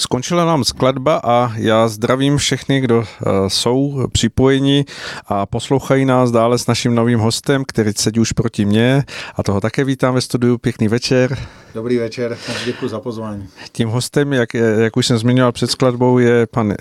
Skončila 0.00 0.44
nám 0.44 0.64
skladba 0.64 1.20
a 1.24 1.52
já 1.56 1.88
zdravím 1.88 2.36
všechny, 2.36 2.80
kdo 2.80 3.04
eh, 3.04 3.26
jsou 3.50 4.06
připojeni 4.12 4.84
a 5.26 5.46
poslouchají 5.46 6.04
nás 6.04 6.30
dále 6.30 6.58
s 6.58 6.66
naším 6.66 6.94
novým 6.94 7.18
hostem, 7.18 7.64
který 7.68 7.92
sedí 7.96 8.20
už 8.20 8.32
proti 8.32 8.64
mně 8.64 9.04
a 9.34 9.42
toho 9.42 9.60
také 9.60 9.84
vítám 9.84 10.14
ve 10.14 10.20
studiu. 10.20 10.58
Pěkný 10.58 10.88
večer. 10.88 11.38
Dobrý 11.74 11.98
večer, 11.98 12.38
děkuji 12.64 12.88
za 12.88 13.00
pozvání. 13.00 13.48
Tím 13.72 13.88
hostem, 13.88 14.32
jak, 14.32 14.54
jak 14.54 14.96
už 14.96 15.06
jsem 15.06 15.18
zmiňoval 15.18 15.52
před 15.52 15.70
skladbou, 15.70 16.18
je 16.18 16.46
pan 16.46 16.74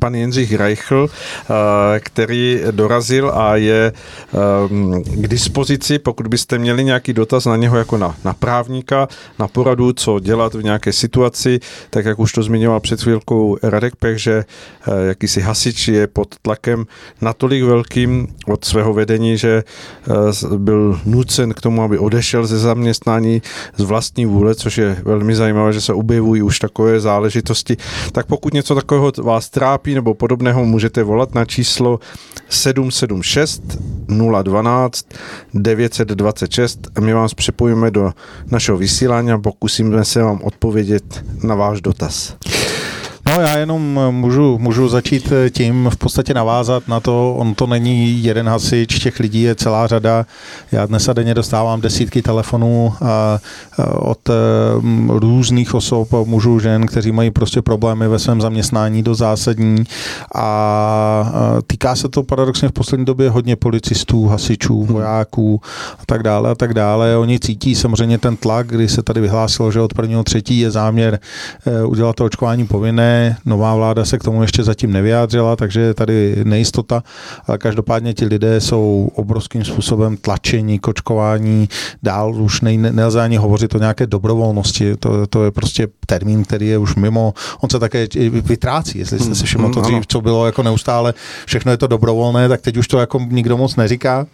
pan 0.00 0.14
Jindřich 0.14 0.54
Reichl, 0.54 1.08
který 2.00 2.60
dorazil 2.70 3.30
a 3.34 3.56
je 3.56 3.92
ehm, 3.92 5.02
k 5.04 5.28
dispozici, 5.28 5.98
pokud 5.98 6.26
byste 6.26 6.58
měli 6.58 6.84
nějaký 6.84 7.12
dotaz 7.12 7.44
na 7.44 7.56
něho 7.56 7.78
jako 7.78 7.96
na, 7.96 8.16
na 8.24 8.32
právníka, 8.34 9.08
na 9.38 9.48
poradu, 9.48 9.92
co 9.92 10.20
dělat 10.20 10.54
v 10.54 10.62
nějaké 10.64 10.92
situaci, 10.92 11.60
tak 11.90 12.04
jak 12.04 12.18
už 12.18 12.32
to 12.32 12.42
zmiňoval 12.42 12.80
před 12.80 13.02
chvílkou 13.02 13.56
Radek 13.62 13.96
Pech, 13.96 14.18
že 14.18 14.44
eh, 14.88 15.06
jakýsi 15.06 15.40
hasič 15.40 15.88
je 15.88 16.06
pod 16.06 16.34
tlakem 16.42 16.86
natolik 17.20 17.64
velkým 17.64 18.26
od 18.46 18.64
svého 18.64 18.94
vedení, 18.94 19.38
že 19.38 19.62
eh, 19.62 20.56
byl 20.56 21.00
nucen 21.04 21.52
k 21.52 21.60
tomu, 21.60 21.82
aby 21.82 21.98
odešel 21.98 22.46
ze 22.46 22.58
zaměstnání 22.58 23.42
z 23.80 23.84
vlastní 23.84 24.26
vůle, 24.26 24.54
což 24.54 24.78
je 24.78 24.96
velmi 25.04 25.34
zajímavé, 25.34 25.72
že 25.72 25.80
se 25.80 25.92
objevují 25.92 26.42
už 26.42 26.58
takové 26.58 27.00
záležitosti. 27.00 27.76
Tak 28.12 28.26
pokud 28.26 28.54
něco 28.54 28.74
takového 28.74 29.12
vás 29.18 29.50
trápí, 29.50 29.94
nebo 29.94 30.14
podobného 30.14 30.64
můžete 30.64 31.02
volat 31.02 31.34
na 31.34 31.44
číslo 31.44 32.00
776 32.48 33.62
012 34.42 35.06
926 35.54 36.88
a 36.96 37.00
my 37.00 37.12
vás 37.12 37.34
připojíme 37.34 37.90
do 37.90 38.12
našeho 38.50 38.78
vysílání 38.78 39.32
a 39.32 39.38
pokusíme 39.38 40.04
se 40.04 40.22
vám 40.22 40.40
odpovědět 40.42 41.24
na 41.42 41.54
váš 41.54 41.80
dotaz. 41.80 42.36
No 43.26 43.40
já 43.40 43.58
jenom 43.58 44.00
eh, 44.02 44.12
můžu, 44.12 44.58
můžu 44.58 44.88
začít 44.88 45.32
eh, 45.32 45.50
tím 45.50 45.90
v 45.92 45.96
podstatě 45.96 46.34
navázat 46.34 46.88
na 46.88 47.00
to, 47.00 47.34
on 47.38 47.54
to 47.54 47.66
není 47.66 48.24
jeden 48.24 48.48
hasič, 48.48 48.98
těch 48.98 49.20
lidí 49.20 49.42
je 49.42 49.54
celá 49.54 49.86
řada. 49.86 50.26
Já 50.72 50.86
dnes 50.86 51.08
a 51.08 51.12
denně 51.12 51.34
dostávám 51.34 51.80
desítky 51.80 52.22
telefonů 52.22 52.94
od 53.94 54.28
eh, 54.28 54.32
různých 55.08 55.74
osob, 55.74 56.08
mužů, 56.24 56.58
žen, 56.58 56.86
kteří 56.86 57.12
mají 57.12 57.30
prostě 57.30 57.62
problémy 57.62 58.08
ve 58.08 58.18
svém 58.18 58.40
zaměstnání 58.40 59.02
do 59.02 59.14
zásadní 59.14 59.84
a 60.34 61.60
týká 61.66 61.96
se 61.96 62.08
to 62.08 62.22
paradoxně 62.22 62.68
v 62.68 62.72
poslední 62.72 63.04
době 63.06 63.30
hodně 63.30 63.56
policistů, 63.56 64.26
hasičů, 64.26 64.84
hmm. 64.84 64.92
vojáků 64.92 65.60
a 65.98 66.02
tak 66.06 66.22
dále 66.22 66.50
a 66.50 66.54
tak 66.54 66.74
dále. 66.74 67.16
Oni 67.16 67.38
cítí 67.40 67.74
samozřejmě 67.74 68.18
ten 68.18 68.36
tlak, 68.36 68.66
kdy 68.66 68.88
se 68.88 69.02
tady 69.02 69.20
vyhlásilo, 69.20 69.72
že 69.72 69.80
od 69.80 69.94
prvního 69.94 70.24
třetí 70.24 70.58
je 70.58 70.70
záměr 70.70 71.18
udělat 71.86 72.16
to 72.16 72.24
očkování 72.24 72.66
povinné, 72.66 73.09
nová 73.44 73.74
vláda 73.74 74.04
se 74.04 74.18
k 74.18 74.24
tomu 74.24 74.42
ještě 74.42 74.62
zatím 74.62 74.92
nevyjádřila, 74.92 75.56
takže 75.56 75.80
je 75.80 75.94
tady 75.94 76.36
nejistota, 76.44 77.02
ale 77.46 77.58
každopádně 77.58 78.14
ti 78.14 78.24
lidé 78.24 78.60
jsou 78.60 79.10
obrovským 79.14 79.64
způsobem 79.64 80.16
tlačení, 80.16 80.78
kočkování, 80.78 81.68
dál. 82.02 82.34
Už 82.34 82.60
ne, 82.60 82.76
nelze 82.76 83.20
ani 83.20 83.36
hovořit 83.36 83.74
o 83.74 83.78
nějaké 83.78 84.06
dobrovolnosti, 84.06 84.96
to, 84.96 85.26
to 85.26 85.44
je 85.44 85.50
prostě 85.50 85.88
termín, 86.06 86.44
který 86.44 86.68
je 86.68 86.78
už 86.78 86.94
mimo, 86.94 87.34
on 87.60 87.70
se 87.70 87.78
také 87.78 88.06
vytrácí, 88.30 88.98
jestli 88.98 89.18
jste 89.18 89.34
si 89.34 89.44
všiml 89.44 89.70
to 89.70 89.80
hmm, 89.80 89.90
dřív, 89.90 90.06
co 90.06 90.20
bylo 90.20 90.46
jako 90.46 90.62
neustále, 90.62 91.14
všechno 91.46 91.72
je 91.72 91.76
to 91.78 91.86
dobrovolné, 91.86 92.48
tak 92.48 92.60
teď 92.60 92.76
už 92.76 92.88
to 92.88 92.98
jako 92.98 93.20
nikdo 93.30 93.56
moc 93.56 93.76
neříká, 93.76 94.26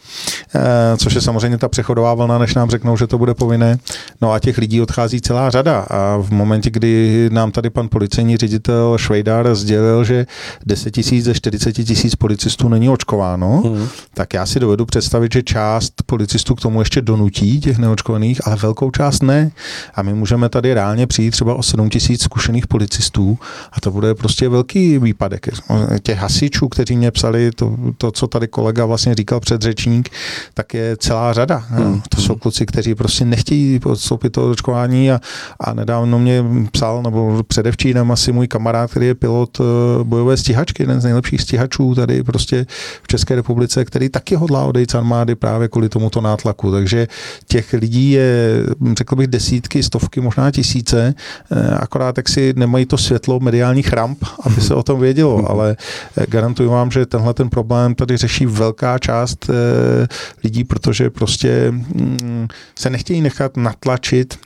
eh, 0.54 0.96
což 0.96 1.14
je 1.14 1.20
samozřejmě 1.20 1.58
ta 1.58 1.68
přechodová 1.68 2.14
vlna, 2.14 2.38
než 2.38 2.54
nám 2.54 2.70
řeknou, 2.70 2.96
že 2.96 3.06
to 3.06 3.18
bude 3.18 3.34
povinné. 3.34 3.78
No 4.20 4.32
a 4.32 4.38
těch 4.38 4.58
lidí 4.58 4.82
odchází 4.82 5.20
celá 5.20 5.50
řada. 5.50 5.86
A 5.90 6.16
v 6.16 6.30
momentě, 6.30 6.70
kdy 6.70 7.28
nám 7.32 7.50
tady 7.50 7.70
pan 7.70 7.88
policejní 7.88 8.36
ředitel 8.36 8.65
ředitel 8.66 8.98
Švejdár 8.98 9.54
sdělil, 9.54 10.04
že 10.04 10.26
10 10.66 10.90
tisíc 10.90 11.24
ze 11.24 11.34
40 11.34 11.72
tisíc 11.72 12.14
policistů 12.14 12.68
není 12.68 12.88
očkováno, 12.88 13.62
hmm. 13.64 13.88
tak 14.14 14.34
já 14.34 14.46
si 14.46 14.60
dovedu 14.60 14.86
představit, 14.86 15.32
že 15.32 15.42
část 15.42 16.02
policistů 16.06 16.54
k 16.54 16.60
tomu 16.60 16.80
ještě 16.80 17.00
donutí 17.00 17.60
těch 17.60 17.78
neočkovaných, 17.78 18.46
ale 18.46 18.56
velkou 18.56 18.90
část 18.90 19.22
ne. 19.22 19.50
A 19.94 20.02
my 20.02 20.14
můžeme 20.14 20.48
tady 20.48 20.74
reálně 20.74 21.06
přijít 21.06 21.30
třeba 21.30 21.54
o 21.54 21.62
7 21.62 21.90
tisíc 21.90 22.22
zkušených 22.22 22.66
policistů 22.66 23.38
a 23.72 23.80
to 23.80 23.90
bude 23.90 24.14
prostě 24.14 24.48
velký 24.48 24.98
výpadek. 24.98 25.48
Těch 26.02 26.18
hasičů, 26.18 26.68
kteří 26.68 26.96
mě 26.96 27.10
psali, 27.10 27.50
to, 27.50 27.76
to 27.98 28.10
co 28.10 28.26
tady 28.26 28.48
kolega 28.48 28.84
vlastně 28.84 29.14
říkal 29.14 29.40
předřečník, 29.40 30.08
tak 30.54 30.74
je 30.74 30.96
celá 30.96 31.32
řada. 31.32 31.56
Hmm. 31.56 32.02
To 32.08 32.20
jsou 32.20 32.34
kluci, 32.34 32.66
kteří 32.66 32.94
prostě 32.94 33.24
nechtějí 33.24 33.78
podstoupit 33.78 34.32
to 34.32 34.50
očkování 34.50 35.10
a, 35.12 35.20
a 35.60 35.74
nedávno 35.74 36.18
mě 36.18 36.44
psal, 36.72 37.02
nebo 37.02 37.42
předevčírem 37.42 38.10
asi 38.10 38.32
můj 38.32 38.48
kamarád, 38.56 38.90
který 38.90 39.06
je 39.06 39.14
pilot 39.14 39.60
eh, 39.60 39.64
bojové 40.04 40.36
stíhačky, 40.36 40.82
jeden 40.82 41.00
z 41.00 41.04
nejlepších 41.04 41.40
stíhačů 41.40 41.94
tady 41.94 42.22
prostě 42.22 42.66
v 43.02 43.08
České 43.08 43.34
republice, 43.36 43.84
který 43.84 44.08
taky 44.08 44.34
hodlá 44.34 44.64
odejít 44.64 44.90
z 44.90 44.94
armády 44.94 45.34
právě 45.34 45.68
kvůli 45.68 45.88
tomuto 45.88 46.20
nátlaku. 46.20 46.72
Takže 46.72 47.08
těch 47.48 47.72
lidí 47.72 48.10
je, 48.10 48.62
řekl 48.96 49.16
bych, 49.16 49.26
desítky, 49.26 49.82
stovky, 49.82 50.20
možná 50.20 50.50
tisíce, 50.50 51.14
eh, 51.52 51.76
akorát 51.76 52.14
tak 52.16 52.28
si 52.28 52.52
nemají 52.56 52.86
to 52.86 52.98
světlo 52.98 53.40
mediálních 53.40 53.92
ramp, 53.92 54.24
aby 54.40 54.60
se 54.60 54.74
o 54.74 54.82
tom 54.82 55.00
vědělo, 55.00 55.44
ale 55.50 55.76
eh, 56.16 56.26
garantuju 56.26 56.70
vám, 56.70 56.90
že 56.90 57.06
tenhle 57.06 57.34
ten 57.34 57.48
problém 57.48 57.94
tady 57.94 58.16
řeší 58.16 58.46
velká 58.46 58.98
část 58.98 59.50
lidí, 60.44 60.64
protože 60.64 61.10
prostě 61.10 61.70
mm, 61.70 62.48
se 62.78 62.90
nechtějí 62.90 63.20
nechat 63.20 63.56
natlačit 63.56 64.38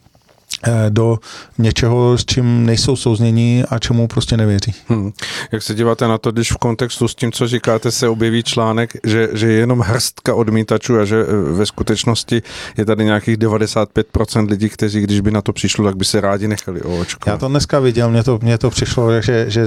do 0.89 1.19
něčeho, 1.59 2.19
s 2.19 2.25
čím 2.25 2.67
nejsou 2.67 2.97
souznění 2.97 3.65
a 3.69 3.79
čemu 3.79 4.07
prostě 4.07 4.37
nevěří. 4.37 4.75
Hmm. 4.89 5.13
Jak 5.53 5.63
se 5.63 5.75
díváte 5.75 6.09
na 6.09 6.19
to, 6.19 6.33
když 6.33 6.53
v 6.53 6.57
kontextu 6.57 7.09
s 7.09 7.15
tím, 7.15 7.33
co 7.33 7.49
říkáte, 7.49 7.91
se 7.91 8.09
objeví 8.09 8.43
článek, 8.43 8.91
že, 9.05 9.29
že 9.33 9.53
je 9.53 9.59
jenom 9.59 9.81
hrstka 9.81 10.35
odmítačů 10.35 10.99
a 10.99 11.05
že 11.05 11.17
eh, 11.23 11.53
ve 11.53 11.67
skutečnosti 11.67 12.43
je 12.77 12.85
tady 12.85 13.05
nějakých 13.05 13.37
95% 13.39 14.49
lidí, 14.49 14.69
kteří, 14.69 15.01
když 15.01 15.21
by 15.21 15.31
na 15.31 15.43
to 15.43 15.53
přišlo, 15.53 15.85
tak 15.85 15.97
by 15.97 16.05
se 16.05 16.21
rádi 16.21 16.49
nechali 16.49 16.83
očkovat. 16.83 17.35
Já 17.35 17.39
to 17.39 17.49
dneska 17.49 17.81
viděl, 17.81 18.11
mně 18.11 18.23
to, 18.23 18.39
mně 18.43 18.59
to 18.59 18.71
přišlo, 18.71 19.21
že, 19.21 19.45
že 19.49 19.65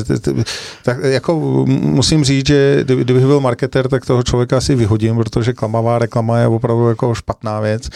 tak 0.84 0.98
jako 1.04 1.36
musím 1.68 2.24
říct, 2.24 2.48
že 2.48 2.84
kdybych 2.84 3.26
byl 3.26 3.40
marketer, 3.40 3.88
tak 3.88 4.06
toho 4.06 4.24
člověka 4.24 4.58
asi 4.58 4.76
vyhodím, 4.76 5.16
protože 5.16 5.54
klamavá 5.54 6.00
reklama 6.00 6.40
je 6.40 6.48
opravdu 6.48 6.90
jako 6.90 7.16
špatná 7.16 7.60
věc 7.60 7.90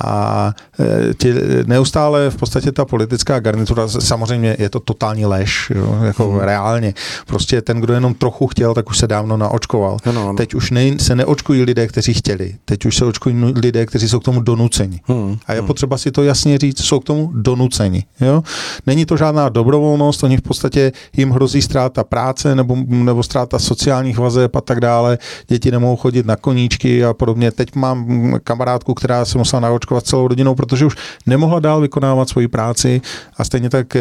a 0.00 0.52
eh, 0.80 1.14
ti 1.14 1.34
neustále 1.66 2.30
v 2.34 2.36
podstatě 2.36 2.72
ta 2.72 2.84
politická 2.84 3.40
garnitura, 3.40 3.88
samozřejmě 3.88 4.56
je 4.58 4.70
to 4.70 4.80
totální 4.80 5.26
lež, 5.26 5.72
jo, 5.74 5.98
jako 6.02 6.30
hmm. 6.30 6.40
reálně. 6.40 6.94
Prostě 7.26 7.62
ten, 7.62 7.80
kdo 7.80 7.94
jenom 7.94 8.14
trochu 8.14 8.46
chtěl, 8.46 8.74
tak 8.74 8.90
už 8.90 8.98
se 8.98 9.06
dávno 9.06 9.36
naočkoval. 9.36 9.98
No, 10.06 10.12
no. 10.12 10.34
Teď 10.34 10.54
už 10.54 10.70
ne, 10.70 10.98
se 10.98 11.16
neočkují 11.16 11.62
lidé, 11.62 11.86
kteří 11.86 12.14
chtěli. 12.14 12.54
Teď 12.64 12.86
už 12.86 12.96
se 12.96 13.04
očkují 13.04 13.44
lidé, 13.44 13.86
kteří 13.86 14.08
jsou 14.08 14.20
k 14.20 14.24
tomu 14.24 14.40
donuceni. 14.40 15.00
Hmm. 15.04 15.36
A 15.46 15.52
je 15.52 15.58
hmm. 15.58 15.66
potřeba 15.66 15.98
si 15.98 16.10
to 16.10 16.22
jasně 16.22 16.58
říct, 16.58 16.84
jsou 16.84 17.00
k 17.00 17.04
tomu 17.04 17.30
donuceni. 17.34 18.04
Jo? 18.20 18.42
Není 18.86 19.06
to 19.06 19.16
žádná 19.16 19.48
dobrovolnost, 19.48 20.24
oni 20.24 20.36
v 20.36 20.42
podstatě 20.42 20.92
jim 21.16 21.30
hrozí 21.30 21.62
ztráta 21.62 22.04
práce 22.04 22.54
nebo, 22.54 22.76
nebo 22.86 23.22
ztráta 23.22 23.58
sociálních 23.58 24.18
vazeb 24.18 24.56
a 24.56 24.60
tak 24.60 24.80
dále. 24.80 25.18
Děti 25.48 25.70
nemohou 25.70 25.96
chodit 25.96 26.26
na 26.26 26.36
koníčky 26.36 27.04
a 27.04 27.12
podobně. 27.12 27.50
Teď 27.50 27.74
mám 27.74 28.06
kamarádku, 28.44 28.94
která 28.94 29.24
se 29.24 29.38
musela 29.38 29.60
naočkovat 29.60 30.06
celou 30.06 30.28
rodinou, 30.28 30.54
protože 30.54 30.86
už 30.86 30.96
nemohla 31.26 31.60
dál 31.60 31.80
vykonávat 31.80 32.23
vykonávat 32.24 32.28
svoji 32.28 32.48
práci 32.48 33.00
a 33.36 33.44
stejně 33.44 33.70
tak 33.70 33.96
eh, 33.96 34.00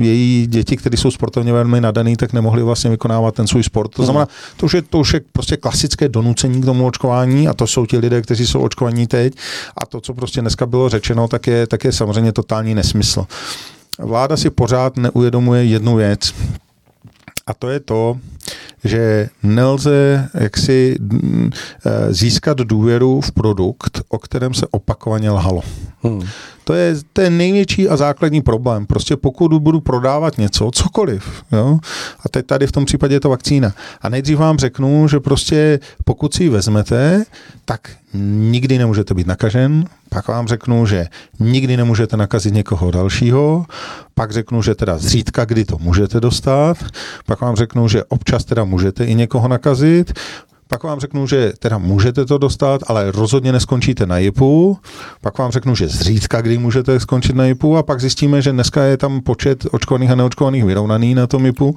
její 0.00 0.46
děti, 0.46 0.76
které 0.76 0.96
jsou 0.96 1.10
sportovně 1.10 1.52
velmi 1.52 1.80
nadaný, 1.80 2.16
tak 2.16 2.32
nemohli 2.32 2.62
vlastně 2.62 2.90
vykonávat 2.90 3.34
ten 3.34 3.46
svůj 3.46 3.62
sport. 3.62 3.94
To 3.94 4.04
znamená, 4.04 4.28
to 4.56 4.66
už 4.66 4.74
je, 4.74 4.82
to 4.82 4.98
už 4.98 5.14
je 5.14 5.20
prostě 5.32 5.56
klasické 5.56 6.08
donucení 6.08 6.60
k 6.60 6.64
tomu 6.64 6.86
očkování 6.86 7.48
a 7.48 7.54
to 7.54 7.66
jsou 7.66 7.86
ti 7.86 7.98
lidé, 7.98 8.22
kteří 8.22 8.46
jsou 8.46 8.60
očkovaní 8.60 9.06
teď 9.06 9.34
a 9.76 9.86
to, 9.86 10.00
co 10.00 10.14
prostě 10.14 10.40
dneska 10.40 10.66
bylo 10.66 10.88
řečeno, 10.88 11.28
tak 11.28 11.46
je, 11.46 11.66
tak 11.66 11.84
je 11.84 11.92
samozřejmě 11.92 12.32
totální 12.32 12.74
nesmysl. 12.74 13.26
Vláda 13.98 14.36
si 14.36 14.50
pořád 14.50 14.96
neuvědomuje 14.96 15.64
jednu 15.64 15.96
věc, 15.96 16.34
a 17.46 17.54
to 17.54 17.70
je 17.70 17.80
to, 17.80 18.18
že 18.84 19.28
nelze 19.42 20.28
jaksi 20.34 20.96
mm, 21.00 21.50
eh, 21.86 22.12
získat 22.12 22.58
důvěru 22.58 23.20
v 23.20 23.32
produkt, 23.32 24.00
o 24.08 24.18
kterém 24.18 24.54
se 24.54 24.66
opakovaně 24.70 25.30
lhalo. 25.30 25.62
Hmm. 26.02 26.22
To 26.64 26.74
je 26.74 26.94
ten 27.12 27.36
největší 27.36 27.88
a 27.88 27.96
základní 27.96 28.42
problém. 28.42 28.86
Prostě 28.86 29.16
pokud 29.16 29.52
budu 29.52 29.80
prodávat 29.80 30.38
něco, 30.38 30.70
cokoliv, 30.70 31.42
jo, 31.52 31.78
a 32.24 32.28
teď 32.28 32.46
tady 32.46 32.66
v 32.66 32.72
tom 32.72 32.84
případě 32.84 33.14
je 33.14 33.20
to 33.20 33.28
vakcína. 33.28 33.72
A 34.00 34.08
nejdřív 34.08 34.38
vám 34.38 34.58
řeknu, 34.58 35.08
že 35.08 35.20
prostě 35.20 35.80
pokud 36.04 36.34
si 36.34 36.42
ji 36.42 36.48
vezmete, 36.48 37.24
tak 37.64 37.90
nikdy 38.50 38.78
nemůžete 38.78 39.14
být 39.14 39.26
nakažen, 39.26 39.84
pak 40.16 40.28
vám 40.28 40.48
řeknu, 40.48 40.86
že 40.86 41.06
nikdy 41.40 41.76
nemůžete 41.76 42.16
nakazit 42.16 42.54
někoho 42.54 42.90
dalšího, 42.90 43.66
pak 44.14 44.30
řeknu, 44.32 44.62
že 44.62 44.74
teda 44.74 44.98
zřídka 44.98 45.44
kdy 45.44 45.64
to 45.64 45.76
můžete 45.80 46.20
dostat, 46.20 46.76
pak 47.26 47.40
vám 47.40 47.56
řeknu, 47.56 47.88
že 47.88 48.04
občas 48.04 48.44
teda 48.44 48.64
můžete 48.64 49.04
i 49.04 49.14
někoho 49.14 49.48
nakazit, 49.48 50.12
pak 50.68 50.84
vám 50.84 51.00
řeknu, 51.00 51.26
že 51.26 51.52
teda 51.58 51.78
můžete 51.78 52.24
to 52.24 52.38
dostat, 52.38 52.80
ale 52.86 53.12
rozhodně 53.12 53.52
neskončíte 53.52 54.06
na 54.06 54.18
JIPu, 54.18 54.78
pak 55.20 55.38
vám 55.38 55.50
řeknu, 55.50 55.74
že 55.74 55.88
zřídka 55.88 56.40
kdy 56.40 56.58
můžete 56.58 57.00
skončit 57.00 57.36
na 57.36 57.44
JIPu 57.44 57.76
a 57.76 57.82
pak 57.82 58.00
zjistíme, 58.00 58.42
že 58.42 58.52
dneska 58.52 58.82
je 58.82 58.96
tam 58.96 59.20
počet 59.20 59.66
očkovaných 59.70 60.10
a 60.10 60.14
neočkovaných 60.14 60.64
vyrovnaný 60.64 61.14
na 61.14 61.26
tom 61.26 61.46
JIPu, 61.46 61.74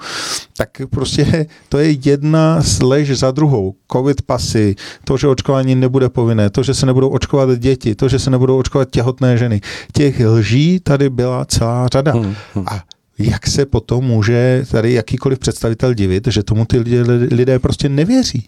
tak 0.58 0.70
prostě 0.90 1.46
to 1.70 1.78
je 1.78 1.98
jedna 2.06 2.62
lež 2.82 3.20
za 3.20 3.32
druhou. 3.32 3.74
Covid 3.92 4.22
pasy, 4.22 4.76
to, 5.04 5.18
že 5.18 5.28
očkování 5.28 5.76
nebude 5.76 6.10
povinné, 6.10 6.50
to, 6.50 6.64
že 6.64 6.74
se 6.74 6.86
nebudou 6.86 7.10
očkovat 7.10 7.60
děti, 7.60 7.96
to, 7.96 8.08
že 8.10 8.20
se 8.20 8.30
nebudou 8.30 8.58
očkovat 8.58 8.90
těhotné 8.90 9.38
ženy. 9.38 9.62
Těch 9.94 10.20
lží 10.20 10.80
tady 10.80 11.10
byla 11.10 11.46
celá 11.46 11.88
řada. 11.88 12.12
Hmm, 12.12 12.36
hmm. 12.56 12.66
A 12.68 12.80
jak 13.20 13.48
se 13.48 13.66
potom 13.66 14.06
může 14.06 14.66
tady 14.72 14.94
jakýkoliv 14.94 15.40
představitel 15.40 15.94
divit, 15.94 16.28
že 16.28 16.44
tomu 16.44 16.66
ty 16.66 16.80
lidé, 16.80 17.04
lidé 17.32 17.60
prostě 17.60 17.90
nevěří. 17.90 18.48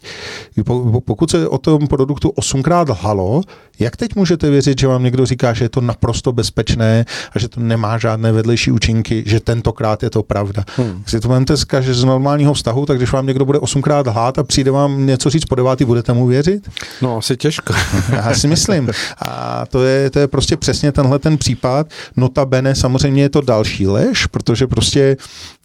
Pokud 1.06 1.32
se 1.32 1.48
o 1.48 1.58
tom 1.58 1.88
produktu 1.88 2.30
osmkrát 2.30 2.90
lhalo, 2.90 3.42
jak 3.80 3.96
teď 3.96 4.16
můžete 4.16 4.50
věřit, 4.50 4.80
že 4.80 4.88
vám 4.88 5.04
někdo 5.04 5.26
říká, 5.26 5.54
že 5.54 5.66
je 5.66 5.70
to 5.70 5.82
naprosto 5.82 6.32
bezpečné 6.32 7.06
a 7.36 7.40
že 7.40 7.48
to 7.48 7.60
nemá 7.60 7.98
žádné 7.98 8.32
vedlejší 8.32 8.72
účinky, 8.72 9.24
že 9.26 9.40
tentokrát 9.40 10.04
je 10.04 10.10
to 10.10 10.24
pravda? 10.24 10.64
Hmm. 10.78 11.04
Si 11.08 11.20
to 11.20 11.28
máte 11.28 11.54
že 11.80 11.94
z 11.94 12.04
normálního 12.04 12.54
vztahu, 12.54 12.86
tak 12.86 12.98
když 12.98 13.12
vám 13.12 13.28
někdo 13.28 13.46
bude 13.46 13.60
osmkrát 13.60 14.08
lhát 14.08 14.40
a 14.40 14.44
přijde 14.44 14.72
vám 14.72 15.06
něco 15.06 15.30
říct 15.30 15.46
po 15.46 15.56
devátý, 15.56 15.86
budete 15.86 16.14
mu 16.14 16.28
věřit? 16.28 16.70
No, 17.02 17.18
asi 17.18 17.38
těžko. 17.38 17.74
Já 18.12 18.34
si 18.34 18.48
myslím. 18.48 18.90
A 19.26 19.66
to 19.66 19.84
je, 19.84 20.10
to 20.10 20.20
je 20.20 20.28
prostě 20.28 20.58
přesně 20.58 20.92
tenhle 20.92 21.20
ten 21.20 21.38
případ. 21.38 21.88
Notabene 22.18 22.76
samozřejmě 22.76 23.24
je 23.24 23.30
to 23.30 23.42
další 23.42 23.88
lež, 23.88 24.26
protože 24.26 24.61
prostě 24.68 25.18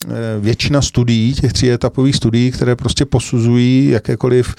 eh, 0.05 0.11
většina 0.41 0.83
studií, 0.83 1.35
těch 1.35 1.65
etapových 1.65 2.17
studií, 2.17 2.51
které 2.51 2.77
prostě 2.77 3.05
posuzují 3.05 3.89
jakékoliv 3.89 4.55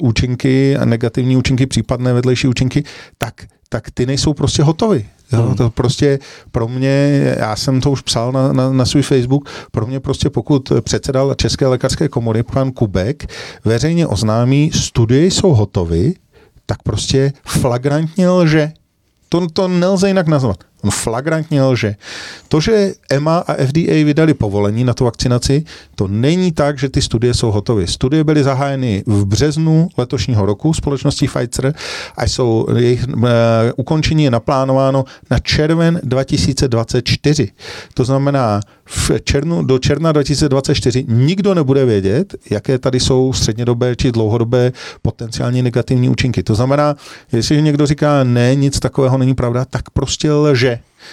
uh, 0.00 0.08
účinky 0.08 0.76
a 0.76 0.84
negativní 0.84 1.36
účinky, 1.36 1.66
případné 1.66 2.12
vedlejší 2.12 2.48
účinky, 2.48 2.84
tak, 3.18 3.34
tak 3.68 3.90
ty 3.90 4.06
nejsou 4.06 4.34
prostě 4.34 4.62
hotovy. 4.62 5.06
Jo, 5.32 5.42
hmm. 5.42 5.54
to 5.54 5.70
prostě 5.70 6.18
pro 6.52 6.68
mě, 6.68 7.20
já 7.38 7.56
jsem 7.56 7.80
to 7.80 7.90
už 7.90 8.00
psal 8.00 8.32
na, 8.32 8.52
na, 8.52 8.72
na 8.72 8.84
svůj 8.84 9.02
Facebook, 9.02 9.48
pro 9.70 9.86
mě 9.86 10.00
prostě 10.00 10.30
pokud 10.30 10.72
předseda 10.80 11.34
České 11.34 11.66
lékařské 11.66 12.08
komory, 12.08 12.42
pan 12.42 12.72
Kubek, 12.72 13.32
veřejně 13.64 14.06
oznámí, 14.06 14.70
studie 14.74 15.26
jsou 15.26 15.54
hotovy, 15.54 16.14
tak 16.66 16.82
prostě 16.82 17.32
flagrantně 17.46 18.28
lže. 18.28 18.72
To, 19.28 19.46
to 19.52 19.68
nelze 19.68 20.08
jinak 20.08 20.26
nazvat. 20.26 20.64
On 20.82 20.90
flagrantně 20.90 21.62
lže. 21.62 21.94
To, 22.48 22.60
že 22.60 22.92
EMA 23.10 23.38
a 23.38 23.52
FDA 23.52 24.04
vydali 24.04 24.34
povolení 24.34 24.84
na 24.84 24.94
tu 24.94 25.04
vakcinaci, 25.04 25.64
to 25.94 26.08
není 26.08 26.52
tak, 26.52 26.78
že 26.78 26.88
ty 26.88 27.02
studie 27.02 27.34
jsou 27.34 27.50
hotové. 27.50 27.86
Studie 27.86 28.24
byly 28.24 28.44
zahájeny 28.44 29.04
v 29.06 29.24
březnu 29.26 29.88
letošního 29.96 30.46
roku 30.46 30.74
společností 30.74 31.28
Pfizer 31.28 31.74
a 32.16 32.24
jsou 32.24 32.66
jejich 32.76 33.08
uh, 33.08 33.22
ukončení 33.76 34.24
je 34.24 34.30
naplánováno 34.30 35.04
na 35.30 35.38
červen 35.38 36.00
2024. 36.04 37.48
To 37.94 38.04
znamená, 38.04 38.60
v 38.84 39.10
černu, 39.24 39.62
do 39.64 39.78
června 39.78 40.12
2024 40.12 41.04
nikdo 41.08 41.54
nebude 41.54 41.84
vědět, 41.84 42.34
jaké 42.50 42.78
tady 42.78 43.00
jsou 43.00 43.32
střednědobé 43.32 43.96
či 43.96 44.12
dlouhodobé 44.12 44.72
potenciální 45.02 45.62
negativní 45.62 46.08
účinky. 46.08 46.42
To 46.42 46.54
znamená, 46.54 46.96
jestliže 47.32 47.60
někdo 47.62 47.86
říká, 47.86 48.24
ne, 48.24 48.54
nic 48.54 48.80
takového 48.80 49.18
není 49.18 49.34
pravda, 49.34 49.64
tak 49.64 49.90
prostě 49.90 50.32
lže. 50.32 50.69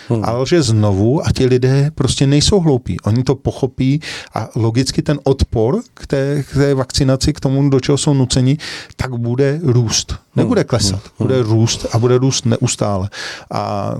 Hmm. 0.10 0.22
A 0.26 0.32
lže 0.32 0.62
znovu 0.62 1.28
a 1.28 1.32
ti 1.32 1.46
lidé 1.46 1.92
prostě 1.96 2.28
nejsou 2.28 2.60
hloupí. 2.60 3.00
Oni 3.00 3.24
to 3.24 3.36
pochopí 3.36 4.02
a 4.34 4.50
logicky 4.56 5.02
ten 5.02 5.20
odpor 5.24 5.82
k 5.94 6.08
té, 6.08 6.44
k 6.44 6.54
té 6.54 6.74
vakcinaci, 6.74 7.34
k 7.34 7.40
tomu, 7.40 7.70
do 7.70 7.80
čeho 7.80 7.98
jsou 7.98 8.14
nuceni, 8.14 8.58
tak 8.96 9.16
bude 9.16 9.60
růst. 9.64 10.16
Nebude 10.36 10.62
hmm. 10.62 10.68
klesat, 10.68 11.02
hmm. 11.04 11.28
bude 11.28 11.44
růst 11.44 11.86
a 11.92 12.00
bude 12.00 12.18
růst 12.18 12.46
neustále. 12.46 13.10
A 13.52 13.94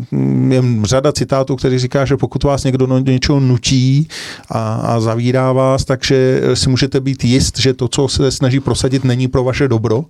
je 0.50 0.64
řada 0.84 1.12
citátů, 1.12 1.56
který 1.56 1.80
říká, 1.80 2.06
že 2.06 2.18
pokud 2.18 2.44
vás 2.44 2.64
někdo 2.64 2.86
do 2.86 3.00
něčeho 3.00 3.40
nutí 3.40 4.08
a, 4.50 4.76
a 4.76 5.00
zavírá 5.00 5.52
vás, 5.52 5.86
takže 5.86 6.42
si 6.54 6.70
můžete 6.70 7.00
být 7.00 7.24
jist, 7.24 7.60
že 7.60 7.74
to, 7.74 7.88
co 7.88 8.08
se 8.08 8.32
snaží 8.32 8.60
prosadit, 8.60 9.04
není 9.04 9.28
pro 9.28 9.44
vaše 9.44 9.68
dobro. 9.68 10.06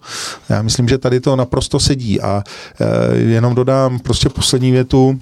Já 0.50 0.62
myslím, 0.62 0.88
že 0.88 0.98
tady 0.98 1.20
to 1.20 1.36
naprosto 1.36 1.80
sedí 1.80 2.22
a 2.22 2.44
e, 2.80 3.18
jenom 3.18 3.56
dodám 3.56 4.00
prostě 4.00 4.30
poslední 4.30 4.72
větu, 4.72 5.20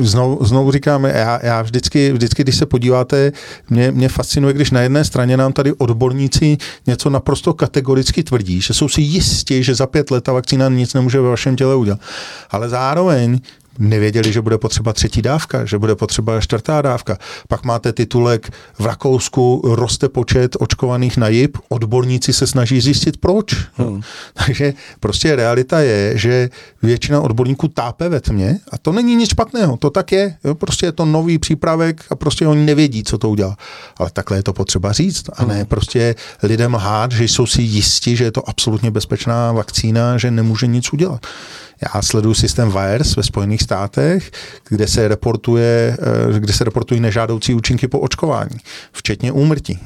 znovu, 0.00 0.44
znovu 0.44 0.72
říkáme, 0.72 1.12
já, 1.16 1.40
já 1.42 1.62
vždycky, 1.62 2.12
vždycky, 2.12 2.42
když 2.42 2.56
se 2.56 2.66
podíváte, 2.66 3.32
mě, 3.70 3.92
mě 3.92 4.08
fascinuje, 4.08 4.54
když 4.54 4.70
na 4.70 4.80
jedné 4.80 5.04
straně 5.04 5.36
nám 5.36 5.52
tady 5.52 5.72
odborníci 5.72 6.58
něco 6.86 7.10
naprosto 7.10 7.54
kategoricky 7.54 8.22
tvrdí, 8.22 8.60
že 8.60 8.74
jsou 8.74 8.88
si 8.88 9.00
jistí, 9.00 9.62
že 9.62 9.74
za 9.74 9.86
pět 9.86 10.10
let 10.10 10.24
ta 10.24 10.32
vakcína 10.32 10.68
nic 10.68 10.94
nemůže 10.94 11.20
ve 11.20 11.28
vašem 11.28 11.56
těle 11.56 11.74
udělat. 11.74 12.00
Ale 12.50 12.68
zároveň 12.68 13.40
nevěděli, 13.80 14.32
že 14.32 14.40
bude 14.40 14.58
potřeba 14.58 14.92
třetí 14.92 15.22
dávka, 15.22 15.64
že 15.64 15.78
bude 15.78 15.94
potřeba 15.94 16.40
čtvrtá 16.40 16.82
dávka. 16.82 17.18
Pak 17.48 17.64
máte 17.64 17.92
titulek 17.92 18.50
v 18.78 18.86
Rakousku 18.86 19.62
roste 19.64 20.08
počet 20.08 20.56
očkovaných 20.60 21.16
na 21.16 21.28
JIP, 21.28 21.58
odborníci 21.68 22.32
se 22.32 22.46
snaží 22.46 22.80
zjistit 22.80 23.16
proč. 23.16 23.56
Hmm. 23.74 24.00
Takže 24.46 24.74
prostě 25.00 25.36
realita 25.36 25.80
je, 25.80 26.18
že 26.18 26.50
většina 26.82 27.20
odborníků 27.20 27.68
tápe 27.68 28.08
ve 28.08 28.20
tmě 28.20 28.58
a 28.72 28.78
to 28.78 28.92
není 28.92 29.16
nic 29.16 29.30
špatného, 29.30 29.76
to 29.76 29.90
tak 29.90 30.12
je. 30.12 30.36
Jo? 30.44 30.54
Prostě 30.54 30.86
je 30.86 30.92
to 30.92 31.04
nový 31.04 31.38
přípravek 31.38 32.04
a 32.10 32.14
prostě 32.14 32.46
oni 32.46 32.64
nevědí, 32.64 33.04
co 33.04 33.18
to 33.18 33.30
udělá. 33.30 33.56
Ale 33.96 34.10
takhle 34.12 34.38
je 34.38 34.42
to 34.42 34.52
potřeba 34.52 34.92
říct 34.92 35.24
a 35.36 35.44
ne 35.44 35.54
hmm. 35.54 35.66
prostě 35.66 36.14
lidem 36.42 36.74
lhát, 36.74 37.12
že 37.12 37.24
jsou 37.24 37.46
si 37.46 37.62
jisti, 37.62 38.16
že 38.16 38.24
je 38.24 38.32
to 38.32 38.48
absolutně 38.48 38.90
bezpečná 38.90 39.52
vakcína, 39.52 40.18
že 40.18 40.30
nemůže 40.30 40.66
nic 40.66 40.92
udělat. 40.92 41.26
Já 41.94 42.02
sleduju 42.02 42.34
systém 42.34 42.72
VIRES 42.72 43.16
ve 43.16 43.22
Spojených 43.22 43.62
státech, 43.62 44.30
kde 44.68 44.86
se, 44.88 45.08
reportuje, 45.08 45.96
eh, 46.36 46.38
kde 46.40 46.52
se 46.52 46.64
reportují 46.64 47.00
nežádoucí 47.00 47.54
účinky 47.54 47.88
po 47.88 48.00
očkování, 48.00 48.58
včetně 48.92 49.32
úmrtí 49.32 49.78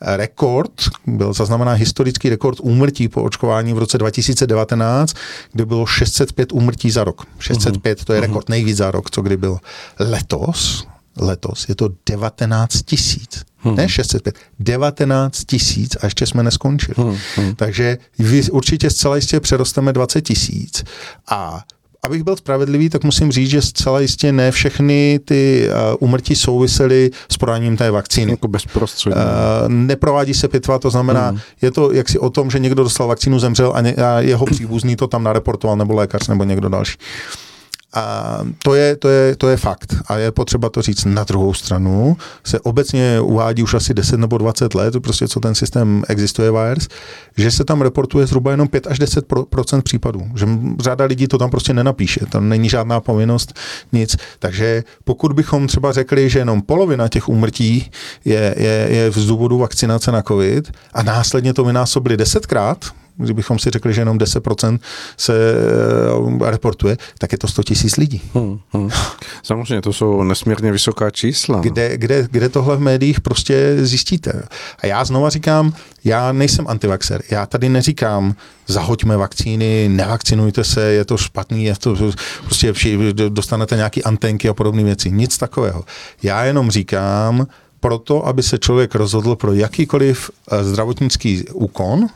rekord, 0.00 0.72
byl 1.06 1.32
zaznamená 1.32 1.72
historický 1.72 2.28
rekord 2.28 2.58
úmrtí 2.60 3.08
po 3.08 3.22
očkování 3.22 3.72
v 3.72 3.78
roce 3.78 3.98
2019, 3.98 5.14
kdy 5.52 5.64
bylo 5.64 5.86
605 5.86 6.52
úmrtí 6.52 6.90
za 6.90 7.04
rok. 7.04 7.26
605 7.38 8.04
to 8.04 8.12
je 8.12 8.20
mhm. 8.20 8.28
rekord 8.28 8.48
nejvíc 8.48 8.76
za 8.76 8.90
rok, 8.90 9.10
co 9.10 9.22
kdy 9.22 9.36
byl. 9.36 9.58
Letos, 9.98 10.86
letos 11.16 11.68
je 11.68 11.74
to 11.74 11.88
19 12.06 12.82
tisíc. 12.82 13.44
Hmm. 13.58 13.76
Ne 13.76 13.88
605, 13.88 14.34
19 14.60 15.44
tisíc 15.44 15.96
a 16.00 16.06
ještě 16.06 16.26
jsme 16.26 16.42
neskončili. 16.42 16.94
Hmm. 16.96 17.16
Hmm. 17.36 17.54
Takže 17.54 17.98
vy 18.18 18.42
určitě 18.50 18.90
zcela 18.90 19.16
jistě 19.16 19.40
přerosteme 19.40 19.92
20 19.92 20.20
tisíc 20.20 20.84
a 21.28 21.60
abych 22.02 22.22
byl 22.22 22.36
spravedlivý, 22.36 22.88
tak 22.88 23.04
musím 23.04 23.32
říct, 23.32 23.50
že 23.50 23.62
zcela 23.62 24.00
jistě 24.00 24.32
ne 24.32 24.50
všechny 24.50 25.20
ty 25.24 25.68
uh, 25.68 26.08
umrtí 26.08 26.36
souvisely 26.36 27.10
s 27.32 27.36
podáním 27.36 27.76
té 27.76 27.90
vakcíny. 27.90 28.30
Jako 28.30 28.48
bezprostředně. 28.48 29.16
Uh, 29.16 29.68
neprovádí 29.68 30.34
se 30.34 30.48
pitva, 30.48 30.78
to 30.78 30.90
znamená, 30.90 31.30
mm. 31.30 31.38
je 31.62 31.70
to 31.70 31.92
jaksi 31.92 32.18
o 32.18 32.30
tom, 32.30 32.50
že 32.50 32.58
někdo 32.58 32.82
dostal 32.82 33.06
vakcínu, 33.08 33.38
zemřel 33.38 33.72
a, 33.74 33.80
ně, 33.80 33.94
a 33.94 34.20
jeho 34.20 34.46
příbuzný 34.50 34.96
to 34.96 35.06
tam 35.06 35.22
nareportoval, 35.24 35.76
nebo 35.76 35.94
lékař, 35.94 36.28
nebo 36.28 36.44
někdo 36.44 36.68
další. 36.68 36.98
Uh, 36.98 37.47
a 37.94 38.38
to 38.62 38.74
je, 38.74 38.96
to, 38.96 39.08
je, 39.08 39.36
to 39.36 39.48
je 39.48 39.56
fakt 39.56 39.94
a 40.06 40.16
je 40.16 40.32
potřeba 40.32 40.68
to 40.68 40.82
říct 40.82 41.04
na 41.04 41.24
druhou 41.24 41.54
stranu. 41.54 42.16
Se 42.44 42.60
obecně 42.60 43.20
uvádí 43.20 43.62
už 43.62 43.74
asi 43.74 43.94
10 43.94 44.20
nebo 44.20 44.38
20 44.38 44.74
let, 44.74 44.94
prostě 45.02 45.28
co 45.28 45.40
ten 45.40 45.54
systém 45.54 46.04
existuje 46.08 46.50
VIRES, 46.50 46.88
že 47.36 47.50
se 47.50 47.64
tam 47.64 47.80
reportuje 47.80 48.26
zhruba 48.26 48.50
jenom 48.50 48.68
5 48.68 48.86
až 48.86 48.98
10 48.98 49.24
procent 49.50 49.82
případů. 49.82 50.22
Že 50.36 50.46
řada 50.80 51.04
lidí 51.04 51.28
to 51.28 51.38
tam 51.38 51.50
prostě 51.50 51.74
nenapíše, 51.74 52.20
tam 52.26 52.48
není 52.48 52.68
žádná 52.68 53.00
povinnost, 53.00 53.54
nic. 53.92 54.16
Takže 54.38 54.84
pokud 55.04 55.32
bychom 55.32 55.66
třeba 55.66 55.92
řekli, 55.92 56.30
že 56.30 56.38
jenom 56.38 56.62
polovina 56.62 57.08
těch 57.08 57.28
úmrtí 57.28 57.90
je, 58.24 58.54
je, 58.58 58.88
je 58.90 59.10
z 59.12 59.26
důvodu 59.26 59.58
vakcinace 59.58 60.12
na 60.12 60.22
COVID 60.22 60.72
a 60.94 61.02
následně 61.02 61.54
to 61.54 61.64
vynásobili 61.64 62.16
desetkrát, 62.16 62.84
kdybychom 63.18 63.58
si 63.58 63.70
řekli, 63.70 63.94
že 63.94 64.00
jenom 64.00 64.18
10% 64.18 64.78
se 65.16 65.34
eh, 66.44 66.50
reportuje, 66.50 66.96
tak 67.18 67.32
je 67.32 67.38
to 67.38 67.48
100 67.48 67.62
tisíc 67.62 67.96
lidí. 67.96 68.22
Hmm, 68.34 68.58
hmm. 68.72 68.90
Samozřejmě, 69.42 69.82
to 69.82 69.92
jsou 69.92 70.22
nesmírně 70.22 70.72
vysoká 70.72 71.10
čísla. 71.10 71.60
Kde, 71.60 71.98
kde, 71.98 72.28
kde 72.30 72.48
tohle 72.48 72.76
v 72.76 72.80
médiích 72.80 73.20
prostě 73.20 73.76
zjistíte. 73.80 74.42
A 74.78 74.86
já 74.86 75.04
znova 75.04 75.30
říkám, 75.30 75.72
já 76.04 76.32
nejsem 76.32 76.68
antivaxer. 76.68 77.22
Já 77.30 77.46
tady 77.46 77.68
neříkám, 77.68 78.34
zahoďme 78.66 79.16
vakcíny, 79.16 79.88
nevakcinujte 79.88 80.64
se, 80.64 80.82
je 80.82 81.04
to 81.04 81.16
špatný, 81.16 81.64
je 81.64 81.74
to 81.80 81.96
prostě 82.44 82.72
dostanete 83.28 83.76
nějaký 83.76 84.04
antenky 84.04 84.48
a 84.48 84.54
podobné 84.54 84.84
věci. 84.84 85.10
Nic 85.10 85.38
takového. 85.38 85.84
Já 86.22 86.44
jenom 86.44 86.70
říkám, 86.70 87.46
proto, 87.80 88.26
aby 88.26 88.42
se 88.42 88.58
člověk 88.58 88.94
rozhodl 88.94 89.36
pro 89.36 89.52
jakýkoliv 89.52 90.30
eh, 90.50 90.64
zdravotnický 90.64 91.44
úkon, 91.52 92.06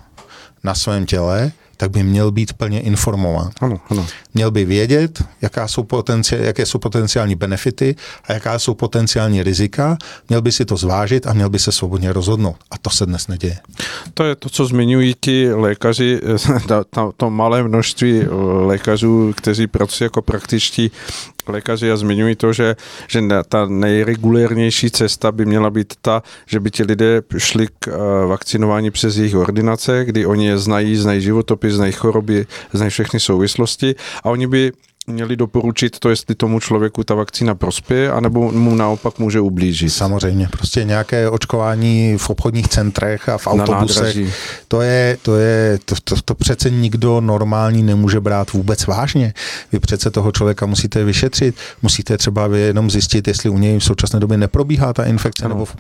na 0.65 0.75
svém 0.75 1.07
těle, 1.07 1.53
tak 1.77 1.91
by 1.91 2.03
měl 2.03 2.31
být 2.31 2.53
plně 2.53 2.81
informován. 2.81 3.51
Ano, 3.61 3.81
ano. 3.91 4.07
Měl 4.35 4.51
by 4.51 4.65
vědět, 4.65 5.25
jaká 5.43 5.69
jsou 5.69 5.83
potenci- 5.83 6.41
jaké 6.41 6.67
jsou 6.67 6.79
potenciální 6.79 7.35
benefity 7.35 7.97
a 8.25 8.33
jaká 8.33 8.59
jsou 8.59 8.75
potenciální 8.75 9.43
rizika, 9.43 9.99
měl 10.29 10.43
by 10.43 10.53
si 10.53 10.65
to 10.65 10.77
zvážit 10.77 11.27
a 11.27 11.33
měl 11.33 11.51
by 11.51 11.59
se 11.59 11.73
svobodně 11.73 12.13
rozhodnout. 12.13 12.57
A 12.71 12.79
to 12.79 12.91
se 12.91 13.07
dnes 13.07 13.29
neděje. 13.29 13.59
To 14.15 14.25
je 14.25 14.37
to, 14.37 14.49
co 14.49 14.67
zmiňují 14.67 15.15
ti 15.21 15.53
lékaři, 15.53 16.21
to, 16.91 17.13
to 17.17 17.31
malé 17.31 17.63
množství 17.63 18.23
lékařů, 18.67 19.33
kteří 19.37 19.67
pracují 19.67 20.07
jako 20.07 20.23
praktičtí 20.23 20.91
lékaři 21.47 21.91
a 21.91 21.97
zmiňují 21.97 22.37
to, 22.37 22.53
že, 22.53 22.77
že 23.09 23.21
ta 23.49 23.67
nejregulérnější 23.67 24.91
cesta 24.91 25.33
by 25.33 25.47
měla 25.47 25.71
být 25.71 25.95
ta, 26.03 26.23
že 26.47 26.61
by 26.61 26.71
ti 26.71 26.83
lidé 26.83 27.23
šli 27.39 27.67
k 27.79 27.89
eh, 27.89 28.27
vakcinování 28.27 28.91
přes 28.91 29.17
jejich 29.17 29.37
ordinace, 29.37 30.05
kdy 30.05 30.27
oni 30.27 30.47
je 30.47 30.59
znají, 30.59 30.97
znají 30.97 31.21
životopis, 31.21 31.75
znají 31.75 31.93
choroby, 31.93 32.47
znají 32.73 32.91
všechny 32.91 33.21
souvislosti 33.21 33.95
a 34.25 34.31
oni 34.31 34.47
by 34.47 34.73
měli 35.07 35.37
doporučit 35.37 35.99
to, 35.99 36.11
jestli 36.11 36.35
tomu 36.35 36.61
člověku 36.61 37.05
ta 37.05 37.15
vakcína 37.15 37.55
prospěje, 37.55 38.13
anebo 38.13 38.53
mu 38.53 38.75
naopak 38.75 39.19
může 39.19 39.41
ublížit. 39.41 39.93
Samozřejmě, 39.93 40.49
prostě 40.49 40.85
nějaké 40.85 41.31
očkování 41.31 42.19
v 42.19 42.31
obchodních 42.31 42.69
centrech 42.69 43.29
a 43.29 43.39
v 43.39 43.47
autobusech, 43.47 44.17
to 44.69 44.81
je, 44.81 45.19
to 45.23 45.37
je, 45.37 45.79
to, 45.85 45.95
to, 46.05 46.15
to 46.25 46.35
přece 46.35 46.71
nikdo 46.71 47.21
normální 47.21 47.83
nemůže 47.83 48.21
brát 48.21 48.53
vůbec 48.53 48.87
vážně. 48.87 49.35
Vy 49.73 49.81
přece 49.81 50.11
toho 50.11 50.33
člověka 50.33 50.67
musíte 50.67 51.05
vyšetřit, 51.05 51.55
musíte 51.83 52.19
třeba 52.19 52.47
jenom 52.47 52.91
zjistit, 52.91 53.29
jestli 53.29 53.51
u 53.51 53.59
něj 53.59 53.79
v 53.79 53.85
současné 53.85 54.21
době 54.21 54.39
neprobíhá 54.39 54.93
ta 54.93 55.05
infekce, 55.05 55.45
ano. 55.45 55.55
nebo 55.55 55.65
v 55.65 55.77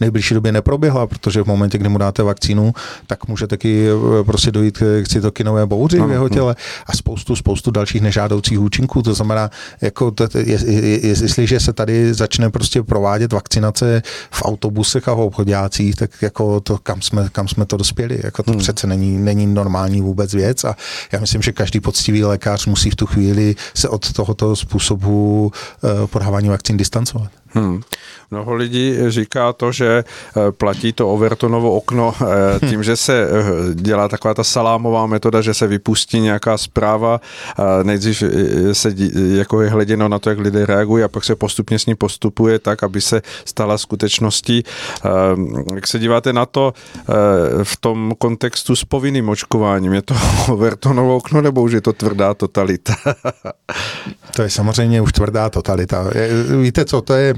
nejbližší 0.00 0.34
době 0.34 0.52
neproběhla, 0.52 1.06
protože 1.06 1.42
v 1.42 1.46
momentě, 1.46 1.78
kdy 1.78 1.88
mu 1.88 1.98
dáte 1.98 2.22
vakcínu, 2.22 2.72
tak 3.06 3.28
může 3.28 3.46
taky 3.46 3.88
eh, 3.88 4.24
prostě 4.24 4.50
dojít 4.50 4.78
k 4.78 5.08
cytokinové 5.08 5.66
bouři 5.66 6.00
v 6.00 6.10
jeho 6.10 6.28
těle 6.28 6.56
a 6.86 6.96
spoustu, 6.96 7.36
spoustu 7.36 7.70
dalších 7.70 8.02
nežádoucích 8.02 8.57
vedlejších 8.58 8.78
účinků. 8.78 9.02
To 9.02 9.14
znamená, 9.14 9.50
jako 9.80 10.12
je, 10.34 10.58
je, 10.70 11.06
jestliže 11.06 11.60
se 11.60 11.72
tady 11.72 12.14
začne 12.14 12.50
prostě 12.50 12.82
provádět 12.82 13.32
vakcinace 13.32 14.02
v 14.30 14.42
autobusech 14.42 15.08
a 15.08 15.14
v 15.14 15.20
obchodácích, 15.20 15.94
tak 15.94 16.10
jako 16.22 16.60
to, 16.60 16.78
kam 16.78 17.02
jsme, 17.02 17.28
kam 17.32 17.48
jsme 17.48 17.66
to 17.66 17.76
dospěli. 17.76 18.20
Jako 18.24 18.42
to 18.42 18.50
hmm. 18.50 18.60
přece 18.60 18.86
není, 18.86 19.18
není 19.18 19.46
normální 19.46 20.02
vůbec 20.02 20.34
věc 20.34 20.64
a 20.64 20.76
já 21.12 21.20
myslím, 21.20 21.42
že 21.42 21.52
každý 21.52 21.80
poctivý 21.80 22.24
lékař 22.24 22.66
musí 22.66 22.90
v 22.90 22.96
tu 22.96 23.06
chvíli 23.06 23.54
se 23.74 23.88
od 23.88 24.12
tohoto 24.12 24.56
způsobu 24.56 25.52
uh, 25.82 26.06
podávání 26.06 26.48
vakcín 26.48 26.76
distancovat. 26.76 27.37
Hmm. 27.54 27.80
Mnoho 28.30 28.54
lidí 28.54 28.94
říká 29.08 29.52
to, 29.52 29.72
že 29.72 30.04
eh, 30.04 30.52
platí 30.52 30.92
to 30.92 31.08
Overtonovo 31.08 31.72
okno 31.72 32.14
eh, 32.20 32.66
tím, 32.68 32.82
že 32.82 32.96
se 32.96 33.28
eh, 33.30 33.74
dělá 33.74 34.08
taková 34.08 34.34
ta 34.34 34.44
salámová 34.44 35.06
metoda, 35.06 35.40
že 35.40 35.54
se 35.54 35.66
vypustí 35.66 36.20
nějaká 36.20 36.58
zpráva, 36.58 37.20
nejdřív 37.82 38.22
se 38.72 38.94
jako 39.36 39.62
je 39.62 39.70
hleděno 39.70 40.08
na 40.08 40.18
to, 40.18 40.30
jak 40.30 40.38
lidé 40.38 40.66
reagují 40.66 41.04
a 41.04 41.08
pak 41.08 41.24
se 41.24 41.36
postupně 41.36 41.78
s 41.78 41.86
ní 41.86 41.94
postupuje 41.94 42.58
tak, 42.58 42.82
aby 42.82 43.00
se 43.00 43.22
stala 43.44 43.78
skutečností. 43.78 44.64
Jak 45.74 45.86
se 45.86 45.98
díváte 45.98 46.32
na 46.32 46.46
to 46.46 46.72
v 47.62 47.76
tom 47.76 48.12
kontextu 48.18 48.76
s 48.76 48.84
povinným 48.84 49.28
očkováním? 49.28 49.92
Je 49.92 50.02
to 50.02 50.14
Overtonovo 50.48 51.16
okno 51.16 51.40
nebo 51.40 51.62
už 51.62 51.72
je 51.72 51.80
to 51.80 51.92
tvrdá 51.92 52.34
totalita? 52.34 52.94
to 54.36 54.42
je 54.42 54.50
samozřejmě 54.50 55.00
už 55.00 55.12
tvrdá 55.12 55.50
totalita. 55.50 56.04
Víte 56.60 56.84
co, 56.84 57.00
to 57.00 57.14
je 57.14 57.34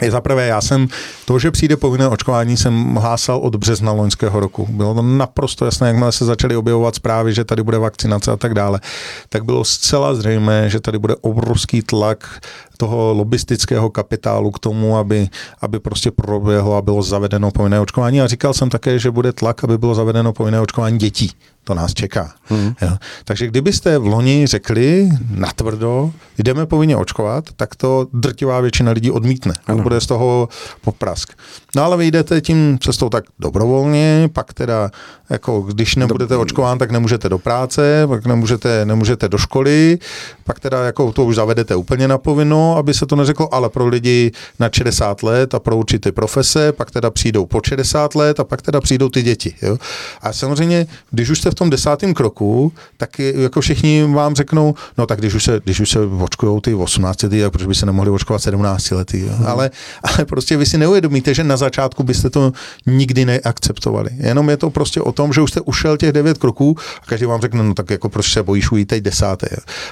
je 0.00 0.10
zaprvé, 0.10 0.46
já 0.46 0.60
jsem, 0.60 0.88
to, 1.24 1.38
že 1.38 1.50
přijde 1.50 1.76
povinné 1.76 2.08
očkování, 2.08 2.56
jsem 2.56 2.94
hlásal 2.94 3.38
od 3.38 3.56
března 3.56 3.92
loňského 3.92 4.40
roku. 4.40 4.66
Bylo 4.70 4.94
to 4.94 5.02
naprosto 5.02 5.64
jasné, 5.64 5.88
jakmile 5.88 6.12
se 6.12 6.24
začaly 6.24 6.56
objevovat 6.56 6.94
zprávy, 6.94 7.34
že 7.34 7.44
tady 7.44 7.62
bude 7.62 7.78
vakcinace 7.78 8.32
a 8.32 8.36
tak 8.36 8.54
dále, 8.54 8.80
tak 9.28 9.44
bylo 9.44 9.64
zcela 9.64 10.14
zřejmé, 10.14 10.70
že 10.70 10.80
tady 10.80 10.98
bude 10.98 11.16
obrovský 11.20 11.82
tlak 11.82 12.40
toho 12.78 13.14
lobistického 13.14 13.90
kapitálu 13.90 14.50
k 14.50 14.58
tomu, 14.58 14.96
aby, 14.96 15.28
aby 15.60 15.80
prostě 15.80 16.10
proběhlo 16.10 16.76
a 16.76 16.82
bylo 16.82 17.02
zavedeno 17.02 17.50
povinné 17.50 17.80
očkování. 17.80 18.20
A 18.20 18.26
říkal 18.26 18.54
jsem 18.54 18.70
také, 18.70 18.98
že 18.98 19.10
bude 19.10 19.32
tlak, 19.32 19.64
aby 19.64 19.78
bylo 19.78 19.94
zavedeno 19.94 20.32
povinné 20.32 20.60
očkování 20.60 20.98
dětí. 20.98 21.32
To 21.64 21.74
nás 21.74 21.94
čeká. 21.94 22.32
Hmm. 22.44 22.74
Jo. 22.82 22.96
Takže 23.24 23.46
kdybyste 23.46 23.98
v 23.98 24.06
loni 24.06 24.46
řekli 24.46 25.08
natvrdo, 25.30 26.12
jdeme 26.38 26.66
povinně 26.66 26.96
očkovat, 26.96 27.44
tak 27.56 27.76
to 27.76 28.06
drtivá 28.12 28.60
většina 28.60 28.92
lidí 28.92 29.10
odmítne. 29.10 29.54
Ano. 29.66 29.82
Bude 29.82 30.00
z 30.00 30.06
toho 30.06 30.48
poprask. 30.80 31.32
No 31.76 31.84
ale 31.84 31.96
vy 31.96 32.06
jdete 32.06 32.40
tím 32.40 32.78
cestou 32.82 33.08
tak 33.08 33.24
dobrovolně, 33.38 34.30
pak 34.32 34.54
teda, 34.54 34.90
jako 35.30 35.60
když 35.60 35.96
nebudete 35.96 36.36
očkován, 36.36 36.78
tak 36.78 36.90
nemůžete 36.90 37.28
do 37.28 37.38
práce, 37.38 38.06
pak 38.06 38.26
nemůžete, 38.26 38.84
nemůžete 38.84 39.28
do 39.28 39.38
školy, 39.38 39.98
pak 40.44 40.60
teda 40.60 40.84
jako 40.84 41.12
to 41.12 41.24
už 41.24 41.36
zavedete 41.36 41.76
úplně 41.76 42.08
na 42.08 42.18
povinno, 42.18 42.67
aby 42.76 42.94
se 42.94 43.06
to 43.06 43.16
neřeklo, 43.16 43.54
ale 43.54 43.68
pro 43.68 43.86
lidi 43.86 44.32
na 44.58 44.70
60 44.72 45.22
let 45.22 45.54
a 45.54 45.58
pro 45.58 45.76
určité 45.76 46.12
profese, 46.12 46.72
pak 46.72 46.90
teda 46.90 47.10
přijdou 47.10 47.46
po 47.46 47.60
60 47.64 48.14
let 48.14 48.40
a 48.40 48.44
pak 48.44 48.62
teda 48.62 48.80
přijdou 48.80 49.08
ty 49.08 49.22
děti. 49.22 49.54
Jo? 49.62 49.78
A 50.22 50.32
samozřejmě, 50.32 50.86
když 51.10 51.30
už 51.30 51.38
jste 51.38 51.50
v 51.50 51.54
tom 51.54 51.70
desátém 51.70 52.14
kroku, 52.14 52.72
tak 52.96 53.18
jako 53.18 53.60
všichni 53.60 54.04
vám 54.14 54.34
řeknou, 54.34 54.74
no 54.98 55.06
tak 55.06 55.18
když 55.18 55.34
už 55.34 55.44
se, 55.44 55.60
když 55.64 55.80
už 55.80 55.90
se 55.90 55.98
očkují 56.00 56.60
ty 56.60 56.74
18 56.74 57.22
lety, 57.22 57.42
tak 57.42 57.52
proč 57.52 57.66
by 57.66 57.74
se 57.74 57.86
nemohli 57.86 58.10
očkovat 58.10 58.42
17 58.42 58.90
lety. 58.90 59.20
Jo? 59.20 59.32
Hmm. 59.32 59.46
Ale, 59.46 59.70
ale 60.02 60.24
prostě 60.24 60.56
vy 60.56 60.66
si 60.66 60.78
neuvědomíte, 60.78 61.34
že 61.34 61.44
na 61.44 61.56
začátku 61.56 62.02
byste 62.02 62.30
to 62.30 62.52
nikdy 62.86 63.24
neakceptovali. 63.24 64.10
Jenom 64.16 64.50
je 64.50 64.56
to 64.56 64.70
prostě 64.70 65.00
o 65.00 65.12
tom, 65.12 65.32
že 65.32 65.40
už 65.40 65.50
jste 65.50 65.60
ušel 65.60 65.96
těch 65.96 66.12
devět 66.12 66.38
kroků 66.38 66.76
a 67.02 67.06
každý 67.06 67.26
vám 67.26 67.40
řekne, 67.40 67.62
no 67.62 67.74
tak 67.74 67.90
jako 67.90 68.08
proč 68.08 68.32
se 68.32 68.42
bojíš 68.42 68.72
ujít 68.72 68.88
teď 68.88 69.02
desáté. 69.02 69.48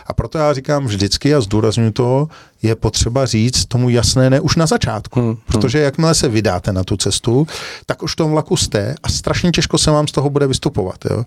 A 0.07 0.13
proto 0.13 0.39
já 0.39 0.53
říkám 0.53 0.87
vždycky 0.87 1.35
a 1.35 1.41
zdůraznuju 1.41 1.91
to, 1.91 2.29
je 2.63 2.75
potřeba 2.75 3.27
říct 3.27 3.65
tomu 3.65 3.89
jasné 3.89 4.31
ne 4.31 4.41
už 4.41 4.57
na 4.57 4.67
začátku. 4.67 5.21
Hmm, 5.21 5.29
hmm. 5.29 5.39
Protože 5.47 5.79
jakmile 5.79 6.15
se 6.15 6.29
vydáte 6.29 6.73
na 6.73 6.85
tu 6.85 6.97
cestu, 6.97 7.47
tak 7.87 8.03
už 8.03 8.13
v 8.13 8.17
tom 8.17 8.31
vlaku 8.31 8.57
jste 8.57 8.95
a 9.03 9.09
strašně 9.09 9.51
těžko 9.51 9.79
se 9.79 9.91
vám 9.91 10.09
z 10.09 10.13
toho 10.13 10.31
bude 10.31 10.47
vystupovat. 10.47 10.97
Jo. 11.11 11.25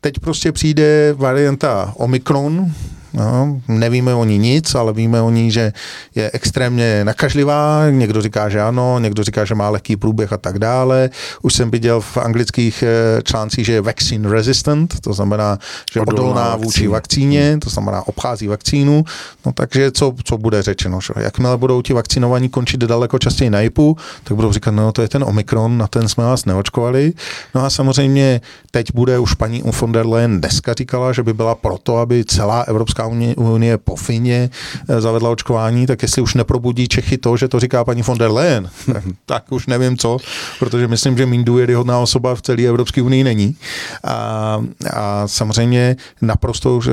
Teď 0.00 0.18
prostě 0.18 0.52
přijde 0.52 1.14
varianta 1.16 1.92
Omikron, 1.96 2.72
No, 3.14 3.60
nevíme 3.68 4.14
o 4.14 4.24
ní 4.24 4.38
nic, 4.38 4.74
ale 4.74 4.92
víme 4.92 5.22
o 5.22 5.30
ní, 5.30 5.50
že 5.50 5.72
je 6.14 6.30
extrémně 6.32 7.04
nakažlivá. 7.04 7.90
Někdo 7.90 8.22
říká, 8.22 8.48
že 8.48 8.60
ano, 8.60 8.98
někdo 8.98 9.24
říká, 9.24 9.44
že 9.44 9.54
má 9.54 9.68
lehký 9.70 9.96
průběh 9.96 10.32
a 10.32 10.36
tak 10.36 10.58
dále. 10.58 11.10
Už 11.42 11.54
jsem 11.54 11.70
viděl 11.70 12.00
v 12.00 12.16
anglických 12.16 12.82
eh, 12.82 13.22
článcích, 13.22 13.66
že 13.66 13.72
je 13.72 13.80
vaccine 13.80 14.30
resistant, 14.30 15.00
to 15.00 15.12
znamená, 15.12 15.58
že 15.92 16.00
je 16.00 16.02
odolná 16.02 16.56
vůči 16.56 16.86
vakcíně, 16.86 17.58
to 17.58 17.70
znamená 17.70 18.06
obchází 18.08 18.48
vakcínu. 18.48 19.04
No 19.46 19.52
takže 19.52 19.90
co, 19.90 20.14
co 20.24 20.38
bude 20.38 20.62
řečeno? 20.62 21.00
Že? 21.00 21.12
Jakmile 21.16 21.56
budou 21.56 21.82
ti 21.82 21.92
vakcinovaní 21.92 22.48
končit 22.48 22.80
daleko 22.80 23.18
častěji 23.18 23.50
na 23.50 23.60
IPu, 23.60 23.96
tak 24.24 24.36
budou 24.36 24.52
říkat, 24.52 24.70
no 24.70 24.92
to 24.92 25.02
je 25.02 25.08
ten 25.08 25.24
Omikron, 25.24 25.78
na 25.78 25.86
ten 25.86 26.08
jsme 26.08 26.24
vás 26.24 26.44
neočkovali. 26.44 27.12
No 27.54 27.64
a 27.64 27.70
samozřejmě 27.70 28.40
teď 28.70 28.94
bude 28.94 29.18
už 29.18 29.34
paní 29.34 29.62
von 29.80 29.92
der 29.92 30.06
Leyen 30.06 30.40
dneska 30.40 30.74
říkala, 30.74 31.12
že 31.12 31.22
by 31.22 31.32
byla 31.32 31.54
proto, 31.54 31.96
aby 31.96 32.24
celá 32.24 32.60
Evropská 32.60 33.01
Evropská 33.06 33.52
unie 33.52 33.78
pofinně 33.78 34.50
eh, 34.88 35.00
zavedla 35.00 35.30
očkování, 35.30 35.86
tak 35.86 36.02
jestli 36.02 36.22
už 36.22 36.34
neprobudí 36.34 36.88
Čechy 36.88 37.18
to, 37.18 37.36
že 37.36 37.48
to 37.48 37.60
říká 37.60 37.84
paní 37.84 38.02
von 38.02 38.18
der 38.18 38.30
Leyen, 38.30 38.70
tak, 38.92 39.04
tak 39.26 39.52
už 39.52 39.66
nevím 39.66 39.96
co, 39.96 40.16
protože 40.58 40.88
myslím, 40.88 41.18
že 41.18 41.26
Mindu 41.26 41.58
je 41.58 41.76
hodná 41.76 41.98
osoba 41.98 42.34
v 42.34 42.42
celé 42.42 42.62
Evropské 42.62 43.02
unii 43.02 43.24
není. 43.24 43.56
A, 44.04 44.62
a 44.92 45.28
samozřejmě 45.28 45.96
naprosto, 46.22 46.80
že 46.80 46.92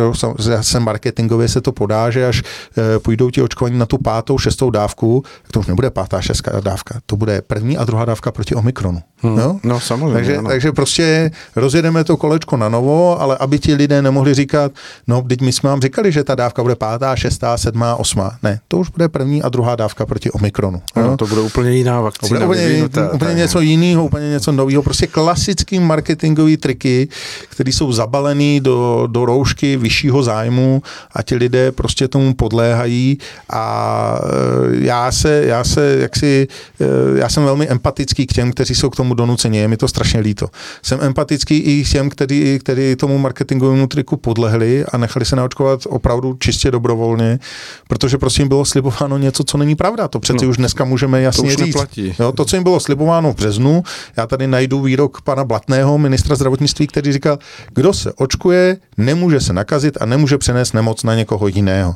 se 0.62 0.80
marketingově 0.80 1.48
se 1.48 1.62
to 1.62 1.72
podá, 1.72 2.10
že 2.10 2.28
až 2.28 2.42
eh, 2.42 3.00
půjdou 3.00 3.30
ti 3.30 3.42
očkování 3.42 3.78
na 3.78 3.86
tu 3.86 3.98
pátou, 3.98 4.38
šestou 4.38 4.70
dávku, 4.70 5.24
tak 5.44 5.52
to 5.52 5.60
už 5.60 5.68
nebude 5.68 5.90
pátá, 5.90 6.22
šestá 6.22 6.60
dávka, 6.60 7.00
to 7.06 7.16
bude 7.16 7.42
první 7.42 7.78
a 7.78 7.84
druhá 7.84 8.06
dávka 8.06 8.32
proti 8.32 8.56
Omikronu. 8.56 9.02
Hmm. 9.22 9.36
No? 9.36 9.60
no 9.64 9.80
samozřejmě. 9.80 10.14
Takže, 10.14 10.40
takže 10.48 10.72
prostě 10.72 11.32
rozjedeme 11.56 12.04
to 12.04 12.18
kolečko 12.18 12.58
na 12.58 12.70
novo, 12.70 13.22
ale 13.22 13.38
aby 13.38 13.60
ti 13.60 13.76
lidé 13.76 14.02
nemohli 14.02 14.34
říkat, 14.34 14.72
no, 15.08 15.22
teď 15.22 15.42
my 15.42 15.52
jsme 15.54 15.70
vám 15.70 15.82
říkali, 15.82 15.99
říkali, 16.00 16.12
že 16.12 16.24
ta 16.24 16.36
dávka 16.36 16.62
bude 16.62 16.76
pátá, 16.76 17.16
šestá, 17.16 17.58
sedmá, 17.58 17.96
osmá. 17.96 18.32
Ne, 18.44 18.60
to 18.68 18.78
už 18.78 18.90
bude 18.90 19.10
první 19.10 19.44
a 19.44 19.50
druhá 19.50 19.76
dávka 19.76 20.06
proti 20.06 20.32
Omikronu. 20.32 20.82
No, 20.96 21.18
to 21.18 21.28
bude 21.28 21.42
úplně 21.42 21.72
jiná 21.72 22.02
vakcína. 22.02 22.40
To 22.40 22.46
bude 22.46 22.84
úplně, 22.84 23.10
úplně 23.14 23.34
něco 23.34 23.62
jiného, 23.62 24.06
úplně 24.06 24.30
něco 24.30 24.52
nového. 24.52 24.84
Prostě 24.84 25.08
klasický 25.08 25.80
marketingové 25.80 26.58
triky, 26.58 27.08
které 27.50 27.72
jsou 27.72 27.92
zabalený 27.92 28.60
do, 28.60 29.08
do 29.12 29.26
roušky 29.26 29.78
vyššího 29.78 30.24
zájmu 30.24 30.82
a 31.12 31.22
ti 31.24 31.36
lidé 31.36 31.72
prostě 31.72 32.08
tomu 32.08 32.34
podléhají 32.34 33.18
a 33.50 34.20
eh, 34.24 34.86
já 34.86 35.12
se, 35.12 35.44
já 35.46 35.64
se 35.64 35.98
jaksi, 36.00 36.48
eh, 36.82 37.20
já 37.20 37.30
jsem 37.30 37.44
velmi 37.44 37.68
empatický 37.68 38.28
k 38.28 38.34
těm, 38.34 38.52
kteří 38.52 38.76
jsou 38.76 38.90
k 38.90 38.96
tomu 38.96 39.14
donucení, 39.14 39.58
je 39.58 39.68
mi 39.68 39.78
to 39.78 39.88
strašně 39.88 40.20
líto. 40.20 40.48
Jsem 40.82 41.00
empatický 41.02 41.58
i 41.58 41.84
těm, 41.84 42.10
který, 42.10 42.60
který 42.60 42.96
tomu 42.96 43.18
marketingovému 43.18 43.88
triku 43.88 44.18
podlehli 44.18 44.86
a 44.86 44.98
nechali 44.98 45.26
se 45.26 45.36
naočkovat 45.36 45.82
opravdu 45.90 46.38
čistě 46.40 46.72
dobrovolně, 46.72 47.40
protože 47.88 48.18
prosím 48.18 48.48
bylo 48.48 48.66
slibováno 48.66 49.18
něco, 49.18 49.44
co 49.44 49.58
není 49.58 49.76
pravda. 49.76 50.08
To 50.08 50.20
přeci 50.20 50.46
no, 50.46 50.50
už 50.50 50.58
dneska 50.58 50.86
můžeme 50.86 51.22
jasně 51.22 51.42
to 51.42 51.48
už 51.48 51.66
říct. 51.66 51.76
Neplatí. 51.76 52.16
Jo, 52.20 52.32
to, 52.32 52.46
co 52.46 52.56
jim 52.56 52.64
bylo 52.64 52.80
slibováno 52.80 53.34
v 53.34 53.36
březnu, 53.36 53.84
já 54.18 54.28
tady 54.28 54.48
najdu 54.48 54.82
výrok 54.82 55.22
pana 55.22 55.44
Blatného, 55.44 55.98
ministra 55.98 56.36
zdravotnictví, 56.36 56.88
který 56.88 57.14
říkal, 57.14 57.40
kdo 57.74 57.94
se 57.94 58.14
očkuje, 58.14 58.78
nemůže 58.98 59.40
se 59.40 59.54
nakazit 59.54 59.98
a 60.02 60.06
nemůže 60.06 60.38
přenést 60.38 60.74
nemoc 60.74 61.04
na 61.04 61.16
někoho 61.16 61.48
jiného. 61.48 61.96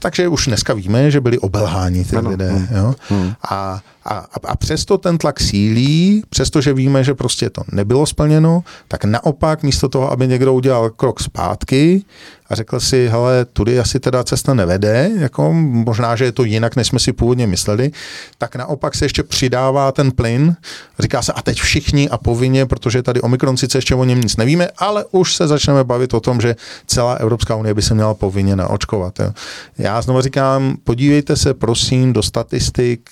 Takže 0.00 0.28
už 0.28 0.46
dneska 0.46 0.74
víme, 0.74 1.10
že 1.10 1.20
byli 1.20 1.38
obelháni 1.38 2.04
ty 2.04 2.16
ano, 2.16 2.30
lidé. 2.30 2.50
Hmm. 2.50 2.68
Jo? 2.70 2.94
Hmm. 3.08 3.32
A 3.50 3.80
a, 4.08 4.26
a 4.44 4.56
přesto 4.56 4.98
ten 4.98 5.18
tlak 5.18 5.40
sílí, 5.40 6.22
přestože 6.30 6.72
víme, 6.72 7.04
že 7.04 7.14
prostě 7.14 7.50
to 7.50 7.62
nebylo 7.72 8.06
splněno, 8.06 8.62
tak 8.88 9.04
naopak 9.04 9.62
místo 9.62 9.88
toho, 9.88 10.12
aby 10.12 10.28
někdo 10.28 10.54
udělal 10.54 10.90
krok 10.90 11.20
zpátky 11.20 12.02
a 12.50 12.54
řekl 12.54 12.80
si, 12.80 13.08
hele, 13.08 13.44
tudy 13.44 13.78
asi 13.78 14.00
teda 14.00 14.24
cesta 14.24 14.54
nevede, 14.54 15.10
jako 15.18 15.52
možná, 15.52 16.16
že 16.16 16.24
je 16.24 16.32
to 16.32 16.44
jinak, 16.44 16.76
než 16.76 16.86
jsme 16.86 16.98
si 16.98 17.12
původně 17.12 17.46
mysleli, 17.46 17.90
tak 18.38 18.56
naopak 18.56 18.94
se 18.94 19.04
ještě 19.04 19.22
přidává 19.22 19.92
ten 19.92 20.12
plyn, 20.12 20.56
říká 20.98 21.22
se 21.22 21.32
a 21.32 21.42
teď 21.42 21.60
všichni 21.60 22.08
a 22.08 22.18
povinně, 22.18 22.66
protože 22.66 23.02
tady 23.02 23.20
Omikron 23.20 23.56
sice 23.56 23.78
ještě 23.78 23.94
o 23.94 24.04
něm 24.04 24.20
nic 24.20 24.36
nevíme, 24.36 24.68
ale 24.78 25.04
už 25.10 25.34
se 25.36 25.48
začneme 25.48 25.84
bavit 25.84 26.14
o 26.14 26.20
tom, 26.20 26.40
že 26.40 26.56
celá 26.86 27.14
Evropská 27.14 27.56
unie 27.56 27.74
by 27.74 27.82
se 27.82 27.94
měla 27.94 28.14
povinně 28.14 28.56
naočkovat. 28.56 29.20
Jo. 29.20 29.32
Já 29.78 30.02
znovu 30.02 30.20
říkám, 30.20 30.76
podívejte 30.84 31.36
se 31.36 31.54
prosím 31.54 32.12
do 32.12 32.22
statistik 32.22 33.10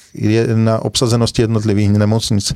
na 0.54 0.78
obsazenosti 0.78 1.42
jednotlivých 1.42 1.90
nemocnic. 1.90 2.52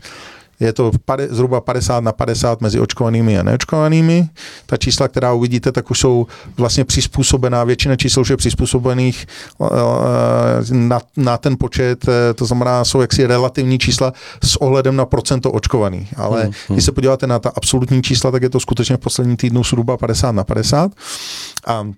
Je 0.60 0.72
to 0.72 0.90
zhruba 1.30 1.60
50 1.60 2.04
na 2.04 2.12
50 2.12 2.60
mezi 2.60 2.80
očkovanými 2.80 3.38
a 3.38 3.42
neočkovanými. 3.42 4.28
Ta 4.66 4.76
čísla, 4.76 5.08
která 5.08 5.32
uvidíte, 5.32 5.72
tak 5.72 5.90
už 5.90 5.98
jsou 5.98 6.26
vlastně 6.56 6.84
přizpůsobená, 6.84 7.64
většina 7.64 7.96
čísel 7.96 8.20
už 8.20 8.30
je 8.30 8.36
přizpůsobených 8.36 9.26
eh, 9.62 9.66
na, 10.70 11.00
na 11.16 11.38
ten 11.38 11.56
počet, 11.58 12.08
eh, 12.08 12.34
to 12.34 12.46
znamená, 12.46 12.84
jsou 12.84 13.00
jaksi 13.00 13.26
relativní 13.26 13.78
čísla 13.78 14.12
s 14.44 14.56
ohledem 14.56 14.96
na 14.96 15.06
procento 15.06 15.52
očkovaných. 15.52 16.14
Ale 16.16 16.42
hmm, 16.42 16.52
hmm. 16.68 16.76
když 16.76 16.84
se 16.84 16.92
podíváte 16.92 17.26
na 17.26 17.38
ta 17.38 17.52
absolutní 17.56 18.02
čísla, 18.02 18.30
tak 18.30 18.42
je 18.42 18.50
to 18.50 18.60
skutečně 18.60 18.96
v 18.96 19.00
posledním 19.00 19.36
týdnu 19.36 19.64
zhruba 19.64 19.96
50 19.96 20.32
na 20.32 20.44
50. 20.44 20.92
A, 21.66 21.88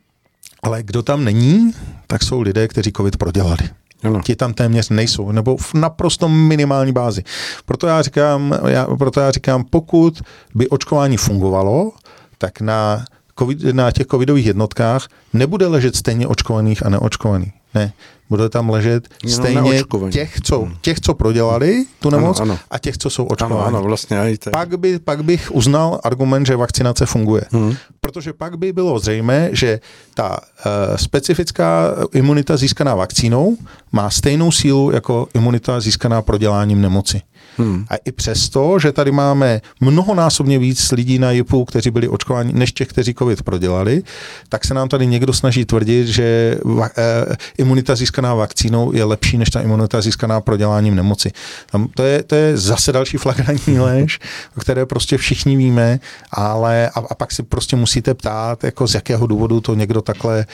ale 0.62 0.82
kdo 0.82 1.02
tam 1.02 1.24
není, 1.24 1.72
tak 2.06 2.22
jsou 2.22 2.40
lidé, 2.40 2.68
kteří 2.68 2.92
COVID 2.96 3.16
prodělali. 3.16 3.81
Ano. 4.02 4.20
Ti 4.22 4.36
tam 4.36 4.54
téměř 4.54 4.88
nejsou, 4.88 5.32
nebo 5.32 5.56
v 5.56 5.74
naprosto 5.74 6.28
minimální 6.28 6.92
bázi. 6.92 7.24
Proto 7.66 7.86
já 7.86 8.02
říkám, 8.02 8.58
já, 8.68 8.86
proto 8.86 9.20
já 9.20 9.30
říkám 9.30 9.64
pokud 9.64 10.22
by 10.54 10.68
očkování 10.68 11.16
fungovalo, 11.16 11.92
tak 12.38 12.60
na, 12.60 13.04
COVID, 13.38 13.62
na 13.62 13.90
těch 13.90 14.06
covidových 14.06 14.46
jednotkách 14.46 15.08
nebude 15.32 15.66
ležet 15.66 15.96
stejně 15.96 16.26
očkovaných 16.26 16.86
a 16.86 16.88
neočkovaných. 16.88 17.52
Ne, 17.74 17.92
bude 18.32 18.48
tam 18.48 18.70
ležet 18.70 19.08
Jenom 19.24 19.36
stejně 19.36 19.84
těch 20.10 20.40
co, 20.40 20.60
hmm. 20.60 20.76
těch, 20.80 21.00
co 21.00 21.14
prodělali 21.14 21.84
tu 22.00 22.10
nemoc 22.10 22.40
ano, 22.40 22.52
ano. 22.52 22.60
a 22.70 22.78
těch, 22.78 22.98
co 22.98 23.10
jsou 23.10 23.24
očkováni. 23.24 23.68
Ano, 23.68 23.78
ano, 23.78 23.82
vlastně 23.82 24.36
pak, 24.52 24.78
by, 24.78 24.98
pak 24.98 25.24
bych 25.24 25.52
uznal 25.52 26.00
argument, 26.04 26.46
že 26.46 26.56
vakcinace 26.56 27.06
funguje. 27.06 27.42
Hmm. 27.50 27.76
Protože 28.00 28.32
pak 28.32 28.58
by 28.58 28.72
bylo 28.72 28.98
zřejmé, 28.98 29.48
že 29.52 29.80
ta 30.14 30.30
uh, 30.30 30.96
specifická 30.96 31.94
imunita 32.12 32.56
získaná 32.56 32.94
vakcínou 32.94 33.56
má 33.92 34.10
stejnou 34.10 34.52
sílu 34.52 34.90
jako 34.90 35.28
imunita 35.34 35.80
získaná 35.80 36.22
proděláním 36.22 36.80
nemoci. 36.80 37.20
Hmm. 37.56 37.84
A 37.88 37.96
i 37.96 38.12
přesto, 38.12 38.78
že 38.78 38.92
tady 38.92 39.12
máme 39.12 39.60
mnohonásobně 39.80 40.58
víc 40.58 40.92
lidí 40.92 41.18
na 41.18 41.30
JIPu, 41.30 41.64
kteří 41.64 41.90
byli 41.90 42.08
očkováni, 42.08 42.52
než 42.52 42.72
těch, 42.72 42.88
kteří 42.88 43.14
COVID 43.14 43.42
prodělali, 43.42 44.02
tak 44.48 44.64
se 44.64 44.74
nám 44.74 44.88
tady 44.88 45.06
někdo 45.06 45.32
snaží 45.32 45.64
tvrdit, 45.64 46.06
že 46.06 46.22
e, 46.24 47.36
imunita 47.58 47.94
získaná 47.94 48.21
vakcínou 48.30 48.92
je 48.92 49.04
lepší 49.04 49.38
než 49.38 49.50
ta 49.50 49.60
imunita 49.60 50.00
získaná 50.00 50.40
proděláním 50.40 50.94
nemoci. 50.94 51.32
Tam 51.70 51.88
to, 51.94 52.02
je, 52.02 52.22
to 52.22 52.34
je 52.34 52.56
zase 52.56 52.92
další 52.92 53.16
flagrantní 53.16 53.78
lež, 53.88 54.18
o 54.56 54.60
které 54.60 54.86
prostě 54.86 55.16
všichni 55.16 55.56
víme, 55.56 56.00
ale 56.30 56.88
a, 56.88 56.98
a 57.10 57.14
pak 57.14 57.32
si 57.32 57.42
prostě 57.42 57.76
musíte 57.76 58.14
ptát, 58.14 58.64
jako 58.64 58.86
z 58.86 58.94
jakého 58.94 59.26
důvodu 59.26 59.60
to 59.60 59.74
někdo 59.74 60.02
takhle 60.02 60.40
e, 60.40 60.46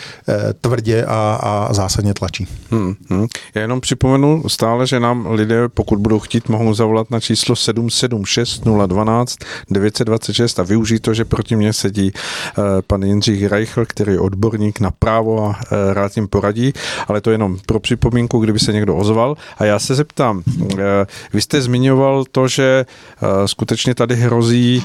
tvrdě 0.61 1.05
a, 1.05 1.39
a 1.43 1.75
zásadně 1.75 2.15
tlačí. 2.15 2.47
Hmm, 2.71 2.95
hmm. 3.11 3.27
Já 3.55 3.61
jenom 3.63 3.81
připomenu 3.81 4.49
stále, 4.49 4.87
že 4.87 5.01
nám 5.01 5.27
lidé, 5.31 5.69
pokud 5.69 5.99
budou 5.99 6.19
chtít, 6.19 6.49
mohou 6.49 6.75
zavolat 6.75 7.11
na 7.11 7.21
číslo 7.21 7.57
776 7.57 8.61
012 8.87 9.37
926 9.71 10.61
a 10.61 10.63
využít 10.63 11.01
to, 11.01 11.15
že 11.15 11.25
proti 11.25 11.57
mně 11.57 11.73
sedí 11.73 12.13
uh, 12.13 12.65
pan 12.87 13.03
Jindřich 13.03 13.47
Reichl, 13.47 13.85
který 13.87 14.13
je 14.13 14.21
odborník 14.21 14.81
na 14.81 14.91
právo 14.91 15.45
a 15.45 15.49
uh, 15.49 15.55
rád 15.93 16.17
jim 16.17 16.29
poradí, 16.29 16.73
ale 17.09 17.21
to 17.21 17.31
jenom 17.31 17.48
pro 17.67 17.81
připomínku, 17.81 18.39
kdyby 18.39 18.59
se 18.59 18.73
někdo 18.73 18.97
ozval. 18.97 19.37
A 19.59 19.65
já 19.65 19.79
se 19.79 19.95
zeptám, 19.95 20.43
uh, 20.57 20.79
vy 21.33 21.41
jste 21.41 21.63
zmiňoval 21.63 22.25
to, 22.33 22.49
že 22.49 22.87
skutečně 23.47 23.95
tady 23.95 24.17
hrozí 24.17 24.85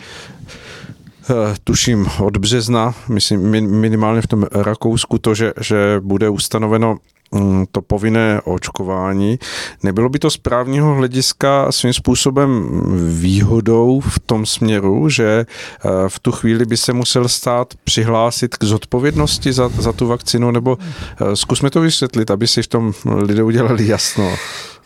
tuším 1.63 2.07
od 2.19 2.37
března, 2.37 2.95
myslím 3.07 3.41
minimálně 3.79 4.21
v 4.21 4.27
tom 4.27 4.45
Rakousku, 4.51 5.17
to, 5.17 5.35
že, 5.35 5.53
že 5.61 5.99
bude 5.99 6.29
ustanoveno 6.29 6.97
to 7.71 7.81
povinné 7.81 8.41
očkování. 8.43 9.39
Nebylo 9.83 10.09
by 10.09 10.19
to 10.19 10.29
z 10.29 10.37
právního 10.37 10.95
hlediska 10.95 11.71
svým 11.71 11.93
způsobem 11.93 12.69
výhodou 13.19 13.99
v 13.99 14.19
tom 14.19 14.45
směru, 14.45 15.09
že 15.09 15.45
eh, 15.45 15.89
v 16.07 16.19
tu 16.19 16.31
chvíli 16.31 16.65
by 16.65 16.77
se 16.77 16.93
musel 16.93 17.27
stát 17.27 17.73
přihlásit 17.83 18.57
k 18.57 18.63
zodpovědnosti 18.63 19.53
za, 19.53 19.69
za 19.69 19.93
tu 19.93 20.07
vakcinu, 20.07 20.51
nebo 20.51 20.77
eh, 20.81 21.35
zkusme 21.35 21.69
to 21.69 21.81
vysvětlit, 21.81 22.31
aby 22.31 22.47
si 22.47 22.61
v 22.61 22.67
tom 22.67 22.91
lidé 23.05 23.43
udělali 23.43 23.87
jasno. 23.87 24.35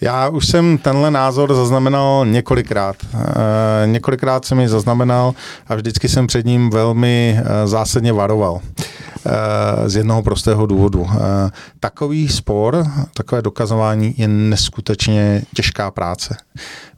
Já 0.01 0.29
už 0.29 0.47
jsem 0.47 0.77
tenhle 0.77 1.11
názor 1.11 1.53
zaznamenal 1.53 2.25
několikrát. 2.25 2.95
E, 3.03 3.87
několikrát 3.87 4.45
jsem 4.45 4.59
ji 4.59 4.67
zaznamenal 4.67 5.33
a 5.67 5.75
vždycky 5.75 6.09
jsem 6.09 6.27
před 6.27 6.45
ním 6.45 6.69
velmi 6.69 7.39
zásadně 7.65 8.13
varoval. 8.13 8.61
Z 9.85 9.95
jednoho 9.95 10.23
prostého 10.23 10.65
důvodu. 10.65 11.07
E, 11.11 11.17
takový 11.79 12.27
spor, 12.27 12.85
takové 13.13 13.41
dokazování 13.41 14.13
je 14.17 14.27
neskutečně 14.27 15.41
těžká 15.55 15.91
práce. 15.91 16.37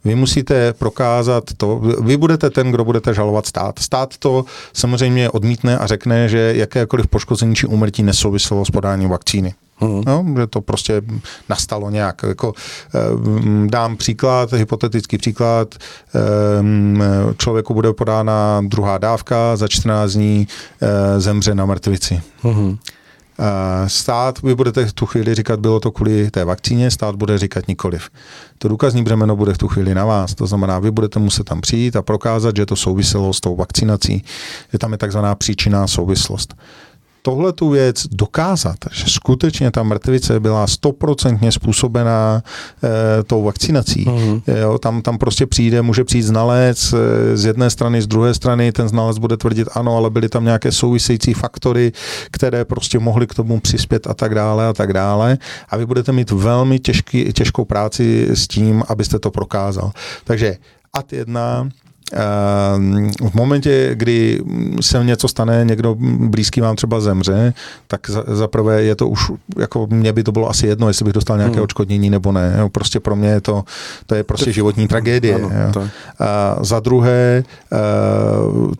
Vy 0.04 0.14
musíte 0.14 0.72
prokázat 0.72 1.44
to, 1.56 1.78
vy 1.78 2.16
budete 2.16 2.50
ten, 2.50 2.70
kdo 2.70 2.84
budete 2.84 3.14
žalovat 3.14 3.46
stát. 3.46 3.78
Stát 3.78 4.16
to 4.16 4.44
samozřejmě 4.72 5.30
odmítne 5.30 5.78
a 5.78 5.86
řekne, 5.86 6.28
že 6.28 6.52
jakékoliv 6.56 7.06
poškození 7.06 7.54
či 7.54 7.66
úmrtí 7.66 8.02
nesouviselo 8.02 8.64
s 8.64 8.70
podáním 8.70 9.08
vakcíny. 9.08 9.54
Mm. 9.80 10.02
No, 10.06 10.24
že 10.36 10.46
to 10.46 10.60
prostě 10.60 11.02
nastalo 11.48 11.90
nějak. 11.90 12.22
Jako, 12.28 12.52
eh, 12.94 12.98
dám 13.66 13.96
příklad, 13.96 14.52
hypotetický 14.52 15.18
příklad, 15.18 15.74
eh, 15.74 17.34
člověku 17.36 17.74
bude 17.74 17.92
podána 17.92 18.60
druhá 18.64 18.98
dávka, 18.98 19.56
za 19.56 19.68
14 19.68 20.12
dní 20.12 20.48
eh, 20.82 21.20
zemře 21.20 21.54
na 21.54 21.66
mrtvici. 21.66 22.20
Mm. 22.44 22.76
Stát, 23.86 24.42
vy 24.42 24.54
budete 24.54 24.86
v 24.86 24.92
tu 24.92 25.06
chvíli 25.06 25.34
říkat, 25.34 25.60
bylo 25.60 25.80
to 25.80 25.90
kvůli 25.90 26.30
té 26.30 26.44
vakcíně, 26.44 26.90
stát 26.90 27.16
bude 27.16 27.38
říkat 27.38 27.68
nikoliv. 27.68 28.10
To 28.58 28.68
důkazní 28.68 29.02
břemeno 29.02 29.36
bude 29.36 29.54
v 29.54 29.58
tu 29.58 29.68
chvíli 29.68 29.94
na 29.94 30.04
vás. 30.04 30.34
To 30.34 30.46
znamená, 30.46 30.78
vy 30.78 30.90
budete 30.90 31.18
muset 31.18 31.44
tam 31.44 31.60
přijít 31.60 31.96
a 31.96 32.02
prokázat, 32.02 32.56
že 32.56 32.66
to 32.66 32.76
souviselo 32.76 33.32
s 33.32 33.40
tou 33.40 33.56
vakcinací, 33.56 34.24
že 34.72 34.78
tam 34.78 34.92
je 34.92 34.98
takzvaná 34.98 35.34
příčinná 35.34 35.86
souvislost 35.86 36.54
tohle 37.22 37.52
tu 37.52 37.70
věc 37.70 38.06
dokázat, 38.06 38.76
že 38.92 39.04
skutečně 39.08 39.70
ta 39.70 39.82
mrtvice 39.82 40.40
byla 40.40 40.66
stoprocentně 40.66 41.52
způsobená 41.52 42.42
e, 43.20 43.22
tou 43.22 43.42
vakcinací. 43.42 44.04
Mm-hmm. 44.04 44.42
Jo, 44.60 44.78
tam, 44.78 45.02
tam 45.02 45.18
prostě 45.18 45.46
přijde, 45.46 45.82
může 45.82 46.04
přijít 46.04 46.22
znalec 46.22 46.92
e, 46.92 47.36
z 47.36 47.44
jedné 47.44 47.70
strany, 47.70 48.02
z 48.02 48.06
druhé 48.06 48.34
strany, 48.34 48.72
ten 48.72 48.88
znalec 48.88 49.18
bude 49.18 49.36
tvrdit 49.36 49.68
ano, 49.74 49.96
ale 49.96 50.10
byly 50.10 50.28
tam 50.28 50.44
nějaké 50.44 50.72
související 50.72 51.34
faktory, 51.34 51.92
které 52.30 52.64
prostě 52.64 52.98
mohly 52.98 53.26
k 53.26 53.34
tomu 53.34 53.60
přispět 53.60 54.06
a 54.06 54.14
tak 54.14 54.34
dále 54.34 54.66
a 54.66 54.72
tak 54.72 54.92
dále. 54.92 55.38
A 55.68 55.76
vy 55.76 55.86
budete 55.86 56.12
mít 56.12 56.30
velmi 56.30 56.78
těžký, 56.78 57.32
těžkou 57.32 57.64
práci 57.64 58.28
s 58.30 58.48
tím, 58.48 58.82
abyste 58.88 59.18
to 59.18 59.30
prokázal. 59.30 59.92
Takže 60.24 60.56
ad 60.92 61.12
jedna, 61.12 61.68
v 63.30 63.34
momentě, 63.34 63.90
kdy 63.94 64.40
se 64.80 65.04
něco 65.04 65.28
stane, 65.28 65.64
někdo 65.64 65.96
blízký 66.18 66.60
vám 66.60 66.76
třeba 66.76 67.00
zemře, 67.00 67.54
tak 67.86 68.10
za, 68.26 68.48
prvé 68.48 68.82
je 68.82 68.94
to 68.94 69.08
už, 69.08 69.30
jako 69.58 69.86
mě 69.90 70.12
by 70.12 70.22
to 70.22 70.32
bylo 70.32 70.50
asi 70.50 70.66
jedno, 70.66 70.88
jestli 70.88 71.04
bych 71.04 71.12
dostal 71.12 71.36
nějaké 71.36 71.54
hmm. 71.54 71.62
odškodnění 71.62 72.10
nebo 72.10 72.32
ne. 72.32 72.56
Jo, 72.58 72.68
prostě 72.68 73.00
pro 73.00 73.16
mě 73.16 73.28
je 73.28 73.40
to, 73.40 73.64
to 74.06 74.14
je 74.14 74.24
prostě 74.24 74.52
životní 74.52 74.88
tragédie. 74.88 75.34
Ano, 75.34 75.50
jo. 75.76 75.88
A 76.18 76.56
za 76.64 76.80
druhé, 76.80 77.44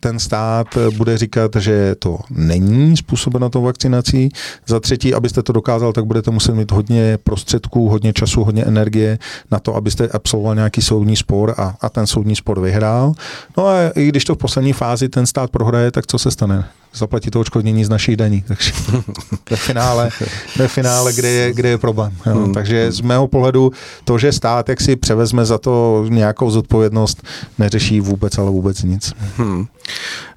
ten 0.01 0.19
stát 0.19 0.67
bude 0.97 1.19
říkat, 1.19 1.57
že 1.59 1.95
to 1.99 2.19
není 2.31 2.97
způsobeno 2.97 3.51
tou 3.51 3.63
vakcinací. 3.63 4.29
Za 4.67 4.81
třetí, 4.81 5.15
abyste 5.15 5.43
to 5.43 5.53
dokázal, 5.53 5.93
tak 5.93 6.05
budete 6.05 6.31
muset 6.31 6.55
mít 6.55 6.73
hodně 6.73 7.19
prostředků, 7.25 7.89
hodně 7.89 8.13
času, 8.13 8.45
hodně 8.45 8.65
energie 8.65 9.19
na 9.51 9.59
to, 9.59 9.77
abyste 9.77 10.09
absolvoval 10.09 10.55
nějaký 10.55 10.83
soudní 10.83 11.17
spor 11.17 11.55
a, 11.57 11.75
a 11.81 11.89
ten 11.89 12.07
soudní 12.07 12.37
spor 12.37 12.61
vyhrál. 12.61 13.13
No 13.57 13.67
a 13.67 13.89
i 13.95 14.09
když 14.09 14.25
to 14.25 14.35
v 14.35 14.39
poslední 14.39 14.73
fázi 14.73 15.09
ten 15.09 15.27
stát 15.27 15.51
prohraje, 15.51 15.91
tak 15.91 16.07
co 16.07 16.19
se 16.19 16.31
stane? 16.31 16.65
Zaplatí 16.95 17.31
to 17.31 17.41
odškodnění 17.41 17.85
z 17.85 17.89
našich 17.89 18.17
daní. 18.17 18.45
Takže 18.49 18.73
ve 19.51 19.57
finále, 19.57 20.11
ve 20.57 20.69
finále 20.69 21.13
kde, 21.13 21.29
je, 21.29 21.53
kde 21.53 21.69
je 21.69 21.79
problém. 21.79 22.13
Jo. 22.27 22.33
Hmm. 22.33 22.55
Takže 22.55 22.93
z 22.93 23.01
mého 23.01 23.29
pohledu 23.29 23.73
to, 24.05 24.19
že 24.19 24.33
stát 24.33 24.69
jak 24.69 24.81
si 24.81 24.97
převezme 24.97 25.45
za 25.45 25.59
to 25.59 26.05
nějakou 26.09 26.51
zodpovědnost, 26.51 27.23
neřeší 27.59 28.01
vůbec, 28.01 28.39
ale 28.39 28.51
vůbec 28.51 28.83
nic. 28.83 29.13
Hmm. 29.37 29.67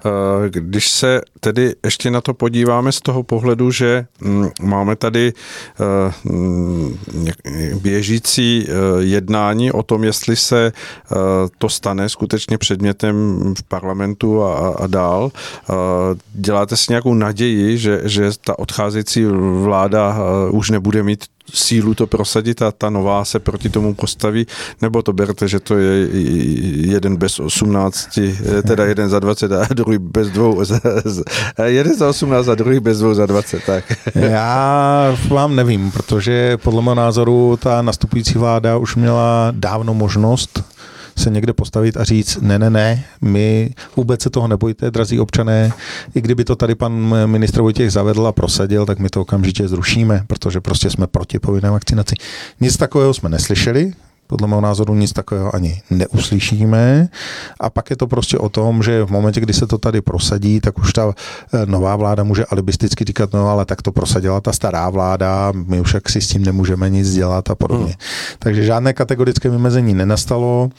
Eh, 0.06 0.50
když 0.50 0.90
se 0.90 1.20
tedy 1.40 1.74
ještě 1.84 2.10
na 2.10 2.20
to 2.20 2.34
podíváme 2.34 2.92
z 2.92 3.00
toho 3.00 3.22
pohledu, 3.22 3.70
že 3.70 4.06
mm, 4.20 4.48
máme 4.62 4.96
tady 4.96 5.32
eh, 5.80 6.12
mm, 6.24 6.98
běžící 7.82 8.66
eh, 8.68 8.72
jednání 8.98 9.72
o 9.72 9.82
tom, 9.82 10.04
jestli 10.04 10.36
se 10.36 10.72
to 11.58 11.68
stane 11.68 12.08
skutečně 12.08 12.58
předmětem 12.58 13.14
v 13.58 13.62
parlamentu 13.62 14.42
a, 14.42 14.68
a 14.68 14.86
dál, 14.86 15.30
děláte 16.44 16.76
si 16.76 16.86
nějakou 16.88 17.14
naději, 17.14 17.78
že, 17.78 18.00
že 18.04 18.30
ta 18.44 18.58
odcházející 18.58 19.24
vláda 19.62 20.16
už 20.50 20.70
nebude 20.70 21.02
mít 21.02 21.24
sílu 21.54 21.94
to 21.94 22.06
prosadit 22.06 22.62
a 22.62 22.72
ta 22.72 22.90
nová 22.90 23.24
se 23.24 23.38
proti 23.38 23.68
tomu 23.68 23.94
postaví, 23.94 24.46
nebo 24.82 25.02
to 25.02 25.12
berte, 25.12 25.48
že 25.48 25.60
to 25.60 25.78
je 25.78 26.08
jeden 26.92 27.16
bez 27.16 27.40
18, 27.40 28.18
teda 28.66 28.84
jeden 28.84 29.08
za 29.08 29.18
20 29.18 29.52
a 29.52 29.66
druhý 29.74 29.98
bez 29.98 30.30
dvou, 30.30 30.62
jeden 31.64 31.96
za 31.96 32.08
18 32.08 32.48
a 32.48 32.54
druhý 32.54 32.80
bez 32.80 32.98
dvou 32.98 33.14
za 33.14 33.26
20, 33.26 33.64
tak. 33.64 33.84
Já 34.14 35.16
vám 35.28 35.56
nevím, 35.56 35.90
protože 35.90 36.56
podle 36.56 36.82
mého 36.82 36.94
názoru 36.94 37.58
ta 37.62 37.82
nastupující 37.82 38.38
vláda 38.38 38.76
už 38.76 38.96
měla 38.96 39.48
dávno 39.50 39.94
možnost 39.94 40.64
se 41.16 41.30
někde 41.30 41.52
postavit 41.52 41.96
a 41.96 42.04
říct, 42.04 42.38
ne, 42.40 42.58
ne, 42.58 42.70
ne, 42.70 43.04
my 43.20 43.70
vůbec 43.96 44.22
se 44.22 44.30
toho 44.30 44.48
nebojte, 44.48 44.90
drazí 44.90 45.20
občané, 45.20 45.72
i 46.14 46.20
kdyby 46.20 46.44
to 46.44 46.56
tady 46.56 46.74
pan 46.74 47.14
ministr 47.26 47.60
Vojtěch 47.60 47.92
zavedl 47.92 48.26
a 48.26 48.32
prosadil, 48.32 48.86
tak 48.86 48.98
my 48.98 49.08
to 49.08 49.20
okamžitě 49.20 49.68
zrušíme, 49.68 50.24
protože 50.26 50.60
prostě 50.60 50.90
jsme 50.90 51.06
proti 51.06 51.38
povinné 51.38 51.70
vakcinaci. 51.70 52.14
Nic 52.60 52.76
takového 52.76 53.14
jsme 53.14 53.28
neslyšeli, 53.28 53.92
podle 54.26 54.48
mého 54.48 54.60
názoru 54.60 54.94
nic 54.94 55.12
takového 55.12 55.54
ani 55.54 55.82
neuslyšíme. 55.90 57.08
A 57.60 57.70
pak 57.70 57.90
je 57.90 57.96
to 57.96 58.06
prostě 58.06 58.38
o 58.38 58.48
tom, 58.48 58.82
že 58.82 59.04
v 59.04 59.10
momentě, 59.10 59.40
kdy 59.40 59.52
se 59.52 59.66
to 59.66 59.78
tady 59.78 60.00
prosadí, 60.00 60.60
tak 60.60 60.78
už 60.78 60.92
ta 60.92 61.12
eh, 61.54 61.66
nová 61.66 61.96
vláda 61.96 62.24
může 62.24 62.44
alibisticky 62.44 63.04
říkat, 63.04 63.32
no 63.32 63.48
ale 63.48 63.64
tak 63.64 63.82
to 63.82 63.92
prosadila 63.92 64.40
ta 64.40 64.52
stará 64.52 64.90
vláda, 64.90 65.52
my 65.52 65.80
už 65.80 65.94
jak 65.94 66.08
si 66.08 66.20
s 66.20 66.28
tím 66.28 66.44
nemůžeme 66.44 66.90
nic 66.90 67.12
dělat 67.12 67.50
a 67.50 67.54
podobně. 67.54 67.84
Hmm. 67.84 68.38
Takže 68.38 68.64
žádné 68.64 68.92
kategorické 68.92 69.50
vymezení 69.50 69.94
nenastalo 69.94 70.70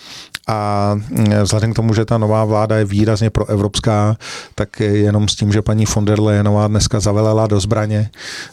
a 0.47 0.91
mm, 0.95 1.34
vzhledem 1.43 1.73
k 1.73 1.75
tomu, 1.75 1.93
že 1.93 2.05
ta 2.05 2.17
nová 2.17 2.45
vláda 2.45 2.77
je 2.77 2.86
výrazně 2.86 3.29
proevropská, 3.29 4.15
tak 4.55 4.79
jenom 4.79 5.27
s 5.27 5.36
tím, 5.36 5.51
že 5.51 5.62
paní 5.62 5.86
von 5.95 6.05
der 6.05 6.19
Leyenová 6.19 6.67
dneska 6.67 6.99
zavelela 6.99 7.47
do 7.47 7.60
zbraně 7.60 8.10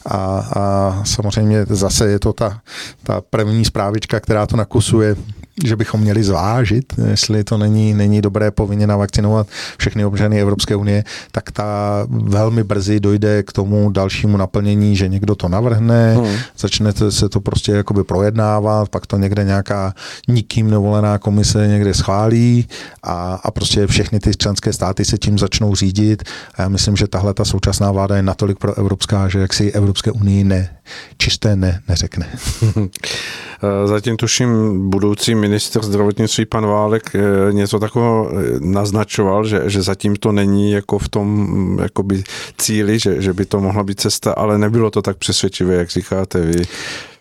a, 0.06 0.16
a 0.16 1.02
samozřejmě 1.04 1.66
zase 1.68 2.08
je 2.08 2.18
to 2.18 2.32
ta, 2.32 2.60
ta 3.02 3.20
první 3.30 3.64
zprávička, 3.64 4.20
která 4.20 4.46
to 4.46 4.56
nakusuje 4.56 4.81
je 5.02 5.16
že 5.64 5.76
bychom 5.76 6.00
měli 6.00 6.24
zvážit, 6.24 6.92
jestli 7.10 7.44
to 7.44 7.58
není, 7.58 7.94
není 7.94 8.20
dobré 8.20 8.50
povinně 8.50 8.86
navakcinovat 8.86 9.46
všechny 9.78 10.04
občany 10.04 10.40
Evropské 10.40 10.76
unie, 10.76 11.04
tak 11.32 11.50
ta 11.50 11.66
velmi 12.08 12.64
brzy 12.64 13.00
dojde 13.00 13.42
k 13.42 13.52
tomu 13.52 13.90
dalšímu 13.90 14.36
naplnění, 14.36 14.96
že 14.96 15.08
někdo 15.08 15.34
to 15.34 15.48
navrhne, 15.48 16.14
hmm. 16.14 16.36
začne 16.58 16.92
se 17.08 17.28
to 17.28 17.40
prostě 17.40 17.72
jakoby 17.72 18.04
projednávat, 18.04 18.88
pak 18.88 19.06
to 19.06 19.16
někde 19.16 19.44
nějaká 19.44 19.94
nikým 20.28 20.70
nevolená 20.70 21.18
komise 21.18 21.66
někde 21.68 21.94
schválí 21.94 22.68
a, 23.02 23.40
a 23.44 23.50
prostě 23.50 23.86
všechny 23.86 24.20
ty 24.20 24.30
členské 24.36 24.72
státy 24.72 25.04
se 25.04 25.18
tím 25.18 25.38
začnou 25.38 25.74
řídit 25.74 26.22
a 26.54 26.62
já 26.62 26.68
myslím, 26.68 26.96
že 26.96 27.08
tahle 27.08 27.34
ta 27.34 27.44
současná 27.44 27.92
vláda 27.92 28.16
je 28.16 28.22
natolik 28.22 28.58
pro 28.58 28.78
evropská, 28.78 29.28
že 29.28 29.38
jak 29.38 29.52
si 29.52 29.72
Evropské 29.72 30.10
unii 30.10 30.44
ne, 30.44 30.76
čisté 31.18 31.56
ne, 31.56 31.80
neřekne. 31.88 32.26
Zatím 33.86 34.16
tuším 34.16 34.50
budoucí 34.90 35.34
minister 35.42 35.82
zdravotnictví 35.82 36.46
pan 36.46 36.66
Válek 36.66 37.10
eh, 37.14 37.52
něco 37.52 37.78
takového 37.78 38.30
eh, 38.30 38.34
naznačoval, 38.60 39.44
že, 39.44 39.62
že 39.66 39.82
zatím 39.82 40.16
to 40.16 40.32
není 40.32 40.72
jako 40.72 40.98
v 40.98 41.08
tom 41.08 41.26
mm, 41.28 41.78
jakoby 41.78 42.24
cíli, 42.58 42.98
že, 42.98 43.22
že 43.22 43.32
by 43.32 43.44
to 43.44 43.60
mohla 43.60 43.82
být 43.82 44.00
cesta, 44.00 44.32
ale 44.32 44.58
nebylo 44.58 44.90
to 44.90 45.02
tak 45.02 45.16
přesvědčivé, 45.16 45.74
jak 45.74 45.90
říkáte 45.90 46.40
vy. 46.40 46.62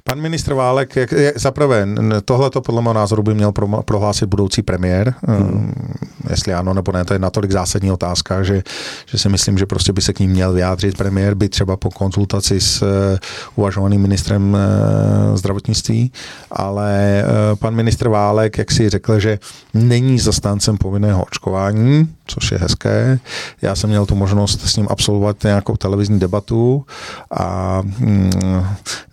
Pan 0.04 0.22
ministr 0.22 0.54
Válek, 0.54 0.96
jak, 0.96 1.12
jak, 1.12 1.38
zaprvé, 1.38 1.88
tohle 2.26 2.50
to 2.50 2.62
podle 2.62 2.82
mého 2.82 2.94
názoru 2.94 3.24
by 3.24 3.34
měl 3.34 3.52
pro, 3.52 3.68
prohlásit 3.68 4.30
budoucí 4.30 4.62
premiér, 4.62 5.14
hmm. 5.28 5.74
jestli 6.30 6.54
ano 6.54 6.74
nebo 6.74 6.92
ne, 6.92 7.06
to 7.06 7.14
je 7.14 7.20
natolik 7.20 7.52
zásadní 7.52 7.92
otázka, 7.92 8.44
že, 8.44 8.64
že 9.06 9.18
si 9.18 9.30
myslím, 9.30 9.58
že 9.58 9.66
prostě 9.66 9.94
by 9.94 10.02
se 10.02 10.14
k 10.14 10.20
ním 10.20 10.32
měl 10.32 10.54
vyjádřit 10.54 10.98
premiér, 10.98 11.36
by 11.36 11.50
třeba 11.50 11.78
po 11.78 11.90
konzultaci 11.90 12.62
s 12.62 12.82
uh, 12.82 12.88
uvažovaným 13.56 14.02
ministrem 14.02 14.54
uh, 14.54 15.38
zdravotnictví, 15.38 16.12
ale 16.52 17.24
uh, 17.24 17.60
pan 17.60 17.76
ministr 17.76 18.08
Válek, 18.08 18.58
jak 18.58 18.72
si 18.72 18.90
řekl, 18.90 19.20
že 19.20 19.40
není 19.74 20.20
zastáncem 20.20 20.78
povinného 20.78 21.24
očkování, 21.24 22.10
což 22.34 22.52
je 22.52 22.58
hezké. 22.58 23.20
Já 23.62 23.76
jsem 23.76 23.90
měl 23.90 24.06
tu 24.06 24.16
možnost 24.16 24.62
s 24.62 24.78
ním 24.78 24.88
absolvovat 24.90 25.44
nějakou 25.44 25.78
televizní 25.78 26.20
debatu 26.20 26.86
a 27.32 27.82
mm, 28.00 28.32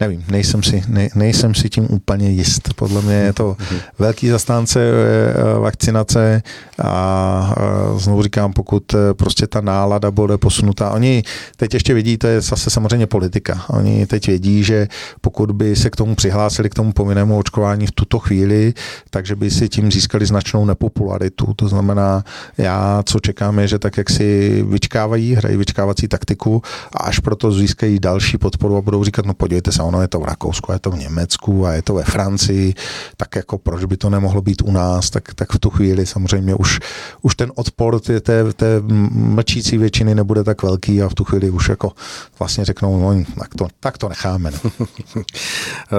nevím, 0.01 0.25
nejsem 0.31 0.63
si, 0.63 0.83
ne, 0.89 1.09
nejsem 1.15 1.55
si 1.55 1.69
tím 1.69 1.87
úplně 1.91 2.31
jist. 2.31 2.75
Podle 2.75 3.03
mě 3.03 3.15
je 3.15 3.33
to 3.33 3.57
velký 3.99 4.29
zastánce 4.29 4.81
eh, 4.81 5.59
vakcinace 5.59 6.43
a 6.85 7.55
znovu 7.97 8.23
říkám, 8.23 8.53
pokud 8.53 8.95
eh, 8.95 9.15
prostě 9.15 9.47
ta 9.47 9.61
nálada 9.61 10.11
bude 10.11 10.39
posunutá. 10.39 10.91
Oni 10.91 11.23
teď 11.57 11.75
ještě 11.75 11.95
vidí, 11.95 12.19
to 12.19 12.27
je 12.27 12.41
zase 12.41 12.71
samozřejmě 12.71 13.07
politika. 13.07 13.65
Oni 13.69 14.07
teď 14.07 14.27
vědí, 14.27 14.65
že 14.65 14.89
pokud 15.21 15.51
by 15.53 15.77
se 15.77 15.91
k 15.91 15.97
tomu 15.97 16.15
přihlásili, 16.15 16.71
k 16.71 16.75
tomu 16.75 16.93
povinnému 16.93 17.39
očkování 17.39 17.87
v 17.87 17.93
tuto 17.93 18.19
chvíli, 18.19 18.75
takže 19.11 19.37
by 19.37 19.51
si 19.51 19.69
tím 19.69 19.93
získali 19.93 20.27
značnou 20.27 20.65
nepopularitu. 20.65 21.55
To 21.55 21.69
znamená, 21.69 22.25
já 22.59 23.03
co 23.09 23.21
čekám 23.21 23.59
je, 23.59 23.69
že 23.69 23.79
tak 23.79 23.97
jak 23.97 24.11
si 24.11 24.63
vyčkávají, 24.69 25.35
hrají 25.35 25.57
vyčkávací 25.57 26.09
taktiku 26.09 26.63
a 26.93 26.99
až 26.99 27.19
proto 27.19 27.53
získají 27.53 27.99
další 27.99 28.39
podporu 28.39 28.77
a 28.77 28.81
budou 28.81 29.05
říkat, 29.05 29.27
no 29.27 29.35
podívejte 29.35 29.73
se, 29.73 29.83
ono 29.83 30.03
je 30.03 30.09
to 30.09 30.21
v 30.21 30.25
Rakousku, 30.25 30.73
je 30.73 30.79
to 30.79 30.91
v 30.91 30.99
Německu 30.99 31.67
a 31.67 31.73
je 31.73 31.83
to 31.83 31.95
ve 31.95 32.05
Francii, 32.05 32.75
tak 33.17 33.37
jako 33.37 33.59
proč 33.59 33.85
by 33.85 33.97
to 33.97 34.11
nemohlo 34.11 34.43
být 34.43 34.63
u 34.63 34.71
nás, 34.73 35.11
tak, 35.11 35.35
tak 35.35 35.53
v 35.53 35.59
tu 35.59 35.71
chvíli 35.71 36.07
samozřejmě 36.07 36.55
už, 36.55 36.81
už 37.23 37.35
ten 37.35 37.53
odpor 37.55 38.01
té, 38.01 38.21
té, 38.21 38.53
té 38.53 38.81
mlčící 39.11 39.79
většiny 39.79 40.15
nebude 40.15 40.45
tak 40.45 40.63
velký 40.63 41.03
a 41.03 41.09
v 41.09 41.15
tu 41.15 41.25
chvíli 41.25 41.51
už 41.51 41.69
jako 41.69 41.93
vlastně 42.39 42.65
řeknou, 42.65 43.01
no 43.01 43.25
tak 43.39 43.55
to, 43.55 43.69
tak 43.81 43.99
to 43.99 44.09
necháme. 44.09 44.51
No. 44.51 44.71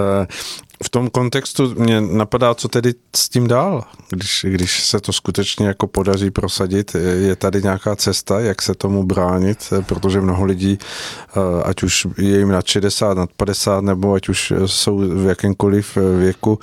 V 0.83 0.89
tom 0.89 1.09
kontextu 1.09 1.75
mě 1.77 2.01
napadá, 2.01 2.55
co 2.55 2.67
tedy 2.67 2.93
s 3.15 3.29
tím 3.29 3.47
dál, 3.47 3.83
když, 4.09 4.45
když 4.49 4.83
se 4.83 4.99
to 4.99 5.13
skutečně 5.13 5.67
jako 5.67 5.87
podaří 5.87 6.31
prosadit. 6.31 6.95
Je 7.19 7.35
tady 7.35 7.61
nějaká 7.63 7.95
cesta, 7.95 8.39
jak 8.39 8.61
se 8.61 8.75
tomu 8.75 9.03
bránit, 9.03 9.73
protože 9.85 10.21
mnoho 10.21 10.45
lidí, 10.45 10.79
eh, 10.79 11.63
ať 11.63 11.83
už 11.83 12.07
je 12.17 12.37
jim 12.37 12.49
nad 12.49 12.65
60, 12.65 13.17
nad 13.17 13.29
50, 13.37 13.83
nebo 13.83 14.13
ať 14.13 14.29
už 14.29 14.53
jsou 14.65 14.97
v 14.97 15.25
jakémkoliv 15.25 15.97
věku, 16.17 16.59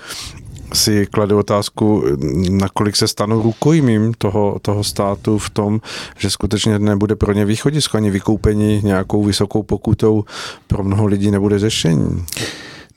si 0.72 1.06
klade 1.06 1.34
otázku, 1.34 2.04
nakolik 2.50 2.96
se 2.96 3.08
stanou 3.08 3.42
rukojmím 3.42 4.14
toho, 4.18 4.58
toho 4.62 4.84
státu 4.84 5.38
v 5.38 5.50
tom, 5.50 5.80
že 6.18 6.30
skutečně 6.30 6.78
nebude 6.78 7.16
pro 7.16 7.32
ně 7.32 7.44
východisko 7.44 7.96
ani 7.96 8.10
vykoupení 8.10 8.80
nějakou 8.84 9.24
vysokou 9.24 9.62
pokutou 9.62 10.24
pro 10.66 10.84
mnoho 10.84 11.06
lidí 11.06 11.30
nebude 11.30 11.58
řešení. 11.58 12.24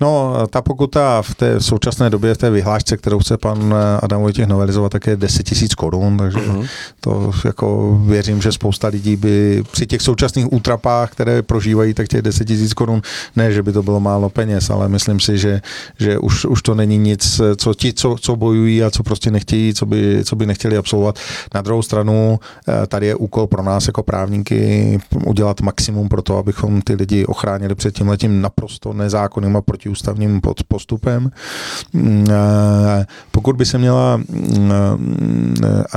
No, 0.01 0.33
ta 0.49 0.61
pokuta 0.61 1.21
v 1.21 1.35
té 1.35 1.61
současné 1.61 2.09
době, 2.09 2.33
v 2.33 2.37
té 2.37 2.49
vyhlášce, 2.49 2.97
kterou 2.97 3.19
chce 3.19 3.37
pan 3.37 3.75
Adam 4.01 4.21
Vojtěch 4.21 4.47
novelizovat, 4.47 4.91
tak 4.91 5.07
je 5.07 5.17
10 5.17 5.43
tisíc 5.43 5.75
korun, 5.75 6.17
takže 6.17 6.37
uh-huh. 6.37 6.67
to 6.99 7.31
jako 7.45 7.99
věřím, 8.05 8.41
že 8.41 8.51
spousta 8.51 8.87
lidí 8.87 9.15
by 9.15 9.63
při 9.71 9.87
těch 9.87 10.01
současných 10.01 10.53
útrapách, 10.53 11.11
které 11.11 11.41
prožívají, 11.41 11.93
tak 11.93 12.07
těch 12.07 12.21
10 12.21 12.45
tisíc 12.45 12.73
korun, 12.73 13.01
ne, 13.35 13.51
že 13.51 13.63
by 13.63 13.71
to 13.71 13.83
bylo 13.83 13.99
málo 13.99 14.29
peněz, 14.29 14.69
ale 14.69 14.89
myslím 14.89 15.19
si, 15.19 15.37
že, 15.37 15.61
že 15.99 16.17
už, 16.17 16.45
už 16.45 16.61
to 16.61 16.75
není 16.75 16.97
nic, 16.97 17.41
co 17.55 17.73
ti, 17.73 17.93
co, 17.93 18.15
co 18.21 18.35
bojují 18.35 18.83
a 18.83 18.91
co 18.91 19.03
prostě 19.03 19.31
nechtějí, 19.31 19.73
co 19.73 19.85
by, 19.85 20.21
co 20.25 20.35
by 20.35 20.45
nechtěli 20.45 20.77
absolvovat. 20.77 21.19
Na 21.55 21.61
druhou 21.61 21.81
stranu, 21.81 22.39
eh, 22.67 22.87
tady 22.87 23.07
je 23.07 23.15
úkol 23.15 23.47
pro 23.47 23.63
nás 23.63 23.87
jako 23.87 24.03
právníky 24.03 24.99
udělat 25.25 25.61
maximum 25.61 26.09
pro 26.09 26.21
to, 26.21 26.37
abychom 26.37 26.81
ty 26.81 26.95
lidi 26.95 27.25
ochránili 27.25 27.75
před 27.75 27.95
tím 27.95 28.07
letím 28.07 28.41
naprosto 28.41 28.93
nezákonným 28.93 29.55
a 29.55 29.61
protiústavním 29.89 30.41
postupem. 30.67 31.31
Mm, 31.93 32.27
pokud 33.31 33.55
by 33.55 33.65
se 33.65 33.77
měla 33.77 34.17
mm, 34.17 34.71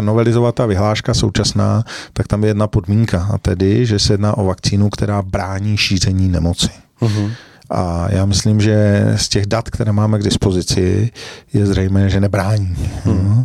novelizovat 0.01 0.55
ta 0.55 0.67
vyhláška 0.67 1.15
současná, 1.15 1.85
tak 2.13 2.27
tam 2.27 2.43
je 2.43 2.51
jedna 2.51 2.67
podmínka, 2.67 3.29
a 3.33 3.39
tedy, 3.39 3.87
že 3.87 3.99
se 3.99 4.13
jedná 4.13 4.37
o 4.39 4.45
vakcínu, 4.45 4.91
která 4.91 5.23
brání 5.23 5.77
šíření 5.77 6.29
nemoci. 6.29 6.71
Uh-huh. 7.01 7.31
A 7.75 8.07
já 8.11 8.25
myslím, 8.25 8.61
že 8.61 9.05
z 9.17 9.29
těch 9.29 9.47
dat, 9.47 9.71
které 9.71 9.93
máme 9.93 10.19
k 10.19 10.23
dispozici, 10.23 11.11
je 11.53 11.67
zřejmé, 11.67 12.11
že 12.11 12.21
nebrání. 12.21 12.77
Hmm. 13.05 13.45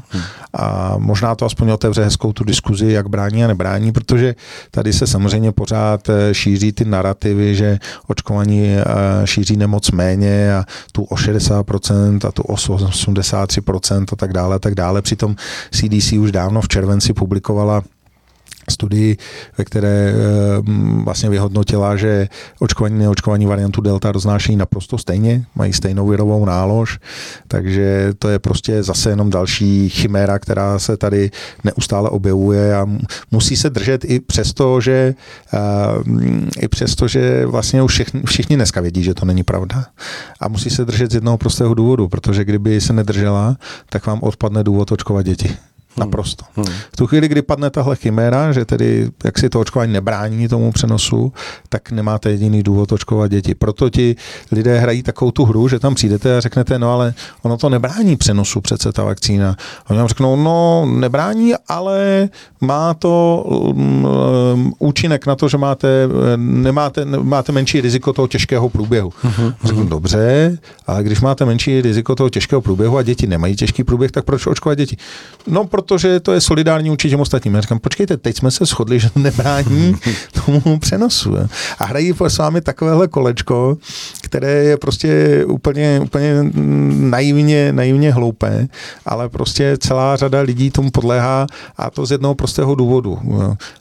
A 0.54 0.96
možná 0.98 1.36
to 1.36 1.46
aspoň 1.46 1.70
otevře 1.70 2.04
hezkou 2.04 2.34
tu 2.34 2.44
diskuzi, 2.44 2.92
jak 2.92 3.10
brání 3.10 3.44
a 3.44 3.48
nebrání, 3.48 3.92
protože 3.92 4.36
tady 4.72 4.94
se 4.94 5.08
samozřejmě 5.08 5.52
pořád 5.52 6.10
eh, 6.10 6.34
šíří 6.34 6.72
ty 6.72 6.86
narrativy, 6.86 7.56
že 7.56 7.80
očkovaní 8.08 8.76
eh, 8.76 8.84
šíří 9.26 9.58
nemoc 9.58 9.92
méně 9.92 10.56
a 10.56 10.66
tu 10.92 11.04
o 11.04 11.16
60% 11.16 12.28
a 12.28 12.32
tu 12.32 12.42
o 12.42 12.56
83% 12.56 14.06
a 14.12 14.16
tak 14.16 14.34
dále, 14.34 14.56
a 14.56 14.60
tak 14.60 14.76
dále. 14.76 15.02
Přitom 15.02 15.36
CDC 15.72 16.12
už 16.12 16.32
dávno 16.32 16.62
v 16.62 16.68
červenci 16.68 17.14
publikovala 17.14 17.84
studii, 18.70 19.18
ve 19.58 19.64
které 19.64 20.14
eh, 20.14 20.14
vlastně 21.04 21.30
vyhodnotila, 21.30 21.96
že 21.96 22.28
očkovaní 22.60 23.00
neočkovaní 23.00 23.46
variantu 23.46 23.82
Delta 23.82 24.12
roznášejí 24.12 24.56
naprosto 24.56 24.98
stejně, 24.98 25.46
mají 25.56 25.74
stejnou 25.74 26.08
virovou 26.08 26.46
nálož, 26.46 27.00
takže 27.48 28.14
to 28.20 28.30
je 28.30 28.40
prostě 28.40 28.84
zase 28.84 29.10
jenom 29.10 29.30
další 29.30 29.90
chiméra, 29.90 30.40
která 30.40 30.80
se 30.80 30.98
tady 30.98 31.32
neustále 31.64 32.10
objevuje 32.10 32.76
a 32.76 32.86
musí 33.32 33.56
se 33.56 33.70
držet 33.70 34.06
i 34.06 34.20
přesto, 34.20 34.82
že 34.82 35.16
eh, 35.54 35.58
i 36.60 36.68
přesto, 36.68 37.08
že 37.08 37.46
vlastně 37.46 37.84
už 37.84 37.92
všichni, 37.92 38.22
všichni 38.26 38.56
dneska 38.56 38.82
vědí, 38.82 39.04
že 39.04 39.14
to 39.14 39.26
není 39.26 39.44
pravda. 39.44 39.86
A 40.40 40.48
musí 40.48 40.70
se 40.70 40.86
držet 40.86 41.12
z 41.12 41.16
jednoho 41.16 41.38
prostého 41.38 41.74
důvodu, 41.74 42.08
protože 42.08 42.46
kdyby 42.46 42.82
se 42.82 42.94
nedržela, 42.94 43.58
tak 43.90 44.06
vám 44.06 44.20
odpadne 44.22 44.64
důvod 44.64 44.92
očkovat 44.92 45.26
děti. 45.26 45.58
Hmm. 45.98 46.10
Naprosto. 46.10 46.46
Hmm. 46.56 46.66
V 46.94 46.98
tu 46.98 47.08
chvíli, 47.08 47.28
kdy 47.28 47.42
padne 47.42 47.70
tahle 47.70 47.96
chiméra, 47.96 48.52
že 48.52 48.66
tedy 48.66 49.10
jak 49.24 49.40
si 49.40 49.50
to 49.50 49.60
očkování 49.60 49.94
nebrání 49.94 50.48
tomu 50.48 50.72
přenosu, 50.72 51.34
tak 51.70 51.92
nemáte 51.92 52.32
jediný 52.32 52.64
důvod 52.64 52.92
očkovat 52.92 53.32
děti. 53.32 53.56
Proto 53.56 53.90
ti 53.90 54.16
lidé 54.52 54.80
hrají 54.80 55.04
takovou 55.04 55.32
tu 55.32 55.46
hru, 55.46 55.68
že 55.68 55.80
tam 55.80 55.96
přijdete 55.96 56.38
a 56.38 56.40
řeknete, 56.40 56.80
no 56.80 56.94
ale 56.94 57.14
ono 57.42 57.58
to 57.58 57.70
nebrání 57.70 58.16
přenosu 58.16 58.62
přece 58.62 58.92
ta 58.92 59.04
vakcína. 59.04 59.56
A 59.86 59.90
oni 59.90 60.00
vám 60.00 60.08
řeknou, 60.08 60.36
no 60.36 60.86
nebrání, 60.86 61.54
ale 61.68 62.30
má 62.62 62.94
to 62.94 63.44
um, 63.48 64.74
účinek 64.80 65.26
na 65.26 65.36
to, 65.36 65.50
že 65.50 65.58
máte, 65.58 65.88
nemáte, 66.36 67.06
máte 67.06 67.52
menší 67.52 67.82
riziko 67.82 68.14
toho 68.14 68.28
těžkého 68.28 68.70
průběhu. 68.70 69.10
Uh-huh. 69.10 69.54
Řeknu, 69.64 69.86
dobře, 69.86 70.58
ale 70.88 71.04
když 71.04 71.22
máte 71.22 71.46
menší 71.46 71.82
riziko 71.82 72.16
toho 72.16 72.30
těžkého 72.30 72.62
průběhu 72.62 72.98
a 72.98 73.04
děti 73.04 73.28
nemají 73.28 73.56
těžký 73.56 73.84
průběh, 73.84 74.12
tak 74.12 74.26
proč 74.26 74.48
očkovat 74.48 74.78
děti? 74.78 74.98
No, 75.48 75.66
protože 75.88 76.20
to 76.20 76.34
je 76.34 76.42
solidární 76.42 76.92
určitě 76.92 77.10
těm 77.10 77.20
ostatním. 77.20 77.56
Já 77.56 77.62
říkám, 77.62 77.80
počkejte, 77.80 78.18
teď 78.18 78.38
jsme 78.38 78.52
se 78.52 78.66
shodli, 78.66 79.00
že 79.00 79.10
to 79.10 79.20
nebrání 79.20 79.96
tomu 80.46 80.80
přenosu. 80.80 81.36
A 81.80 81.86
hrají 81.86 82.14
s 82.28 82.38
vámi 82.38 82.62
takovéhle 82.62 83.08
kolečko, 83.08 83.78
které 84.22 84.52
je 84.52 84.78
prostě 84.78 85.42
úplně, 85.46 86.00
úplně 86.04 86.34
naivně, 86.94 87.74
naivně 87.74 88.14
hloupé, 88.14 88.68
ale 89.06 89.30
prostě 89.30 89.78
celá 89.78 90.16
řada 90.16 90.42
lidí 90.42 90.72
tomu 90.72 90.92
podléhá 90.92 91.48
a 91.78 91.90
to 91.90 92.06
z 92.06 92.12
jednoho 92.12 92.36
prostého 92.36 92.76
důvodu. 92.76 93.20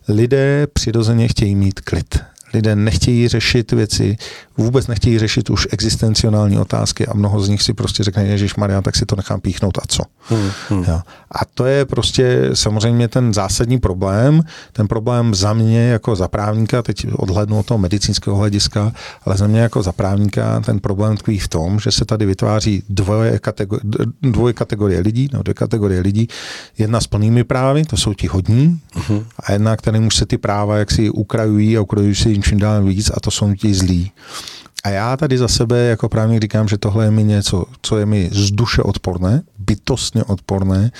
Lidé 0.08 0.66
přirozeně 0.72 1.28
chtějí 1.28 1.54
mít 1.54 1.80
klid 1.80 2.18
lidé 2.54 2.76
nechtějí 2.76 3.28
řešit 3.28 3.72
věci, 3.72 4.16
vůbec 4.56 4.86
nechtějí 4.86 5.18
řešit 5.18 5.50
už 5.50 5.68
existenciální 5.70 6.58
otázky 6.58 7.06
a 7.06 7.14
mnoho 7.14 7.40
z 7.40 7.48
nich 7.48 7.62
si 7.62 7.72
prostě 7.72 8.04
řekne, 8.04 8.26
Ježíš 8.26 8.56
Maria, 8.56 8.82
tak 8.82 8.96
si 8.96 9.06
to 9.06 9.16
nechám 9.16 9.40
píchnout 9.40 9.78
a 9.78 9.82
co. 9.88 10.02
Hmm, 10.28 10.50
hmm. 10.68 10.84
Ja. 10.88 11.02
A 11.32 11.44
to 11.54 11.66
je 11.66 11.84
prostě 11.84 12.50
samozřejmě 12.54 13.08
ten 13.08 13.34
zásadní 13.34 13.78
problém, 13.78 14.42
ten 14.72 14.88
problém 14.88 15.34
za 15.34 15.52
mě 15.52 15.88
jako 15.88 16.16
za 16.16 16.28
právníka, 16.28 16.82
teď 16.82 17.06
odhlednu 17.12 17.58
od 17.58 17.66
toho 17.66 17.78
medicínského 17.78 18.36
hlediska, 18.36 18.92
ale 19.24 19.36
za 19.36 19.46
mě 19.46 19.60
jako 19.60 19.82
za 19.82 19.92
právníka 19.92 20.60
ten 20.60 20.80
problém 20.80 21.16
tkví 21.16 21.38
v 21.38 21.48
tom, 21.48 21.80
že 21.80 21.90
se 21.90 22.04
tady 22.04 22.26
vytváří 22.26 22.82
dvoje, 22.88 23.38
kategor, 23.38 23.80
dvoje 24.22 24.52
kategorie 24.52 25.00
lidí, 25.00 25.28
no 25.32 25.42
dvě 25.42 25.54
kategorie 25.54 26.00
lidí, 26.00 26.28
jedna 26.78 27.00
s 27.00 27.06
plnými 27.06 27.44
právy, 27.44 27.84
to 27.84 27.96
jsou 27.96 28.14
ti 28.14 28.26
hodní, 28.26 28.80
hmm. 28.94 29.24
a 29.40 29.52
jedna, 29.52 29.76
kterým 29.76 30.06
už 30.06 30.16
se 30.16 30.26
ty 30.26 30.38
práva 30.38 30.76
jaksi 30.76 31.10
ukrajují 31.10 31.76
a 31.76 31.80
ukrajují 31.80 32.14
si 32.14 32.30
jim 32.30 32.42
čím 32.42 32.58
dál 32.58 32.84
víc 32.84 33.10
a 33.14 33.20
to 33.20 33.30
jsou 33.30 33.54
ti 33.54 33.74
zlí. 33.74 34.10
A 34.84 34.88
já 34.88 35.16
tady 35.16 35.38
za 35.38 35.48
sebe 35.48 35.78
jako 35.78 36.08
právník 36.08 36.42
říkám, 36.42 36.68
že 36.68 36.78
tohle 36.78 37.04
je 37.04 37.10
mi 37.10 37.24
něco, 37.24 37.64
co 37.82 37.98
je 37.98 38.06
mi 38.06 38.30
z 38.32 38.50
duše 38.50 38.82
odporné, 38.82 39.42
bytostně 39.58 40.24
odporné 40.24 40.90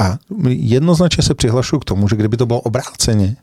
a 0.00 0.16
jednoznačně 0.48 1.22
se 1.22 1.34
přihlašuju 1.34 1.80
k 1.80 1.84
tomu, 1.84 2.08
že 2.08 2.16
kdyby 2.16 2.36
to 2.36 2.46
bylo 2.46 2.60
obráceně, 2.60 3.36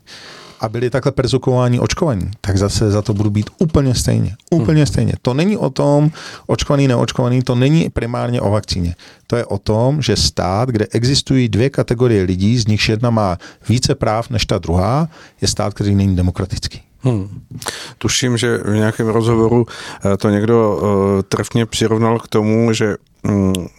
a 0.62 0.68
byli 0.68 0.90
takhle 0.90 1.12
perzukováni 1.12 1.80
očkovaní, 1.80 2.30
tak 2.40 2.56
zase 2.56 2.90
za 2.90 3.02
to 3.02 3.14
budu 3.14 3.30
být 3.30 3.50
úplně 3.58 3.94
stejně. 3.94 4.36
Úplně 4.50 4.82
hmm. 4.82 4.86
stejně. 4.86 5.12
To 5.22 5.34
není 5.34 5.56
o 5.56 5.70
tom 5.70 6.10
očkovaný, 6.46 6.88
neočkovaný, 6.88 7.42
to 7.42 7.54
není 7.54 7.90
primárně 7.90 8.40
o 8.40 8.50
vakcíně. 8.50 8.94
To 9.26 9.36
je 9.36 9.46
o 9.46 9.58
tom, 9.58 10.02
že 10.02 10.16
stát, 10.16 10.68
kde 10.68 10.86
existují 10.92 11.48
dvě 11.48 11.70
kategorie 11.70 12.22
lidí, 12.22 12.58
z 12.58 12.66
nichž 12.66 12.88
jedna 12.88 13.10
má 13.10 13.38
více 13.68 13.94
práv 13.94 14.30
než 14.30 14.46
ta 14.46 14.58
druhá, 14.58 15.08
je 15.40 15.48
stát, 15.48 15.74
který 15.74 15.94
není 15.94 16.16
demokratický. 16.16 16.80
Hmm. 17.02 17.40
Tuším, 17.98 18.36
že 18.36 18.58
v 18.58 18.74
nějakém 18.74 19.08
rozhovoru 19.08 19.66
eh, 20.04 20.16
to 20.16 20.30
někdo 20.30 20.76
uh, 20.76 21.22
trefně 21.22 21.66
přirovnal 21.66 22.18
k 22.18 22.28
tomu, 22.28 22.72
že 22.72 22.96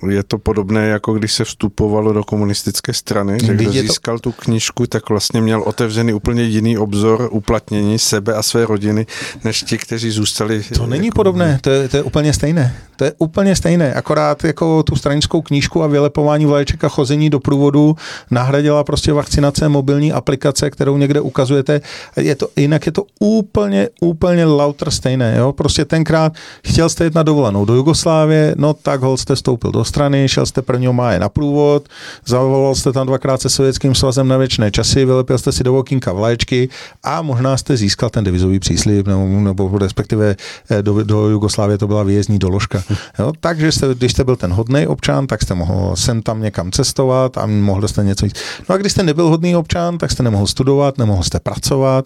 je 0.10 0.24
to 0.24 0.38
podobné, 0.38 0.88
jako 0.88 1.14
když 1.14 1.34
se 1.34 1.44
vstupovalo 1.44 2.14
do 2.14 2.24
komunistické 2.24 2.94
strany, 2.94 3.38
že 3.46 3.54
kdo 3.54 3.72
získal 3.72 4.20
to... 4.20 4.32
tu 4.32 4.32
knižku, 4.32 4.88
tak 4.88 5.10
vlastně 5.10 5.42
měl 5.42 5.62
otevřený 5.62 6.14
úplně 6.14 6.44
jiný 6.44 6.78
obzor 6.78 7.30
uplatnění 7.32 8.00
sebe 8.00 8.34
a 8.34 8.44
své 8.44 8.66
rodiny, 8.66 9.06
než 9.44 9.64
ti, 9.64 9.78
kteří 9.78 10.12
zůstali. 10.12 10.64
To 10.76 10.86
není 10.86 11.06
jako... 11.06 11.16
podobné, 11.16 11.60
to 11.62 11.70
je, 11.70 11.90
to 11.90 11.98
je 11.98 12.04
úplně 12.04 12.34
stejné. 12.34 12.76
To 12.96 13.04
je 13.04 13.14
úplně 13.18 13.56
stejné, 13.56 13.94
akorát 13.94 14.44
jako 14.44 14.84
tu 14.84 14.96
stranickou 14.96 15.42
knížku 15.42 15.84
a 15.84 15.88
vylepování 15.88 16.46
vlaječek 16.46 16.84
a 16.84 16.90
chození 16.90 17.30
do 17.30 17.40
průvodu 17.40 17.96
nahradila 18.32 18.84
prostě 18.84 19.14
vakcinace 19.14 19.70
mobilní 19.70 20.12
aplikace, 20.12 20.70
kterou 20.70 20.98
někde 20.98 21.22
ukazujete. 21.22 21.82
Je 22.18 22.36
to, 22.36 22.48
jinak 22.56 22.86
je 22.86 22.92
to 22.92 23.04
úplně, 23.20 23.90
úplně 24.02 24.46
lauter 24.46 24.92
stejné. 24.92 25.36
Jo? 25.38 25.52
Prostě 25.52 25.86
tenkrát 25.86 26.34
chtěl 26.68 26.90
jste 26.90 27.06
jít 27.06 27.16
na 27.16 27.24
dovolenou 27.24 27.66
do 27.66 27.74
Jugoslávie, 27.76 28.56
no 28.58 28.74
tak 28.74 29.02
hol 29.02 29.18
jste 29.18 29.33
stoupil 29.36 29.72
do 29.72 29.84
strany, 29.84 30.28
šel 30.28 30.46
jste 30.46 30.62
prvního 30.62 30.94
máje 30.94 31.20
na 31.20 31.30
průvod, 31.30 31.90
zavolal 32.26 32.76
jste 32.76 32.92
tam 32.92 33.08
dvakrát 33.08 33.42
se 33.42 33.50
Sovětským 33.50 33.96
svazem 33.96 34.28
na 34.28 34.38
věčné 34.38 34.72
časy, 34.72 35.06
vylepil 35.06 35.38
jste 35.38 35.52
si 35.52 35.64
do 35.64 35.76
okýnka 35.76 36.14
vlaječky 36.14 36.70
a 37.04 37.22
možná 37.22 37.58
jste 37.58 37.78
získal 37.78 38.10
ten 38.10 38.24
devizový 38.24 38.60
příslip, 38.60 39.08
nebo, 39.08 39.28
nebo 39.28 39.78
respektive 39.78 40.36
eh, 40.70 40.82
do, 40.82 41.04
do 41.04 41.30
Jugoslávie 41.30 41.78
to 41.78 41.88
byla 41.88 42.04
výjezdní 42.04 42.40
doložka. 42.40 42.84
Jo? 43.20 43.34
Takže 43.40 43.72
jste, 43.72 43.96
když 43.96 44.12
jste 44.12 44.24
byl 44.24 44.36
ten 44.36 44.54
hodný 44.54 44.88
občan, 44.88 45.28
tak 45.28 45.42
jste 45.42 45.54
mohl 45.54 45.96
sem 45.96 46.22
tam 46.22 46.42
někam 46.42 46.72
cestovat 46.72 47.38
a 47.38 47.46
mohl 47.46 47.88
jste 47.88 48.04
něco 48.04 48.26
jít. 48.26 48.38
No 48.70 48.76
a 48.76 48.78
když 48.78 48.92
jste 48.92 49.04
nebyl 49.04 49.30
hodný 49.30 49.56
občan, 49.56 49.98
tak 49.98 50.12
jste 50.12 50.24
nemohl 50.24 50.48
studovat, 50.48 50.98
nemohl 50.98 51.24
jste 51.24 51.40
pracovat, 51.40 52.06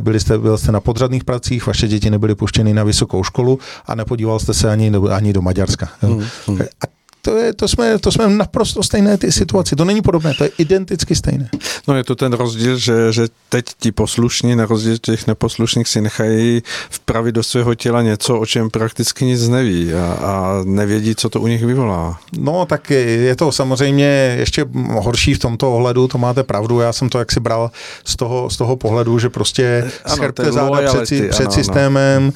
byli 0.00 0.20
jste, 0.20 0.38
byl 0.38 0.58
jste 0.58 0.72
na 0.72 0.80
podřadných 0.80 1.24
pracích, 1.24 1.66
vaše 1.66 1.88
děti 1.88 2.10
nebyly 2.10 2.34
puštěny 2.34 2.74
na 2.74 2.84
vysokou 2.84 3.24
školu 3.24 3.58
a 3.86 3.94
nepodíval 3.94 4.38
jste 4.38 4.54
se 4.54 4.70
ani 4.70 4.90
do, 4.90 5.12
ani 5.12 5.32
do 5.32 5.42
Maďarska. 5.42 5.88
Jo? 6.02 6.08
Hmm, 6.08 6.26
hmm. 6.46 6.55
A 6.60 6.95
to, 7.26 7.36
je, 7.36 7.52
to, 7.52 7.68
jsme, 7.68 7.98
to 7.98 8.12
jsme 8.12 8.28
naprosto 8.28 8.82
stejné 8.82 9.18
ty 9.18 9.32
situaci. 9.32 9.76
To 9.76 9.84
není 9.84 10.02
podobné, 10.02 10.34
to 10.38 10.44
je 10.44 10.50
identicky 10.58 11.14
stejné. 11.14 11.50
No 11.88 11.96
je 11.96 12.04
to 12.04 12.14
ten 12.14 12.32
rozdíl, 12.32 12.78
že, 12.78 13.12
že 13.12 13.28
teď 13.48 13.64
ti 13.78 13.92
poslušní, 13.92 14.56
na 14.56 14.66
rozdíl 14.66 14.98
těch 14.98 15.26
neposlušných, 15.26 15.88
si 15.88 16.00
nechají 16.00 16.62
vpravit 16.90 17.34
do 17.34 17.42
svého 17.42 17.74
těla 17.74 18.02
něco, 18.02 18.38
o 18.38 18.46
čem 18.46 18.70
prakticky 18.70 19.24
nic 19.24 19.48
neví 19.48 19.94
a, 19.94 20.12
a 20.12 20.62
nevědí, 20.64 21.14
co 21.14 21.28
to 21.28 21.40
u 21.40 21.46
nich 21.46 21.64
vyvolá. 21.64 22.18
No 22.38 22.66
tak 22.66 22.90
je 22.90 23.36
to 23.36 23.52
samozřejmě 23.52 24.36
ještě 24.38 24.64
horší 24.88 25.34
v 25.34 25.38
tomto 25.38 25.72
ohledu, 25.72 26.08
to 26.08 26.18
máte 26.18 26.42
pravdu, 26.42 26.80
já 26.80 26.92
jsem 26.92 27.08
to 27.08 27.18
jaksi 27.18 27.40
bral 27.40 27.70
z 28.04 28.16
toho, 28.16 28.50
z 28.50 28.56
toho 28.56 28.76
pohledu, 28.76 29.18
že 29.18 29.30
prostě 29.30 29.90
schrbte 30.06 30.52
záda 30.52 30.94
před, 31.02 31.30
před 31.30 31.46
ano, 31.46 31.52
systémem, 31.52 32.22
ano. 32.22 32.32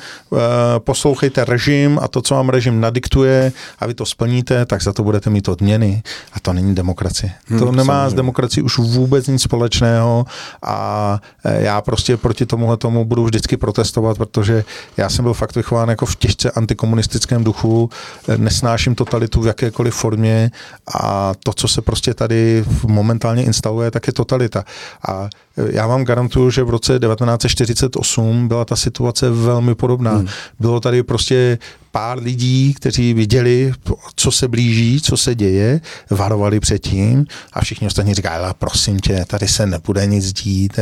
Eh, 0.76 0.80
poslouchejte 0.80 1.44
režim 1.44 1.98
a 2.02 2.08
to, 2.08 2.22
co 2.22 2.34
vám 2.34 2.48
režim 2.48 2.80
nadiktuje 2.80 3.52
a 3.78 3.86
vy 3.86 3.94
to 3.94 4.06
splníte, 4.06 4.66
tak 4.66 4.79
za 4.82 4.92
to 4.92 5.02
budete 5.02 5.30
mít 5.30 5.48
odměny. 5.48 6.02
A 6.32 6.40
to 6.40 6.52
není 6.52 6.74
demokracie. 6.74 7.32
Hmm, 7.46 7.58
to 7.58 7.72
nemá 7.72 7.84
samozřejmě. 7.84 8.10
s 8.10 8.14
demokracií 8.14 8.62
už 8.62 8.78
vůbec 8.78 9.26
nic 9.26 9.42
společného 9.42 10.24
a 10.62 11.18
eh, 11.44 11.62
já 11.62 11.80
prostě 11.80 12.16
proti 12.16 12.46
tomuhle 12.46 12.76
tomu 12.76 13.04
budu 13.04 13.24
vždycky 13.24 13.56
protestovat, 13.56 14.16
protože 14.16 14.64
já 14.96 15.08
jsem 15.08 15.22
byl 15.22 15.34
fakt 15.34 15.56
vychován 15.56 15.88
jako 15.88 16.06
v 16.06 16.16
těžce 16.16 16.50
antikomunistickém 16.50 17.44
duchu, 17.44 17.90
eh, 18.28 18.38
nesnáším 18.38 18.94
totalitu 18.94 19.40
v 19.40 19.46
jakékoliv 19.46 19.94
formě 19.94 20.50
a 20.94 21.32
to, 21.44 21.52
co 21.52 21.68
se 21.68 21.82
prostě 21.82 22.14
tady 22.14 22.64
momentálně 22.86 23.44
instaluje, 23.44 23.90
tak 23.90 24.06
je 24.06 24.12
totalita. 24.12 24.64
A 25.08 25.28
já 25.70 25.86
vám 25.86 26.04
garantuju, 26.04 26.50
že 26.50 26.62
v 26.62 26.70
roce 26.70 26.98
1948 26.98 28.48
byla 28.48 28.64
ta 28.64 28.76
situace 28.76 29.30
velmi 29.30 29.74
podobná. 29.74 30.12
Hmm. 30.12 30.28
Bylo 30.60 30.80
tady 30.80 31.02
prostě 31.02 31.58
pár 31.92 32.18
lidí, 32.18 32.74
kteří 32.74 33.14
viděli, 33.14 33.72
co 34.16 34.30
se 34.30 34.48
blíží, 34.48 35.00
co 35.00 35.16
se 35.16 35.34
děje, 35.34 35.80
varovali 36.10 36.60
předtím 36.60 37.26
a 37.52 37.60
všichni 37.60 37.86
ostatní 37.86 38.14
říkají, 38.14 38.38
ale 38.38 38.54
prosím 38.58 38.98
tě, 38.98 39.24
tady 39.26 39.48
se 39.48 39.66
nebude 39.66 40.06
nic 40.06 40.32
dít. 40.32 40.78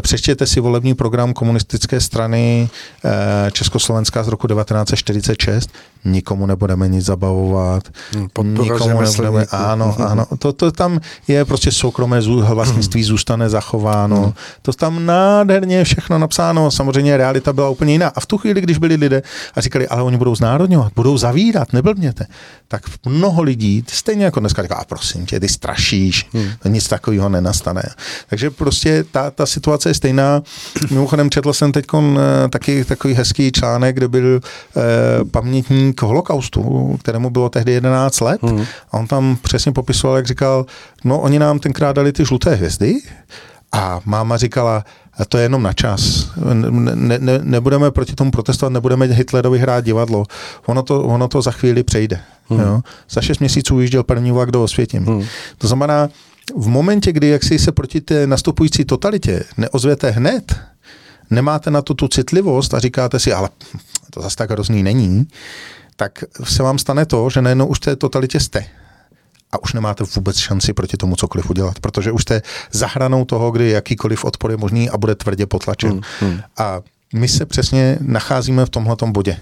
Přečtěte 0.00 0.46
si 0.46 0.60
volební 0.60 0.94
program 0.94 1.32
komunistické 1.32 2.00
strany 2.00 2.68
eh, 3.04 3.50
Československá 3.50 4.22
z 4.22 4.28
roku 4.28 4.46
1946, 4.46 5.70
nikomu 6.06 6.46
nebudeme 6.46 6.88
nic 6.88 7.04
zabavovat, 7.04 7.82
hmm, 8.12 8.28
nikomu 8.62 9.00
nebudeme, 9.00 9.46
ano, 9.50 9.96
ano, 10.08 10.26
to, 10.38 10.52
to 10.52 10.72
tam 10.72 11.00
je 11.28 11.44
prostě 11.44 11.72
soukromé 11.72 12.20
vlastnictví 12.54 13.04
zůstane 13.04 13.48
zachováno, 13.48 14.22
hmm. 14.22 14.32
to 14.62 14.72
tam 14.72 15.06
nádherně 15.06 15.84
všechno 15.84 16.18
napsáno, 16.18 16.70
samozřejmě 16.70 17.16
realita 17.16 17.52
byla 17.52 17.68
úplně 17.68 17.92
jiná 17.92 18.08
a 18.08 18.20
v 18.20 18.26
tu 18.26 18.38
chvíli, 18.38 18.60
když 18.60 18.78
byli 18.78 18.94
lidé 18.94 19.22
a 19.54 19.60
říkali, 19.60 19.88
ale 19.88 20.02
oni 20.02 20.16
budou 20.16 20.34
znárodňovat, 20.34 20.92
budou 20.96 21.18
zavírat, 21.18 21.72
neblbněte, 21.72 22.26
tak 22.68 22.82
mnoho 23.06 23.42
lidí, 23.42 23.84
stejně 23.88 24.24
jako 24.24 24.40
dneska 24.40 24.62
říká, 24.62 24.74
a 24.74 24.84
prosím 24.84 25.26
tě, 25.26 25.40
ty 25.40 25.48
strašíš, 25.48 26.28
hmm. 26.32 26.48
nic 26.68 26.88
takového 26.88 27.28
nenastane. 27.28 27.82
Takže 28.28 28.50
prostě 28.50 29.04
ta, 29.10 29.30
ta 29.30 29.46
situace 29.46 29.90
je 29.90 29.94
stejná. 29.94 30.42
Mimochodem 30.90 31.30
četl 31.30 31.52
jsem 31.52 31.72
teď 31.72 31.84
eh, 31.94 32.48
taky 32.48 32.84
takový 32.84 33.14
hezký 33.14 33.52
článek, 33.52 33.96
kde 33.96 34.08
byl 34.08 34.40
eh, 34.40 34.80
pamětník 35.24 35.95
holokaustu, 36.02 36.96
kterému 37.00 37.30
bylo 37.30 37.48
tehdy 37.48 37.72
11 37.72 38.20
let 38.20 38.42
hmm. 38.42 38.64
a 38.92 38.98
on 38.98 39.06
tam 39.06 39.36
přesně 39.42 39.72
popisoval, 39.72 40.16
jak 40.16 40.26
říkal, 40.26 40.66
no 41.04 41.20
oni 41.20 41.38
nám 41.38 41.58
tenkrát 41.58 41.92
dali 41.92 42.12
ty 42.12 42.24
žluté 42.24 42.54
hvězdy 42.54 42.94
a 43.72 44.00
máma 44.04 44.36
říkala, 44.36 44.84
a 45.18 45.24
to 45.24 45.38
je 45.38 45.44
jenom 45.44 45.62
na 45.62 45.72
čas. 45.72 46.30
Ne, 46.52 47.18
ne, 47.18 47.38
nebudeme 47.42 47.90
proti 47.90 48.14
tomu 48.14 48.30
protestovat, 48.30 48.72
nebudeme 48.72 49.06
Hitlerovi 49.06 49.58
hrát 49.58 49.84
divadlo. 49.84 50.24
Ono 50.66 50.82
to, 50.82 51.02
ono 51.02 51.28
to 51.28 51.42
za 51.42 51.50
chvíli 51.50 51.82
přejde. 51.82 52.20
Hmm. 52.48 52.60
Jo? 52.60 52.80
Za 53.10 53.20
šest 53.20 53.38
měsíců 53.38 53.76
ujížděl 53.76 54.02
první 54.02 54.32
vlak 54.32 54.50
do 54.50 54.62
Osvětím. 54.62 55.06
Hmm. 55.06 55.24
To 55.58 55.66
znamená, 55.66 56.08
v 56.56 56.68
momentě, 56.68 57.12
kdy 57.12 57.28
jaksi 57.28 57.58
se 57.58 57.72
proti 57.72 58.00
té 58.00 58.26
nastupující 58.26 58.84
totalitě 58.84 59.44
neozvěte 59.56 60.10
hned, 60.10 60.56
nemáte 61.30 61.70
na 61.70 61.82
to 61.82 61.94
tu 61.94 62.08
citlivost 62.08 62.74
a 62.74 62.78
říkáte 62.78 63.18
si, 63.18 63.32
ale 63.32 63.48
to 64.10 64.22
zase 64.22 64.36
tak 64.36 64.50
hrozný 64.50 64.82
není, 64.82 65.26
tak 65.96 66.24
se 66.44 66.62
vám 66.62 66.78
stane 66.78 67.06
to, 67.06 67.30
že 67.30 67.42
najednou 67.42 67.66
už 67.66 67.78
v 67.78 67.80
té 67.80 67.96
totalitě 67.96 68.40
jste 68.40 68.66
a 69.52 69.62
už 69.62 69.72
nemáte 69.72 70.04
vůbec 70.16 70.36
šanci 70.36 70.72
proti 70.72 70.96
tomu 70.96 71.16
cokoliv 71.16 71.50
udělat, 71.50 71.80
protože 71.80 72.12
už 72.12 72.22
jste 72.22 72.42
za 72.72 72.86
hranou 72.86 73.24
toho, 73.24 73.50
kdy 73.50 73.70
jakýkoliv 73.70 74.24
odpor 74.24 74.50
je 74.50 74.56
možný 74.56 74.90
a 74.90 74.98
bude 74.98 75.14
tvrdě 75.14 75.46
potlačen. 75.46 75.90
Hmm, 75.90 76.02
hmm. 76.20 76.40
A 76.58 76.80
my 77.14 77.28
se 77.28 77.46
přesně 77.46 77.98
nacházíme 78.00 78.66
v 78.66 78.70
tomhle 78.70 78.96
bodě. 79.06 79.36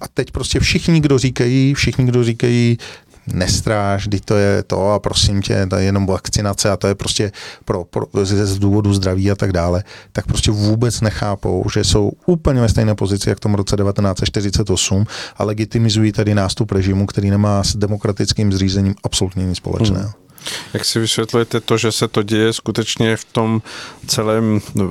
A 0.00 0.08
teď 0.08 0.30
prostě 0.30 0.60
všichni, 0.60 1.00
kdo 1.00 1.18
říkají, 1.18 1.74
všichni, 1.74 2.04
kdo 2.04 2.24
říkají, 2.24 2.78
nestráž, 3.26 4.08
kdy 4.08 4.20
to 4.20 4.36
je 4.36 4.62
to 4.62 4.92
a 4.92 4.98
prosím 4.98 5.42
tě, 5.42 5.66
to 5.70 5.76
je 5.76 5.84
jenom 5.84 6.06
vakcinace 6.06 6.70
a 6.70 6.76
to 6.76 6.86
je 6.86 6.94
prostě 6.94 7.32
pro, 7.64 7.84
pro, 7.84 8.06
z, 8.24 8.46
z 8.46 8.58
důvodu 8.58 8.94
zdraví 8.94 9.30
a 9.30 9.34
tak 9.34 9.52
dále, 9.52 9.84
tak 10.12 10.26
prostě 10.26 10.50
vůbec 10.50 11.00
nechápou, 11.00 11.64
že 11.74 11.84
jsou 11.84 12.12
úplně 12.26 12.60
ve 12.60 12.68
stejné 12.68 12.94
pozici 12.94 13.28
jak 13.28 13.38
v 13.38 13.40
tom 13.40 13.54
roce 13.54 13.76
1948 13.76 15.06
a 15.36 15.44
legitimizují 15.44 16.12
tady 16.12 16.34
nástup 16.34 16.72
režimu, 16.72 17.06
který 17.06 17.30
nemá 17.30 17.64
s 17.64 17.76
demokratickým 17.76 18.52
zřízením 18.52 18.94
absolutně 19.04 19.46
nic 19.46 19.56
společného. 19.56 20.02
Hmm. 20.02 20.26
Jak 20.74 20.84
si 20.84 20.98
vysvětlujete 20.98 21.60
to, 21.60 21.78
že 21.78 21.92
se 21.92 22.08
to 22.08 22.22
děje 22.22 22.52
skutečně 22.52 23.16
v 23.16 23.24
tom 23.24 23.62
celém 24.06 24.60
no, 24.74 24.90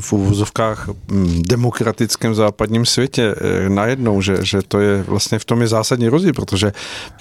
v 0.00 0.12
úvozovkách 0.12 0.88
mm, 0.88 1.42
demokratickém 1.48 2.34
západním 2.34 2.86
světě 2.86 3.34
eh, 3.36 3.68
najednou, 3.68 4.22
že, 4.22 4.44
že 4.44 4.62
to 4.62 4.80
je 4.80 5.02
vlastně 5.02 5.38
v 5.38 5.44
tom 5.44 5.60
je 5.60 5.68
zásadní 5.68 6.08
rozdíl, 6.08 6.32
protože 6.32 6.72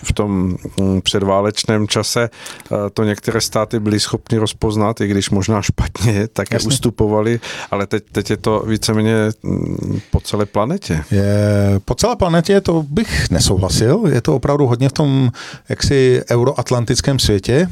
v 0.03 0.13
tom 0.13 0.57
mm, 0.79 1.01
předválečném 1.01 1.87
čase 1.87 2.29
eh, 2.29 2.75
to 2.93 3.03
některé 3.03 3.41
státy 3.41 3.79
byly 3.79 3.99
schopny 3.99 4.37
rozpoznat, 4.37 5.01
i 5.01 5.07
když 5.07 5.29
možná 5.29 5.61
špatně, 5.61 6.27
tak 6.27 6.51
Jasně. 6.51 6.67
ustupovali, 6.67 7.39
ale 7.71 7.87
teď, 7.87 8.03
teď 8.11 8.29
je 8.29 8.37
to 8.37 8.63
víceméně 8.67 9.15
mm, 9.43 9.99
po 10.11 10.19
celé 10.19 10.45
planetě. 10.45 11.03
Je, 11.11 11.79
po 11.85 11.95
celé 11.95 12.15
planetě 12.15 12.61
to 12.61 12.83
bych 12.89 13.29
nesouhlasil, 13.29 14.03
je 14.13 14.21
to 14.21 14.35
opravdu 14.35 14.67
hodně 14.67 14.89
v 14.89 14.93
tom 14.93 15.31
jaksi 15.69 16.21
euroatlantickém 16.31 17.19
světě, 17.19 17.69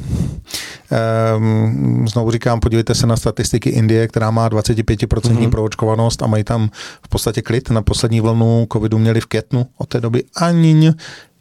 Um, 1.36 2.08
znovu 2.08 2.30
říkám, 2.30 2.60
podívejte 2.60 2.94
se 2.94 3.06
na 3.06 3.16
statistiky 3.16 3.70
Indie, 3.70 4.08
která 4.08 4.30
má 4.30 4.48
25% 4.82 5.06
mm-hmm. 5.06 5.50
proočkovanost 5.50 6.22
a 6.22 6.26
mají 6.26 6.44
tam 6.44 6.70
v 7.04 7.08
podstatě 7.08 7.42
klid. 7.42 7.70
Na 7.70 7.82
poslední 7.82 8.20
vlnu 8.20 8.66
covidu 8.72 8.98
měli 8.98 9.20
v 9.20 9.26
květnu 9.26 9.66
od 9.78 9.88
té 9.88 10.00
doby 10.00 10.24
ani 10.36 10.94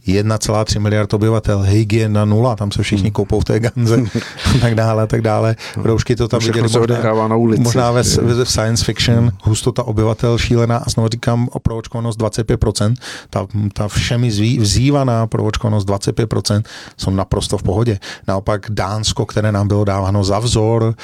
1,3 0.08 0.80
miliard 0.80 1.14
obyvatel, 1.14 1.62
hygiena 1.62 2.26
nula, 2.26 2.56
tam 2.56 2.72
se 2.72 2.84
všichni 2.84 3.08
hmm. 3.08 3.12
koupou 3.12 3.40
v 3.40 3.44
té 3.44 3.60
ganze 3.60 3.98
a 4.56 4.60
tak 4.62 4.76
dále, 4.76 5.04
a 5.04 5.08
tak 5.08 5.22
dále. 5.22 5.56
Hmm. 5.76 5.86
Roušky 5.86 6.16
to 6.16 6.28
tam 6.28 6.40
viděli 6.40 6.62
možná, 6.62 7.28
na 7.28 7.36
ulici. 7.36 7.64
možná 7.64 7.92
ve, 7.92 8.04
ve, 8.22 8.46
science 8.46 8.86
fiction, 8.86 9.18
hmm. 9.18 9.32
hustota 9.44 9.84
obyvatel 9.84 10.38
šílená 10.38 10.78
a 10.78 10.90
znovu 10.90 11.10
říkám 11.10 11.50
o 11.52 11.60
proočkovanost 11.60 12.20
25%, 12.20 12.94
ta, 13.30 13.48
ta 13.74 13.88
všemi 13.88 14.32
zví, 14.32 14.60
vzývaná 14.60 15.28
proočkovanost 15.28 15.88
25% 15.88 16.64
jsou 16.98 17.12
naprosto 17.12 17.58
v 17.58 17.64
pohodě. 17.64 18.00
Naopak 18.28 18.66
Dánsko, 18.70 19.26
které 19.26 19.52
nám 19.52 19.68
bylo 19.68 19.84
dáváno 19.84 20.24
za 20.24 20.40
vzor, 20.40 20.96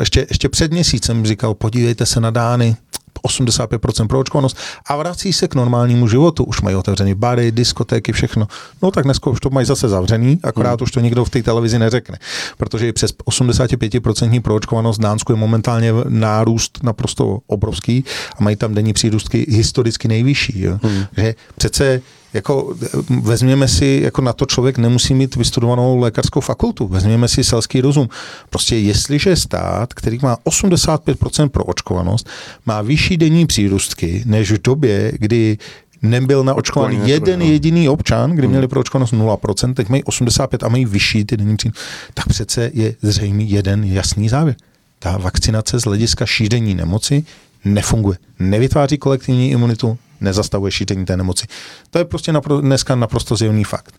ještě, 0.00 0.26
ještě 0.30 0.48
před 0.48 0.72
měsícem 0.72 1.26
říkal, 1.26 1.54
podívejte 1.54 2.06
se 2.06 2.20
na 2.20 2.30
Dány, 2.30 2.76
85% 3.26 4.06
proočkovanost 4.06 4.56
a 4.86 4.96
vrací 4.96 5.32
se 5.32 5.48
k 5.48 5.54
normálnímu 5.54 6.08
životu. 6.08 6.44
Už 6.44 6.60
mají 6.60 6.76
otevřený 6.76 7.14
bary, 7.14 7.52
diskotéky, 7.52 8.12
všechno. 8.12 8.48
No 8.82 8.90
tak 8.90 9.04
dneska 9.04 9.30
už 9.30 9.40
to 9.40 9.50
mají 9.50 9.66
zase 9.66 9.88
zavřený, 9.88 10.38
akorát 10.42 10.80
hmm. 10.80 10.84
už 10.84 10.90
to 10.90 11.00
nikdo 11.00 11.24
v 11.24 11.30
té 11.30 11.42
televizi 11.42 11.78
neřekne. 11.78 12.18
Protože 12.56 12.88
i 12.88 12.92
přes 12.92 13.14
85% 13.30 14.42
proočkovanost 14.42 14.98
v 14.98 15.02
Dánsku 15.02 15.32
je 15.32 15.36
momentálně 15.36 15.92
nárůst 16.08 16.78
naprosto 16.82 17.38
obrovský 17.46 18.04
a 18.38 18.42
mají 18.42 18.56
tam 18.56 18.74
denní 18.74 18.92
přírůstky 18.92 19.46
historicky 19.48 20.08
nejvyšší. 20.08 20.60
Jo. 20.60 20.78
Hmm. 20.82 21.04
Že 21.16 21.34
přece 21.56 22.00
jako 22.34 22.74
vezměme 23.22 23.68
si, 23.68 24.00
jako 24.02 24.22
na 24.22 24.32
to 24.32 24.46
člověk 24.46 24.78
nemusí 24.78 25.14
mít 25.14 25.36
vystudovanou 25.36 25.98
lékařskou 25.98 26.40
fakultu, 26.40 26.88
vezměme 26.88 27.28
si 27.28 27.44
selský 27.44 27.80
rozum. 27.80 28.08
Prostě 28.50 28.76
jestliže 28.76 29.36
stát, 29.36 29.94
který 29.94 30.18
má 30.22 30.36
85% 30.44 31.48
pro 31.48 31.64
očkovanost, 31.64 32.28
má 32.66 32.82
vyšší 32.82 33.16
denní 33.16 33.46
přírůstky, 33.46 34.22
než 34.26 34.52
v 34.52 34.62
době, 34.62 35.12
kdy 35.18 35.58
nebyl 36.02 36.44
naočkovaný 36.44 37.00
jeden 37.04 37.42
jediný 37.42 37.88
občan, 37.88 38.30
kdy 38.30 38.42
hmm. 38.42 38.50
měli 38.50 38.68
pro 38.68 38.80
očkovanost 38.80 39.12
0%, 39.12 39.74
teď 39.74 39.88
mají 39.88 40.04
85 40.04 40.62
a 40.62 40.68
mají 40.68 40.84
vyšší 40.84 41.24
ty 41.24 41.36
denní 41.36 41.56
přírůstky, 41.56 41.80
tak 42.14 42.28
přece 42.28 42.70
je 42.74 42.94
zřejmý 43.02 43.50
jeden 43.50 43.84
jasný 43.84 44.28
závěr. 44.28 44.56
Ta 44.98 45.18
vakcinace 45.18 45.80
z 45.80 45.84
hlediska 45.84 46.26
šíření 46.26 46.74
nemoci 46.74 47.24
nefunguje. 47.64 48.18
Nevytváří 48.38 48.98
kolektivní 48.98 49.50
imunitu, 49.50 49.98
nezastavuje 50.20 50.72
šíření 50.72 51.04
té 51.04 51.16
nemoci. 51.16 51.46
To 51.90 51.98
je 51.98 52.04
prostě 52.04 52.32
napro, 52.32 52.60
dneska 52.60 52.94
naprosto 52.94 53.36
zjevný 53.36 53.64
fakt. 53.64 53.94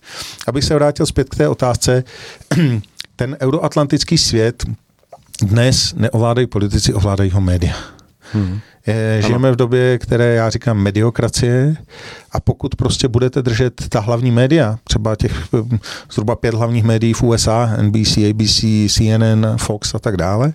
Abych 0.47 0.63
se 0.63 0.75
vrátil 0.75 1.05
zpět 1.05 1.29
k 1.29 1.35
té 1.35 1.47
otázce, 1.47 2.03
ten 3.15 3.37
euroatlantický 3.41 4.17
svět 4.17 4.65
dnes 5.41 5.93
neovládají 5.97 6.47
politici, 6.47 6.93
ovládají 6.93 7.31
ho 7.31 7.41
média. 7.41 7.73
Hmm. 8.33 8.59
Je, 8.87 9.21
žijeme 9.21 9.51
v 9.51 9.55
době, 9.55 9.97
které 9.97 10.33
já 10.33 10.49
říkám 10.49 10.77
mediokracie 10.77 11.75
a 12.31 12.39
pokud 12.39 12.75
prostě 12.75 13.07
budete 13.07 13.41
držet 13.41 13.89
ta 13.89 13.99
hlavní 13.99 14.31
média, 14.31 14.79
třeba 14.83 15.15
těch 15.15 15.53
hm, 15.53 15.79
zhruba 16.11 16.35
pět 16.35 16.55
hlavních 16.55 16.83
médií 16.83 17.13
v 17.13 17.23
USA, 17.23 17.75
NBC, 17.81 18.17
ABC, 18.17 18.65
CNN, 18.93 19.45
Fox 19.57 19.95
a 19.95 19.99
tak 19.99 20.17
dále, 20.17 20.53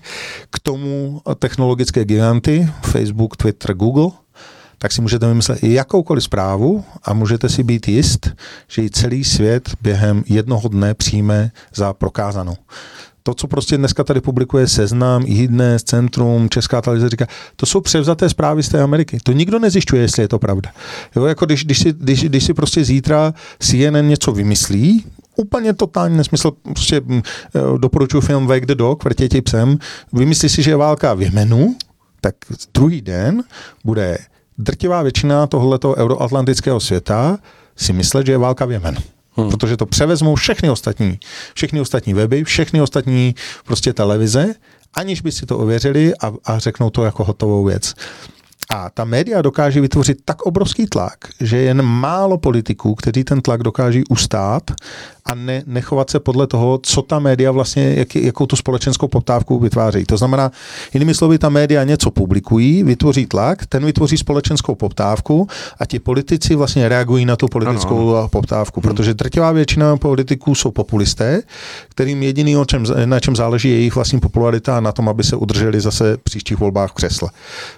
k 0.50 0.59
tomu 0.59 1.20
technologické 1.38 2.05
giganty, 2.05 2.68
Facebook, 2.83 3.37
Twitter, 3.37 3.74
Google, 3.74 4.11
tak 4.85 4.92
si 4.92 5.01
můžete 5.01 5.29
vymyslet 5.29 5.62
jakoukoliv 5.62 6.25
zprávu 6.25 6.85
a 7.05 7.12
můžete 7.14 7.49
si 7.49 7.62
být 7.62 7.88
jist, 7.88 8.31
že 8.68 8.83
ji 8.83 8.90
celý 8.90 9.25
svět 9.25 9.70
během 9.81 10.25
jednoho 10.27 10.68
dne 10.68 10.94
přijme 10.94 11.51
za 11.75 11.92
prokázanou 11.92 12.57
to, 13.23 13.35
co 13.35 13.47
prostě 13.47 13.77
dneska 13.77 14.05
tady 14.05 14.20
publikuje 14.20 14.68
Seznam, 14.68 15.25
iDnes, 15.27 15.83
Centrum, 15.83 16.49
Česká 16.49 16.81
televize, 16.83 17.09
říká, 17.09 17.27
to 17.57 17.66
jsou 17.66 17.81
převzaté 17.81 18.29
zprávy 18.29 18.62
z 18.62 18.68
té 18.68 18.83
Ameriky. 18.83 19.18
To 19.23 19.33
nikdo 19.33 19.59
nezjišťuje, 19.59 20.03
jestli 20.03 20.23
je 20.23 20.29
to 20.29 20.38
pravda. 20.38 20.70
Jo, 21.16 21.25
jako 21.25 21.47
když, 21.47 21.64
když, 21.64 21.79
si, 21.79 21.92
když, 21.92 22.25
když 22.25 22.44
si 22.44 22.55
prostě 22.55 22.85
zítra 22.85 23.35
CNN 23.59 24.09
něco 24.09 24.33
vymyslí, 24.33 25.05
úplně 25.37 25.73
totální 25.73 26.16
nesmysl, 26.16 26.51
prostě 26.62 27.01
mm, 27.01 27.23
eh, 27.55 27.79
doporučuji 27.79 28.20
film 28.20 28.47
Wake 28.47 28.66
the 28.66 28.75
Dog, 28.75 29.05
vrtěti 29.05 29.42
psem, 29.42 29.79
vymyslí 30.12 30.49
si, 30.49 30.62
že 30.62 30.70
je 30.70 30.77
válka 30.77 31.14
v 31.14 31.23
Jemenu, 31.23 31.77
tak 32.20 32.35
druhý 32.75 33.01
den 33.01 33.42
bude 33.85 34.18
drtivá 34.58 35.02
většina 35.02 35.46
tohoto 35.46 35.94
euroatlantického 35.96 36.80
světa 36.80 37.38
si 37.76 37.92
myslet, 37.92 38.26
že 38.26 38.32
je 38.32 38.38
válka 38.38 38.64
v 38.64 38.72
Jemenu. 38.72 39.00
Hmm. 39.36 39.50
Protože 39.50 39.76
to 39.76 39.86
převezmou 39.86 40.34
všechny 40.34 40.70
ostatní, 40.70 41.18
všechny 41.54 41.80
ostatní 41.80 42.14
weby, 42.14 42.44
všechny 42.44 42.80
ostatní 42.80 43.34
prostě 43.66 43.92
televize, 43.92 44.54
aniž 44.94 45.20
by 45.20 45.32
si 45.32 45.46
to 45.46 45.58
ověřili 45.58 46.12
a, 46.16 46.32
a 46.44 46.58
řeknou 46.58 46.90
to 46.90 47.04
jako 47.04 47.24
hotovou 47.24 47.64
věc. 47.64 47.94
A 48.70 48.90
ta 48.90 49.04
média 49.04 49.42
dokáže 49.42 49.80
vytvořit 49.80 50.18
tak 50.24 50.42
obrovský 50.42 50.86
tlak, 50.86 51.18
že 51.40 51.56
jen 51.56 51.82
málo 51.82 52.38
politiků, 52.38 52.94
kteří 52.94 53.24
ten 53.24 53.40
tlak 53.40 53.62
dokáží 53.62 54.04
ustát 54.10 54.70
a 55.26 55.34
ne, 55.34 55.62
nechovat 55.66 56.10
se 56.10 56.20
podle 56.20 56.46
toho, 56.46 56.80
co 56.82 57.02
ta 57.02 57.18
média 57.18 57.50
vlastně, 57.50 57.94
jak, 57.94 58.16
jakou 58.16 58.46
tu 58.46 58.56
společenskou 58.56 59.08
poptávku 59.08 59.58
vytváří. 59.58 60.04
To 60.04 60.16
znamená, 60.16 60.50
jinými 60.94 61.14
slovy, 61.14 61.38
ta 61.38 61.49
média 61.49 61.84
něco 61.84 62.11
publikují, 62.11 62.82
vytvoří 62.82 63.26
tlak, 63.26 63.66
ten 63.66 63.86
vytvoří 63.86 64.18
společenskou 64.18 64.74
poptávku 64.74 65.49
a 65.80 65.86
ti 65.86 65.99
politici 65.99 66.55
vlastně 66.55 66.88
reagují 66.88 67.24
na 67.24 67.36
tu 67.36 67.49
politickou 67.49 68.09
ano, 68.09 68.16
ano. 68.16 68.28
poptávku, 68.28 68.80
hmm. 68.80 68.82
protože 68.82 69.14
drtivá 69.14 69.53
většina 69.53 69.96
politiků 69.96 70.55
jsou 70.55 70.70
populisté, 70.70 71.42
kterým 71.88 72.22
jediný, 72.22 72.57
o 72.57 72.64
čem, 72.64 72.84
na 73.05 73.20
čem 73.20 73.36
záleží 73.36 73.68
je 73.68 73.76
jejich 73.76 73.94
vlastní 73.94 74.20
popularita 74.20 74.76
a 74.76 74.80
na 74.80 74.92
tom, 74.92 75.09
aby 75.09 75.24
se 75.24 75.36
udrželi 75.36 75.80
zase 75.80 76.16
v 76.16 76.22
příštích 76.22 76.59
volbách 76.59 76.90
v 76.90 76.94
křesle. 76.94 77.30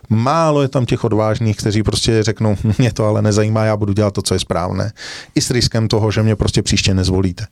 Málo 0.09 0.62
je 0.62 0.68
tam 0.68 0.87
těch 0.87 1.05
odvážných, 1.05 1.57
kteří 1.57 1.83
prostě 1.83 2.23
řeknou, 2.23 2.57
mě 2.79 2.93
to 2.93 3.05
ale 3.05 3.23
nezajímá, 3.23 3.64
já 3.64 3.77
budu 3.77 3.93
dělat 3.93 4.14
to, 4.14 4.23
co 4.23 4.35
je 4.35 4.41
správné. 4.41 4.93
I 5.35 5.41
s 5.41 5.51
riskem 5.51 5.89
toho, 5.89 6.11
že 6.11 6.23
mě 6.23 6.37
prostě 6.37 6.62
příště 6.62 6.95
nezvolí 6.95 7.36
nevíte. 7.37 7.47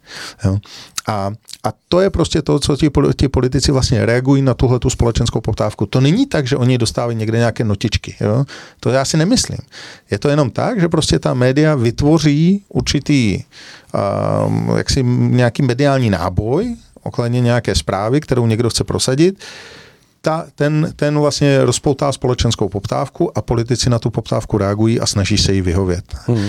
Jo? 0.45 0.59
A, 1.07 1.32
a 1.64 1.72
to 1.89 2.01
je 2.01 2.11
prostě 2.11 2.43
to, 2.43 2.59
co 2.59 2.76
ti, 2.76 2.91
ti 3.16 3.28
politici 3.28 3.72
vlastně 3.72 4.07
reagují 4.07 4.43
na 4.43 4.55
tuhle 4.55 4.78
tu 4.78 4.91
společenskou 4.91 5.41
poptávku. 5.41 5.87
To 5.87 6.01
není 6.01 6.26
tak, 6.26 6.47
že 6.47 6.57
oni 6.57 6.78
dostávají 6.78 7.16
někde 7.18 7.39
nějaké 7.39 7.64
notičky. 7.64 8.16
Jo? 8.20 8.45
To 8.80 8.91
já 8.91 9.05
si 9.05 9.16
nemyslím. 9.16 9.59
Je 10.11 10.18
to 10.18 10.28
jenom 10.28 10.51
tak, 10.51 10.80
že 10.80 10.89
prostě 10.89 11.18
ta 11.18 11.35
média 11.35 11.74
vytvoří 11.74 12.64
určitý 12.68 13.45
um, 14.47 14.76
jaksi 14.76 15.03
nějaký 15.03 15.62
mediální 15.62 16.11
náboj, 16.11 16.76
okladně 17.03 17.41
nějaké 17.41 17.74
zprávy, 17.74 18.20
kterou 18.20 18.47
někdo 18.47 18.70
chce 18.70 18.85
prosadit, 18.85 19.39
ta, 20.20 20.47
ten, 20.55 20.93
ten 20.97 21.18
vlastně 21.18 21.64
rozpoutá 21.64 22.12
společenskou 22.12 22.68
poptávku 22.68 23.39
a 23.39 23.43
politici 23.43 23.91
na 23.91 23.99
tu 23.99 24.11
poptávku 24.11 24.59
reagují 24.59 25.01
a 25.01 25.07
snaží 25.07 25.39
se 25.39 25.53
jí 25.53 25.61
vyhovět. 25.61 26.05
Hmm. 26.26 26.49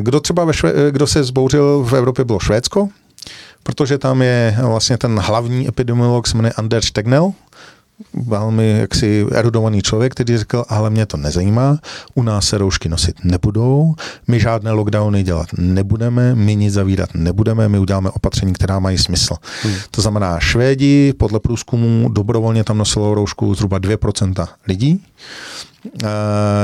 Kdo 0.00 0.20
třeba 0.20 0.44
ve 0.44 0.52
Šve, 0.52 0.72
kdo 0.90 1.06
se 1.06 1.24
zbouřil 1.24 1.84
v 1.84 1.92
Evropě 1.92 2.24
bylo 2.24 2.40
Švédsko, 2.40 2.88
protože 3.62 3.98
tam 3.98 4.22
je 4.22 4.58
vlastně 4.62 4.98
ten 4.98 5.18
hlavní 5.18 5.68
epidemiolog, 5.68 6.26
se 6.26 6.36
jmenuje 6.36 6.52
Anders 6.52 6.90
Tegnell, 6.90 7.32
velmi 8.14 8.78
jaksi 8.78 9.26
erudovaný 9.32 9.82
člověk, 9.82 10.12
který 10.12 10.36
řekl, 10.38 10.64
ale 10.68 10.90
mě 10.90 11.06
to 11.06 11.16
nezajímá, 11.16 11.78
u 12.14 12.22
nás 12.22 12.48
se 12.48 12.58
roušky 12.58 12.88
nosit 12.88 13.16
nebudou, 13.24 13.94
my 14.28 14.40
žádné 14.40 14.72
lockdowny 14.72 15.22
dělat 15.22 15.46
nebudeme, 15.58 16.34
my 16.34 16.56
nic 16.56 16.74
zavírat 16.74 17.08
nebudeme, 17.14 17.68
my 17.68 17.78
uděláme 17.78 18.10
opatření, 18.10 18.52
která 18.52 18.78
mají 18.78 18.98
smysl. 18.98 19.34
Hmm. 19.62 19.74
To 19.90 20.02
znamená, 20.02 20.40
Švédi 20.40 21.12
podle 21.12 21.40
průzkumu 21.40 22.08
dobrovolně 22.08 22.64
tam 22.64 22.78
nosilo 22.78 23.14
roušku 23.14 23.54
zhruba 23.54 23.78
2% 23.78 24.46
lidí, 24.68 25.02
Eh, 25.73 25.73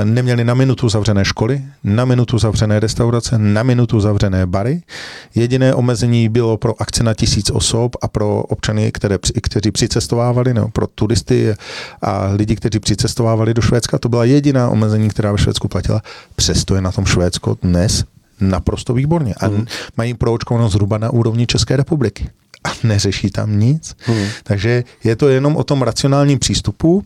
neměli 0.05 0.45
na 0.45 0.55
minutu 0.55 0.89
zavřené 0.89 1.25
školy, 1.25 1.63
na 1.85 2.05
minutu 2.05 2.39
zavřené 2.39 2.81
restaurace, 2.81 3.39
na 3.39 3.63
minutu 3.63 4.01
zavřené 4.01 4.47
bary. 4.47 4.83
Jediné 5.35 5.75
omezení 5.75 6.29
bylo 6.29 6.57
pro 6.57 6.83
akce 6.83 7.03
na 7.03 7.15
tisíc 7.15 7.51
osob 7.51 7.97
a 8.03 8.09
pro 8.09 8.43
občany, 8.43 8.93
které, 8.93 9.19
kteří 9.43 9.71
přicestovávali, 9.71 10.55
nebo 10.55 10.69
pro 10.69 10.87
turisty 10.87 11.55
a 12.03 12.27
lidi, 12.33 12.57
kteří 12.57 12.79
přicestovávali 12.79 13.55
do 13.55 13.63
Švédska. 13.63 13.99
To 13.99 14.09
byla 14.09 14.25
jediná 14.25 14.69
omezení, 14.69 15.09
která 15.09 15.33
ve 15.33 15.39
Švédsku 15.39 15.69
platila. 15.69 16.03
Přesto 16.37 16.75
je 16.75 16.81
na 16.81 16.93
tom 16.93 17.07
Švédsko 17.07 17.57
dnes 17.63 18.05
naprosto 18.41 18.95
výborně. 18.95 19.35
A 19.35 19.49
mm. 19.49 19.67
mají 19.97 20.15
proočkovanost 20.15 20.73
zhruba 20.73 20.99
na 20.99 21.11
úrovni 21.11 21.47
České 21.47 21.77
republiky. 21.77 22.31
A 22.65 22.69
neřeší 22.83 23.31
tam 23.31 23.59
nic. 23.59 23.97
Mm. 24.09 24.27
Takže 24.45 24.85
je 25.05 25.17
to 25.17 25.29
jenom 25.29 25.57
o 25.57 25.65
tom 25.65 25.83
racionálním 25.83 26.39
přístupu, 26.39 27.03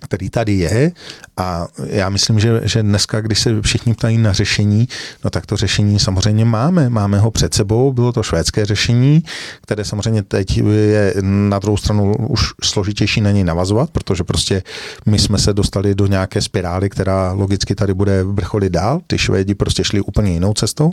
který 0.00 0.30
tady 0.30 0.52
je 0.52 0.92
a 1.36 1.66
já 1.86 2.08
myslím, 2.08 2.40
že, 2.40 2.60
že 2.64 2.82
dneska, 2.82 3.20
když 3.20 3.40
se 3.40 3.62
všichni 3.62 3.94
ptají 3.94 4.18
na 4.18 4.32
řešení, 4.32 4.88
no 5.24 5.30
tak 5.30 5.46
to 5.46 5.56
řešení 5.56 5.98
samozřejmě 5.98 6.44
máme. 6.44 6.88
Máme 6.88 7.18
ho 7.18 7.30
před 7.30 7.54
sebou, 7.54 7.92
bylo 7.92 8.12
to 8.12 8.22
švédské 8.22 8.66
řešení, 8.66 9.24
které 9.62 9.84
samozřejmě 9.84 10.22
teď 10.22 10.56
je 10.58 11.14
na 11.20 11.58
druhou 11.58 11.76
stranu 11.76 12.16
už 12.16 12.40
složitější 12.64 13.20
na 13.20 13.30
něj 13.30 13.44
navazovat, 13.44 13.90
protože 13.90 14.24
prostě 14.24 14.62
my 15.06 15.18
jsme 15.18 15.38
se 15.38 15.52
dostali 15.52 15.94
do 15.94 16.06
nějaké 16.06 16.40
spirály, 16.40 16.90
která 16.90 17.32
logicky 17.32 17.74
tady 17.74 17.94
bude 17.94 18.22
vrcholit 18.24 18.72
dál. 18.72 19.00
Ty 19.06 19.18
Švédi 19.18 19.54
prostě 19.54 19.84
šli 19.84 20.00
úplně 20.00 20.32
jinou 20.32 20.54
cestou, 20.54 20.90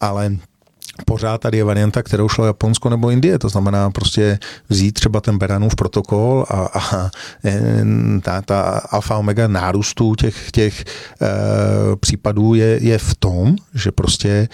ale 0.00 0.36
pořád 1.04 1.40
tady 1.40 1.56
je 1.56 1.64
varianta, 1.64 2.02
kterou 2.02 2.28
šlo 2.28 2.46
Japonsko 2.46 2.88
nebo 2.88 3.10
Indie, 3.10 3.38
to 3.38 3.48
znamená 3.48 3.90
prostě 3.90 4.38
vzít 4.68 4.92
třeba 4.92 5.20
ten 5.20 5.38
Beranův 5.38 5.74
protokol 5.74 6.46
a, 6.48 6.68
a 6.74 7.10
ta, 8.22 8.42
ta 8.42 8.62
alfa 8.90 9.16
omega 9.16 9.48
nárůstu 9.48 10.14
těch, 10.14 10.50
těch 10.50 10.80
e, 10.80 10.86
případů 11.96 12.54
je, 12.54 12.78
je 12.82 12.98
v 12.98 13.14
tom, 13.14 13.56
že 13.74 13.92
prostě 13.92 14.28
e, 14.28 14.48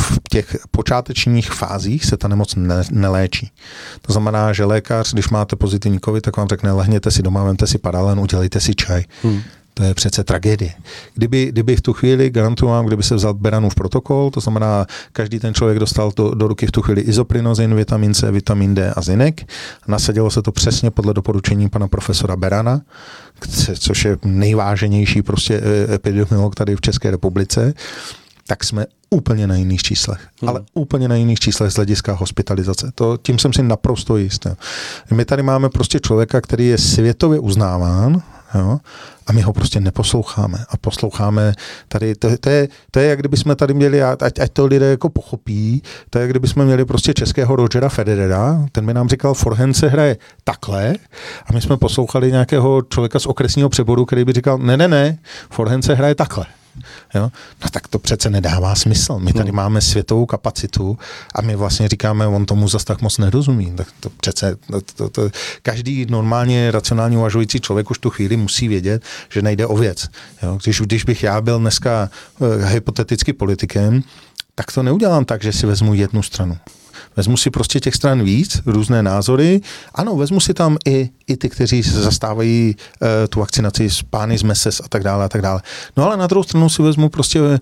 v 0.00 0.18
těch 0.30 0.56
počátečních 0.70 1.50
fázích 1.50 2.04
se 2.04 2.16
ta 2.16 2.28
nemoc 2.28 2.54
ne, 2.54 2.82
neléčí. 2.90 3.50
To 4.02 4.12
znamená, 4.12 4.52
že 4.52 4.64
lékař, 4.64 5.12
když 5.12 5.28
máte 5.28 5.56
pozitivní 5.56 6.00
covid, 6.04 6.24
tak 6.24 6.36
vám 6.36 6.48
řekne, 6.48 6.72
lehněte 6.72 7.10
si 7.10 7.22
doma, 7.22 7.44
vemte 7.44 7.66
si 7.66 7.78
paralen, 7.78 8.20
udělejte 8.20 8.60
si 8.60 8.74
čaj. 8.74 9.04
Hmm. 9.22 9.42
To 9.78 9.84
je 9.84 9.94
přece 9.94 10.24
tragédie. 10.24 10.72
Kdyby, 11.14 11.46
kdyby 11.46 11.76
v 11.76 11.80
tu 11.80 11.92
chvíli, 11.92 12.30
garantuju 12.30 12.70
vám, 12.70 12.86
kdyby 12.86 13.02
se 13.02 13.14
vzal 13.14 13.34
Beranův 13.34 13.74
protokol, 13.74 14.30
to 14.30 14.40
znamená, 14.40 14.86
každý 15.12 15.38
ten 15.38 15.54
člověk 15.54 15.78
dostal 15.78 16.12
to, 16.12 16.34
do 16.34 16.48
ruky 16.48 16.66
v 16.66 16.72
tu 16.72 16.82
chvíli 16.82 17.00
izoprinozin, 17.00 17.74
vitamin 17.74 18.14
C, 18.14 18.30
vitamin 18.30 18.74
D 18.74 18.92
a 18.96 19.00
zinek, 19.00 19.52
nasadilo 19.88 20.30
se 20.30 20.42
to 20.42 20.52
přesně 20.52 20.90
podle 20.90 21.14
doporučení 21.14 21.68
pana 21.68 21.88
profesora 21.88 22.36
Berana, 22.36 22.80
což 23.78 24.04
je 24.04 24.16
nejváženější 24.24 25.22
prostě 25.22 25.54
e, 25.54 25.94
epidemiolog 25.94 26.54
tady 26.54 26.76
v 26.76 26.80
České 26.80 27.10
republice, 27.10 27.74
tak 28.46 28.64
jsme 28.64 28.86
úplně 29.10 29.46
na 29.46 29.56
jiných 29.56 29.82
číslech. 29.82 30.28
Hmm. 30.40 30.48
Ale 30.48 30.60
úplně 30.74 31.08
na 31.08 31.14
jiných 31.14 31.40
číslech 31.40 31.70
z 31.70 31.76
hlediska 31.76 32.12
hospitalizace. 32.12 32.90
To, 32.94 33.16
tím 33.22 33.38
jsem 33.38 33.52
si 33.52 33.62
naprosto 33.62 34.16
jist. 34.16 34.46
My 35.14 35.24
tady 35.24 35.42
máme 35.42 35.68
prostě 35.68 36.00
člověka, 36.00 36.40
který 36.40 36.66
je 36.66 36.78
světově 36.78 37.38
uznáván, 37.38 38.22
Jo? 38.54 38.78
A 39.26 39.32
my 39.32 39.40
ho 39.40 39.52
prostě 39.52 39.80
neposloucháme. 39.80 40.58
A 40.68 40.76
posloucháme 40.76 41.52
tady, 41.88 42.14
to, 42.14 42.28
to, 42.38 42.50
je, 42.50 42.68
to 42.90 42.98
je, 42.98 43.08
jak 43.08 43.18
kdyby 43.18 43.36
jsme 43.36 43.56
tady 43.56 43.74
měli, 43.74 44.02
ať, 44.02 44.38
ať 44.40 44.52
to 44.52 44.66
lidé 44.66 44.86
jako 44.86 45.08
pochopí, 45.08 45.82
to 46.10 46.18
je, 46.18 46.20
jak 46.20 46.30
kdyby 46.30 46.48
jsme 46.48 46.64
měli 46.64 46.84
prostě 46.84 47.14
českého 47.14 47.56
Rogera 47.56 47.88
Federera, 47.88 48.66
ten 48.72 48.86
by 48.86 48.94
nám 48.94 49.08
říkal, 49.08 49.34
forehand 49.34 49.76
se 49.76 49.88
hraje 49.88 50.16
takhle, 50.44 50.94
a 51.46 51.52
my 51.52 51.60
jsme 51.60 51.76
poslouchali 51.76 52.32
nějakého 52.32 52.82
člověka 52.82 53.18
z 53.18 53.26
okresního 53.26 53.68
přeboru, 53.68 54.04
který 54.04 54.24
by 54.24 54.32
říkal, 54.32 54.58
ne, 54.58 54.76
ne, 54.76 54.88
ne, 54.88 55.18
forehand 55.50 55.84
se 55.84 55.94
hraje 55.94 56.14
takhle. 56.14 56.46
Jo? 57.14 57.30
No 57.64 57.68
tak 57.70 57.88
to 57.88 57.98
přece 57.98 58.30
nedává 58.30 58.74
smysl. 58.74 59.18
My 59.18 59.32
tady 59.32 59.52
no. 59.52 59.56
máme 59.56 59.80
světovou 59.80 60.26
kapacitu 60.26 60.98
a 61.34 61.42
my 61.42 61.56
vlastně 61.56 61.88
říkáme, 61.88 62.26
on 62.26 62.46
tomu 62.46 62.68
zase 62.68 62.84
tak 62.84 63.02
moc 63.02 63.18
nerozumí. 63.18 63.72
Tak 63.76 63.86
to 64.00 64.10
přece, 64.10 64.56
to, 64.70 64.80
to, 64.80 65.08
to, 65.08 65.30
každý 65.62 66.06
normálně 66.10 66.70
racionálně 66.70 67.18
uvažující 67.18 67.60
člověk 67.60 67.90
už 67.90 67.98
tu 67.98 68.10
chvíli 68.10 68.36
musí 68.36 68.68
vědět, 68.68 69.02
že 69.28 69.42
nejde 69.42 69.66
o 69.66 69.76
věc. 69.76 70.08
Jo? 70.42 70.58
Když, 70.64 70.80
když 70.80 71.04
bych 71.04 71.22
já 71.22 71.40
byl 71.40 71.58
dneska 71.58 72.10
uh, 72.38 72.64
hypoteticky 72.64 73.32
politikem, 73.32 74.02
tak 74.54 74.72
to 74.72 74.82
neudělám 74.82 75.24
tak, 75.24 75.42
že 75.42 75.52
si 75.52 75.66
vezmu 75.66 75.94
jednu 75.94 76.22
stranu. 76.22 76.56
Vezmu 77.16 77.36
si 77.36 77.50
prostě 77.50 77.80
těch 77.80 77.94
stran 77.94 78.22
víc, 78.22 78.62
různé 78.66 79.02
názory. 79.02 79.60
Ano, 79.94 80.16
vezmu 80.16 80.40
si 80.40 80.54
tam 80.54 80.76
i, 80.86 81.10
i 81.26 81.36
ty, 81.36 81.48
kteří 81.48 81.82
zastávají 81.82 82.76
uh, 83.00 83.08
tu 83.28 83.40
vakcinaci 83.40 83.90
s 83.90 84.02
pány 84.02 84.38
z 84.38 84.42
MESES 84.42 84.80
a 84.84 84.88
tak 84.88 85.02
dále 85.02 85.24
a 85.24 85.28
tak 85.28 85.42
dále. 85.42 85.62
No 85.96 86.04
ale 86.04 86.16
na 86.16 86.26
druhou 86.26 86.42
stranu 86.42 86.68
si 86.68 86.82
vezmu 86.82 87.08
prostě 87.08 87.40
uh, 87.40 87.56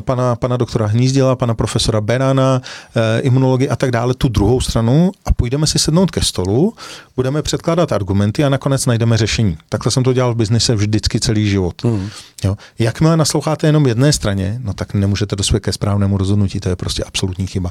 pana, 0.00 0.36
pana 0.36 0.56
doktora 0.56 0.86
Hnízděla, 0.86 1.36
pana 1.36 1.54
profesora 1.54 2.00
Berana, 2.00 2.62
uh, 2.96 3.02
imunologi 3.26 3.68
a 3.68 3.76
tak 3.76 3.90
dále, 3.90 4.14
tu 4.14 4.28
druhou 4.28 4.60
stranu 4.60 5.12
a 5.24 5.32
půjdeme 5.32 5.66
si 5.66 5.78
sednout 5.78 6.10
ke 6.10 6.20
stolu, 6.20 6.74
budeme 7.16 7.42
předkládat 7.42 7.92
argumenty 7.92 8.44
a 8.44 8.48
nakonec 8.48 8.86
najdeme 8.86 9.16
řešení. 9.16 9.58
Takhle 9.68 9.92
jsem 9.92 10.02
to 10.02 10.12
dělal 10.12 10.34
v 10.34 10.36
biznise 10.36 10.74
vždycky 10.74 11.20
celý 11.20 11.50
život. 11.50 11.84
Hmm. 11.84 12.08
Jo. 12.44 12.56
Jakmile 12.78 13.16
nasloucháte 13.16 13.66
jenom 13.66 13.86
jedné 13.86 14.12
straně, 14.12 14.60
no 14.64 14.72
tak 14.74 14.94
nemůžete 14.94 15.36
dospět 15.36 15.60
ke 15.60 15.72
správnému 15.72 16.18
rozhodnutí, 16.18 16.60
to 16.60 16.68
je 16.68 16.76
prostě 16.76 17.04
absolutní 17.04 17.46
chyba. 17.46 17.70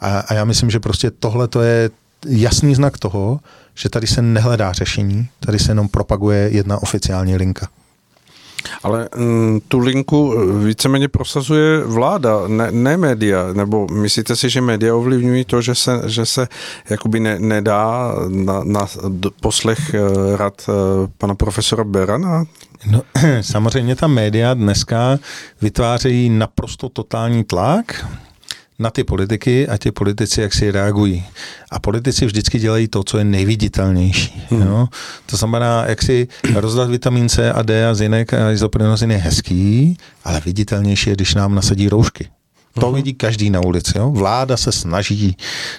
A, 0.00 0.18
a 0.18 0.34
já 0.34 0.41
myslím, 0.44 0.70
že 0.70 0.80
prostě 0.80 1.10
tohle 1.10 1.48
to 1.48 1.60
je 1.60 1.90
jasný 2.26 2.74
znak 2.74 2.98
toho, 2.98 3.40
že 3.74 3.88
tady 3.88 4.06
se 4.06 4.22
nehledá 4.22 4.72
řešení, 4.72 5.28
tady 5.40 5.58
se 5.58 5.70
jenom 5.70 5.88
propaguje 5.88 6.48
jedna 6.52 6.82
oficiální 6.82 7.36
linka. 7.36 7.68
Ale 8.82 9.08
m, 9.12 9.24
mm, 9.24 9.60
tu 9.68 9.78
linku 9.78 10.34
eh, 10.34 10.64
víceméně 10.66 11.08
prosazuje 11.08 11.84
vláda, 11.84 12.48
ne, 12.48 12.72
ne 12.72 12.96
média, 12.96 13.52
nebo 13.52 13.86
myslíte 13.88 14.36
si, 14.36 14.50
že 14.50 14.60
média 14.60 14.94
ovlivňují 14.94 15.44
to, 15.44 15.62
že 15.62 15.74
se, 15.74 16.02
že 16.06 16.26
se 16.26 16.48
jakoby 16.90 17.20
ne, 17.20 17.38
nedá 17.38 18.14
na, 18.28 18.64
na 18.64 18.86
poslech 19.40 19.94
eh, 19.94 20.36
rad 20.36 20.68
eh, 20.68 20.72
pana 21.18 21.34
profesora 21.34 21.84
Berana? 21.84 22.44
No, 22.90 23.02
samozřejmě 23.40 23.96
ta 23.96 24.06
média 24.06 24.54
dneska 24.54 25.18
vytvářejí 25.62 26.30
naprosto 26.30 26.88
totální 26.88 27.44
tlak 27.44 28.06
na 28.82 28.90
ty 28.90 29.04
politiky 29.04 29.68
a 29.68 29.76
ti 29.76 29.90
politici 29.90 30.40
jak 30.40 30.54
si 30.54 30.70
reagují. 30.70 31.24
A 31.70 31.78
politici 31.78 32.26
vždycky 32.26 32.58
dělají 32.58 32.88
to, 32.88 33.04
co 33.04 33.18
je 33.18 33.24
nejviditelnější. 33.24 34.42
Hmm. 34.50 34.62
Jo? 34.62 34.88
To 35.26 35.36
znamená, 35.36 35.84
jak 35.86 36.02
si 36.02 36.28
rozdat 36.54 36.90
vitamin 36.90 37.28
C 37.28 37.52
a 37.52 37.62
D 37.62 37.88
a 37.88 37.94
zinek 37.94 38.34
a 38.34 38.50
izoprenosin 38.50 39.10
je 39.10 39.16
hezký, 39.16 39.96
ale 40.24 40.40
viditelnější 40.44 41.10
je, 41.10 41.16
když 41.16 41.34
nám 41.34 41.54
nasadí 41.54 41.88
roušky. 41.88 42.28
To 42.74 42.80
uh-huh. 42.80 42.94
vidí 42.94 43.14
každý 43.14 43.50
na 43.50 43.60
ulici. 43.60 43.98
Jo? 43.98 44.10
Vláda 44.10 44.56
se 44.56 44.72
snaží, 44.72 45.36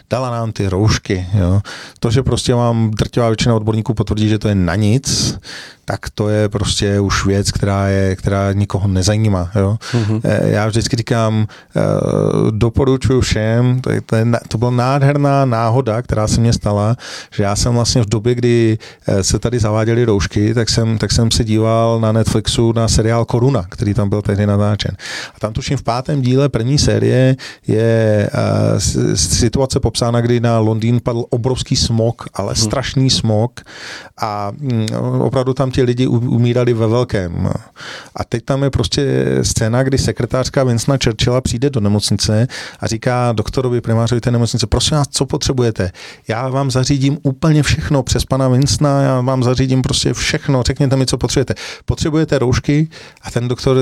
dala 0.09 0.31
nám 0.31 0.51
ty 0.51 0.67
roušky. 0.67 1.25
Jo? 1.33 1.61
To, 1.99 2.11
že 2.11 2.23
prostě 2.23 2.53
vám 2.53 2.91
drtivá 2.91 3.27
většina 3.27 3.55
odborníků 3.55 3.93
potvrdí, 3.93 4.29
že 4.29 4.39
to 4.39 4.47
je 4.47 4.55
na 4.55 4.75
nic, 4.75 5.37
tak 5.85 6.09
to 6.09 6.29
je 6.29 6.49
prostě 6.49 6.99
už 6.99 7.25
věc, 7.25 7.51
která, 7.51 7.87
je, 7.87 8.15
která 8.15 8.53
nikoho 8.53 8.87
nezajímá. 8.87 9.51
Jo? 9.55 9.77
Uh-huh. 9.93 10.21
Já 10.43 10.67
vždycky 10.67 10.95
říkám, 10.95 11.47
eh, 11.75 11.81
doporučuji 12.51 13.21
všem, 13.21 13.81
to, 13.81 13.91
je, 13.91 14.01
to, 14.01 14.15
je, 14.15 14.25
to 14.47 14.57
byla 14.57 14.71
nádherná 14.71 15.45
náhoda, 15.45 16.01
která 16.01 16.27
se 16.27 16.41
mně 16.41 16.53
stala, 16.53 16.95
že 17.31 17.43
já 17.43 17.55
jsem 17.55 17.73
vlastně 17.73 18.01
v 18.01 18.09
době, 18.09 18.35
kdy 18.35 18.77
eh, 19.07 19.23
se 19.23 19.39
tady 19.39 19.59
zaváděly 19.59 20.05
roušky, 20.05 20.53
tak 20.53 20.69
jsem, 20.69 20.97
tak 20.97 21.11
jsem 21.11 21.31
se 21.31 21.43
díval 21.43 21.99
na 21.99 22.11
Netflixu 22.11 22.73
na 22.73 22.87
seriál 22.87 23.25
Koruna, 23.25 23.65
který 23.69 23.93
tam 23.93 24.09
byl 24.09 24.21
tehdy 24.21 24.47
natáčen. 24.47 24.95
A 25.35 25.39
tam 25.39 25.53
tuším 25.53 25.77
v 25.77 25.83
pátém 25.83 26.21
díle 26.21 26.49
první 26.49 26.77
série 26.77 27.35
je 27.67 28.29
uh, 28.33 28.79
situace 29.15 29.79
popsána, 29.79 30.21
kdy 30.21 30.39
na 30.39 30.59
Londýn 30.59 30.99
padl 31.03 31.25
obrovský 31.29 31.75
smog, 31.75 32.23
ale 32.33 32.53
uh-huh. 32.53 32.63
strašný 32.63 33.09
smog 33.09 33.61
a 34.21 34.51
um, 34.61 35.21
opravdu 35.21 35.53
tam 35.53 35.71
ti 35.73 35.83
lidi 35.83 36.07
umírali 36.07 36.73
ve 36.73 36.87
velkém. 36.87 37.49
A 38.15 38.23
teď 38.23 38.45
tam 38.45 38.63
je 38.63 38.69
prostě 38.69 39.25
scéna, 39.41 39.83
kdy 39.83 39.97
sekretářka 39.97 40.63
Vincenta 40.63 40.97
Churchilla 41.03 41.41
přijde 41.41 41.69
do 41.69 41.79
nemocnice 41.79 42.47
a 42.79 42.87
říká 42.87 43.31
doktorovi, 43.31 43.81
primářovi 43.81 44.21
té 44.21 44.31
nemocnice, 44.31 44.67
prosím 44.67 44.97
vás, 44.97 45.07
co 45.11 45.25
potřebujete? 45.25 45.91
Já 46.27 46.49
vám 46.49 46.71
zařídím 46.71 47.17
úplně 47.23 47.63
všechno 47.63 48.03
přes 48.03 48.25
pana 48.25 48.47
Vincna, 48.47 49.01
já 49.01 49.21
vám 49.21 49.43
zařídím 49.43 49.81
prostě 49.81 50.13
všechno, 50.13 50.63
řekněte 50.63 50.95
mi, 50.95 51.05
co 51.05 51.17
potřebujete. 51.17 51.53
Potřebujete 51.85 52.39
roušky? 52.39 52.87
A 53.21 53.31
ten 53.31 53.47
doktor 53.47 53.77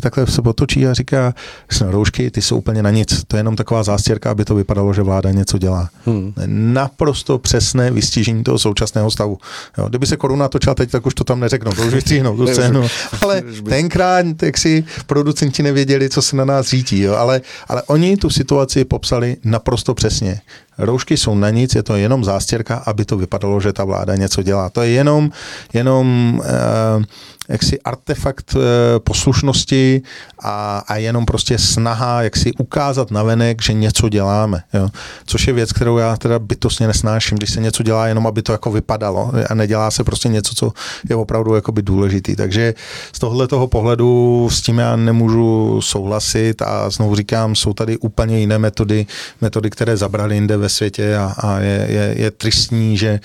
takhle 0.00 0.26
se 0.26 0.42
potočí 0.42 0.86
a 0.86 0.94
říká, 0.94 1.34
roušky, 1.80 2.30
ty 2.30 2.42
jsou 2.42 2.58
úplně 2.58 2.82
na 2.82 2.90
nic. 2.90 3.24
To 3.28 3.36
je 3.36 3.38
jenom 3.38 3.56
taková 3.56 3.82
zástěrka, 3.82 4.30
aby 4.30 4.44
to 4.44 4.54
vypadalo, 4.54 4.94
že 4.94 5.02
vláda 5.02 5.30
něco 5.30 5.58
dělá. 5.58 5.88
Hmm. 6.06 6.32
Naprosto 6.46 7.38
přesné 7.38 7.90
vystižení 7.90 8.44
toho 8.44 8.58
současného 8.58 9.10
stavu. 9.10 9.38
Jo, 9.78 9.88
kdyby 9.88 10.06
se 10.06 10.16
koruna 10.16 10.48
točila 10.48 10.74
teď, 10.74 10.90
tak 10.90 11.06
už 11.06 11.13
to 11.14 11.24
tam 11.24 11.40
neřeknou, 11.40 11.72
to 11.72 11.82
už 11.82 11.94
vystříhnou 11.94 12.36
tu 12.36 12.46
scénu. 12.52 12.88
Ale 13.22 13.42
tenkrát, 13.68 14.26
jak 14.42 14.58
si 14.58 14.84
producenti 15.06 15.62
nevěděli, 15.62 16.08
co 16.08 16.22
se 16.22 16.36
na 16.36 16.44
nás 16.44 16.68
řítí, 16.68 17.00
jo. 17.00 17.14
Ale, 17.14 17.40
ale 17.68 17.82
oni 17.82 18.16
tu 18.16 18.30
situaci 18.30 18.84
popsali 18.84 19.36
naprosto 19.44 19.94
přesně. 19.94 20.40
Roušky 20.78 21.16
jsou 21.16 21.34
na 21.34 21.50
nic, 21.50 21.74
je 21.74 21.82
to 21.82 21.96
jenom 21.96 22.24
zástěrka, 22.24 22.82
aby 22.86 23.04
to 23.04 23.16
vypadalo, 23.16 23.60
že 23.60 23.72
ta 23.72 23.84
vláda 23.84 24.16
něco 24.16 24.42
dělá. 24.42 24.70
To 24.70 24.82
je 24.82 24.90
jenom, 24.90 25.30
jenom 25.72 26.34
uh, 26.38 27.04
jaksi 27.48 27.80
artefakt 27.80 28.54
e, 28.56 28.58
poslušnosti 29.00 30.02
a, 30.42 30.82
a 30.88 30.96
jenom 30.96 31.26
prostě 31.26 31.58
snaha, 31.58 32.22
jak 32.22 32.36
si 32.36 32.52
ukázat 32.52 33.10
navenek, 33.10 33.62
že 33.62 33.72
něco 33.72 34.08
děláme. 34.08 34.62
Jo. 34.74 34.88
Což 35.26 35.46
je 35.46 35.52
věc, 35.52 35.72
kterou 35.72 35.98
já 35.98 36.16
teda 36.16 36.38
bytostně 36.38 36.86
nesnáším, 36.86 37.38
když 37.38 37.50
se 37.50 37.60
něco 37.60 37.82
dělá 37.82 38.06
jenom, 38.06 38.26
aby 38.26 38.42
to 38.42 38.52
jako 38.52 38.70
vypadalo 38.70 39.32
a 39.50 39.54
nedělá 39.54 39.90
se 39.90 40.04
prostě 40.04 40.28
něco, 40.28 40.54
co 40.54 40.72
je 41.10 41.16
opravdu 41.16 41.54
jakoby 41.54 41.82
důležitý. 41.82 42.36
Takže 42.36 42.74
z 43.12 43.18
tohle 43.18 43.48
toho 43.48 43.66
pohledu 43.66 44.48
s 44.52 44.62
tím 44.62 44.78
já 44.78 44.96
nemůžu 44.96 45.80
souhlasit 45.80 46.62
a 46.62 46.90
znovu 46.90 47.16
říkám, 47.16 47.54
jsou 47.54 47.72
tady 47.72 47.98
úplně 47.98 48.40
jiné 48.40 48.58
metody, 48.58 49.06
metody, 49.40 49.70
které 49.70 49.96
zabrali 49.96 50.34
jinde 50.34 50.56
ve 50.64 50.68
světě 50.68 51.16
a, 51.16 51.34
a 51.38 51.58
je, 51.60 51.86
je, 51.90 52.14
je 52.16 52.30
tristní, 52.30 52.96
že 52.96 53.08
e, 53.08 53.20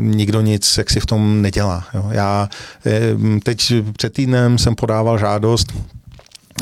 nikdo 0.00 0.40
nic 0.40 0.78
jak 0.78 0.90
si 0.90 1.00
v 1.00 1.06
tom 1.06 1.42
nedělá. 1.42 1.84
Jo. 1.94 2.08
Já 2.10 2.48
e, 2.86 3.00
teď 3.42 3.72
před 3.96 4.12
týdnem 4.12 4.58
jsem 4.58 4.74
podával 4.74 5.18
žádost 5.18 5.72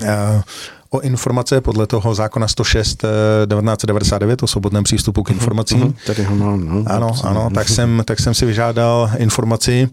e, 0.03 0.42
o 0.90 1.01
informace 1.01 1.61
podle 1.61 1.86
toho 1.86 2.14
zákona 2.14 2.49
106 2.49 2.97
1999 2.97 4.42
o 4.42 4.47
svobodném 4.47 4.84
přístupu 4.84 5.22
k 5.22 5.28
mhm, 5.28 5.38
informacím. 5.38 5.80
Uh-huh, 5.80 5.95
tady 6.07 6.22
ho 6.22 6.36
mám. 6.36 6.64
No, 6.68 6.84
ano, 6.86 7.12
ano, 7.24 7.51
tak 7.55 7.68
jsem, 7.68 8.03
tak 8.05 8.20
jsem 8.20 8.34
si 8.34 8.47
vyžádal 8.47 9.11
informaci 9.16 9.88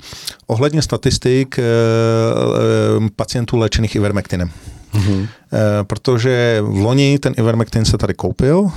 ohledně 0.48 0.82
statistik 0.82 1.60
e, 1.60 1.62
e, 1.62 1.66
pacientů 3.16 3.58
léčených 3.58 3.96
ivermectinem. 3.96 4.52
Mm-hmm. 4.94 5.28
Protože 5.84 6.62
v 6.62 6.78
loni 6.78 7.20
ten 7.20 7.34
Ivermectin 7.38 7.86
se 7.86 7.98
tady 7.98 8.14
koupil, 8.14 8.72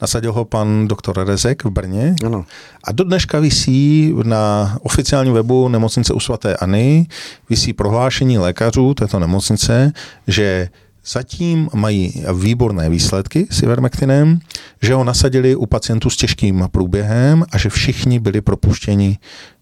nasadil 0.00 0.32
ho 0.32 0.44
pan 0.44 0.88
doktor 0.88 1.26
Rezek 1.26 1.64
v 1.64 1.70
Brně 1.70 2.14
ano. 2.26 2.44
a 2.84 2.92
do 2.92 3.04
dneška 3.04 3.40
visí 3.40 4.14
na 4.22 4.76
oficiálním 4.82 5.34
webu 5.34 5.68
nemocnice 5.68 6.12
u 6.12 6.20
svatéAny, 6.20 7.06
visí 7.50 7.72
prohlášení 7.72 8.38
lékařů 8.38 8.94
této 8.94 9.18
nemocnice, 9.18 9.92
že 10.26 10.68
Zatím 11.10 11.68
mají 11.74 12.24
výborné 12.40 12.90
výsledky 12.90 13.46
s 13.50 13.62
Ivermectinem, 13.62 14.38
že 14.82 14.94
ho 14.94 15.04
nasadili 15.04 15.56
u 15.56 15.66
pacientů 15.66 16.10
s 16.10 16.16
těžkým 16.16 16.68
průběhem 16.72 17.44
a 17.52 17.58
že 17.58 17.68
všichni 17.68 18.18
byli 18.18 18.40
propuštěni 18.40 19.18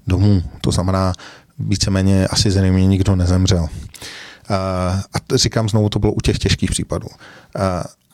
domů. 0.07 0.43
To 0.61 0.71
znamená, 0.71 1.13
víceméně 1.59 2.27
asi 2.27 2.51
zřejmě 2.51 2.87
nikdo 2.87 3.17
nezemřel. 3.17 3.69
A 4.49 5.19
říkám 5.35 5.69
znovu, 5.69 5.89
to 5.89 5.99
bylo 5.99 6.13
u 6.13 6.21
těch 6.21 6.39
těžkých 6.39 6.71
případů. 6.71 7.09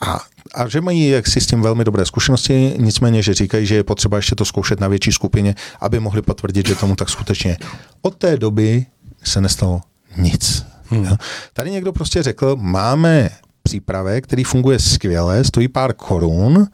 A, 0.01 0.21
a 0.55 0.67
že 0.67 0.81
mají 0.81 1.09
jaksi 1.09 1.41
s 1.41 1.47
tím 1.47 1.61
velmi 1.61 1.83
dobré 1.83 2.05
zkušenosti, 2.05 2.73
nicméně, 2.77 3.23
že 3.23 3.33
říkají, 3.33 3.65
že 3.65 3.75
je 3.75 3.83
potřeba 3.83 4.17
ještě 4.17 4.35
to 4.35 4.45
zkoušet 4.45 4.79
na 4.79 4.87
větší 4.87 5.11
skupině, 5.11 5.55
aby 5.79 5.99
mohli 5.99 6.21
potvrdit, 6.21 6.67
že 6.67 6.75
tomu 6.75 6.95
tak 6.95 7.09
skutečně 7.09 7.57
Od 8.01 8.15
té 8.15 8.37
doby 8.37 8.85
se 9.23 9.41
nestalo 9.41 9.81
nic. 10.17 10.65
Hmm. 10.89 11.15
Tady 11.53 11.71
někdo 11.71 11.93
prostě 11.93 12.23
řekl, 12.23 12.55
máme 12.59 13.29
přípravek, 13.63 14.23
který 14.23 14.43
funguje 14.43 14.79
skvěle, 14.79 15.43
stojí 15.43 15.67
pár 15.67 15.93
korun, 15.93 16.67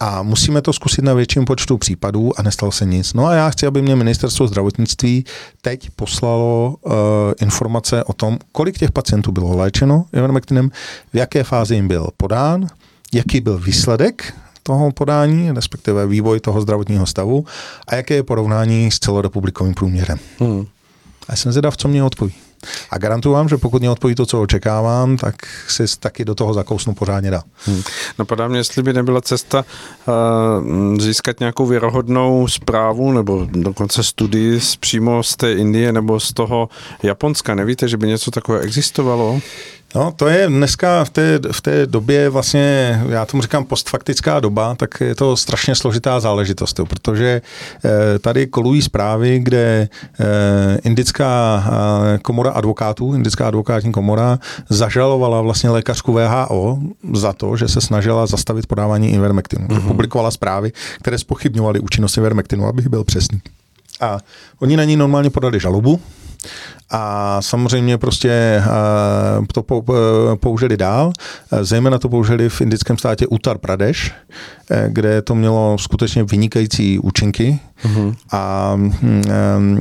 a 0.00 0.22
musíme 0.22 0.62
to 0.62 0.72
zkusit 0.72 1.04
na 1.04 1.14
větším 1.14 1.44
počtu 1.44 1.78
případů 1.78 2.40
a 2.40 2.42
nestalo 2.42 2.72
se 2.72 2.86
nic. 2.86 3.14
No 3.14 3.26
a 3.26 3.34
já 3.34 3.50
chci, 3.50 3.66
aby 3.66 3.82
mě 3.82 3.96
ministerstvo 3.96 4.46
zdravotnictví 4.46 5.24
teď 5.62 5.90
poslalo 5.90 6.76
uh, 6.80 6.92
informace 7.40 8.04
o 8.04 8.12
tom, 8.12 8.38
kolik 8.52 8.78
těch 8.78 8.92
pacientů 8.92 9.32
bylo 9.32 9.56
léčeno 9.56 10.04
ivermectinem, 10.12 10.70
v 11.12 11.16
jaké 11.16 11.44
fázi 11.44 11.74
jim 11.74 11.88
byl 11.88 12.08
podán, 12.16 12.66
jaký 13.12 13.40
byl 13.40 13.58
výsledek 13.58 14.34
toho 14.62 14.92
podání, 14.92 15.50
respektive 15.50 16.06
vývoj 16.06 16.40
toho 16.40 16.60
zdravotního 16.60 17.06
stavu 17.06 17.44
a 17.88 17.94
jaké 17.94 18.14
je 18.14 18.22
porovnání 18.22 18.90
s 18.90 18.98
celorepublikovým 18.98 19.74
průměrem. 19.74 20.18
Hmm. 20.38 20.66
A 21.28 21.36
jsem 21.36 21.52
zvědav, 21.52 21.76
co 21.76 21.88
mě 21.88 22.04
odpoví. 22.04 22.34
A 22.90 22.98
garantuju 22.98 23.34
vám, 23.34 23.48
že 23.48 23.56
pokud 23.56 23.78
mě 23.78 23.90
odpoví 23.90 24.14
to, 24.14 24.26
co 24.26 24.42
očekávám, 24.42 25.16
tak 25.16 25.34
si 25.68 25.84
taky 25.98 26.24
do 26.24 26.34
toho 26.34 26.54
zakousnu 26.54 26.94
pořádně 26.94 27.30
dá. 27.30 27.42
Hmm. 27.66 27.82
Napadá 28.18 28.48
mě, 28.48 28.58
jestli 28.58 28.82
by 28.82 28.92
nebyla 28.92 29.20
cesta 29.20 29.64
uh, 30.06 30.98
získat 30.98 31.40
nějakou 31.40 31.66
věrohodnou 31.66 32.48
zprávu 32.48 33.12
nebo 33.12 33.46
dokonce 33.50 34.02
studii 34.02 34.60
z, 34.60 34.76
přímo 34.76 35.22
z 35.22 35.36
té 35.36 35.52
Indie 35.52 35.92
nebo 35.92 36.20
z 36.20 36.32
toho 36.32 36.68
Japonska. 37.02 37.54
Nevíte, 37.54 37.88
že 37.88 37.96
by 37.96 38.06
něco 38.06 38.30
takového 38.30 38.64
existovalo? 38.64 39.40
No, 39.94 40.12
to 40.16 40.28
je 40.28 40.46
dneska 40.46 41.04
v 41.04 41.10
té, 41.10 41.40
v 41.52 41.60
té 41.60 41.86
době 41.86 42.28
vlastně, 42.28 43.02
já 43.08 43.26
tomu 43.26 43.42
říkám 43.42 43.64
postfaktická 43.64 44.40
doba, 44.40 44.74
tak 44.74 45.00
je 45.00 45.14
to 45.14 45.36
strašně 45.36 45.74
složitá 45.74 46.20
záležitost, 46.20 46.78
jo, 46.78 46.86
protože 46.86 47.42
eh, 47.84 48.18
tady 48.18 48.46
kolují 48.46 48.82
zprávy, 48.82 49.38
kde 49.38 49.88
eh, 50.20 50.78
indická 50.84 51.64
eh, 51.66 52.18
komora 52.18 52.50
advokátů, 52.50 53.14
indická 53.14 53.48
advokátní 53.48 53.92
komora, 53.92 54.38
zažalovala 54.68 55.42
vlastně 55.42 55.70
lékařku 55.70 56.12
VHO 56.12 56.78
za 57.12 57.32
to, 57.32 57.56
že 57.56 57.68
se 57.68 57.80
snažila 57.80 58.26
zastavit 58.26 58.66
podávání 58.66 59.10
Ivermectinu. 59.12 59.66
Mm-hmm. 59.66 59.86
Publikovala 59.86 60.30
zprávy, 60.30 60.72
které 61.00 61.18
spochybňovaly 61.18 61.80
účinnost 61.80 62.16
Ivermectinu, 62.16 62.66
abych 62.66 62.88
byl 62.88 63.04
přesný. 63.04 63.40
A 64.00 64.18
oni 64.58 64.76
na 64.76 64.84
ní 64.84 64.96
normálně 64.96 65.30
podali 65.30 65.60
žalobu 65.60 66.00
a 66.90 67.36
samozřejmě 67.42 67.98
prostě 67.98 68.30
eh, 68.30 68.62
to 69.52 69.64
použili 70.40 70.76
dál, 70.76 71.12
zejména 71.60 71.98
to 71.98 72.08
použili 72.08 72.48
v 72.48 72.60
indickém 72.60 72.98
státě 72.98 73.26
Uttar 73.26 73.58
Pradesh, 73.58 73.98
eh, 74.70 74.86
kde 74.88 75.22
to 75.22 75.34
mělo 75.34 75.76
skutečně 75.78 76.24
vynikající 76.24 76.98
účinky, 76.98 77.60
Uh-huh. 77.84 78.14
A 78.32 78.72
um, 78.74 79.80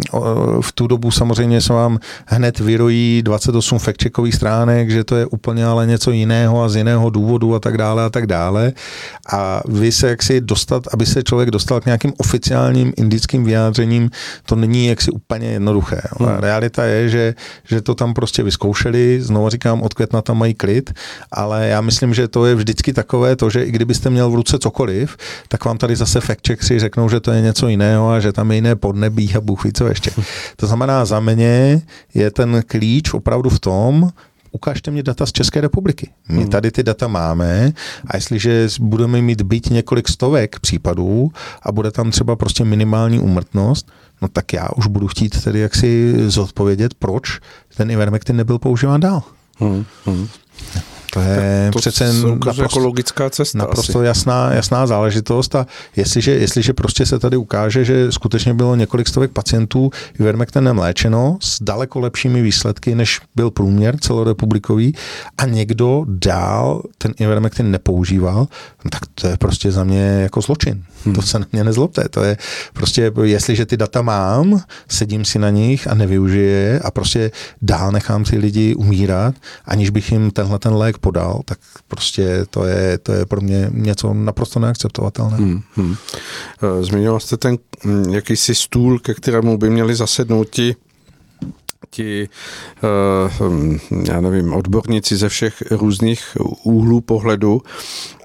v 0.61 0.71
tu 0.71 0.87
dobu 0.87 1.11
samozřejmě 1.11 1.61
se 1.61 1.73
vám 1.73 1.99
hned 2.25 2.59
vyrojí 2.59 3.21
28 3.23 3.77
fact-checkových 3.77 4.35
stránek, 4.35 4.89
že 4.89 5.03
to 5.03 5.15
je 5.15 5.25
úplně 5.25 5.65
ale 5.65 5.87
něco 5.87 6.11
jiného 6.11 6.63
a 6.63 6.69
z 6.69 6.75
jiného 6.75 7.09
důvodu 7.09 7.55
a 7.55 7.59
tak 7.59 7.77
dále 7.77 8.05
a 8.05 8.09
tak 8.09 8.27
dále. 8.27 8.73
A 9.33 9.61
vy 9.67 9.91
se 9.91 10.09
jaksi 10.09 10.41
dostat, 10.41 10.83
aby 10.93 11.05
se 11.05 11.23
člověk 11.23 11.51
dostal 11.51 11.81
k 11.81 11.85
nějakým 11.85 12.13
oficiálním 12.17 12.93
indickým 12.97 13.43
vyjádřením, 13.43 14.09
to 14.45 14.55
není 14.55 14.87
jaksi 14.87 15.11
úplně 15.11 15.47
jednoduché. 15.47 16.01
Uh-huh. 16.15 16.39
Realita 16.49 16.83
je, 16.83 17.09
že, 17.09 17.35
že 17.63 17.81
to 17.81 17.95
tam 17.95 18.13
prostě 18.13 18.43
vyzkoušeli, 18.43 19.21
znovu 19.21 19.49
říkám, 19.49 19.81
od 19.81 19.93
května 19.93 20.21
tam 20.21 20.37
mají 20.37 20.53
klid, 20.53 20.93
ale 21.31 21.67
já 21.67 21.81
myslím, 21.81 22.13
že 22.13 22.27
to 22.27 22.45
je 22.45 22.55
vždycky 22.55 22.93
takové 22.93 23.35
to, 23.35 23.49
že 23.49 23.63
i 23.63 23.71
kdybyste 23.71 24.09
měl 24.09 24.29
v 24.29 24.35
ruce 24.35 24.59
cokoliv, 24.59 25.17
tak 25.47 25.65
vám 25.65 25.77
tady 25.77 25.95
zase 25.95 26.19
fact-checkři 26.19 26.79
řeknou, 26.79 27.09
že 27.09 27.19
to 27.19 27.31
je 27.31 27.41
něco 27.41 27.67
jiného 27.67 28.09
a 28.09 28.19
že 28.19 28.33
tam 28.33 28.51
je 28.51 28.57
jiné 28.57 28.75
podnebí 28.75 29.35
a 29.35 29.41
bůh 29.41 29.63
ví 29.63 29.73
co 29.73 29.87
ještě. 29.87 30.11
To 30.55 30.67
znamená, 30.67 31.05
za 31.05 31.19
mě 31.19 31.81
je 32.13 32.31
ten 32.31 32.63
klíč 32.67 33.13
opravdu 33.13 33.49
v 33.49 33.59
tom, 33.59 34.09
ukážte 34.51 34.91
mě 34.91 35.03
data 35.03 35.25
z 35.25 35.31
České 35.31 35.61
republiky. 35.61 36.09
My 36.29 36.41
hmm. 36.41 36.49
tady 36.49 36.71
ty 36.71 36.83
data 36.83 37.07
máme 37.07 37.71
a 38.07 38.17
jestliže 38.17 38.67
budeme 38.79 39.21
mít 39.21 39.41
byť 39.41 39.69
několik 39.69 40.07
stovek 40.07 40.59
případů 40.59 41.31
a 41.63 41.71
bude 41.71 41.91
tam 41.91 42.11
třeba 42.11 42.35
prostě 42.35 42.65
minimální 42.65 43.19
umrtnost, 43.19 43.91
no 44.21 44.27
tak 44.27 44.53
já 44.53 44.69
už 44.75 44.87
budu 44.87 45.07
chtít 45.07 45.43
tedy 45.43 45.59
jaksi 45.59 46.13
zodpovědět, 46.29 46.93
proč 46.93 47.39
ten 47.77 47.91
Ivermectin 47.91 48.35
nebyl 48.35 48.59
používán 48.59 48.99
dál. 48.99 49.23
Hmm. 49.59 49.85
Hmm. 50.05 50.27
To 51.13 51.19
je 51.19 51.69
to 51.73 51.79
přece 51.79 52.13
naprosto, 52.13 52.61
jako 52.61 52.79
logická 52.79 53.29
cesta. 53.29 53.57
Naprosto 53.57 54.03
jasná, 54.03 54.53
jasná 54.53 54.87
záležitost 54.87 55.55
a 55.55 55.67
jestliže, 55.95 56.31
jestliže 56.31 56.73
prostě 56.73 57.05
se 57.05 57.19
tady 57.19 57.37
ukáže, 57.37 57.85
že 57.85 58.11
skutečně 58.11 58.53
bylo 58.53 58.75
několik 58.75 59.07
stovek 59.07 59.31
pacientů 59.31 59.91
Ivermectinem 60.19 60.77
léčeno 60.77 61.37
s 61.41 61.63
daleko 61.63 61.99
lepšími 61.99 62.41
výsledky, 62.41 62.95
než 62.95 63.19
byl 63.35 63.51
průměr 63.51 63.97
celorepublikový 63.97 64.95
a 65.37 65.45
někdo 65.45 66.05
dál 66.07 66.81
ten 66.97 67.13
Ivermectin 67.19 67.71
nepoužíval, 67.71 68.47
tak 68.89 69.01
to 69.15 69.27
je 69.27 69.37
prostě 69.37 69.71
za 69.71 69.83
mě 69.83 70.01
jako 70.01 70.41
zločin. 70.41 70.83
Hmm. 71.05 71.15
To 71.15 71.21
se 71.21 71.39
na 71.39 71.45
mě 71.51 71.63
nezlobte. 71.63 72.09
To 72.09 72.23
je 72.23 72.37
prostě, 72.73 73.11
jestliže 73.23 73.65
ty 73.65 73.77
data 73.77 74.01
mám, 74.01 74.61
sedím 74.87 75.25
si 75.25 75.39
na 75.39 75.49
nich 75.49 75.87
a 75.87 75.93
nevyužije 75.93 76.79
a 76.79 76.91
prostě 76.91 77.31
dál 77.61 77.91
nechám 77.91 78.23
ty 78.23 78.37
lidi 78.37 78.75
umírat, 78.75 79.35
aniž 79.65 79.89
bych 79.89 80.11
jim 80.11 80.31
tenhle 80.31 80.59
ten 80.59 80.73
lék 80.73 80.98
podal, 80.99 81.41
tak 81.45 81.59
prostě 81.87 82.45
to 82.49 82.65
je, 82.65 82.97
to 82.97 83.13
je 83.13 83.25
pro 83.25 83.41
mě 83.41 83.69
něco 83.73 84.13
naprosto 84.13 84.59
neakceptovatelné. 84.59 85.37
Hmm, 85.37 85.61
hmm. 85.75 85.95
Eh, 86.63 86.83
zmiňoval 86.83 87.19
jste 87.19 87.37
ten 87.37 87.57
hm, 87.85 88.03
jakýsi 88.09 88.55
stůl, 88.55 88.99
ke 88.99 89.13
kterému 89.13 89.57
by 89.57 89.69
měli 89.69 89.95
zasednout 89.95 90.49
ti 90.49 90.75
ti, 91.91 92.29
eh, 92.83 94.09
já 94.11 94.21
nevím, 94.21 94.53
odborníci 94.53 95.15
ze 95.17 95.29
všech 95.29 95.63
různých 95.71 96.37
úhlů 96.63 97.01
pohledu. 97.01 97.61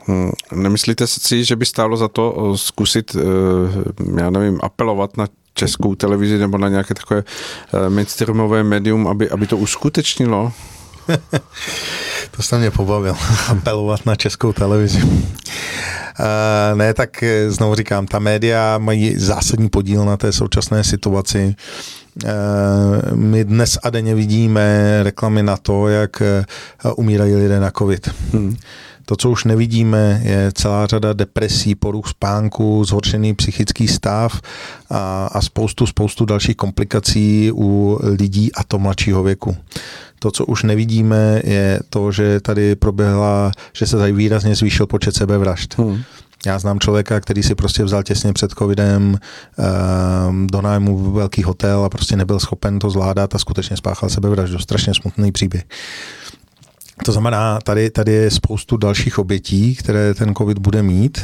Hm, 0.08 0.30
nemyslíte 0.52 1.06
si, 1.06 1.44
že 1.44 1.56
by 1.56 1.66
stálo 1.66 1.96
za 1.96 2.08
to 2.08 2.52
eh, 2.54 2.58
zkusit, 2.58 3.16
já 4.16 4.30
nevím, 4.30 4.58
apelovat 4.62 5.16
na 5.16 5.26
českou 5.54 5.94
televizi 5.94 6.38
nebo 6.38 6.58
na 6.58 6.68
nějaké 6.68 6.94
takové 6.94 7.24
mainstreamové 7.88 8.64
médium, 8.64 9.08
aby, 9.08 9.30
aby 9.30 9.46
to 9.46 9.56
uskutečnilo? 9.56 10.52
To 12.36 12.42
jste 12.42 12.58
mě 12.58 12.70
pobavil, 12.70 13.16
apelovat 13.48 14.06
na 14.06 14.16
českou 14.16 14.52
televizi. 14.52 15.02
Uh, 15.02 16.78
ne, 16.78 16.94
tak 16.94 17.22
eh, 17.22 17.50
znovu 17.50 17.74
říkám, 17.74 18.06
ta 18.06 18.18
média 18.18 18.78
mají 18.78 19.18
zásadní 19.18 19.68
podíl 19.68 20.04
na 20.04 20.16
té 20.16 20.32
současné 20.32 20.84
situaci. 20.84 21.54
Uh, 22.24 22.30
my 23.16 23.44
dnes 23.44 23.78
a 23.82 23.90
denně 23.90 24.14
vidíme 24.14 24.98
reklamy 25.02 25.42
na 25.42 25.56
to, 25.56 25.88
jak 25.88 26.22
umírají 26.96 27.34
lidé 27.34 27.60
na 27.60 27.70
covid. 27.70 28.08
Hmm. 28.32 28.56
To, 29.06 29.16
co 29.16 29.30
už 29.30 29.44
nevidíme, 29.44 30.20
je 30.24 30.52
celá 30.54 30.86
řada 30.86 31.12
depresí, 31.12 31.74
poruch 31.74 32.08
spánku, 32.08 32.84
zhoršený 32.84 33.34
psychický 33.34 33.88
stav 33.88 34.40
a, 34.90 35.26
a 35.26 35.40
spoustu, 35.40 35.86
spoustu 35.86 36.24
dalších 36.24 36.56
komplikací 36.56 37.50
u 37.54 37.98
lidí 38.02 38.52
a 38.52 38.64
to 38.64 38.78
mladšího 38.78 39.22
věku. 39.22 39.56
To, 40.18 40.30
co 40.30 40.44
už 40.44 40.62
nevidíme, 40.62 41.40
je 41.44 41.80
to, 41.90 42.12
že 42.12 42.40
tady 42.40 42.76
proběhla, 42.76 43.52
že 43.72 43.86
se 43.86 43.96
tady 43.96 44.12
výrazně 44.12 44.54
zvýšil 44.54 44.86
počet 44.86 45.14
sebevražd. 45.14 45.78
Hmm. 45.78 46.02
Já 46.46 46.58
znám 46.58 46.80
člověka, 46.80 47.20
který 47.20 47.42
si 47.42 47.54
prostě 47.54 47.84
vzal 47.84 48.02
těsně 48.02 48.32
před 48.32 48.50
covidem 48.50 49.18
um, 50.28 50.46
do 50.46 50.62
nájmu 50.62 51.12
velký 51.12 51.42
hotel 51.42 51.84
a 51.84 51.88
prostě 51.88 52.16
nebyl 52.16 52.40
schopen 52.40 52.78
to 52.78 52.90
zvládat 52.90 53.34
a 53.34 53.38
skutečně 53.38 53.76
spáchal 53.76 54.08
sebevraždu. 54.08 54.58
Strašně 54.58 54.94
smutný 54.94 55.32
příběh. 55.32 55.64
To 57.04 57.12
znamená, 57.12 57.58
tady, 57.60 57.90
tady 57.90 58.12
je 58.12 58.30
spoustu 58.30 58.76
dalších 58.76 59.18
obětí, 59.18 59.74
které 59.74 60.14
ten 60.14 60.34
covid 60.34 60.58
bude 60.58 60.82
mít 60.82 61.18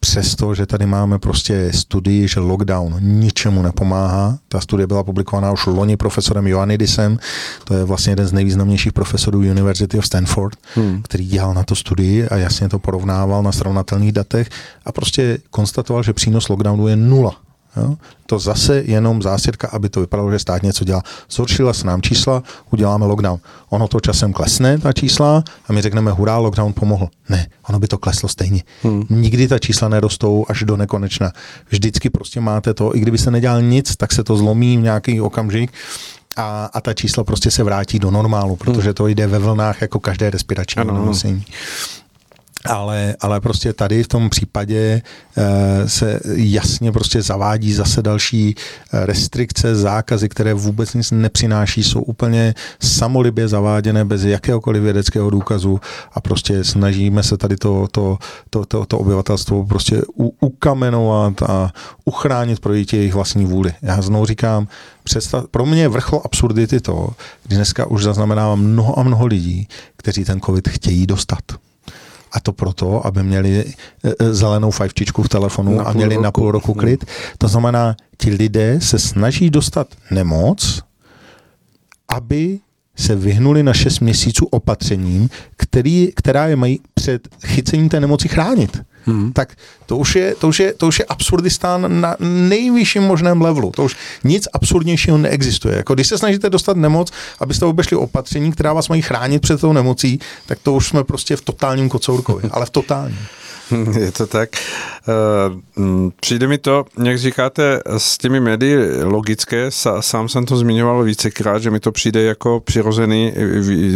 přesto, 0.00 0.54
že 0.54 0.66
tady 0.66 0.86
máme 0.86 1.18
prostě 1.18 1.72
studii, 1.74 2.28
že 2.28 2.40
lockdown 2.40 2.96
ničemu 3.00 3.62
nepomáhá. 3.62 4.38
Ta 4.48 4.60
studie 4.60 4.86
byla 4.86 5.04
publikovaná 5.04 5.52
už 5.52 5.66
loni 5.66 5.96
profesorem 5.96 6.46
Ioannidisem, 6.46 7.18
to 7.64 7.74
je 7.74 7.84
vlastně 7.84 8.10
jeden 8.12 8.26
z 8.26 8.32
nejvýznamnějších 8.32 8.92
profesorů 8.92 9.38
University 9.38 9.98
of 9.98 10.06
Stanford, 10.06 10.58
hmm. 10.74 11.02
který 11.02 11.26
dělal 11.26 11.54
na 11.54 11.62
to 11.62 11.74
studii 11.74 12.28
a 12.28 12.36
jasně 12.36 12.68
to 12.68 12.78
porovnával 12.78 13.42
na 13.42 13.52
srovnatelných 13.52 14.12
datech 14.12 14.48
a 14.84 14.92
prostě 14.92 15.38
konstatoval, 15.50 16.02
že 16.02 16.12
přínos 16.12 16.48
lockdownu 16.48 16.88
je 16.88 16.96
nula. 16.96 17.45
Jo? 17.76 17.94
To 18.26 18.38
zase 18.38 18.82
jenom 18.86 19.22
zástěrka, 19.22 19.68
aby 19.72 19.88
to 19.88 20.00
vypadalo, 20.00 20.30
že 20.30 20.38
stát 20.38 20.62
něco 20.62 20.84
dělá. 20.84 21.02
Zhoršila 21.30 21.72
se 21.72 21.86
nám 21.86 22.02
čísla, 22.02 22.42
uděláme 22.70 23.06
lockdown. 23.06 23.38
Ono 23.68 23.88
to 23.88 24.00
časem 24.00 24.32
klesne, 24.32 24.78
ta 24.78 24.92
čísla, 24.92 25.44
a 25.68 25.72
my 25.72 25.82
řekneme, 25.82 26.10
hurá, 26.10 26.38
lockdown 26.38 26.72
pomohl. 26.72 27.08
Ne, 27.28 27.46
ono 27.68 27.78
by 27.78 27.88
to 27.88 27.98
kleslo 27.98 28.28
stejně. 28.28 28.62
Hmm. 28.82 29.06
Nikdy 29.10 29.48
ta 29.48 29.58
čísla 29.58 29.88
nerostou 29.88 30.46
až 30.48 30.62
do 30.62 30.76
nekonečna. 30.76 31.32
Vždycky 31.68 32.10
prostě 32.10 32.40
máte 32.40 32.74
to, 32.74 32.96
i 32.96 33.00
kdybyste 33.00 33.30
nedělal 33.30 33.62
nic, 33.62 33.96
tak 33.96 34.12
se 34.12 34.24
to 34.24 34.36
zlomí 34.36 34.78
v 34.78 34.80
nějaký 34.80 35.20
okamžik 35.20 35.72
a, 36.36 36.70
a 36.72 36.80
ta 36.80 36.94
čísla 36.94 37.24
prostě 37.24 37.50
se 37.50 37.62
vrátí 37.62 37.98
do 37.98 38.10
normálu, 38.10 38.56
protože 38.56 38.94
to 38.94 39.06
jde 39.06 39.26
ve 39.26 39.38
vlnách 39.38 39.82
jako 39.82 40.00
každé 40.00 40.30
respirační 40.30 40.82
onemocnění 40.82 41.44
ale, 42.66 43.16
ale 43.20 43.40
prostě 43.40 43.72
tady 43.72 44.02
v 44.02 44.08
tom 44.08 44.30
případě 44.30 45.02
e, 45.36 45.88
se 45.88 46.20
jasně 46.36 46.92
prostě 46.92 47.22
zavádí 47.22 47.72
zase 47.72 48.02
další 48.02 48.54
eh, 48.54 49.06
restrikce, 49.06 49.74
zákazy, 49.74 50.28
které 50.28 50.54
vůbec 50.54 50.94
nic 50.94 51.10
nepřináší, 51.10 51.82
jsou 51.82 52.00
úplně 52.00 52.54
samolibě 52.80 53.48
zaváděné 53.48 54.04
bez 54.04 54.24
jakéhokoliv 54.24 54.82
vědeckého 54.82 55.30
důkazu 55.30 55.80
a 56.12 56.20
prostě 56.20 56.64
snažíme 56.64 57.22
se 57.22 57.36
tady 57.36 57.56
to, 57.56 57.88
to, 57.90 58.18
to, 58.50 58.64
to, 58.64 58.86
to 58.86 58.98
obyvatelstvo 58.98 59.66
prostě 59.66 60.02
u, 60.18 60.34
ukamenovat 60.40 61.42
a 61.42 61.72
uchránit 62.04 62.60
pro 62.60 62.72
jejich 62.72 63.14
vlastní 63.14 63.44
vůli. 63.44 63.72
Já 63.82 64.02
znovu 64.02 64.26
říkám, 64.26 64.68
představ, 65.04 65.44
pro 65.50 65.66
mě 65.66 65.82
je 65.82 65.88
vrchol 65.88 66.20
absurdity 66.24 66.80
to, 66.80 67.08
kdy 67.44 67.56
dneska 67.56 67.86
už 67.86 68.02
zaznamenávám 68.02 68.60
mnoho 68.60 68.98
a 68.98 69.02
mnoho 69.02 69.26
lidí, 69.26 69.68
kteří 69.96 70.24
ten 70.24 70.40
covid 70.40 70.68
chtějí 70.68 71.06
dostat. 71.06 71.65
A 72.36 72.40
to 72.40 72.52
proto, 72.52 73.06
aby 73.06 73.22
měli 73.22 73.64
e, 73.64 73.64
e, 74.18 74.34
zelenou 74.34 74.70
fajfčičku 74.70 75.22
v 75.22 75.28
telefonu 75.28 75.76
na 75.76 75.84
a 75.84 75.92
měli 75.92 76.14
roku. 76.14 76.22
na 76.22 76.32
půl 76.32 76.50
roku 76.50 76.74
klid. 76.74 77.04
To 77.38 77.48
znamená, 77.48 77.96
ti 78.18 78.30
lidé 78.30 78.80
se 78.80 78.98
snaží 78.98 79.50
dostat 79.50 79.88
nemoc, 80.10 80.82
aby 82.08 82.58
se 82.96 83.16
vyhnuli 83.16 83.62
na 83.62 83.72
6 83.72 84.00
měsíců 84.00 84.46
opatřením, 84.46 85.28
který, 85.56 86.12
která 86.16 86.46
je 86.46 86.56
mají 86.56 86.80
před 86.94 87.28
chycením 87.46 87.88
té 87.88 88.00
nemoci 88.00 88.28
chránit. 88.28 88.82
Hmm. 89.06 89.32
Tak 89.32 89.54
to 89.86 89.96
už, 89.96 90.16
je, 90.16 90.34
to, 90.34 90.48
už 90.48 90.60
je, 90.60 90.72
to 90.72 90.86
už 90.86 90.98
je 90.98 91.04
absurdistán 91.04 92.00
na 92.00 92.16
nejvyšším 92.20 93.02
možném 93.02 93.42
levelu. 93.42 93.70
To 93.70 93.84
už 93.84 93.96
nic 94.24 94.48
absurdnějšího 94.52 95.18
neexistuje. 95.18 95.76
Jako 95.76 95.94
když 95.94 96.06
se 96.06 96.18
snažíte 96.18 96.50
dostat 96.50 96.76
nemoc, 96.76 97.12
abyste 97.40 97.66
obešli 97.66 97.96
opatření, 97.96 98.52
která 98.52 98.72
vás 98.72 98.88
mají 98.88 99.02
chránit 99.02 99.42
před 99.42 99.60
tou 99.60 99.72
nemocí, 99.72 100.18
tak 100.46 100.58
to 100.62 100.72
už 100.72 100.88
jsme 100.88 101.04
prostě 101.04 101.36
v 101.36 101.40
totálním 101.40 101.88
kocourkovi, 101.88 102.48
ale 102.50 102.66
v 102.66 102.70
totálním. 102.70 103.18
Je 103.98 104.12
to 104.12 104.26
tak. 104.26 104.50
Eh, 105.08 105.80
mm, 105.80 106.10
přijde 106.20 106.46
mi 106.46 106.58
to, 106.58 106.84
jak 107.04 107.18
říkáte, 107.18 107.80
s 107.96 108.18
těmi 108.18 108.40
médii 108.40 108.76
logické, 109.02 109.70
sám 110.00 110.28
jsem 110.28 110.46
to 110.46 110.56
zmiňoval 110.56 111.02
vícekrát, 111.02 111.62
že 111.62 111.70
mi 111.70 111.80
to 111.80 111.92
přijde 111.92 112.22
jako 112.22 112.60
přirozený 112.60 113.32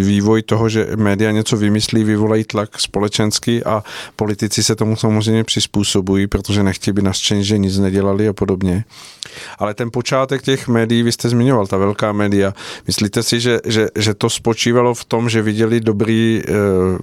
vývoj 0.01 0.43
toho, 0.43 0.69
že 0.69 0.89
média 0.97 1.31
něco 1.31 1.57
vymyslí, 1.57 2.05
vyvolají 2.05 2.45
tlak 2.45 2.81
společenský 2.81 3.65
a 3.65 3.83
politici 4.17 4.65
se 4.65 4.77
tomu 4.77 4.97
samozřejmě 4.97 5.45
přizpůsobují, 5.45 6.27
protože 6.27 6.63
nechtějí 6.63 6.95
by 6.95 7.03
naštění, 7.03 7.45
že 7.45 7.59
nic 7.59 7.79
nedělali 7.79 8.29
a 8.29 8.33
podobně. 8.33 8.85
Ale 9.59 9.75
ten 9.75 9.91
počátek 9.91 10.43
těch 10.43 10.69
médií, 10.69 11.03
vy 11.03 11.13
jste 11.13 11.29
zmiňoval, 11.29 11.67
ta 11.67 11.77
velká 11.77 12.13
média, 12.13 12.55
myslíte 12.87 13.23
si, 13.23 13.41
že, 13.41 13.61
že, 13.65 13.89
že 13.99 14.15
to 14.15 14.31
spočívalo 14.31 14.95
v 14.95 15.05
tom, 15.05 15.31
že 15.31 15.43
viděli 15.43 15.81
dobrý 15.81 16.43
eh, 16.49 16.53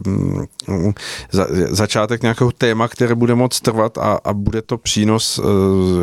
mm, 0.09 0.93
za, 1.31 1.47
začátek 1.69 2.21
nějakého 2.21 2.51
téma, 2.57 2.87
které 2.87 3.15
bude 3.15 3.35
moc 3.35 3.61
trvat 3.61 3.97
a, 3.97 4.19
a 4.23 4.33
bude 4.33 4.61
to 4.61 4.77
přínos 4.77 5.39
e, 5.39 5.43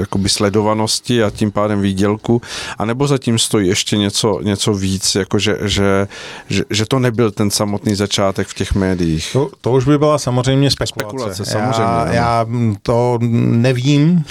jakoby 0.00 0.28
sledovanosti 0.28 1.22
a 1.22 1.30
tím 1.30 1.50
pádem 1.50 1.80
výdělku, 1.80 2.42
anebo 2.78 3.06
zatím 3.06 3.38
stojí 3.38 3.68
ještě 3.68 3.96
něco, 3.96 4.40
něco 4.42 4.74
víc, 4.74 5.14
jako 5.14 5.38
že, 5.38 5.58
že, 5.62 6.08
že, 6.48 6.64
že 6.70 6.86
to 6.86 6.98
nebyl 6.98 7.30
ten 7.30 7.50
samotný 7.50 7.94
začátek 7.94 8.48
v 8.48 8.54
těch 8.54 8.74
médiích. 8.74 9.32
To, 9.32 9.50
to 9.60 9.72
už 9.72 9.84
by 9.84 9.98
byla 9.98 10.18
samozřejmě 10.18 10.70
spekulace. 10.70 11.34
spekulace 11.34 11.44
samozřejmě, 11.44 11.82
já, 11.82 12.12
já 12.12 12.46
to 12.82 13.18
nevím. 13.20 14.24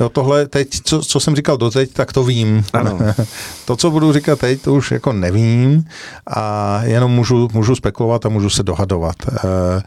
Jo, 0.00 0.08
tohle 0.08 0.46
teď, 0.46 0.68
co, 0.84 1.02
co 1.02 1.20
jsem 1.20 1.36
říkal 1.36 1.56
doteď, 1.56 1.92
tak 1.92 2.12
to 2.12 2.24
vím. 2.24 2.64
Ano. 2.72 2.98
to, 3.64 3.76
co 3.76 3.90
budu 3.90 4.12
říkat 4.12 4.38
teď, 4.38 4.62
to 4.62 4.74
už 4.74 4.90
jako 4.90 5.12
nevím 5.12 5.84
a 6.26 6.80
jenom 6.84 7.12
můžu, 7.12 7.48
můžu 7.52 7.74
spekulovat 7.74 8.26
a 8.26 8.28
můžu 8.28 8.50
se 8.50 8.62
dohadovat. 8.62 9.16
E, 9.28 9.82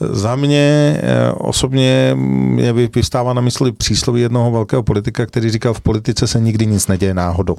za 0.00 0.36
mě 0.36 0.96
eh, 1.02 1.32
osobně 1.32 2.16
je 2.56 2.72
vystává 2.72 3.32
na 3.32 3.40
mysli 3.40 3.72
přísloví 3.72 4.20
jednoho 4.20 4.50
velkého 4.50 4.82
politika, 4.82 5.26
který 5.26 5.50
říkal, 5.50 5.74
v 5.74 5.80
politice 5.80 6.26
se 6.26 6.40
nikdy 6.40 6.66
nic 6.66 6.86
neděje 6.86 7.14
náhodou. 7.14 7.56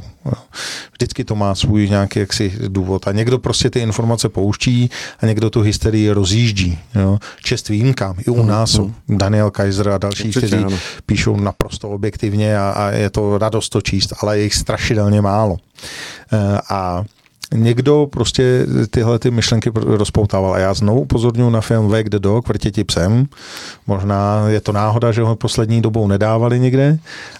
Vždycky 0.91 1.23
to 1.23 1.35
má 1.35 1.55
svůj 1.55 1.89
nějaký 1.89 2.19
jaksi 2.19 2.53
důvod. 2.67 3.07
A 3.07 3.11
někdo 3.11 3.39
prostě 3.39 3.69
ty 3.69 3.79
informace 3.79 4.29
pouští 4.29 4.89
a 5.19 5.25
někdo 5.25 5.49
tu 5.49 5.61
hysterii 5.61 6.11
rozjíždí. 6.11 6.79
Jo. 6.95 7.19
Čest 7.43 7.69
výjimkám. 7.69 8.15
I 8.27 8.31
u 8.31 8.43
mm, 8.43 8.47
nás 8.47 8.71
jsou 8.71 8.91
mm. 9.07 9.17
Daniel 9.17 9.51
Kaiser 9.51 9.89
a 9.89 9.97
další, 9.97 10.27
Určitě, 10.27 10.47
kteří 10.47 10.63
ano. 10.63 10.77
píšou 11.05 11.35
naprosto 11.35 11.89
objektivně 11.89 12.57
a, 12.57 12.69
a 12.69 12.89
je 12.89 13.09
to 13.09 13.37
radost 13.37 13.69
to 13.69 13.81
číst, 13.81 14.13
ale 14.21 14.37
je 14.37 14.43
jich 14.43 14.55
strašidelně 14.55 15.21
málo. 15.21 15.57
Eh, 16.33 16.59
a 16.69 17.03
někdo 17.53 18.07
prostě 18.11 18.65
tyhle 18.89 19.19
ty 19.19 19.31
myšlenky 19.31 19.71
rozpoutával. 19.75 20.53
A 20.53 20.59
já 20.59 20.73
znovu 20.73 21.01
upozorňuji 21.01 21.49
na 21.49 21.61
film 21.61 21.87
Wake 21.87 22.09
the 22.09 22.19
Dog, 22.19 22.47
Vrtěti 22.47 22.83
psem. 22.83 23.25
Možná 23.87 24.47
je 24.47 24.61
to 24.61 24.71
náhoda, 24.71 25.11
že 25.11 25.21
ho 25.21 25.35
poslední 25.35 25.81
dobou 25.81 26.07
nedávali 26.07 26.59
nikde, 26.59 26.97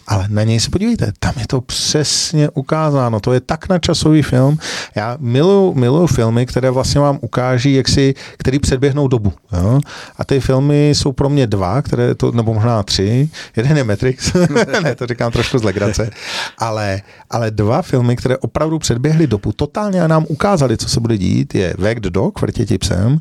ale 0.08 0.26
na 0.30 0.44
něj 0.44 0.60
se 0.60 0.70
podívejte, 0.70 1.14
tam 1.20 1.34
je 1.40 1.48
to 1.48 1.62
přesně 1.62 2.50
ukázáno. 2.50 3.20
To 3.20 3.34
je 3.34 3.40
tak 3.40 3.70
nadčasový 3.70 4.22
film. 4.22 4.58
Já 4.96 5.18
miluju, 5.20 5.74
miluju 5.74 6.08
filmy, 6.08 6.46
které 6.46 6.70
vlastně 6.70 7.02
vám 7.02 7.20
ukáží, 7.22 7.74
jak 7.74 7.88
si, 7.88 8.14
který 8.38 8.60
předběhnou 8.60 9.08
dobu. 9.08 9.34
Jo? 9.58 9.80
A 10.18 10.26
ty 10.26 10.40
filmy 10.40 10.90
jsou 10.90 11.12
pro 11.12 11.30
mě 11.30 11.48
dva, 11.48 11.82
které 11.82 12.16
to, 12.16 12.32
nebo 12.32 12.54
možná 12.54 12.84
tři. 12.84 13.30
Jeden 13.56 13.78
je 13.78 13.84
Matrix, 13.84 14.34
ne, 14.84 14.96
to 14.96 15.08
říkám 15.08 15.32
trošku 15.32 15.58
z 15.58 15.64
legrace, 15.64 16.10
ale, 16.58 17.02
ale 17.30 17.52
dva 17.52 17.82
filmy, 17.82 18.16
které 18.16 18.38
opravdu 18.38 18.80
předběhly 18.80 19.28
dobu, 19.28 19.52
totálně 19.52 19.95
a 20.02 20.08
nám 20.08 20.26
ukázali, 20.28 20.78
co 20.78 20.90
se 20.90 21.00
bude 21.00 21.18
dít, 21.18 21.56
je 21.56 21.74
the 22.00 22.10
Dog, 22.10 22.42
Vrtěti 22.42 22.78
psem, 22.78 23.20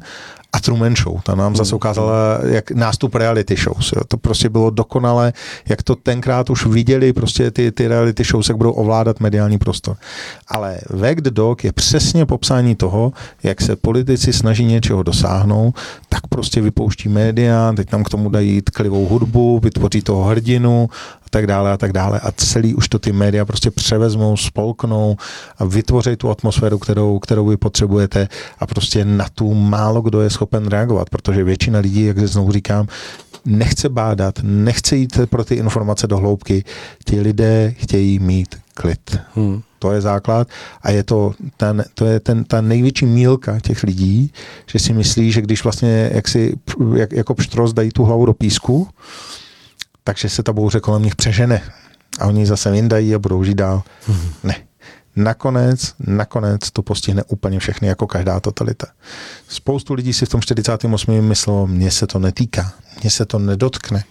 a 0.55 0.61
Truman 0.61 0.97
Show. 0.97 1.21
Ta 1.23 1.35
nám 1.35 1.57
zase 1.57 1.71
hmm. 1.71 1.77
ukázala 1.77 2.39
jak 2.45 2.71
nástup 2.71 3.15
reality 3.15 3.57
shows. 3.57 3.93
Jo. 3.97 4.03
To 4.09 4.17
prostě 4.17 4.49
bylo 4.49 4.71
dokonale, 4.71 5.33
jak 5.69 5.83
to 5.83 5.95
tenkrát 5.95 6.51
už 6.51 6.67
viděli 6.67 7.13
prostě 7.13 7.51
ty, 7.51 7.73
ty 7.73 7.89
reality 7.89 8.25
shows, 8.25 8.49
jak 8.49 8.57
budou 8.57 8.73
ovládat 8.73 9.21
mediální 9.21 9.59
prostor. 9.59 9.97
Ale 10.49 10.79
the 11.21 11.31
Dog 11.31 11.65
je 11.65 11.73
přesně 11.73 12.27
popsání 12.27 12.75
toho, 12.75 13.13
jak 13.43 13.61
se 13.61 13.77
politici 13.77 14.33
snaží 14.33 14.65
něčeho 14.65 15.03
dosáhnout, 15.03 15.75
tak 16.09 16.27
prostě 16.27 16.61
vypouští 16.61 17.09
média, 17.09 17.73
teď 17.77 17.89
tam 17.89 18.05
k 18.05 18.09
tomu 18.09 18.29
dají 18.29 18.63
tklivou 18.63 19.07
hudbu, 19.07 19.61
vytvoří 19.61 20.03
toho 20.03 20.25
hrdinu 20.25 20.89
tak 21.35 21.47
dále 21.47 21.73
a 21.73 21.77
tak 21.77 21.93
dále. 21.93 22.21
A 22.21 22.33
celý 22.33 22.75
už 22.75 22.89
to 22.89 22.99
ty 22.99 23.13
média 23.13 23.45
prostě 23.45 23.71
převezmou, 23.71 24.37
spolknou 24.37 25.17
a 25.59 25.65
vytvoří 25.65 26.17
tu 26.17 26.31
atmosféru, 26.31 26.79
kterou, 26.79 27.19
kterou 27.19 27.47
vy 27.47 27.57
potřebujete 27.57 28.29
a 28.59 28.67
prostě 28.67 29.05
na 29.05 29.27
tu 29.35 29.55
málo 29.55 30.03
kdo 30.03 30.21
je 30.21 30.31
schopen 30.45 30.67
reagovat, 30.67 31.11
protože 31.11 31.45
většina 31.45 31.79
lidí, 31.79 32.05
jak 32.05 32.19
znovu 32.19 32.53
říkám, 32.53 32.87
nechce 33.45 33.89
bádat, 33.89 34.35
nechce 34.43 34.97
jít 34.97 35.19
pro 35.27 35.45
ty 35.45 35.55
informace 35.55 36.07
do 36.07 36.17
hloubky. 36.17 36.65
Ti 37.05 37.21
lidé 37.21 37.75
chtějí 37.77 38.19
mít 38.19 38.57
klid. 38.75 39.19
Hmm. 39.35 39.63
To 39.79 39.93
je 39.93 40.01
základ 40.01 40.49
a 40.83 40.91
je 40.91 41.03
to, 41.03 41.33
ten, 41.57 41.85
to 41.95 42.05
je 42.07 42.21
ten, 42.21 42.45
ta 42.45 42.61
největší 42.61 43.07
mílka 43.07 43.61
těch 43.61 43.83
lidí, 43.83 44.33
že 44.67 44.79
si 44.79 44.93
myslí, 44.93 45.33
že 45.33 45.41
když 45.41 45.65
vlastně 45.65 46.11
jak 46.13 46.29
si, 46.29 46.57
jak, 46.97 47.13
jako 47.13 47.35
pštros 47.35 47.73
dají 47.73 47.91
tu 47.91 48.05
hlavu 48.05 48.27
do 48.27 48.35
písku, 48.35 48.89
takže 50.05 50.29
se 50.29 50.43
ta 50.43 50.53
bouře 50.53 50.81
kolem 50.81 51.03
nich 51.03 51.17
přežene 51.17 51.63
a 52.21 52.27
oni 52.27 52.47
zase 52.47 52.71
vyndají 52.71 53.15
a 53.15 53.19
budou 53.19 53.45
žít 53.45 53.55
dál. 53.55 53.83
Hmm. 54.07 54.31
Ne. 54.43 54.55
Nakonec, 55.17 55.95
nakonec 56.07 56.71
to 56.71 56.83
postihne 56.83 57.23
úplně 57.29 57.59
všechny, 57.59 57.89
jako 57.89 58.07
každá 58.07 58.41
totalita. 58.41 58.87
Spoustu 59.49 59.95
lidí 59.95 60.13
si 60.13 60.27
v 60.27 60.29
tom 60.29 60.41
48. 60.41 61.21
myslelo, 61.21 61.67
mně 61.67 61.91
se 61.91 62.07
to 62.07 62.19
netýká, 62.19 62.73
mně 63.03 63.11
se 63.11 63.25
to 63.25 63.39
nedotkne, 63.39 64.05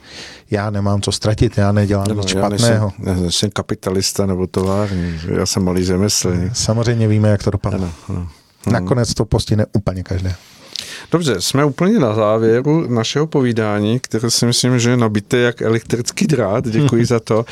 já 0.51 0.69
nemám 0.69 1.01
co 1.01 1.11
ztratit, 1.11 1.57
já 1.57 1.71
nedělám 1.71 2.07
nic 2.17 2.27
špatného. 2.27 2.93
Já 2.99 3.05
nejsem, 3.05 3.23
nejsem 3.23 3.51
kapitalista 3.51 4.25
nebo 4.25 4.47
tovární, 4.47 5.19
já 5.37 5.45
jsem 5.45 5.63
malý 5.63 5.85
řemeslník. 5.85 6.55
Samozřejmě 6.55 7.07
víme, 7.07 7.29
jak 7.29 7.43
to 7.43 7.51
dopadne. 7.51 7.77
Ano, 7.77 7.93
ano. 8.09 8.29
Nakonec 8.71 9.13
to 9.13 9.25
postihne 9.25 9.65
úplně 9.73 10.03
každé. 10.03 10.35
Dobře, 11.11 11.41
jsme 11.41 11.65
úplně 11.65 11.99
na 11.99 12.13
závěru 12.13 12.93
našeho 12.93 13.27
povídání, 13.27 13.99
které 13.99 14.31
si 14.31 14.45
myslím, 14.45 14.79
že 14.79 14.89
je 14.89 14.97
nabité 14.97 15.37
jak 15.37 15.61
elektrický 15.61 16.27
drát. 16.27 16.67
Děkuji 16.67 17.05
za 17.13 17.19
to. 17.19 17.45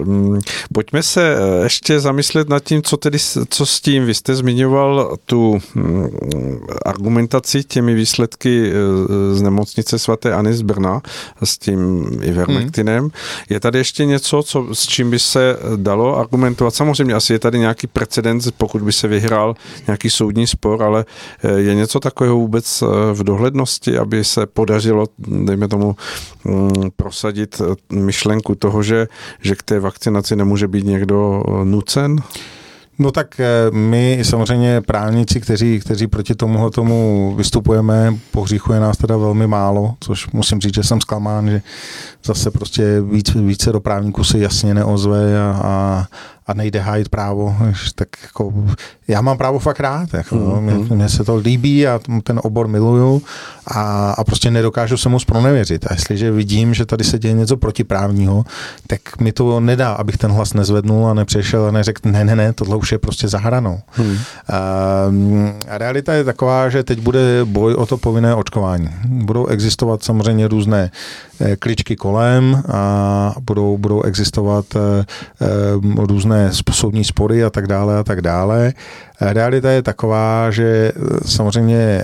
Uh, 0.00 0.38
pojďme 0.72 1.02
se 1.02 1.36
eh, 1.36 1.64
ještě 1.64 2.00
zamyslet 2.00 2.48
nad 2.48 2.64
tím, 2.64 2.82
co 2.82 2.96
tedy 2.96 3.18
co 3.48 3.66
s 3.66 3.80
tím. 3.80 4.06
Vy 4.06 4.14
jste 4.14 4.34
zmiňoval 4.34 5.16
tu 5.26 5.58
hm, 5.74 6.08
argumentaci 6.84 7.64
těmi 7.64 7.94
výsledky 7.94 8.72
eh, 8.72 9.34
z 9.34 9.42
nemocnice 9.42 9.98
svaté 9.98 10.34
Ani 10.34 10.54
z 10.54 10.62
Brna 10.62 11.02
s 11.44 11.58
tím 11.58 12.06
Ivermectinem. 12.22 13.02
Hmm. 13.02 13.10
Je 13.50 13.60
tady 13.60 13.78
ještě 13.78 14.04
něco, 14.04 14.42
co, 14.42 14.66
s 14.72 14.86
čím 14.86 15.10
by 15.10 15.18
se 15.18 15.58
dalo 15.76 16.18
argumentovat? 16.18 16.74
Samozřejmě 16.74 17.14
asi 17.14 17.32
je 17.32 17.38
tady 17.38 17.58
nějaký 17.58 17.86
precedens, 17.86 18.48
pokud 18.56 18.82
by 18.82 18.92
se 18.92 19.08
vyhrál 19.08 19.54
nějaký 19.86 20.10
soudní 20.10 20.46
spor, 20.46 20.82
ale 20.82 21.04
je 21.56 21.74
něco 21.74 22.00
takového 22.00 22.25
vůbec 22.34 22.82
eh, 22.82 22.86
v 23.12 23.24
dohlednosti, 23.24 23.98
aby 23.98 24.24
se 24.24 24.46
podařilo, 24.46 25.06
dejme 25.18 25.68
tomu, 25.68 25.96
mm, 26.44 26.70
prosadit 26.96 27.60
eh, 27.60 27.94
myšlenku 27.96 28.54
toho, 28.54 28.82
že, 28.82 29.08
že 29.40 29.54
k 29.54 29.62
té 29.62 29.80
vakcinaci 29.80 30.36
nemůže 30.36 30.68
být 30.68 30.84
někdo 30.84 31.42
eh, 31.48 31.64
nucen? 31.64 32.16
No 32.98 33.10
tak 33.12 33.40
my 33.72 34.20
samozřejmě 34.22 34.80
právníci, 34.80 35.40
kteří, 35.40 35.80
kteří 35.80 36.06
proti 36.06 36.34
tomu 36.34 36.70
tomu 36.70 37.34
vystupujeme, 37.36 38.14
pohříchuje 38.30 38.80
nás 38.80 38.96
teda 38.96 39.16
velmi 39.16 39.46
málo, 39.46 39.94
což 40.00 40.30
musím 40.30 40.60
říct, 40.60 40.74
že 40.74 40.82
jsem 40.82 41.00
zklamán, 41.00 41.48
že 41.48 41.62
zase 42.24 42.50
prostě 42.50 43.00
víc, 43.00 43.34
více 43.34 43.72
do 43.72 43.80
právníků 43.80 44.24
se 44.24 44.38
jasně 44.38 44.74
neozve 44.74 45.40
a, 45.40 45.60
a, 45.62 46.06
a 46.46 46.54
nejde 46.54 46.80
hájit 46.80 47.08
právo, 47.08 47.56
tak 47.94 48.08
jako 48.22 48.52
já 49.08 49.20
mám 49.20 49.38
právo 49.38 49.58
fakt 49.58 49.80
rád, 49.80 50.14
jako, 50.14 50.36
mm, 50.36 50.62
mě, 50.62 50.74
mm. 50.74 50.88
mně 50.96 51.08
se 51.08 51.24
to 51.24 51.36
líbí 51.36 51.86
a 51.86 52.00
ten 52.22 52.40
obor 52.42 52.68
miluju 52.68 53.22
a, 53.66 54.10
a 54.10 54.24
prostě 54.24 54.50
nedokážu 54.50 54.96
se 54.96 55.08
mu 55.08 55.18
zpronevěřit. 55.18 55.86
A 55.86 55.94
jestliže 55.94 56.30
vidím, 56.30 56.74
že 56.74 56.86
tady 56.86 57.04
se 57.04 57.18
děje 57.18 57.34
něco 57.34 57.56
protiprávního, 57.56 58.44
tak 58.86 59.20
mi 59.20 59.32
to 59.32 59.60
nedá, 59.60 59.92
abych 59.92 60.16
ten 60.16 60.30
hlas 60.30 60.54
nezvednul 60.54 61.08
a 61.08 61.14
nepřešel 61.14 61.66
a 61.66 61.70
neřekl, 61.70 62.10
ne, 62.10 62.24
ne, 62.24 62.36
ne, 62.36 62.52
tohle 62.52 62.76
už 62.76 62.92
je 62.92 62.98
prostě 62.98 63.28
zahranou. 63.28 63.80
Mm. 63.98 64.18
A, 64.48 64.58
a 65.68 65.78
realita 65.78 66.14
je 66.14 66.24
taková, 66.24 66.68
že 66.68 66.82
teď 66.82 67.00
bude 67.00 67.44
boj 67.44 67.74
o 67.74 67.86
to 67.86 67.96
povinné 67.96 68.34
očkování. 68.34 68.90
Budou 69.04 69.46
existovat 69.46 70.02
samozřejmě 70.02 70.48
různé 70.48 70.90
kličky 71.58 71.96
kolem 71.96 72.62
a 72.68 73.34
budou, 73.40 73.78
budou 73.78 74.02
existovat 74.02 74.66
různé 75.96 76.50
soudní 76.70 77.04
spory 77.04 77.44
a 77.44 77.50
tak 77.50 77.66
dále 77.66 77.98
a 77.98 78.04
tak 78.04 78.20
dále. 78.20 78.72
Realita 79.20 79.70
je 79.70 79.82
taková, 79.82 80.50
že 80.50 80.92
samozřejmě 81.26 82.02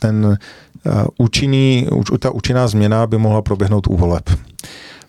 ten 0.00 0.38
účinný, 1.18 1.88
ta 2.18 2.30
účinná 2.30 2.68
změna 2.68 3.06
by 3.06 3.18
mohla 3.18 3.42
proběhnout 3.42 3.86
u 3.86 3.96
voleb. 3.96 4.30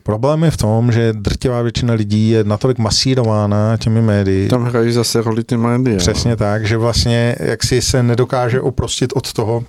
Problém 0.04 0.43
je 0.43 0.52
v 0.52 0.58
tom, 0.58 0.91
že 0.91 1.14
drtivá 1.14 1.62
většina 1.62 1.93
lidí 1.93 2.30
je 2.30 2.43
natolik 2.43 2.78
masírována 2.78 3.78
těmi 3.78 4.02
médii. 4.02 4.48
Tam 4.48 4.64
hrají 4.64 4.91
zase 4.91 5.22
roli 5.22 5.43
ty 5.43 5.58
média. 5.58 5.98
Přesně 5.98 6.32
no. 6.32 6.38
tak, 6.38 6.66
že 6.66 6.78
vlastně 6.78 7.36
jak 7.39 7.64
si 7.64 7.82
se 7.82 8.04
nedokáže 8.04 8.62
oprostit 8.62 9.14
od 9.16 9.34
toho, 9.34 9.64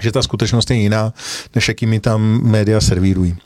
že 0.00 0.12
ta 0.12 0.22
skutečnost 0.22 0.70
je 0.70 0.76
jiná, 0.76 1.12
než 1.54 1.68
jakými 1.68 2.00
tam 2.00 2.40
média 2.42 2.80
servírují. 2.80 3.36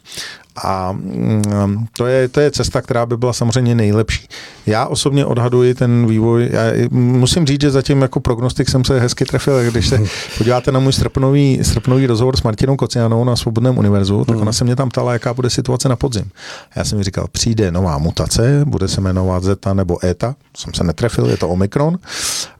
A 0.63 0.93
mm, 0.93 1.87
to 1.97 2.07
je, 2.07 2.29
to 2.29 2.41
je 2.41 2.51
cesta, 2.51 2.83
která 2.83 3.07
by 3.07 3.17
byla 3.17 3.33
samozřejmě 3.33 3.75
nejlepší. 3.75 4.29
Já 4.67 4.87
osobně 4.87 5.27
odhaduji 5.27 5.75
ten 5.75 6.07
vývoj. 6.07 6.49
Já 6.53 6.89
musím 6.91 7.47
říct, 7.47 7.61
že 7.61 7.71
zatím 7.71 8.03
jako 8.03 8.21
prognostik 8.21 8.69
jsem 8.69 8.85
se 8.85 9.01
hezky 9.01 9.25
trefil. 9.25 9.71
Když 9.71 9.89
se 9.89 9.99
podíváte 10.39 10.73
na 10.73 10.81
můj 10.81 10.93
srpnový, 10.93 11.59
srpnový 11.63 12.07
rozhovor 12.07 12.37
s 12.37 12.43
Martinou 12.43 12.77
Kocianou 12.77 13.25
na 13.25 13.37
Svobodném 13.37 13.79
univerzu, 13.79 14.25
tak 14.25 14.37
ona 14.37 14.53
se 14.53 14.65
mě 14.65 14.77
tam 14.77 14.89
ptala, 14.89 15.13
jaká 15.13 15.35
bude 15.35 15.51
situace 15.51 15.89
na 15.89 15.97
podzim. 15.97 16.31
Já 16.77 16.85
jsem 16.85 16.99
mi 16.99 17.05
říkal, 17.05 17.27
přijde 17.33 17.71
nová 17.71 17.99
mutace, 17.99 18.65
bude 18.65 18.89
se 18.89 19.01
jmenovat 19.01 19.43
Zeta 19.43 19.75
nebo 19.75 20.05
Eta, 20.05 20.35
jsem 20.57 20.75
se 20.75 20.85
netrefil, 20.85 21.27
je 21.27 21.37
to 21.37 21.49
Omikron, 21.49 21.99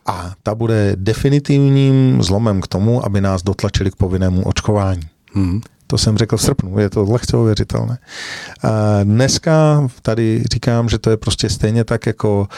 a 0.07 0.33
ta 0.43 0.55
bude 0.55 0.93
definitivním 0.97 2.23
zlomem 2.23 2.61
k 2.61 2.67
tomu, 2.67 3.05
aby 3.05 3.21
nás 3.21 3.43
dotlačili 3.43 3.91
k 3.91 3.97
povinnému 3.97 4.43
očkování. 4.43 5.03
Hmm. 5.35 5.61
To 5.87 5.99
jsem 5.99 6.19
řekl 6.19 6.37
v 6.37 6.43
srpnu, 6.43 6.79
je 6.79 6.91
to 6.91 7.05
lehce 7.05 7.37
ověřitelné. 7.37 7.99
A 8.63 9.05
dneska 9.05 9.89
tady 10.03 10.45
říkám, 10.53 10.89
že 10.89 10.99
to 10.99 11.11
je 11.11 11.17
prostě 11.17 11.51
stejně 11.51 11.85
tak, 11.85 12.07
jako 12.07 12.49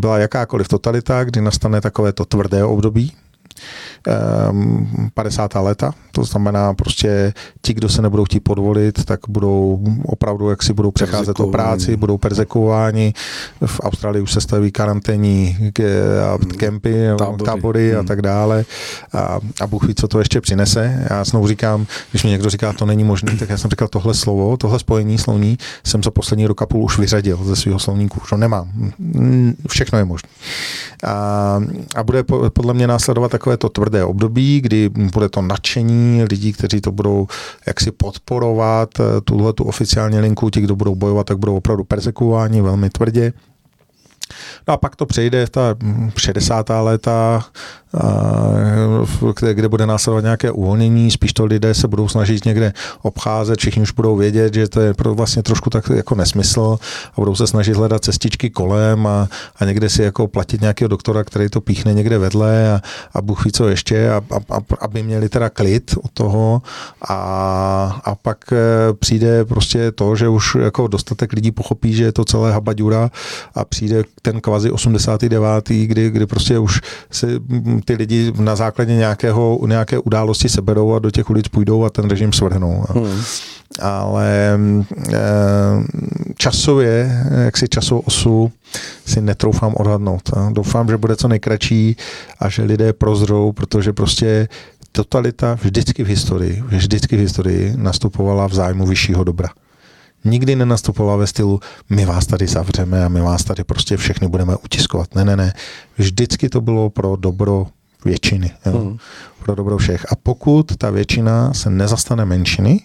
byla 0.00 0.18
jakákoliv 0.18 0.68
totalita, 0.68 1.24
kdy 1.24 1.40
nastane 1.40 1.80
takové 1.80 2.12
to 2.12 2.24
tvrdé 2.24 2.64
období, 2.64 3.12
50. 5.14 5.56
Ehm, 5.56 5.64
léta, 5.64 5.94
to 6.12 6.24
znamená 6.24 6.74
prostě 6.74 7.32
ti, 7.62 7.74
kdo 7.74 7.88
se 7.88 8.02
nebudou 8.02 8.24
chtít 8.24 8.40
podvolit, 8.40 9.04
tak 9.04 9.20
budou 9.28 9.80
opravdu, 10.04 10.50
jak 10.50 10.62
si 10.62 10.72
budou 10.72 10.90
přecházet 10.90 11.40
o 11.40 11.46
práci, 11.46 11.96
budou 11.96 12.18
perzekováni. 12.18 13.14
V 13.66 13.80
Austrálii 13.80 14.22
už 14.22 14.32
se 14.32 14.40
staví 14.40 14.72
karanténní 14.72 15.56
kempy, 16.56 16.94
tábory, 17.18 17.44
tábory 17.44 17.90
hmm. 17.90 18.00
a 18.00 18.02
tak 18.02 18.22
dále. 18.22 18.64
A, 19.12 19.38
a 19.60 19.66
Bůh 19.66 19.84
ví, 19.84 19.94
co 19.94 20.08
to 20.08 20.18
ještě 20.18 20.40
přinese. 20.40 21.06
Já 21.10 21.24
znovu 21.24 21.48
říkám, 21.48 21.86
když 22.10 22.24
mi 22.24 22.30
někdo 22.30 22.50
říká, 22.50 22.72
to 22.72 22.86
není 22.86 23.04
možné, 23.04 23.36
tak 23.36 23.48
já 23.48 23.58
jsem 23.58 23.70
říkal, 23.70 23.88
tohle 23.88 24.14
slovo, 24.14 24.56
tohle 24.56 24.78
spojení 24.78 25.18
slovní 25.18 25.58
jsem 25.84 26.02
za 26.02 26.10
poslední 26.10 26.46
rok 26.46 26.62
a 26.62 26.66
půl 26.66 26.84
už 26.84 26.98
vyřadil 26.98 27.44
ze 27.44 27.56
svého 27.56 27.78
slovníku. 27.78 28.20
Už 28.22 28.32
ho 28.32 28.38
nemám. 28.38 28.92
Všechno 29.68 29.98
je 29.98 30.04
možné. 30.04 30.28
A, 31.04 31.60
a 31.94 32.02
bude 32.02 32.22
podle 32.52 32.74
mě 32.74 32.86
následovat 32.86 33.30
takové 33.30 33.51
to 33.56 33.68
tvrdé 33.68 34.04
období, 34.04 34.60
kdy 34.60 34.88
bude 34.88 35.28
to 35.28 35.42
nadšení 35.42 36.24
lidí, 36.30 36.52
kteří 36.52 36.80
to 36.80 36.92
budou 36.92 37.26
jaksi 37.66 37.90
podporovat, 37.90 39.00
eh, 39.00 39.20
tuhle 39.24 39.52
tu 39.52 39.64
oficiální 39.64 40.20
linku, 40.20 40.50
ti, 40.50 40.60
kdo 40.60 40.76
budou 40.76 40.94
bojovat, 40.94 41.26
tak 41.26 41.38
budou 41.38 41.56
opravdu 41.56 41.84
persekuováni 41.84 42.62
velmi 42.62 42.90
tvrdě. 42.90 43.32
No 44.68 44.74
a 44.74 44.76
pak 44.76 44.96
to 44.96 45.06
přejde 45.06 45.46
v 45.46 45.50
ta 45.50 45.76
60. 46.16 46.82
léta, 46.82 47.44
kde, 49.40 49.54
kde 49.54 49.68
bude 49.68 49.86
následovat 49.86 50.22
nějaké 50.22 50.50
uvolnění, 50.50 51.10
spíš 51.10 51.32
to 51.32 51.44
lidé 51.44 51.74
se 51.74 51.88
budou 51.88 52.08
snažit 52.08 52.44
někde 52.44 52.72
obcházet, 53.02 53.58
všichni 53.58 53.82
už 53.82 53.92
budou 53.92 54.16
vědět, 54.16 54.54
že 54.54 54.68
to 54.68 54.80
je 54.80 54.94
vlastně 55.04 55.42
trošku 55.42 55.70
tak 55.70 55.90
jako 55.94 56.14
nesmysl 56.14 56.78
a 57.12 57.14
budou 57.16 57.34
se 57.34 57.46
snažit 57.46 57.76
hledat 57.76 58.04
cestičky 58.04 58.50
kolem 58.50 59.06
a, 59.06 59.28
a 59.56 59.64
někde 59.64 59.88
si 59.88 60.02
jako 60.02 60.28
platit 60.28 60.60
nějakého 60.60 60.88
doktora, 60.88 61.24
který 61.24 61.48
to 61.48 61.60
píchne 61.60 61.94
někde 61.94 62.18
vedle 62.18 62.72
a, 62.72 62.80
a 63.14 63.22
Bůh 63.22 63.44
ví 63.44 63.52
co 63.52 63.68
ještě, 63.68 64.10
a, 64.10 64.16
a, 64.16 64.56
a, 64.56 64.60
aby 64.80 65.02
měli 65.02 65.28
teda 65.28 65.50
klid 65.50 65.94
od 66.02 66.10
toho 66.10 66.62
a, 67.08 67.14
a 68.04 68.14
pak 68.14 68.52
eh, 68.52 68.56
přijde 68.92 69.44
prostě 69.44 69.92
to, 69.92 70.16
že 70.16 70.28
už 70.28 70.54
jako 70.54 70.86
dostatek 70.86 71.32
lidí 71.32 71.50
pochopí, 71.50 71.94
že 71.94 72.04
je 72.04 72.12
to 72.12 72.24
celé 72.24 72.52
habaďura 72.52 73.10
a 73.54 73.64
přijde 73.64 74.04
ten 74.22 74.40
kvazi 74.40 74.70
89., 74.70 75.68
kdy, 75.68 76.10
kdy 76.10 76.26
prostě 76.26 76.58
už 76.58 76.80
se 77.10 77.26
ty 77.84 77.94
lidi 77.94 78.32
na 78.38 78.56
základě 78.56 78.94
nějakého, 78.94 79.60
nějaké 79.66 79.98
události 79.98 80.48
seberou 80.48 80.94
a 80.94 80.98
do 80.98 81.10
těch 81.10 81.30
ulic 81.30 81.48
půjdou 81.48 81.84
a 81.84 81.90
ten 81.90 82.10
režim 82.10 82.32
svrhnou. 82.32 82.84
Hmm. 82.88 83.22
Ale 83.80 84.58
e, 85.12 85.18
časově, 86.36 87.24
jak 87.44 87.56
si 87.56 87.68
časovou 87.68 88.00
osu 88.00 88.52
si 89.06 89.20
netroufám 89.20 89.74
odhadnout. 89.76 90.30
A 90.36 90.50
doufám, 90.50 90.88
že 90.88 90.96
bude 90.96 91.16
co 91.16 91.28
nejkratší 91.28 91.96
a 92.38 92.48
že 92.48 92.62
lidé 92.62 92.92
prozrou, 92.92 93.52
protože 93.52 93.92
prostě 93.92 94.48
totalita 94.92 95.58
vždycky 95.62 96.04
v 96.04 96.06
historii, 96.06 96.62
vždycky 96.66 97.16
v 97.16 97.20
historii 97.20 97.74
nastupovala 97.76 98.46
v 98.46 98.54
zájmu 98.54 98.86
vyššího 98.86 99.24
dobra 99.24 99.48
nikdy 100.24 100.56
nenastupovala 100.56 101.16
ve 101.16 101.26
stylu, 101.26 101.60
my 101.90 102.04
vás 102.04 102.26
tady 102.26 102.46
zavřeme 102.46 103.04
a 103.04 103.08
my 103.08 103.20
vás 103.20 103.44
tady 103.44 103.64
prostě 103.64 103.96
všechny 103.96 104.28
budeme 104.28 104.56
utiskovat. 104.56 105.14
Ne, 105.14 105.24
ne, 105.24 105.36
ne. 105.36 105.52
Vždycky 105.98 106.48
to 106.48 106.60
bylo 106.60 106.90
pro 106.90 107.16
dobro 107.16 107.66
většiny. 108.04 108.50
Jo? 108.66 108.78
Hmm. 108.78 108.98
Pro 109.44 109.54
dobro 109.54 109.78
všech. 109.78 110.06
A 110.12 110.16
pokud 110.16 110.76
ta 110.76 110.90
většina 110.90 111.54
se 111.54 111.70
nezastane 111.70 112.24
menšiny, 112.24 112.80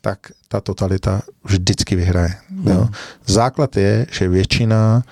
tak 0.00 0.18
ta 0.48 0.60
totalita 0.60 1.22
vždycky 1.44 1.96
vyhraje. 1.96 2.34
Jo? 2.64 2.80
Hmm. 2.80 2.88
Základ 3.26 3.76
je, 3.76 4.06
že 4.10 4.28
většina 4.28 5.02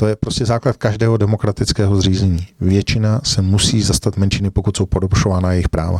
to 0.00 0.06
je 0.06 0.16
prostě 0.16 0.46
základ 0.46 0.76
každého 0.76 1.16
demokratického 1.16 1.96
zřízení. 1.96 2.46
Většina 2.60 3.20
se 3.24 3.42
musí 3.42 3.82
zastat 3.82 4.16
menšiny, 4.16 4.50
pokud 4.50 4.76
jsou 4.76 4.86
podobšována 4.86 5.52
jejich 5.52 5.68
práva. 5.68 5.98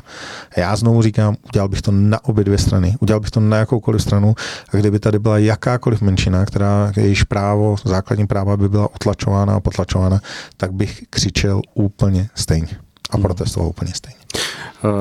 A 0.57 0.61
já 0.61 0.77
znovu 0.77 1.03
říkám, 1.03 1.37
udělal 1.49 1.69
bych 1.69 1.83
to 1.83 1.93
na 1.93 2.25
obě 2.25 2.45
dvě 2.45 2.59
strany. 2.59 2.95
Udělal 3.01 3.21
bych 3.21 3.31
to 3.31 3.41
na 3.41 3.57
jakoukoliv 3.57 4.03
stranu 4.03 4.35
a 4.73 4.77
kdyby 4.77 4.99
tady 4.99 5.19
byla 5.19 5.39
jakákoliv 5.39 6.01
menšina, 6.01 6.45
která 6.45 6.93
jejíž 6.97 7.23
právo, 7.23 7.77
základní 7.85 8.27
práva 8.27 8.57
by 8.57 8.69
byla 8.69 8.95
otlačována 8.95 9.55
a 9.55 9.61
potlačována, 9.61 10.21
tak 10.57 10.73
bych 10.73 11.03
křičel 11.11 11.63
úplně 11.75 12.29
stejně 12.35 12.79
a 13.11 13.17
hmm. 13.17 13.23
protestoval 13.23 13.69
úplně 13.69 13.93
stejně. 13.95 14.19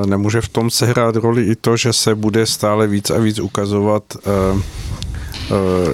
Nemůže 0.05 0.41
v 0.41 0.49
tom 0.49 0.69
sehrát 0.69 1.15
roli 1.15 1.43
i 1.43 1.55
to, 1.55 1.77
že 1.77 1.93
se 1.93 2.15
bude 2.15 2.45
stále 2.45 2.87
víc 2.87 3.09
a 3.09 3.17
víc 3.17 3.39
ukazovat 3.39 4.03
Eh, 4.17 4.61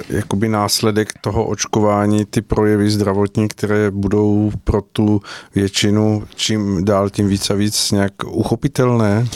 jakoby 0.08 0.48
následek 0.48 1.12
toho 1.20 1.44
očkování, 1.44 2.24
ty 2.24 2.42
projevy 2.42 2.90
zdravotní, 2.90 3.48
které 3.48 3.90
budou 3.90 4.52
pro 4.64 4.82
tu 4.82 5.20
většinu 5.54 6.22
čím 6.34 6.84
dál 6.84 7.10
tím 7.10 7.28
víc 7.28 7.50
a 7.50 7.54
víc 7.54 7.90
nějak 7.90 8.12
uchopitelné? 8.26 9.26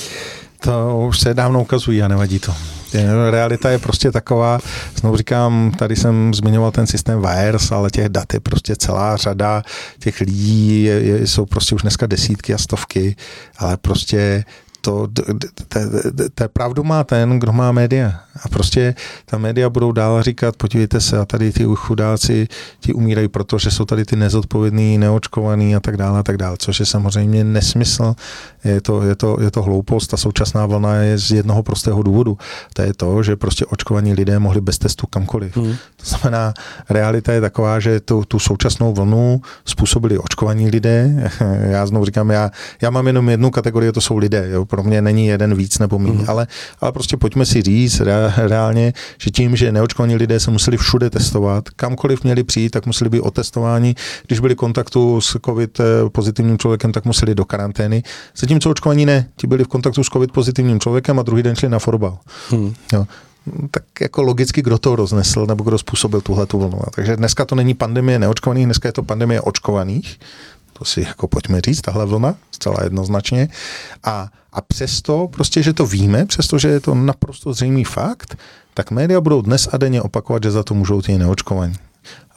To 0.60 1.04
už 1.08 1.20
se 1.20 1.34
dávno 1.34 1.60
ukazují 1.60 2.02
a 2.02 2.08
nevadí 2.08 2.38
to. 2.38 2.54
Realita 3.30 3.70
je 3.70 3.78
prostě 3.78 4.12
taková, 4.12 4.58
znovu 4.96 5.16
říkám, 5.16 5.72
tady 5.78 5.96
jsem 5.96 6.34
zmiňoval 6.34 6.70
ten 6.70 6.86
systém 6.86 7.22
VIRS, 7.22 7.72
ale 7.72 7.90
těch 7.90 8.08
dat 8.08 8.34
je 8.34 8.40
prostě 8.40 8.76
celá 8.76 9.16
řada, 9.16 9.62
těch 9.98 10.20
lidí 10.20 10.82
je, 10.82 11.00
je, 11.00 11.26
jsou 11.26 11.46
prostě 11.46 11.74
už 11.74 11.82
dneska 11.82 12.06
desítky 12.06 12.54
a 12.54 12.58
stovky, 12.58 13.16
ale 13.58 13.76
prostě 13.76 14.44
to, 14.80 15.08
ta 16.34 16.48
pravdu 16.48 16.84
má 16.84 17.04
ten, 17.04 17.38
kdo 17.38 17.52
má 17.52 17.72
média. 17.72 18.20
A 18.44 18.48
prostě 18.48 18.94
ta 19.24 19.38
média 19.38 19.70
budou 19.70 19.92
dál 19.92 20.22
říkat, 20.22 20.56
podívejte 20.56 21.00
se, 21.00 21.18
a 21.18 21.24
tady 21.24 21.52
ty 21.52 21.64
chudáci, 21.74 22.48
ti 22.80 22.92
umírají 22.92 23.28
proto, 23.28 23.58
že 23.58 23.70
jsou 23.70 23.84
tady 23.84 24.04
ty 24.04 24.16
nezodpovědní, 24.16 24.98
neočkovaný 24.98 25.76
a 25.76 25.80
tak 25.80 25.96
dále 25.96 26.18
a 26.18 26.22
tak 26.22 26.36
dále, 26.36 26.56
což 26.58 26.80
je 26.80 26.86
samozřejmě 26.86 27.44
nesmysl, 27.44 28.14
je 28.64 28.80
to, 28.80 29.02
je 29.02 29.16
to, 29.16 29.36
je 29.40 29.50
to 29.50 29.62
hloupost, 29.62 30.06
ta 30.06 30.16
současná 30.16 30.66
vlna 30.66 30.94
je 30.94 31.18
z 31.18 31.30
jednoho 31.30 31.62
prostého 31.62 32.02
důvodu. 32.02 32.38
To 32.74 32.82
je 32.82 32.94
to, 32.94 33.22
že 33.22 33.36
prostě 33.36 33.66
očkovaní 33.66 34.14
lidé 34.14 34.38
mohli 34.38 34.60
bez 34.60 34.78
testu 34.78 35.06
kamkoliv. 35.06 35.56
Hmm. 35.56 35.74
To 35.96 36.04
znamená, 36.04 36.54
realita 36.90 37.32
je 37.32 37.40
taková, 37.40 37.80
že 37.80 38.00
tu, 38.00 38.24
tu 38.28 38.38
současnou 38.38 38.94
vlnu 38.94 39.40
způsobili 39.64 40.18
očkovaní 40.18 40.70
lidé. 40.70 41.30
Já 41.70 41.86
znovu 41.86 42.04
říkám, 42.04 42.30
já, 42.30 42.50
já 42.82 42.90
mám 42.90 43.06
jenom 43.06 43.28
jednu 43.28 43.50
kategorii, 43.50 43.92
to 43.92 44.00
jsou 44.00 44.16
lidé. 44.16 44.48
Jo? 44.50 44.64
Pro 44.68 44.82
mě 44.82 45.02
není 45.02 45.26
jeden 45.26 45.54
víc 45.54 45.78
nebo 45.78 45.98
méně, 45.98 46.18
hmm. 46.18 46.24
ale, 46.28 46.46
ale 46.80 46.92
prostě 46.92 47.16
pojďme 47.16 47.46
si 47.46 47.62
říct, 47.62 48.00
reálně, 48.36 48.92
že 49.18 49.30
tím, 49.30 49.56
že 49.56 49.72
neočkovaní 49.72 50.16
lidé 50.16 50.40
se 50.40 50.50
museli 50.50 50.76
všude 50.76 51.10
testovat, 51.10 51.70
kamkoliv 51.70 52.24
měli 52.24 52.44
přijít, 52.44 52.70
tak 52.70 52.86
museli 52.86 53.10
být 53.10 53.20
otestováni. 53.20 53.94
Když 54.26 54.40
byli 54.40 54.54
v 54.54 54.56
kontaktu 54.56 55.20
s 55.20 55.38
COVID 55.44 55.80
pozitivním 56.12 56.58
člověkem, 56.58 56.92
tak 56.92 57.04
museli 57.04 57.34
do 57.34 57.44
karantény. 57.44 58.02
Zatímco 58.36 58.70
očkovaní 58.70 59.06
ne, 59.06 59.28
ti 59.36 59.46
byli 59.46 59.64
v 59.64 59.68
kontaktu 59.68 60.04
s 60.04 60.08
COVID 60.08 60.32
pozitivním 60.32 60.80
člověkem 60.80 61.18
a 61.18 61.22
druhý 61.22 61.42
den 61.42 61.56
šli 61.56 61.68
na 61.68 61.78
fotbal. 61.78 62.18
Hmm. 62.50 62.74
Jo 62.92 63.06
tak 63.70 63.82
jako 64.00 64.22
logicky, 64.22 64.62
kdo 64.62 64.78
to 64.78 64.96
roznesl 64.96 65.46
nebo 65.46 65.64
kdo 65.64 65.78
způsobil 65.78 66.20
tuhle 66.20 66.46
tu 66.46 66.58
vlnu. 66.58 66.78
Takže 66.94 67.16
dneska 67.16 67.44
to 67.44 67.54
není 67.54 67.74
pandemie 67.74 68.18
neočkovaných, 68.18 68.64
dneska 68.64 68.88
je 68.88 68.92
to 68.92 69.02
pandemie 69.02 69.40
očkovaných 69.40 70.18
to 70.78 70.84
si 70.84 71.00
jako 71.00 71.28
pojďme 71.28 71.60
říct, 71.60 71.80
tahle 71.80 72.06
vlna, 72.06 72.34
zcela 72.50 72.76
jednoznačně. 72.84 73.48
A, 74.04 74.28
a 74.52 74.60
přesto, 74.60 75.28
prostě, 75.32 75.62
že 75.62 75.72
to 75.72 75.86
víme, 75.86 76.26
přestože 76.26 76.68
je 76.68 76.80
to 76.80 76.94
naprosto 76.94 77.52
zřejmý 77.52 77.84
fakt, 77.84 78.38
tak 78.74 78.90
média 78.90 79.20
budou 79.20 79.42
dnes 79.42 79.68
a 79.72 79.76
denně 79.76 80.02
opakovat, 80.02 80.42
že 80.42 80.50
za 80.50 80.62
to 80.62 80.74
můžou 80.74 81.02
ty 81.02 81.18
neočkovaní 81.18 81.74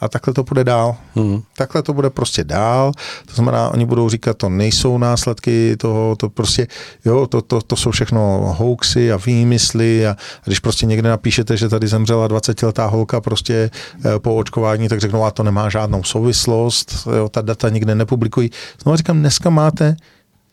a 0.02 0.08
takhle 0.08 0.34
to 0.34 0.42
bude 0.42 0.64
dál. 0.64 0.96
Hmm. 1.14 1.42
Takhle 1.56 1.82
to 1.82 1.92
bude 1.92 2.10
prostě 2.10 2.44
dál. 2.44 2.92
To 3.26 3.34
znamená, 3.34 3.70
oni 3.70 3.86
budou 3.86 4.08
říkat, 4.08 4.36
to 4.36 4.48
nejsou 4.48 4.98
následky 4.98 5.76
toho, 5.76 6.16
to 6.16 6.30
prostě, 6.30 6.66
jo, 7.04 7.26
to, 7.26 7.42
to, 7.42 7.60
to 7.60 7.76
jsou 7.76 7.90
všechno 7.90 8.54
hoaxy 8.58 9.12
a 9.12 9.16
výmysly 9.16 10.06
a, 10.06 10.10
a 10.10 10.16
když 10.44 10.58
prostě 10.58 10.86
někde 10.86 11.08
napíšete, 11.08 11.56
že 11.56 11.68
tady 11.68 11.88
zemřela 11.88 12.28
20-letá 12.28 12.86
holka 12.86 13.20
prostě 13.20 13.54
e, 13.54 14.18
po 14.18 14.36
očkování, 14.36 14.88
tak 14.88 15.00
řeknou, 15.00 15.24
a 15.24 15.30
to 15.30 15.42
nemá 15.42 15.68
žádnou 15.68 16.02
souvislost, 16.02 17.08
jo, 17.16 17.28
ta 17.28 17.40
data 17.40 17.68
nikde 17.68 17.94
nepublikují. 17.94 18.50
Znovu 18.82 18.96
říkám, 18.96 19.18
dneska 19.18 19.50
máte 19.50 19.96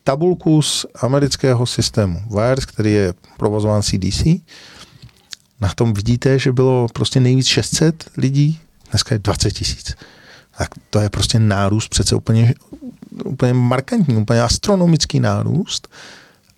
tabulku 0.03 0.61
z 0.61 0.85
amerického 1.01 1.65
systému 1.65 2.21
VIRES, 2.35 2.65
který 2.65 2.93
je 2.93 3.13
provozován 3.37 3.81
CDC. 3.81 4.23
Na 5.61 5.69
tom 5.75 5.93
vidíte, 5.93 6.39
že 6.39 6.51
bylo 6.51 6.87
prostě 6.93 7.19
nejvíc 7.19 7.47
600 7.47 8.05
lidí 8.17 8.59
dneska 8.91 9.15
je 9.15 9.19
20 9.19 9.51
tisíc. 9.51 9.95
Tak 10.57 10.69
to 10.89 10.99
je 10.99 11.09
prostě 11.09 11.39
nárůst 11.39 11.87
přece 11.87 12.15
úplně, 12.15 12.53
úplně 13.25 13.53
markantní, 13.53 14.17
úplně 14.17 14.41
astronomický 14.41 15.19
nárůst. 15.19 15.87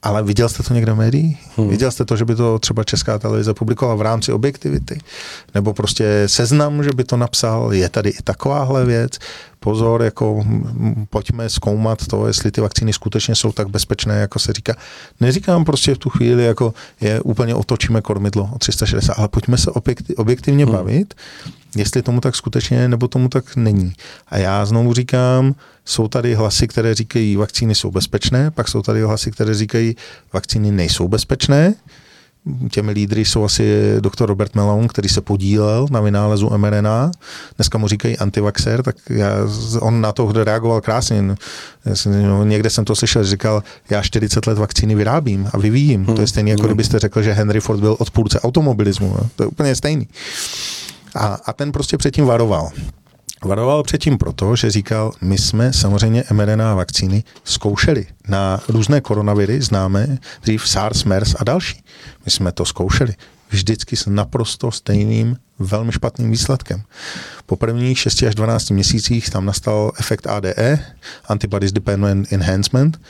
Ale 0.03 0.23
viděl 0.23 0.49
jste 0.49 0.63
to 0.63 0.73
někde 0.73 0.93
v 0.93 0.97
médiích? 0.97 1.39
Hmm. 1.57 1.69
Viděl 1.69 1.91
jste 1.91 2.05
to, 2.05 2.15
že 2.15 2.25
by 2.25 2.35
to 2.35 2.59
třeba 2.59 2.83
Česká 2.83 3.19
televize 3.19 3.53
publikovala 3.53 3.95
v 3.95 4.01
rámci 4.01 4.31
objektivity? 4.31 4.99
Nebo 5.55 5.73
prostě 5.73 6.23
seznam, 6.25 6.83
že 6.83 6.89
by 6.95 7.03
to 7.03 7.17
napsal, 7.17 7.73
je 7.73 7.89
tady 7.89 8.09
i 8.09 8.23
takováhle 8.23 8.85
věc? 8.85 9.19
Pozor, 9.63 10.01
jako 10.01 10.45
pojďme 11.09 11.49
zkoumat 11.49 12.07
to, 12.07 12.27
jestli 12.27 12.51
ty 12.51 12.61
vakcíny 12.61 12.93
skutečně 12.93 13.35
jsou 13.35 13.51
tak 13.51 13.69
bezpečné, 13.69 14.19
jako 14.19 14.39
se 14.39 14.53
říká. 14.53 14.75
Neříkám 15.19 15.65
prostě 15.65 15.95
v 15.95 15.97
tu 15.97 16.09
chvíli, 16.09 16.45
jako 16.45 16.73
je 17.01 17.21
úplně 17.21 17.55
otočíme 17.55 18.01
kormidlo 18.01 18.49
o 18.55 18.57
360, 18.57 19.13
ale 19.13 19.27
pojďme 19.27 19.57
se 19.57 19.71
objektivně 20.17 20.65
hmm. 20.65 20.73
bavit 20.73 21.13
jestli 21.75 22.01
tomu 22.01 22.21
tak 22.21 22.35
skutečně 22.35 22.77
je, 22.77 22.87
nebo 22.87 23.07
tomu 23.07 23.29
tak 23.29 23.55
není. 23.55 23.93
A 24.27 24.37
já 24.37 24.65
znovu 24.65 24.93
říkám, 24.93 25.55
jsou 25.85 26.07
tady 26.07 26.35
hlasy, 26.35 26.67
které 26.67 26.95
říkají, 26.95 27.35
vakcíny 27.35 27.75
jsou 27.75 27.91
bezpečné, 27.91 28.51
pak 28.51 28.67
jsou 28.67 28.81
tady 28.81 29.01
hlasy, 29.01 29.31
které 29.31 29.53
říkají, 29.53 29.95
vakcíny 30.33 30.71
nejsou 30.71 31.07
bezpečné. 31.07 31.73
Těmi 32.71 32.91
lídry 32.91 33.25
jsou 33.25 33.43
asi 33.43 33.95
doktor 33.99 34.29
Robert 34.29 34.55
Malone, 34.55 34.87
který 34.87 35.09
se 35.09 35.21
podílel 35.21 35.87
na 35.91 36.01
vynálezu 36.01 36.49
mRNA. 36.57 37.11
Dneska 37.55 37.77
mu 37.77 37.87
říkají 37.87 38.17
antivaxer, 38.17 38.83
tak 38.83 38.95
já, 39.09 39.29
on 39.79 40.01
na 40.01 40.11
to 40.11 40.31
reagoval 40.31 40.81
krásně. 40.81 41.35
No, 42.05 42.43
někde 42.45 42.69
jsem 42.69 42.85
to 42.85 42.95
slyšel, 42.95 43.23
říkal, 43.23 43.63
já 43.89 44.01
40 44.01 44.47
let 44.47 44.57
vakcíny 44.57 44.95
vyrábím 44.95 45.49
a 45.53 45.57
vyvíjím. 45.57 46.05
Hmm. 46.05 46.15
To 46.15 46.21
je 46.21 46.27
stejné, 46.27 46.49
jako 46.49 46.61
hmm. 46.61 46.69
kdybyste 46.69 46.99
řekl, 46.99 47.21
že 47.21 47.33
Henry 47.33 47.59
Ford 47.59 47.79
byl 47.79 47.95
odpůrce 47.99 48.39
automobilismu. 48.39 49.07
No. 49.07 49.29
To 49.35 49.43
je 49.43 49.47
úplně 49.47 49.75
stejný. 49.75 50.07
A, 51.15 51.39
a 51.45 51.53
ten 51.53 51.71
prostě 51.71 51.97
předtím 51.97 52.25
varoval. 52.25 52.69
Varoval 53.45 53.83
předtím 53.83 54.17
proto, 54.17 54.55
že 54.55 54.71
říkal, 54.71 55.11
my 55.21 55.37
jsme 55.37 55.73
samozřejmě 55.73 56.23
mRNA 56.31 56.75
vakcíny 56.75 57.23
zkoušeli 57.43 58.05
na 58.27 58.61
různé 58.67 59.01
koronaviry, 59.01 59.61
známe 59.61 60.17
dřív 60.41 60.67
SARS, 60.67 61.03
MERS 61.03 61.35
a 61.39 61.43
další. 61.43 61.83
My 62.25 62.31
jsme 62.31 62.51
to 62.51 62.65
zkoušeli 62.65 63.13
vždycky 63.49 63.95
s 63.95 64.05
naprosto 64.05 64.71
stejným 64.71 65.37
velmi 65.59 65.91
špatným 65.91 66.31
výsledkem. 66.31 66.83
Po 67.45 67.55
prvních 67.55 67.99
6 67.99 68.23
až 68.23 68.35
12 68.35 68.69
měsících 68.69 69.29
tam 69.29 69.45
nastal 69.45 69.91
efekt 69.99 70.27
ADE, 70.27 70.79
Antibodies 71.25 71.71
Dependent 71.71 72.33
Enhancement, 72.33 73.01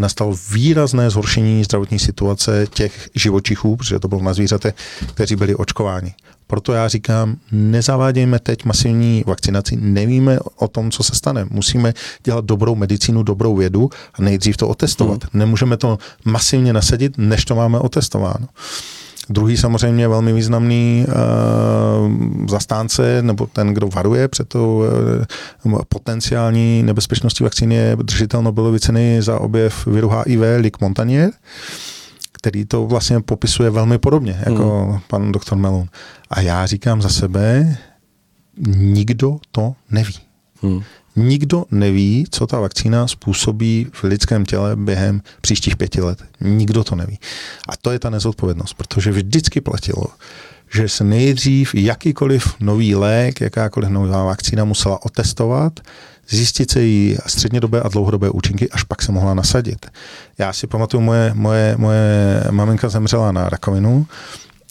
nastalo 0.00 0.36
výrazné 0.50 1.10
zhoršení 1.10 1.64
zdravotní 1.64 1.98
situace 1.98 2.66
těch 2.74 3.10
živočichů, 3.14 3.76
protože 3.76 3.98
to 3.98 4.08
bylo 4.08 4.22
na 4.22 4.34
zvířate, 4.34 4.72
kteří 5.14 5.36
byli 5.36 5.54
očkováni. 5.54 6.14
Proto 6.46 6.72
já 6.72 6.88
říkám, 6.88 7.36
nezavádějme 7.52 8.38
teď 8.38 8.64
masivní 8.64 9.24
vakcinaci, 9.26 9.76
nevíme 9.80 10.38
o 10.56 10.68
tom, 10.68 10.90
co 10.90 11.02
se 11.02 11.14
stane. 11.14 11.46
Musíme 11.50 11.94
dělat 12.24 12.44
dobrou 12.44 12.74
medicínu, 12.74 13.22
dobrou 13.22 13.56
vědu 13.56 13.90
a 14.14 14.22
nejdřív 14.22 14.56
to 14.56 14.68
otestovat. 14.68 15.24
Hmm. 15.24 15.38
Nemůžeme 15.40 15.76
to 15.76 15.98
masivně 16.24 16.72
nasadit, 16.72 17.18
než 17.18 17.44
to 17.44 17.54
máme 17.54 17.78
otestováno. 17.78 18.48
Druhý 19.30 19.56
samozřejmě 19.56 20.08
velmi 20.08 20.32
významný 20.32 21.06
uh, 21.08 22.46
zastánce, 22.48 23.22
nebo 23.22 23.46
ten, 23.46 23.74
kdo 23.74 23.88
varuje 23.88 24.28
před 24.28 24.48
tou 24.48 24.84
uh, 25.62 25.78
potenciální 25.88 26.82
nebezpečností 26.82 27.44
vakcíny, 27.44 27.74
je 27.74 27.96
držitel 28.02 28.42
Nobelovy 28.42 28.80
ceny 28.80 29.22
za 29.22 29.40
objev 29.40 29.86
viru 29.86 30.08
HIV, 30.08 30.40
Lick 30.58 30.80
Montagnier 30.80 31.30
který 32.42 32.64
to 32.64 32.86
vlastně 32.86 33.20
popisuje 33.20 33.70
velmi 33.70 33.98
podobně, 33.98 34.42
jako 34.46 34.86
hmm. 34.90 35.00
pan 35.08 35.32
doktor 35.32 35.58
Melon. 35.58 35.86
A 36.30 36.40
já 36.40 36.66
říkám 36.66 37.02
za 37.02 37.08
sebe, 37.08 37.76
nikdo 38.76 39.38
to 39.52 39.74
neví. 39.90 40.14
Hmm. 40.62 40.82
Nikdo 41.16 41.64
neví, 41.70 42.26
co 42.30 42.46
ta 42.46 42.60
vakcína 42.60 43.06
způsobí 43.06 43.86
v 43.92 44.04
lidském 44.04 44.44
těle 44.44 44.76
během 44.76 45.22
příštích 45.40 45.76
pěti 45.76 46.00
let. 46.00 46.24
Nikdo 46.40 46.84
to 46.84 46.94
neví. 46.94 47.18
A 47.68 47.76
to 47.76 47.90
je 47.90 47.98
ta 47.98 48.10
nezodpovědnost, 48.10 48.74
protože 48.74 49.10
vždycky 49.10 49.60
platilo, 49.60 50.06
že 50.74 50.88
se 50.88 51.04
nejdřív 51.04 51.74
jakýkoliv 51.74 52.54
nový 52.60 52.94
lék, 52.94 53.40
jakákoliv 53.40 53.90
nová 53.90 54.24
vakcína 54.24 54.64
musela 54.64 55.04
otestovat, 55.04 55.80
zjistit 56.28 56.70
se 56.70 56.80
její 56.80 57.16
střednědobé 57.26 57.80
a 57.80 57.88
dlouhodobé 57.88 58.30
účinky, 58.30 58.70
až 58.70 58.82
pak 58.82 59.02
se 59.02 59.12
mohla 59.12 59.34
nasadit. 59.34 59.86
Já 60.38 60.52
si 60.52 60.66
pamatuju, 60.66 61.00
moje, 61.00 61.32
moje, 61.34 61.74
moje 61.76 62.44
maminka 62.50 62.88
zemřela 62.88 63.32
na 63.32 63.48
rakovinu 63.48 64.06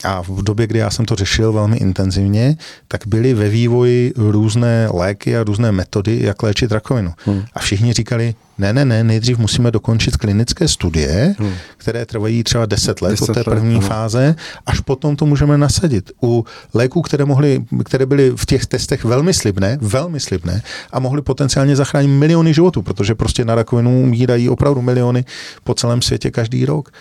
a 0.03 0.21
v 0.21 0.43
době, 0.43 0.67
kdy 0.67 0.79
já 0.79 0.89
jsem 0.89 1.05
to 1.05 1.15
řešil 1.15 1.53
velmi 1.53 1.77
intenzivně, 1.77 2.57
tak 2.87 3.07
byly 3.07 3.33
ve 3.33 3.49
vývoji 3.49 4.13
různé 4.17 4.87
léky 4.93 5.37
a 5.37 5.43
různé 5.43 5.71
metody, 5.71 6.19
jak 6.21 6.43
léčit 6.43 6.71
rakovinu. 6.71 7.13
Hmm. 7.25 7.43
A 7.53 7.59
všichni 7.59 7.93
říkali, 7.93 8.35
ne, 8.57 8.73
ne, 8.73 8.85
ne, 8.85 9.03
nejdřív 9.03 9.37
musíme 9.37 9.71
dokončit 9.71 10.17
klinické 10.17 10.67
studie, 10.67 11.35
hmm. 11.39 11.53
které 11.77 12.05
trvají 12.05 12.43
třeba 12.43 12.65
10 12.65 13.01
let 13.01 13.11
10 13.11 13.29
od 13.29 13.33
té 13.33 13.43
první 13.43 13.75
let, 13.75 13.83
fáze, 13.83 14.35
až 14.65 14.79
potom 14.79 15.15
to 15.15 15.25
můžeme 15.25 15.57
nasadit. 15.57 16.11
U 16.23 16.45
léků, 16.73 17.01
které, 17.01 17.25
mohly, 17.25 17.65
které 17.85 18.05
byly 18.05 18.31
v 18.35 18.45
těch 18.45 18.65
testech 18.65 19.03
velmi 19.03 19.33
slibné, 19.33 19.77
velmi 19.81 20.19
slibné 20.19 20.61
a 20.91 20.99
mohly 20.99 21.21
potenciálně 21.21 21.75
zachránit 21.75 22.07
miliony 22.07 22.53
životů, 22.53 22.81
protože 22.81 23.15
prostě 23.15 23.45
na 23.45 23.55
rakovinu 23.55 24.01
umírají 24.01 24.49
opravdu 24.49 24.81
miliony 24.81 25.25
po 25.63 25.73
celém 25.73 26.01
světě 26.01 26.31
každý 26.31 26.65
rok 26.65 26.91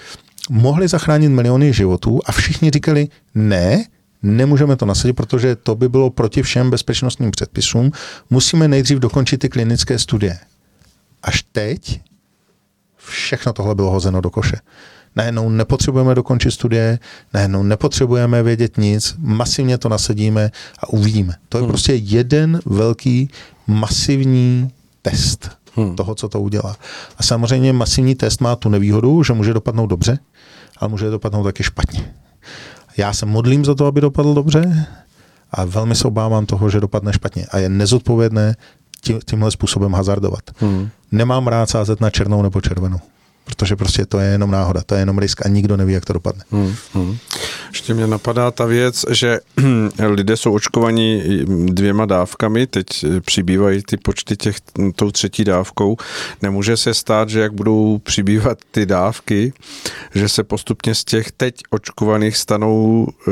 mohli 0.51 0.89
zachránit 0.89 1.29
miliony 1.29 1.73
životů 1.73 2.21
a 2.27 2.33
všichni 2.33 2.71
říkali, 2.71 3.09
ne, 3.35 3.85
nemůžeme 4.23 4.77
to 4.77 4.87
nasadit, 4.87 5.13
protože 5.13 5.57
to 5.57 5.75
by 5.75 5.89
bylo 5.89 6.11
proti 6.11 6.43
všem 6.43 6.71
bezpečnostním 6.71 7.31
předpisům, 7.31 7.91
musíme 8.31 8.69
nejdřív 8.69 8.99
dokončit 8.99 9.39
ty 9.39 9.49
klinické 9.49 9.99
studie. 9.99 10.39
Až 11.23 11.45
teď 11.53 12.01
všechno 12.97 13.53
tohle 13.53 13.75
bylo 13.75 13.91
hozeno 13.91 14.21
do 14.21 14.31
koše. 14.31 14.57
Najednou 15.17 15.49
nepotřebujeme 15.49 16.15
dokončit 16.15 16.51
studie, 16.51 16.99
najednou 17.35 17.63
nepotřebujeme 17.63 18.43
vědět 18.43 18.79
nic, 18.79 19.15
masivně 19.19 19.79
to 19.79 19.89
nasadíme 19.89 20.51
a 20.79 20.89
uvidíme. 20.89 21.35
To 21.49 21.59
je 21.59 21.63
hmm. 21.63 21.71
prostě 21.71 21.95
jeden 21.95 22.61
velký 22.67 23.31
masivní 23.67 24.71
test 25.03 25.51
hmm. 25.79 25.97
toho, 25.97 26.15
co 26.15 26.29
to 26.29 26.41
udělá. 26.41 26.77
A 27.19 27.23
samozřejmě 27.23 27.73
masivní 27.73 28.15
test 28.15 28.41
má 28.41 28.57
tu 28.57 28.69
nevýhodu, 28.69 29.23
že 29.23 29.33
může 29.33 29.55
dopadnout 29.55 29.87
dobře, 29.87 30.19
ale 30.79 30.89
může 30.89 31.11
dopadnout 31.11 31.45
taky 31.45 31.63
špatně. 31.63 32.15
Já 32.97 33.13
se 33.13 33.27
modlím 33.27 33.65
za 33.65 33.75
to, 33.75 33.87
aby 33.87 34.01
dopadl 34.01 34.35
dobře 34.35 34.87
a 35.51 35.65
velmi 35.65 35.95
se 35.95 36.09
obávám 36.09 36.47
toho, 36.47 36.71
že 36.71 36.81
dopadne 36.81 37.13
špatně. 37.13 37.47
A 37.51 37.59
je 37.59 37.69
nezodpovědné 37.69 38.57
tím, 39.01 39.19
tímhle 39.25 39.51
způsobem 39.51 39.93
hazardovat. 39.93 40.43
Hmm. 40.57 40.89
Nemám 41.13 41.47
rád 41.47 41.71
sázet 41.71 42.01
na 42.01 42.11
černou 42.11 42.43
nebo 42.43 42.61
červenou 42.61 43.01
protože 43.49 43.77
prostě 43.77 44.07
to 44.07 44.19
je 44.19 44.29
jenom 44.31 44.51
náhoda, 44.51 44.83
to 44.87 44.95
je 44.95 45.01
jenom 45.01 45.19
risk 45.19 45.47
a 45.47 45.49
nikdo 45.49 45.77
neví, 45.77 45.93
jak 45.93 46.05
to 46.05 46.13
dopadne. 46.13 46.45
Hmm, 46.51 46.75
hmm. 46.95 47.17
Ještě 47.69 47.95
mě 47.95 48.07
napadá 48.07 48.51
ta 48.51 48.65
věc, 48.65 49.05
že 49.11 49.39
lidé 50.09 50.37
jsou 50.37 50.53
očkovaní 50.53 51.23
dvěma 51.67 52.07
dávkami, 52.07 52.67
teď 52.67 52.87
přibývají 53.21 53.83
ty 53.83 53.97
počty 53.97 54.37
těch 54.37 54.57
tou 54.97 55.11
třetí 55.11 55.45
dávkou. 55.45 55.97
Nemůže 56.43 56.77
se 56.77 56.95
stát, 56.95 57.29
že 57.29 57.41
jak 57.41 57.53
budou 57.53 57.99
přibývat 57.99 58.59
ty 58.71 58.87
dávky, 58.87 59.53
že 60.15 60.29
se 60.29 60.45
postupně 60.45 60.95
z 60.95 61.05
těch 61.05 61.33
teď 61.33 61.55
očkovaných 61.71 62.37
stanou 62.37 63.07
e, 63.09 63.31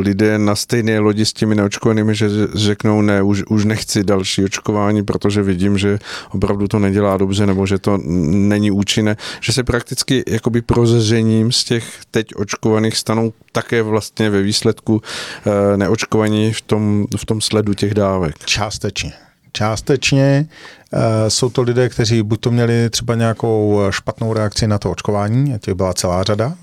lidé 0.00 0.38
na 0.38 0.54
stejné 0.54 0.98
lodi 0.98 1.26
s 1.26 1.32
těmi 1.32 1.54
neočkovanými, 1.54 2.14
že 2.14 2.28
řeknou 2.54 3.02
ne, 3.02 3.22
už, 3.22 3.42
už 3.48 3.64
nechci 3.64 4.04
další 4.04 4.44
očkování, 4.44 5.02
protože 5.02 5.42
vidím, 5.42 5.78
že 5.78 5.98
opravdu 6.30 6.68
to 6.68 6.78
nedělá 6.78 7.16
dobře 7.16 7.46
nebo 7.46 7.66
že 7.66 7.78
to 7.78 7.98
není 8.04 8.70
účinné, 8.70 9.16
že 9.40 9.51
se 9.52 9.64
prakticky 9.64 10.24
jakoby 10.26 10.62
prozeřením 10.62 11.52
z 11.52 11.64
těch 11.64 12.00
teď 12.10 12.26
očkovaných 12.36 12.96
stanou 12.96 13.32
také 13.52 13.82
vlastně 13.82 14.30
ve 14.30 14.42
výsledku 14.42 15.02
eh, 15.46 15.76
neočkovaní 15.76 16.52
v 16.52 16.60
tom, 16.60 17.06
v 17.16 17.26
tom 17.26 17.40
sledu 17.40 17.74
těch 17.74 17.94
dávek. 17.94 18.34
Částečně 18.44 19.12
částečně 19.52 20.46
e, 20.92 21.30
jsou 21.30 21.50
to 21.50 21.62
lidé, 21.62 21.88
kteří 21.88 22.22
buď 22.22 22.40
to 22.40 22.50
měli 22.50 22.90
třeba 22.90 23.14
nějakou 23.14 23.80
špatnou 23.90 24.32
reakci 24.32 24.66
na 24.66 24.78
to 24.78 24.90
očkování, 24.90 25.54
a 25.54 25.58
těch 25.58 25.74
byla 25.74 25.94
celá 25.94 26.22
řada, 26.22 26.54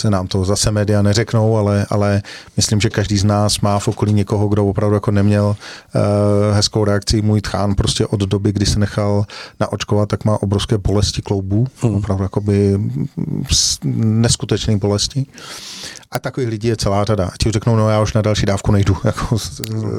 se 0.00 0.10
nám 0.10 0.26
to 0.26 0.44
zase 0.44 0.70
média 0.70 1.02
neřeknou, 1.02 1.56
ale, 1.56 1.86
ale 1.90 2.22
myslím, 2.56 2.80
že 2.80 2.90
každý 2.90 3.18
z 3.18 3.24
nás 3.24 3.60
má 3.60 3.78
v 3.78 3.88
okolí 3.88 4.12
někoho, 4.12 4.48
kdo 4.48 4.66
opravdu 4.66 4.94
jako 4.94 5.10
neměl 5.10 5.44
uh, 5.46 6.56
hezkou 6.56 6.84
reakci. 6.84 7.22
Můj 7.22 7.40
tchán 7.40 7.74
prostě 7.74 8.06
od 8.06 8.20
doby, 8.20 8.52
kdy 8.52 8.66
se 8.66 8.78
nechal 8.78 9.24
naočkovat, 9.60 10.08
tak 10.08 10.24
má 10.24 10.42
obrovské 10.42 10.78
bolesti 10.78 11.22
kloubů, 11.22 11.66
hmm. 11.80 11.94
opravdu 11.94 12.22
jakoby 12.22 12.78
neskutečné 13.94 14.76
bolesti. 14.76 15.26
A 16.10 16.18
takových 16.18 16.48
lidí 16.48 16.68
je 16.68 16.76
celá 16.76 17.04
řada. 17.04 17.24
A 17.26 17.36
ti 17.38 17.50
řeknou, 17.50 17.76
no 17.76 17.90
já 17.90 18.00
už 18.00 18.12
na 18.12 18.22
další 18.22 18.46
dávku 18.46 18.72
nejdu. 18.72 18.96
Jako, 19.04 19.36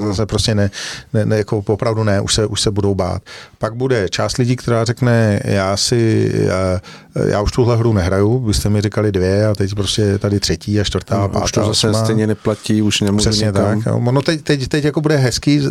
zase 0.08 0.26
prostě 0.26 0.56
ne, 0.56 0.72
ne, 1.14 1.26
ne, 1.26 1.38
jako 1.38 1.58
opravdu 1.58 2.04
ne, 2.04 2.22
už 2.22 2.34
se, 2.34 2.46
už 2.46 2.62
se 2.62 2.72
budou 2.72 2.96
bát. 2.96 3.22
Pak 3.58 3.76
bude 3.76 4.10
část 4.10 4.38
lidí, 4.38 4.56
která 4.56 4.84
řekne, 4.84 5.40
já 5.44 5.78
si, 5.78 6.32
já, 6.34 6.82
já 7.28 7.42
už 7.42 7.52
tuhle 7.52 7.78
hru 7.78 7.94
nehraju, 7.94 8.40
vy 8.40 8.54
jste 8.54 8.70
mi 8.70 8.82
říkali 8.82 9.12
dvě 9.12 9.48
a 9.48 9.56
teď 9.56 9.76
prostě 9.76 9.87
je 9.98 10.18
tady 10.18 10.40
třetí 10.40 10.80
a 10.80 10.84
čtvrtá, 10.84 11.18
no, 11.18 11.30
pátá, 11.30 11.46
Už 11.46 11.52
to 11.52 11.66
zase 11.66 11.90
osma. 11.90 12.04
stejně 12.04 12.28
neplatí, 12.28 12.82
už 12.82 13.02
nemůžu 13.02 13.30
Přesně 13.30 13.46
někam. 13.46 13.82
tak. 13.82 13.94
No 14.12 14.22
teď, 14.22 14.42
teď, 14.42 14.68
teď 14.68 14.84
jako 14.84 15.02
bude 15.02 15.18
hezký, 15.18 15.62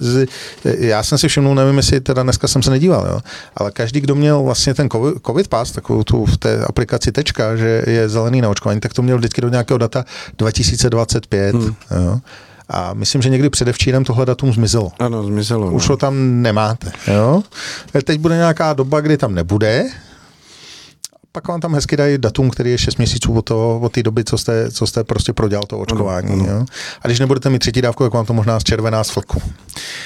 já 0.64 1.02
jsem 1.02 1.18
si 1.18 1.28
všimnul, 1.28 1.54
nevím, 1.54 1.76
jestli 1.76 2.00
teda 2.00 2.22
dneska 2.22 2.48
jsem 2.48 2.62
se 2.62 2.70
nedíval, 2.70 3.06
jo, 3.10 3.20
ale 3.56 3.70
každý, 3.70 4.00
kdo 4.00 4.14
měl 4.14 4.42
vlastně 4.42 4.74
ten 4.74 4.88
COVID, 4.90 5.14
COVID 5.26 5.48
pass, 5.48 5.72
takovou 5.72 6.02
tu 6.02 6.24
v 6.24 6.36
té 6.36 6.64
aplikaci 6.64 7.12
tečka, 7.12 7.56
že 7.56 7.82
je 7.86 8.08
zelený 8.08 8.40
na 8.40 8.48
očkování, 8.48 8.80
tak 8.80 8.94
to 8.94 9.02
měl 9.02 9.16
vždycky 9.18 9.40
do 9.40 9.48
nějakého 9.48 9.78
data 9.78 10.04
2025. 10.38 11.54
Hmm. 11.54 11.74
Jo. 12.04 12.20
A 12.68 12.94
myslím, 12.94 13.22
že 13.22 13.28
někdy 13.28 13.50
předevčírem 13.50 14.04
tohle 14.04 14.26
datum 14.26 14.52
zmizelo. 14.52 14.92
Ano, 14.98 15.24
zmizelo. 15.24 15.70
Už 15.70 15.88
no. 15.88 15.92
ho 15.92 15.96
tam 15.96 16.42
nemáte. 16.42 16.92
Jo? 17.14 17.42
Teď 18.04 18.20
bude 18.20 18.36
nějaká 18.36 18.72
doba, 18.72 19.00
kdy 19.00 19.16
tam 19.16 19.34
nebude, 19.34 19.84
pak 21.36 21.48
vám 21.48 21.60
tam 21.60 21.74
hezky 21.74 21.96
dají 21.96 22.18
datum, 22.18 22.50
který 22.50 22.70
je 22.70 22.78
6 22.78 22.96
měsíců 22.96 23.34
od, 23.34 23.42
toho, 23.42 23.80
od 23.80 23.92
té 23.92 24.02
doby, 24.02 24.24
co 24.24 24.38
jste, 24.38 24.70
co 24.70 24.86
jste 24.86 25.04
prostě 25.04 25.32
prodělal 25.32 25.64
to 25.64 25.78
očkování. 25.78 26.32
Ano, 26.32 26.44
ano. 26.44 26.52
Jo? 26.52 26.64
A 27.02 27.08
když 27.08 27.20
nebudete 27.20 27.50
mít 27.50 27.58
třetí 27.58 27.82
dávku, 27.82 28.04
tak 28.04 28.14
vám 28.14 28.26
to 28.26 28.32
možná 28.32 28.60
zčervená 28.60 29.04
z 29.04 29.10
flku. 29.10 29.42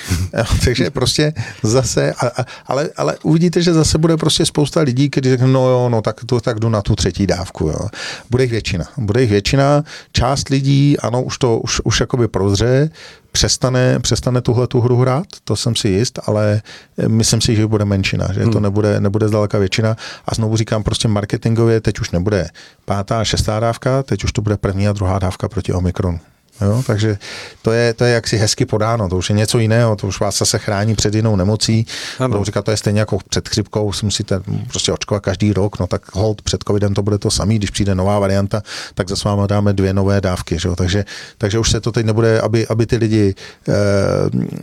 takže 0.64 0.91
prostě 0.91 1.33
zase, 1.62 2.12
a, 2.12 2.26
a, 2.26 2.45
ale, 2.66 2.91
ale 2.97 3.16
uvidíte, 3.22 3.62
že 3.62 3.74
zase 3.74 3.99
bude 3.99 4.16
prostě 4.16 4.47
spousta 4.47 4.81
lidí, 4.81 5.11
kteří 5.11 5.31
řeknou, 5.31 5.53
no 5.53 5.68
jo, 5.68 5.89
no 5.89 6.03
tak, 6.03 6.24
to, 6.26 6.41
tak 6.41 6.61
jdu 6.61 6.68
na 6.68 6.83
tu 6.83 6.97
třetí 6.97 7.26
dávku. 7.26 7.68
Jo. 7.68 7.89
Bude 8.31 8.45
jich 8.45 8.51
většina. 8.51 8.85
Bude 8.97 9.20
jich 9.20 9.31
většina. 9.31 9.85
Část 10.12 10.49
lidí, 10.49 10.99
ano, 10.99 11.22
už 11.22 11.39
to 11.39 11.59
už, 11.59 11.81
už 11.85 12.01
jakoby 12.01 12.28
prozře, 12.28 12.91
přestane, 13.33 13.99
přestane 13.99 14.41
tuhle 14.41 14.66
tu 14.66 14.81
hru 14.81 14.97
hrát, 14.97 15.26
to 15.45 15.57
jsem 15.57 15.76
si 15.76 15.89
jist, 15.89 16.18
ale 16.26 16.62
myslím 17.09 17.41
si, 17.41 17.57
že 17.57 17.66
bude 17.66 17.85
menšina, 17.85 18.33
že 18.33 18.43
hmm. 18.43 18.53
to 18.53 18.61
nebude, 18.61 19.01
nebude 19.01 19.28
zdaleka 19.28 19.59
většina. 19.59 19.97
A 20.26 20.35
znovu 20.35 20.57
říkám, 20.57 20.83
prostě 20.83 21.09
marketingově 21.09 21.81
teď 21.81 22.01
už 22.01 22.11
nebude 22.11 22.49
pátá 22.85 23.20
a 23.20 23.24
šestá 23.24 23.61
dávka, 23.61 24.03
teď 24.03 24.24
už 24.24 24.33
to 24.33 24.43
bude 24.43 24.57
první 24.57 24.89
a 24.89 24.93
druhá 24.93 25.18
dávka 25.18 25.49
proti 25.49 25.72
Omikronu. 25.72 26.20
Jo? 26.61 26.83
Takže 26.87 27.19
to 27.63 27.73
je, 27.73 27.95
to 27.95 28.05
je 28.05 28.13
jaksi 28.13 28.37
hezky 28.37 28.67
podáno, 28.67 29.09
to 29.09 29.17
už 29.17 29.31
je 29.31 29.37
něco 29.37 29.59
jiného, 29.59 29.97
to 29.97 30.07
už 30.07 30.21
vás 30.21 30.39
zase 30.39 30.59
chrání 30.59 30.95
před 30.95 31.15
jinou 31.15 31.37
nemocí. 31.37 31.87
Ano. 32.19 32.45
říkat, 32.45 32.65
to 32.65 32.71
je 32.71 32.77
stejně 32.77 33.01
jako 33.01 33.19
před 33.29 33.49
chřipkou, 33.49 33.93
si 33.93 34.05
musíte 34.05 34.41
prostě 34.69 34.93
očkovat 34.93 35.23
každý 35.23 35.53
rok, 35.53 35.79
no 35.79 35.87
tak 35.87 36.15
hold 36.15 36.43
před 36.43 36.65
covidem 36.69 36.95
to 36.95 37.03
bude 37.03 37.19
to 37.19 37.31
samý, 37.31 37.57
když 37.57 37.71
přijde 37.71 37.95
nová 37.95 38.19
varianta, 38.19 38.63
tak 38.95 39.09
za 39.09 39.17
váma 39.25 39.47
dáme 39.47 39.73
dvě 39.73 39.93
nové 39.95 40.21
dávky. 40.21 40.59
Že 40.59 40.69
jo? 40.69 40.77
Takže, 40.77 41.05
takže 41.39 41.59
už 41.59 41.71
se 41.71 41.81
to 41.81 41.93
teď 41.93 42.07
nebude, 42.07 42.41
aby, 42.41 42.67
aby 42.67 42.87
ty 42.87 42.97
lidi 42.97 43.35
eh, 43.69 43.73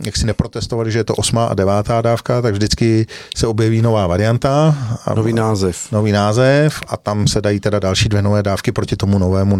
jak 0.02 0.16
si 0.16 0.26
neprotestovali, 0.26 0.92
že 0.92 0.98
je 0.98 1.04
to 1.04 1.14
osmá 1.14 1.46
a 1.46 1.54
devátá 1.54 2.02
dávka, 2.02 2.42
tak 2.42 2.52
vždycky 2.52 3.06
se 3.36 3.46
objeví 3.46 3.82
nová 3.82 4.06
varianta. 4.06 4.76
A, 5.06 5.14
nový 5.14 5.32
název. 5.32 5.92
Nový 5.92 6.12
název 6.12 6.80
a 6.88 6.96
tam 6.96 7.28
se 7.28 7.40
dají 7.40 7.60
teda 7.60 7.78
další 7.78 8.08
dvě 8.08 8.22
nové 8.22 8.42
dávky 8.42 8.72
proti 8.72 8.96
tomu 8.96 9.18
novému 9.18 9.58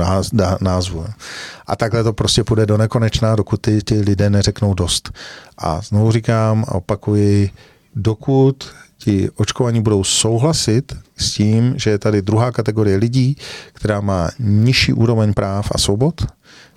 názvu. 0.61 1.07
A 1.68 1.76
takhle 1.76 2.04
to 2.04 2.12
prostě 2.12 2.44
půjde 2.44 2.66
do 2.66 2.76
nekonečna, 2.76 3.36
dokud 3.36 3.60
ty, 3.60 3.82
ty 3.82 4.00
lidé 4.00 4.30
neřeknou 4.30 4.74
dost. 4.74 5.10
A 5.58 5.80
znovu 5.80 6.12
říkám 6.12 6.64
a 6.68 6.74
opakuji, 6.74 7.50
dokud 7.94 8.70
ti 8.98 9.30
očkovaní 9.36 9.82
budou 9.82 10.04
souhlasit 10.04 10.96
s 11.16 11.32
tím, 11.32 11.74
že 11.76 11.90
je 11.90 11.98
tady 11.98 12.22
druhá 12.22 12.52
kategorie 12.52 12.96
lidí, 12.96 13.36
která 13.72 14.00
má 14.00 14.28
nižší 14.38 14.92
úroveň 14.92 15.34
práv 15.34 15.68
a 15.74 15.78
svobod, 15.78 16.26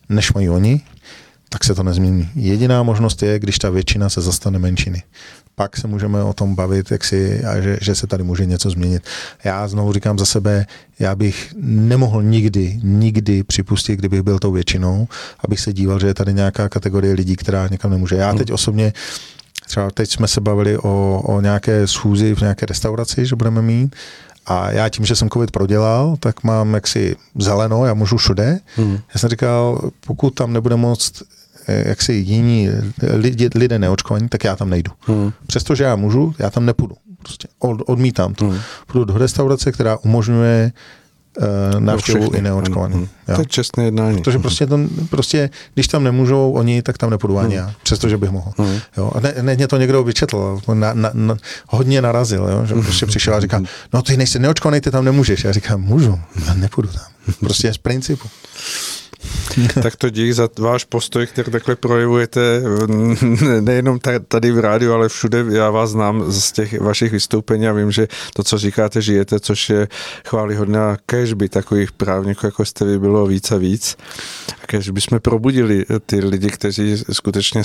než 0.09 0.33
mají 0.33 0.49
oni, 0.49 0.81
tak 1.49 1.63
se 1.63 1.75
to 1.75 1.83
nezmění. 1.83 2.29
Jediná 2.35 2.83
možnost 2.83 3.23
je, 3.23 3.39
když 3.39 3.59
ta 3.59 3.69
většina 3.69 4.09
se 4.09 4.21
zastane 4.21 4.59
menšiny 4.59 5.03
pak 5.55 5.77
se 5.77 5.87
můžeme 5.87 6.23
o 6.23 6.33
tom 6.33 6.55
bavit, 6.55 6.91
jak 6.91 7.03
si, 7.03 7.45
a 7.45 7.61
že, 7.61 7.77
že 7.81 7.95
se 7.95 8.07
tady 8.07 8.23
může 8.23 8.45
něco 8.45 8.69
změnit. 8.69 9.03
Já 9.43 9.67
znovu 9.67 9.93
říkám 9.93 10.19
za 10.19 10.25
sebe, 10.25 10.65
já 10.99 11.15
bych 11.15 11.53
nemohl 11.61 12.23
nikdy, 12.23 12.79
nikdy 12.83 13.43
připustit, 13.43 13.95
kdybych 13.95 14.21
byl 14.21 14.39
tou 14.39 14.51
většinou, 14.51 15.07
abych 15.39 15.59
se 15.59 15.73
díval, 15.73 15.99
že 15.99 16.07
je 16.07 16.13
tady 16.13 16.33
nějaká 16.33 16.69
kategorie 16.69 17.13
lidí, 17.13 17.35
která 17.35 17.67
někam 17.67 17.91
nemůže. 17.91 18.15
Já 18.15 18.33
teď 18.33 18.51
osobně 18.51 18.93
třeba 19.67 19.91
teď 19.91 20.11
jsme 20.11 20.27
se 20.27 20.41
bavili 20.41 20.77
o, 20.77 21.21
o 21.25 21.41
nějaké 21.41 21.87
schůzi 21.87 22.35
v 22.35 22.41
nějaké 22.41 22.65
restauraci, 22.65 23.25
že 23.25 23.35
budeme 23.35 23.61
mít 23.61 23.95
a 24.45 24.71
já 24.71 24.89
tím, 24.89 25.05
že 25.05 25.15
jsem 25.15 25.29
covid 25.29 25.51
prodělal, 25.51 26.15
tak 26.19 26.43
mám 26.43 26.73
jaksi 26.73 27.15
zeleno, 27.39 27.85
já 27.85 27.93
můžu 27.93 28.17
všude. 28.17 28.59
Hmm. 28.75 28.99
Já 29.13 29.19
jsem 29.19 29.29
říkal, 29.29 29.89
pokud 30.05 30.29
tam 30.29 30.53
nebude 30.53 30.75
moc 30.75 31.23
Eh, 31.67 31.89
jak 31.89 32.01
si 32.01 32.13
jiní 32.13 32.69
lidé, 33.01 33.49
lidé 33.55 33.79
neočkovaní, 33.79 34.29
tak 34.29 34.43
já 34.43 34.55
tam 34.55 34.69
nejdu. 34.69 34.91
Hmm. 34.99 35.31
Přestože 35.47 35.83
já 35.83 35.95
můžu, 35.95 36.35
já 36.39 36.49
tam 36.49 36.65
nepůjdu. 36.65 36.95
Prostě 37.23 37.47
od, 37.59 37.81
odmítám 37.85 38.33
to. 38.33 38.45
Hmm. 38.45 38.59
Půjdu 38.87 39.05
do 39.05 39.17
restaurace, 39.17 39.71
která 39.71 39.97
umožňuje 39.97 40.71
uh, 41.37 41.79
návštěvu 41.79 42.31
i 42.31 42.41
neočkovaným. 42.41 42.97
Hmm. 42.97 43.35
To 43.35 43.41
je 43.41 43.45
čestné 43.45 43.83
jednání. 43.83 44.17
Protože 44.17 44.39
prostě, 44.39 44.67
to, 44.67 44.79
prostě, 45.09 45.49
když 45.73 45.87
tam 45.87 46.03
nemůžou 46.03 46.51
oni, 46.51 46.81
tak 46.81 46.97
tam 46.97 47.09
nepůjdu 47.09 47.37
ani 47.37 47.57
hmm. 47.57 47.67
já, 47.67 47.73
přestože 47.83 48.17
bych 48.17 48.29
mohl. 48.29 48.51
Hmm. 48.57 48.79
Jo? 48.97 49.11
A 49.15 49.19
ne, 49.19 49.33
ne, 49.41 49.55
mě 49.55 49.67
to 49.67 49.77
někdo 49.77 50.03
vyčetl, 50.03 50.59
na, 50.73 50.93
na, 50.93 51.09
na, 51.13 51.37
hodně 51.67 52.01
narazil, 52.01 52.47
jo? 52.51 52.65
že 52.65 52.73
prostě 52.73 53.05
přišel 53.05 53.35
a 53.35 53.39
říká, 53.39 53.61
no 53.93 54.01
ty 54.01 54.17
nejsi 54.17 54.39
neočkovaný, 54.39 54.81
ty 54.81 54.91
tam 54.91 55.05
nemůžeš. 55.05 55.43
Já 55.43 55.51
říkám, 55.51 55.81
můžu, 55.81 56.19
já 56.47 56.53
nepůjdu 56.53 56.89
tam. 56.89 57.05
Prostě 57.39 57.73
z 57.73 57.77
principu. 57.77 58.27
tak 59.83 59.95
to 59.95 60.09
dík 60.09 60.33
za 60.33 60.49
váš 60.59 60.83
postoj, 60.83 61.27
který 61.27 61.51
takhle 61.51 61.75
projevujete 61.75 62.61
nejenom 63.59 63.99
tady 64.27 64.51
v 64.51 64.59
rádiu, 64.59 64.93
ale 64.93 65.09
všude. 65.09 65.45
Já 65.51 65.69
vás 65.69 65.89
znám 65.89 66.31
z 66.31 66.51
těch 66.51 66.79
vašich 66.79 67.11
vystoupení 67.11 67.67
a 67.67 67.73
vím, 67.73 67.91
že 67.91 68.07
to, 68.33 68.43
co 68.43 68.57
říkáte, 68.57 69.01
žijete, 69.01 69.39
což 69.39 69.69
je 69.69 69.87
chválihodné 70.25 70.79
a 70.79 70.97
kež 71.05 71.33
by 71.33 71.49
takových 71.49 71.91
právníků, 71.91 72.45
jako 72.45 72.65
jste 72.65 72.85
vy, 72.85 72.99
bylo 72.99 73.27
víc 73.27 73.51
a 73.51 73.57
víc. 73.57 73.97
A 74.63 74.67
kež 74.67 74.89
by 74.89 75.01
jsme 75.01 75.19
probudili 75.19 75.85
ty 76.05 76.19
lidi, 76.19 76.49
kteří 76.49 76.97
skutečně 77.11 77.61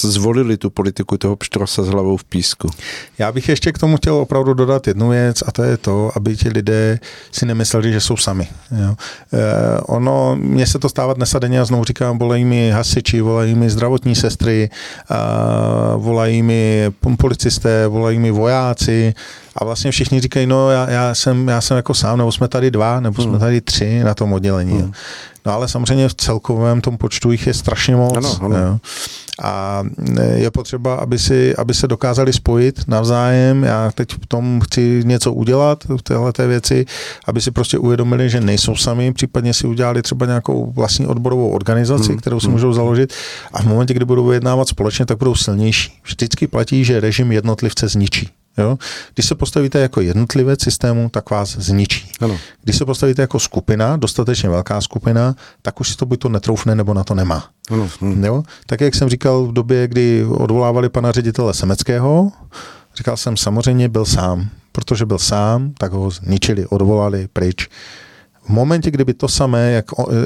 zvolili 0.00 0.56
tu 0.56 0.70
politiku 0.70 1.18
toho 1.18 1.36
pštrosa 1.36 1.82
s 1.82 1.88
hlavou 1.88 2.16
v 2.16 2.24
písku. 2.24 2.70
Já 3.18 3.32
bych 3.32 3.48
ještě 3.48 3.72
k 3.72 3.78
tomu 3.78 3.96
chtěl 3.96 4.14
opravdu 4.14 4.54
dodat 4.54 4.86
jednu 4.86 5.08
věc 5.08 5.42
a 5.46 5.52
to 5.52 5.62
je 5.62 5.76
to, 5.76 6.10
aby 6.16 6.36
ti 6.36 6.48
lidé 6.48 7.00
si 7.32 7.46
nemysleli, 7.46 7.92
že 7.92 8.00
jsou 8.00 8.16
sami. 8.16 8.48
Jo. 8.70 8.94
Eh, 9.32 9.80
ono, 9.80 10.36
mně 10.36 10.66
se 10.66 10.78
to 10.78 10.88
stávat 10.94 11.18
denně 11.38 11.60
a 11.60 11.64
znovu 11.64 11.84
říkám, 11.84 12.18
volají 12.18 12.44
mi 12.44 12.70
hasiči, 12.70 13.20
volají 13.20 13.54
mi 13.54 13.70
zdravotní 13.70 14.14
sestry, 14.14 14.70
volají 15.96 16.42
mi 16.42 16.90
policisté, 17.16 17.86
volají 17.86 18.18
mi 18.18 18.30
vojáci 18.30 19.14
a 19.56 19.64
vlastně 19.64 19.90
všichni 19.90 20.20
říkají, 20.20 20.46
no 20.46 20.70
já, 20.70 20.90
já, 20.90 21.14
jsem, 21.14 21.48
já 21.48 21.60
jsem 21.60 21.76
jako 21.76 21.94
sám, 21.94 22.18
nebo 22.18 22.32
jsme 22.32 22.48
tady 22.48 22.70
dva, 22.70 23.00
nebo 23.00 23.22
jsme 23.22 23.30
hmm. 23.30 23.40
tady 23.40 23.60
tři 23.60 24.04
na 24.04 24.14
tom 24.14 24.32
oddělení. 24.32 24.78
Hmm. 24.78 24.92
No 25.46 25.52
ale 25.52 25.68
samozřejmě 25.68 26.08
v 26.08 26.14
celkovém 26.14 26.80
tom 26.80 26.96
počtu 26.96 27.32
jich 27.32 27.46
je 27.46 27.54
strašně 27.54 27.96
moc. 27.96 28.16
Ano, 28.16 28.38
ano. 28.42 28.56
Jo. 28.56 28.78
A 29.42 29.82
je 30.34 30.50
potřeba, 30.50 30.94
aby, 30.94 31.18
si, 31.18 31.56
aby 31.56 31.74
se 31.74 31.88
dokázali 31.88 32.32
spojit 32.32 32.88
navzájem. 32.88 33.62
Já 33.62 33.90
teď 33.94 34.12
v 34.12 34.26
tom 34.26 34.60
chci 34.60 35.02
něco 35.04 35.32
udělat, 35.32 35.84
v 35.84 36.02
téhle 36.02 36.32
té 36.32 36.46
věci, 36.46 36.86
aby 37.26 37.40
si 37.40 37.50
prostě 37.50 37.78
uvědomili, 37.78 38.30
že 38.30 38.40
nejsou 38.40 38.76
sami, 38.76 39.12
případně 39.12 39.54
si 39.54 39.66
udělali 39.66 40.02
třeba 40.02 40.26
nějakou 40.26 40.72
vlastní 40.72 41.06
odborovou 41.06 41.50
organizaci, 41.50 42.08
hmm. 42.08 42.18
kterou 42.18 42.40
si 42.40 42.46
hmm. 42.46 42.52
můžou 42.52 42.72
založit 42.72 43.12
a 43.52 43.62
v 43.62 43.66
momentě, 43.66 43.94
kdy 43.94 44.04
budou 44.04 44.26
vyjednávat 44.26 44.68
společně, 44.68 45.06
tak 45.06 45.18
budou 45.18 45.34
silnější. 45.34 46.00
Vždycky 46.04 46.46
platí, 46.46 46.84
že 46.84 47.00
režim 47.00 47.32
jednotlivce 47.32 47.88
zničí. 47.88 48.28
Jo? 48.58 48.78
Když 49.14 49.26
se 49.26 49.34
postavíte 49.34 49.78
jako 49.78 50.00
jednotlivec 50.00 50.62
systému, 50.62 51.08
tak 51.08 51.30
vás 51.30 51.56
zničí. 51.56 52.12
Ano. 52.20 52.38
Když 52.62 52.76
se 52.76 52.84
postavíte 52.84 53.22
jako 53.22 53.40
skupina, 53.40 53.96
dostatečně 53.96 54.48
velká 54.48 54.80
skupina, 54.80 55.34
tak 55.62 55.80
už 55.80 55.88
si 55.88 55.96
to 55.96 56.06
buď 56.06 56.20
to 56.20 56.28
netroufne, 56.28 56.74
nebo 56.74 56.94
na 56.94 57.04
to 57.04 57.14
nemá. 57.14 57.48
Ano. 57.70 57.88
Hm. 58.00 58.24
Jo? 58.24 58.42
Tak 58.66 58.80
jak 58.80 58.94
jsem 58.94 59.08
říkal 59.08 59.46
v 59.46 59.52
době, 59.52 59.88
kdy 59.88 60.24
odvolávali 60.24 60.88
pana 60.88 61.12
ředitele 61.12 61.54
Semeckého, 61.54 62.32
říkal 62.96 63.16
jsem, 63.16 63.36
samozřejmě 63.36 63.88
byl 63.88 64.04
sám. 64.04 64.48
Protože 64.72 65.06
byl 65.06 65.18
sám, 65.18 65.72
tak 65.78 65.92
ho 65.92 66.10
zničili, 66.10 66.66
odvolali 66.66 67.28
pryč. 67.32 67.68
V 68.44 68.48
momentě, 68.48 68.90
kdyby 68.90 69.14
to 69.14 69.28
samé, 69.28 69.72
jak 69.72 69.84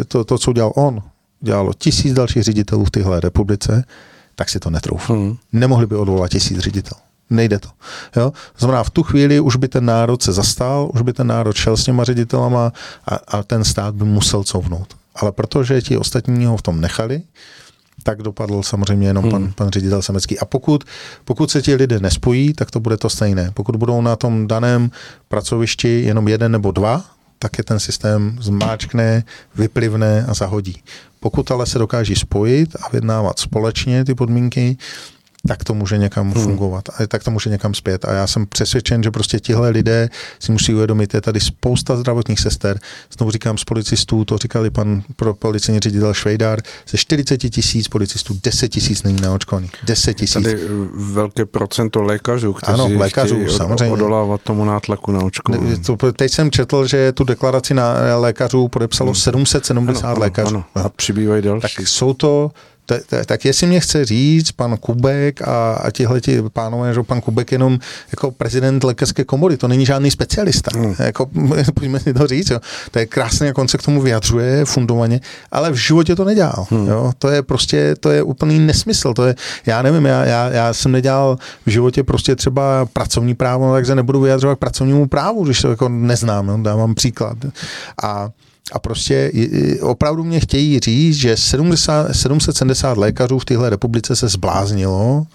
to, 0.09 0.25
to 0.25 0.39
co 0.39 0.51
udělal 0.51 0.73
on, 0.77 1.03
dělalo 1.41 1.73
tisíc 1.73 2.15
dalších 2.15 2.43
ředitelů 2.43 2.85
v 2.85 2.91
téhle 2.91 3.21
republice, 3.21 3.85
tak 4.35 4.49
si 4.49 4.59
to 4.61 4.71
netroufám. 4.71 5.17
Hmm. 5.17 5.37
Nemohli 5.53 5.87
by 5.87 5.97
odvolat 5.97 6.31
tisíc 6.31 6.59
ředitelů. 6.59 7.01
Nejde 7.31 7.59
to. 7.59 7.69
Jo? 8.17 8.33
Znamená, 8.59 8.85
v 8.85 8.91
tu 8.91 9.03
chvíli 9.03 9.41
už 9.41 9.57
by 9.57 9.69
ten 9.69 9.85
národ 9.85 10.23
se 10.23 10.33
zastal, 10.33 10.91
už 10.95 11.03
by 11.03 11.13
ten 11.13 11.27
národ 11.27 11.57
šel 11.57 11.77
s 11.77 11.85
těma 11.85 12.05
ředitelama 12.05 12.73
a, 13.07 13.15
a 13.15 13.43
ten 13.43 13.65
stát 13.65 13.95
by 13.95 14.05
musel 14.05 14.45
couvnout. 14.45 14.97
Ale 15.15 15.33
protože 15.33 15.83
ti 15.83 15.97
ostatní 15.97 16.47
ho 16.47 16.57
v 16.57 16.63
tom 16.63 16.81
nechali, 16.81 17.23
tak 18.03 18.23
dopadl 18.23 18.63
samozřejmě 18.63 19.07
jenom 19.09 19.23
hmm. 19.23 19.33
pan, 19.33 19.53
pan 19.53 19.71
ředitel 19.71 20.03
Semecký. 20.03 20.39
A 20.39 20.45
pokud, 20.45 20.85
pokud 21.25 21.51
se 21.51 21.63
ti 21.63 21.75
lidé 21.75 22.01
nespojí, 22.01 22.53
tak 22.53 22.71
to 22.71 22.81
bude 22.81 22.97
to 22.97 23.11
stejné. 23.11 23.51
Pokud 23.55 23.77
budou 23.77 24.01
na 24.01 24.17
tom 24.17 24.47
daném 24.47 24.91
pracovišti 25.29 26.03
jenom 26.03 26.29
jeden 26.29 26.53
nebo 26.53 26.73
dva, 26.73 27.05
tak 27.39 27.59
je 27.59 27.65
ten 27.65 27.81
systém 27.81 28.39
zmáčkne, 28.41 29.25
vyplivne 29.55 30.27
a 30.29 30.35
zahodí. 30.35 30.83
Pokud 31.21 31.51
ale 31.51 31.67
se 31.67 31.79
dokáží 31.79 32.15
spojit 32.15 32.77
a 32.83 32.89
vyjednávat 32.89 33.39
společně 33.39 34.05
ty 34.05 34.15
podmínky, 34.15 34.77
tak 35.49 35.65
to 35.65 35.75
může 35.75 35.99
někam 35.99 36.33
hmm. 36.33 36.45
fungovat 36.45 36.85
a 36.89 37.07
tak 37.07 37.25
to 37.25 37.31
může 37.31 37.51
někam 37.51 37.75
zpět. 37.75 38.05
A 38.05 38.13
já 38.13 38.27
jsem 38.27 38.47
přesvědčen, 38.47 39.03
že 39.03 39.11
prostě 39.11 39.41
tihle 39.41 39.71
lidé 39.71 40.09
si 40.41 40.53
musí 40.53 40.75
uvědomit, 40.75 41.15
je 41.15 41.21
tady 41.21 41.41
spousta 41.41 41.97
zdravotních 41.97 42.41
sester, 42.41 42.79
znovu 43.19 43.31
říkám 43.31 43.59
z 43.59 43.65
policistů, 43.65 44.25
to 44.25 44.39
říkali 44.39 44.71
pan 44.71 45.03
pro 45.17 45.35
policejní 45.35 45.81
ředitel 45.81 46.15
Švejdár, 46.15 46.61
ze 46.89 46.99
40 46.99 47.39
tisíc 47.39 47.89
policistů 47.89 48.39
10 48.45 48.69
tisíc 48.69 49.03
není 49.03 49.21
naočkovaných. 49.21 49.73
10 49.85 50.15
tisíc. 50.15 50.43
Tady 50.43 50.55
eh, 50.55 50.67
velké 50.95 51.47
procento 51.47 52.03
lékařů, 52.03 52.53
kteří 52.53 52.73
ano, 52.73 52.89
lékařů, 52.99 53.49
samozřejmě. 53.49 53.93
odolávat 53.93 54.41
tomu 54.41 54.65
nátlaku 54.65 55.13
na 55.13 55.21
očkování. 55.21 55.83
Teď 56.17 56.33
jsem 56.33 56.51
četl, 56.51 56.87
že 56.87 57.13
tu 57.13 57.25
deklaraci 57.25 57.75
na 57.75 58.17
lékařů 58.17 58.69
podepsalo 58.69 59.11
hmm. 59.11 59.17
770 59.17 60.11
ano, 60.11 60.21
lékařů. 60.21 60.49
Ano, 60.49 60.65
a 60.75 60.89
přibývají 60.89 61.43
další. 61.43 61.77
Tak 61.77 61.89
jsou 61.89 62.15
to 62.15 62.51
tak 63.27 63.45
jestli 63.45 63.67
mě 63.67 63.81
chce 63.81 64.05
říct 64.05 64.53
pan 64.53 64.77
Kubek 64.77 65.43
a, 65.43 65.75
a 65.75 65.91
tihle 65.91 66.21
ti 66.21 66.43
pánové, 66.53 66.95
že 66.95 67.03
pan 67.03 67.21
Kubek 67.21 67.53
jenom 67.53 67.79
jako 68.11 68.31
prezident 68.31 68.85
lékařské 68.85 69.25
komory, 69.25 69.57
to 69.57 69.69
není 69.69 69.87
žádný 69.87 70.11
specialista. 70.11 70.71
Hmm. 70.75 70.95
Jako, 70.99 71.27
pojďme 71.75 72.01
si 72.01 72.15
to 72.15 72.27
říct, 72.27 72.51
jo. 72.51 72.61
To 72.91 72.99
je 72.99 73.07
krásně, 73.07 73.47
jak 73.47 73.59
on 73.59 73.69
se 73.69 73.79
k 73.79 73.83
tomu 73.83 74.03
vyjadřuje 74.03 74.65
fundovaně, 74.65 75.21
ale 75.53 75.71
v 75.71 75.75
životě 75.75 76.17
to 76.17 76.25
nedělal. 76.25 76.67
Hmm. 76.71 76.89
Jo. 76.89 77.13
To 77.19 77.29
je 77.29 77.43
prostě, 77.43 77.97
to 78.01 78.11
je 78.11 78.23
úplný 78.23 78.59
nesmysl. 78.59 79.15
To 79.15 79.25
je, 79.25 79.35
já 79.67 79.83
nevím, 79.83 80.05
já, 80.05 80.25
já, 80.25 80.49
já 80.49 80.73
jsem 80.73 80.93
nedělal 80.93 81.39
v 81.67 81.71
životě 81.71 82.03
prostě 82.03 82.37
třeba 82.37 82.87
pracovní 82.93 83.35
právo, 83.35 83.73
takže 83.73 83.95
nebudu 83.95 84.21
vyjadřovat 84.21 84.57
k 84.57 84.59
pracovnímu 84.59 85.07
právu, 85.07 85.45
když 85.45 85.61
to 85.61 85.71
jako 85.71 85.89
neznám, 85.89 86.49
jo. 86.49 86.59
dávám 86.63 86.95
příklad. 86.95 87.37
A 88.03 88.31
a 88.73 88.79
prostě 88.79 89.33
opravdu 89.81 90.25
mě 90.25 90.41
chtějí 90.41 90.81
říct, 90.81 91.17
že 91.17 91.37
70, 91.37 92.13
770 92.13 92.99
lékařů 92.99 93.39
v 93.39 93.45
téhle 93.45 93.71
republice 93.71 94.17
se 94.17 94.29
zbláznilo 94.29 95.27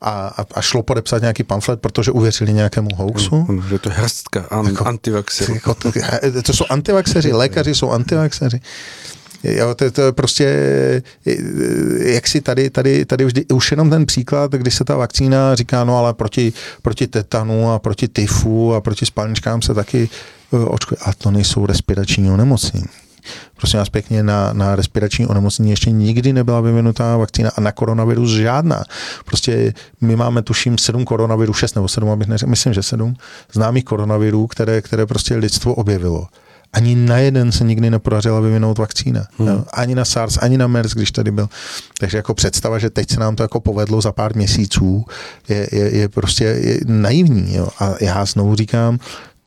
a, 0.00 0.32
a, 0.54 0.60
šlo 0.60 0.82
podepsat 0.82 1.20
nějaký 1.20 1.42
pamflet, 1.42 1.80
protože 1.80 2.10
uvěřili 2.10 2.52
nějakému 2.52 2.88
hoaxu. 2.94 3.46
Mm, 3.48 3.62
že 3.68 3.78
to 3.78 3.88
je 3.88 3.94
hrstka 3.94 4.46
an, 4.50 4.66
jako, 4.66 4.84
antivaxerů. 4.84 5.54
Jako, 5.54 5.74
to, 5.74 5.92
to 6.42 6.52
jsou 6.52 6.64
antivaxeři, 6.70 7.32
lékaři 7.32 7.74
jsou 7.74 7.90
antivaxeři. 7.90 8.60
Jo, 9.44 9.74
to, 9.74 9.90
to 9.90 10.02
je 10.02 10.12
prostě, 10.12 10.46
jak 11.98 12.26
si 12.26 12.40
tady, 12.40 12.70
tady, 12.70 13.04
tady 13.04 13.24
vždy, 13.24 13.44
už 13.46 13.70
jenom 13.70 13.90
ten 13.90 14.06
příklad, 14.06 14.52
když 14.52 14.74
se 14.74 14.84
ta 14.84 14.96
vakcína 14.96 15.54
říká, 15.54 15.84
no 15.84 15.98
ale 15.98 16.14
proti, 16.14 16.52
proti 16.82 17.06
tetanu 17.06 17.70
a 17.70 17.78
proti 17.78 18.08
tyfu 18.08 18.74
a 18.74 18.80
proti 18.80 19.06
spalničkám 19.06 19.62
se 19.62 19.74
taky 19.74 20.08
Eh, 20.52 20.56
očkuje. 20.56 20.98
A 21.04 21.12
to 21.12 21.30
nejsou 21.30 21.66
respirační 21.66 22.30
onemocnění. 22.30 22.86
Prosím 23.56 23.78
vás 23.78 23.88
pěkně, 23.88 24.22
na, 24.22 24.52
na 24.52 24.76
respirační 24.76 25.26
onemocnění 25.26 25.70
ještě 25.70 25.90
nikdy 25.90 26.32
nebyla 26.32 26.60
vyvinutá 26.60 27.16
vakcína 27.16 27.50
a 27.56 27.60
na 27.60 27.72
koronavirus 27.72 28.30
žádná. 28.30 28.84
Prostě 29.24 29.74
my 30.00 30.16
máme, 30.16 30.42
tuším, 30.42 30.78
sedm 30.78 31.04
koronavirů, 31.04 31.52
šest 31.52 31.74
nebo 31.74 31.88
sedm, 31.88 32.10
abych 32.10 32.28
neřekl, 32.28 32.50
myslím, 32.50 32.74
že 32.74 32.82
sedm 32.82 33.14
známých 33.52 33.84
koronavirů, 33.84 34.46
které, 34.46 34.82
které 34.82 35.06
prostě 35.06 35.36
lidstvo 35.36 35.74
objevilo 35.74 36.26
ani 36.72 36.94
na 36.94 37.18
jeden 37.18 37.52
se 37.52 37.64
nikdy 37.64 37.90
nepodařila 37.90 38.40
vyvinout 38.40 38.78
vakcína. 38.78 39.26
Hmm. 39.38 39.64
Ani 39.72 39.94
na 39.94 40.04
SARS, 40.04 40.38
ani 40.40 40.58
na 40.58 40.66
MERS, 40.66 40.92
když 40.92 41.12
tady 41.12 41.30
byl. 41.30 41.48
Takže 42.00 42.16
jako 42.16 42.34
představa, 42.34 42.78
že 42.78 42.90
teď 42.90 43.10
se 43.10 43.20
nám 43.20 43.36
to 43.36 43.42
jako 43.42 43.60
povedlo 43.60 44.00
za 44.00 44.12
pár 44.12 44.36
měsíců, 44.36 45.04
je, 45.48 45.68
je, 45.72 45.96
je 45.96 46.08
prostě 46.08 46.44
je 46.44 46.80
naivní. 46.86 47.54
Jo. 47.54 47.68
A 47.78 47.94
já 48.00 48.24
znovu 48.24 48.54
říkám, 48.54 48.98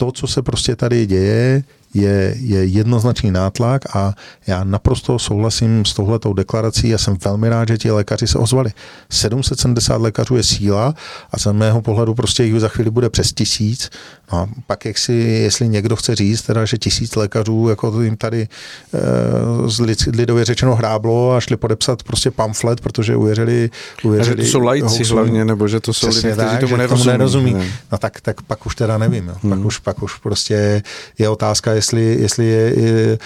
to, 0.01 0.11
co 0.11 0.27
se 0.27 0.41
prostě 0.41 0.75
tady 0.75 1.05
děje, 1.05 1.63
je, 1.93 2.35
je 2.39 2.65
jednoznačný 2.65 3.31
nátlak 3.31 3.95
a 3.95 4.13
já 4.47 4.63
naprosto 4.63 5.19
souhlasím 5.19 5.85
s 5.85 5.93
touhletou 5.93 6.33
deklarací. 6.33 6.89
Já 6.89 6.97
jsem 6.97 7.17
velmi 7.25 7.49
rád, 7.49 7.67
že 7.67 7.77
ti 7.77 7.91
lékaři 7.91 8.27
se 8.27 8.37
ozvali. 8.37 8.71
770 9.09 10.01
lékařů 10.01 10.35
je 10.35 10.43
síla 10.43 10.93
a 11.31 11.39
z 11.39 11.51
mého 11.51 11.81
pohledu 11.81 12.15
prostě 12.15 12.43
jich 12.43 12.59
za 12.59 12.67
chvíli 12.67 12.89
bude 12.89 13.09
přes 13.09 13.33
tisíc. 13.33 13.89
No 14.31 14.37
a 14.39 14.47
pak 14.67 14.85
jak 14.85 14.97
si, 14.97 15.13
jestli 15.13 15.67
někdo 15.67 15.95
chce 15.95 16.15
říct, 16.15 16.41
teda, 16.41 16.65
že 16.65 16.77
tisíc 16.77 17.15
lékařů 17.15 17.69
jako 17.69 18.01
jim 18.01 18.17
tady 18.17 18.47
e, 18.93 20.11
lidově 20.11 20.45
řečeno 20.45 20.75
hráblo 20.75 21.33
a 21.33 21.39
šli 21.39 21.57
podepsat 21.57 22.03
prostě 22.03 22.31
pamflet, 22.31 22.81
protože 22.81 23.15
uvěřili, 23.15 23.69
uvěřili 24.03 24.37
že 24.37 24.43
to 24.43 24.51
jsou 24.51 24.59
lajci 24.59 25.03
hlavně, 25.03 25.45
nebo 25.45 25.67
že 25.67 25.79
to 25.79 25.93
jsou 25.93 26.07
lidé, 26.07 26.31
kteří 26.31 26.57
tomu 26.59 26.75
nerozumí. 26.75 27.03
Tomu 27.03 27.17
nerozumí. 27.17 27.53
Ne. 27.53 27.65
No 27.91 27.97
tak, 27.97 28.21
tak 28.21 28.41
pak 28.41 28.65
už 28.65 28.75
teda 28.75 28.97
nevím. 28.97 29.27
Jo. 29.27 29.35
Hmm. 29.41 29.51
Pak, 29.51 29.65
už, 29.65 29.77
pak 29.77 30.03
už 30.03 30.15
prostě 30.15 30.83
je 31.17 31.29
otázka, 31.29 31.71
jestli, 31.71 32.17
jestli 32.19 32.45
je, 32.45 32.79
je, 32.79 33.17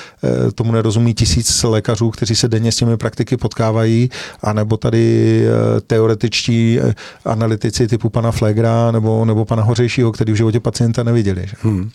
e, 0.48 0.52
tomu 0.52 0.72
nerozumí 0.72 1.14
tisíc 1.14 1.64
lékařů, 1.64 2.12
kteří 2.12 2.36
se 2.36 2.48
denně 2.48 2.72
s 2.72 2.76
těmi 2.76 2.98
praktiky 2.98 3.38
potkávají, 3.38 4.10
anebo 4.42 4.78
tady 4.78 5.44
e, 5.46 5.82
teoretičtí 5.82 6.80
analytici 7.26 7.88
typu 7.88 8.10
pana 8.10 8.32
Flegra 8.32 8.92
nebo, 8.92 9.26
nebo 9.26 9.46
pana 9.46 9.64
Hořejšího, 9.64 10.12
který 10.12 10.34
v 10.34 10.36
životě 10.36 10.60
pacienta 10.94 11.04
neviděli. 11.04 11.48
Že? 11.48 11.56
Hmm. 11.62 11.92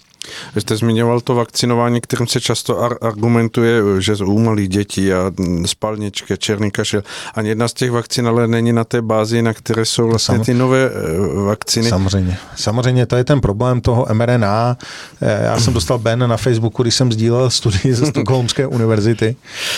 Vy 0.55 0.60
jste 0.60 0.76
zmiňoval 0.76 1.20
to 1.20 1.34
vakcinování, 1.34 2.00
kterým 2.00 2.26
se 2.26 2.40
často 2.40 2.82
ar- 2.82 2.98
argumentuje, 3.00 3.82
že 3.98 4.14
u 4.14 4.38
malých 4.38 4.68
dětí 4.68 5.12
a 5.12 5.32
spalničky, 5.66 6.34
černý 6.38 6.70
kašel. 6.70 7.02
Ani 7.34 7.48
jedna 7.48 7.68
z 7.68 7.72
těch 7.72 7.90
vakcín 7.90 8.28
ale 8.28 8.48
není 8.48 8.72
na 8.72 8.84
té 8.84 9.02
bázi, 9.02 9.42
na 9.42 9.55
které 9.55 9.84
jsou 9.84 10.09
vlastně 10.09 10.36
Sam... 10.36 10.44
ty 10.44 10.55
nové 10.55 10.90
eh, 10.90 11.42
vakcíny. 11.44 11.88
Samozřejmě. 11.88 12.36
Samozřejmě 12.56 13.06
to 13.06 13.16
je 13.16 13.24
ten 13.24 13.40
problém 13.40 13.80
toho 13.80 14.06
mRNA. 14.12 14.76
Eh, 15.22 15.44
já 15.44 15.60
jsem 15.60 15.74
dostal 15.74 15.98
Ben 15.98 16.18
na 16.28 16.36
Facebooku, 16.36 16.82
když 16.82 16.94
jsem 16.94 17.12
sdílel 17.12 17.50
studii 17.50 17.94
ze 17.94 18.06
Stockholmské 18.10 18.66
univerzity. 18.66 19.36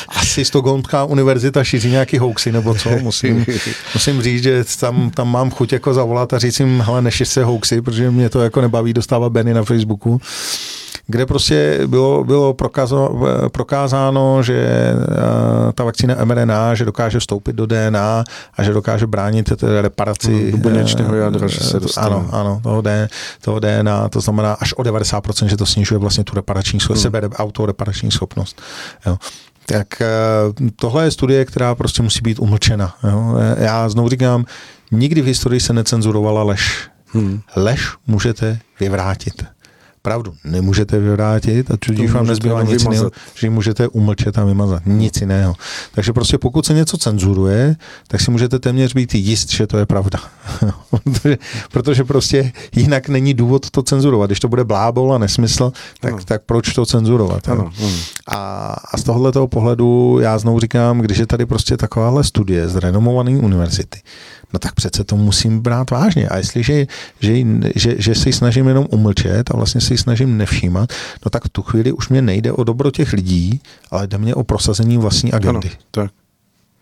Asi 0.08 0.44
Stockholmská 0.44 1.04
univerzita 1.04 1.64
šíří 1.64 1.90
nějaký 1.90 2.18
hoaxy 2.18 2.52
nebo 2.52 2.74
co. 2.74 2.90
Musím, 2.90 3.46
musím 3.94 4.22
říct, 4.22 4.42
že 4.42 4.64
tam, 4.80 5.10
tam 5.10 5.28
mám 5.28 5.50
chuť 5.50 5.72
jako 5.72 5.94
zavolat 5.94 6.32
a 6.32 6.38
říct 6.38 6.60
jim, 6.60 6.80
hele, 6.80 7.02
nešiř 7.02 7.28
se 7.28 7.44
hoaxy, 7.44 7.82
protože 7.82 8.10
mě 8.10 8.28
to 8.28 8.40
jako 8.40 8.60
nebaví 8.60 8.92
dostávat 8.92 9.32
Benny 9.32 9.54
na 9.54 9.64
Facebooku 9.64 10.20
kde 11.10 11.26
prostě 11.26 11.80
bylo, 11.86 12.24
bylo 12.24 12.54
prokazo, 12.54 13.20
prokázáno, 13.52 14.42
že 14.42 14.92
uh, 14.94 15.72
ta 15.72 15.84
vakcína 15.84 16.24
mRNA, 16.24 16.74
že 16.74 16.84
dokáže 16.84 17.18
vstoupit 17.18 17.56
do 17.56 17.66
DNA 17.66 18.24
a 18.54 18.62
že 18.62 18.72
dokáže 18.72 19.06
bránit 19.06 19.52
té 19.56 19.82
reparaci. 19.82 20.52
No, 20.52 20.58
buněčného 20.58 21.14
jádra, 21.14 21.48
že 21.48 21.60
se 21.60 21.80
dostane. 21.80 22.06
Ano, 22.06 22.28
ano, 22.32 22.60
toho, 22.62 22.80
DNA, 22.82 23.08
toho 23.40 23.60
DNA, 23.60 24.08
to 24.08 24.20
znamená 24.20 24.52
až 24.52 24.72
o 24.72 24.82
90%, 24.82 25.46
že 25.46 25.56
to 25.56 25.66
snižuje 25.66 25.98
vlastně 25.98 26.24
tu 26.24 26.34
reparační 26.34 26.80
schopnost, 26.80 27.04
hmm. 27.04 27.12
sebe 27.12 27.28
autoreparační 27.36 28.10
schopnost. 28.10 28.62
Jo 29.06 29.16
tak 29.66 30.02
tohle 30.76 31.04
je 31.04 31.10
studie, 31.10 31.44
která 31.44 31.74
prostě 31.74 32.02
musí 32.02 32.20
být 32.22 32.38
umlčena. 32.38 32.94
Jo. 33.10 33.34
Já 33.58 33.88
znovu 33.88 34.08
říkám, 34.08 34.44
nikdy 34.90 35.22
v 35.22 35.24
historii 35.24 35.60
se 35.60 35.72
necenzurovala 35.72 36.42
lež. 36.42 36.88
Hmm. 37.06 37.40
Lež 37.56 37.88
můžete 38.06 38.58
vyvrátit 38.80 39.44
pravdu 40.02 40.34
nemůžete 40.44 40.98
vyvrátit 40.98 41.70
a 41.70 41.76
tudíž 41.76 42.10
vám 42.10 42.26
nezbývá 42.26 42.62
nic 42.62 42.82
jiného, 42.82 43.10
že 43.34 43.46
ji 43.46 43.50
můžete 43.50 43.88
umlčet 43.88 44.38
a 44.38 44.44
vymazat. 44.44 44.82
Nic 44.86 45.20
jiného. 45.20 45.54
Takže 45.92 46.12
prostě 46.12 46.38
pokud 46.38 46.66
se 46.66 46.74
něco 46.74 46.98
cenzuruje, 46.98 47.76
tak 48.08 48.20
si 48.20 48.30
můžete 48.30 48.58
téměř 48.58 48.94
být 48.94 49.14
jist, 49.14 49.50
že 49.50 49.66
to 49.66 49.78
je 49.78 49.86
pravda. 49.86 50.18
protože, 50.90 51.38
protože 51.72 52.04
prostě 52.04 52.52
jinak 52.76 53.08
není 53.08 53.34
důvod 53.34 53.70
to 53.70 53.82
cenzurovat. 53.82 54.30
Když 54.30 54.40
to 54.40 54.48
bude 54.48 54.64
blábol 54.64 55.14
a 55.14 55.18
nesmysl, 55.18 55.72
tak, 56.00 56.24
tak 56.24 56.42
proč 56.46 56.72
to 56.72 56.86
cenzurovat? 56.86 57.48
Ano, 57.48 57.70
ano. 57.82 57.90
A, 58.28 58.76
a 58.92 58.96
z 58.98 59.02
tohoto 59.02 59.46
pohledu 59.46 60.18
já 60.22 60.38
znovu 60.38 60.60
říkám, 60.60 60.98
když 60.98 61.18
je 61.18 61.26
tady 61.26 61.46
prostě 61.46 61.76
takováhle 61.76 62.24
studie 62.24 62.68
z 62.68 62.76
renomované 62.76 63.30
univerzity, 63.30 64.00
no 64.52 64.58
tak 64.58 64.74
přece 64.74 65.04
to 65.04 65.16
musím 65.16 65.60
brát 65.60 65.90
vážně. 65.90 66.28
A 66.28 66.36
jestliže 66.36 66.86
že, 67.20 67.34
že, 67.74 67.94
že 67.98 68.14
si 68.14 68.32
snažím 68.32 68.68
jenom 68.68 68.86
umlčet 68.90 69.50
a 69.50 69.56
vlastně 69.56 69.80
si 69.80 69.98
snažím 69.98 70.36
nevšímat, 70.36 70.92
no 71.24 71.30
tak 71.30 71.44
v 71.44 71.48
tu 71.48 71.62
chvíli 71.62 71.92
už 71.92 72.08
mě 72.08 72.22
nejde 72.22 72.52
o 72.52 72.64
dobro 72.64 72.90
těch 72.90 73.12
lidí, 73.12 73.60
ale 73.90 74.06
jde 74.06 74.18
mě 74.18 74.34
o 74.34 74.44
prosazení 74.44 74.98
vlastní 74.98 75.32
agendy. 75.32 75.68
Ano, 75.68 75.78
tak. 75.90 76.10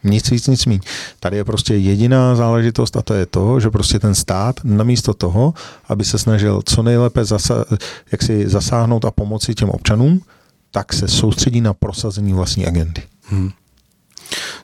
Nic 0.04 0.30
víc, 0.30 0.46
nic 0.46 0.66
míň. 0.66 0.80
Tady 1.20 1.36
je 1.36 1.44
prostě 1.44 1.74
jediná 1.74 2.34
záležitost 2.34 2.96
a 2.96 3.02
to 3.02 3.14
je 3.14 3.26
to, 3.26 3.60
že 3.60 3.70
prostě 3.70 3.98
ten 3.98 4.14
stát 4.14 4.60
namísto 4.64 5.14
toho, 5.14 5.54
aby 5.88 6.04
se 6.04 6.18
snažil 6.18 6.62
co 6.64 6.82
nejlépe 6.82 7.24
zasa, 7.24 7.64
jak 8.12 8.22
si 8.22 8.48
zasáhnout 8.48 9.04
a 9.04 9.10
pomoci 9.10 9.54
těm 9.54 9.70
občanům, 9.70 10.22
tak 10.70 10.92
se 10.92 11.08
soustředí 11.08 11.60
na 11.60 11.74
prosazení 11.74 12.32
vlastní 12.32 12.66
agendy. 12.66 13.02
Hmm. 13.22 13.50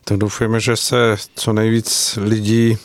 Tak 0.05 0.19
doufujeme, 0.19 0.61
že 0.61 0.77
se 0.77 1.17
co 1.37 1.53
nejvíc 1.53 2.19
lidí 2.23 2.79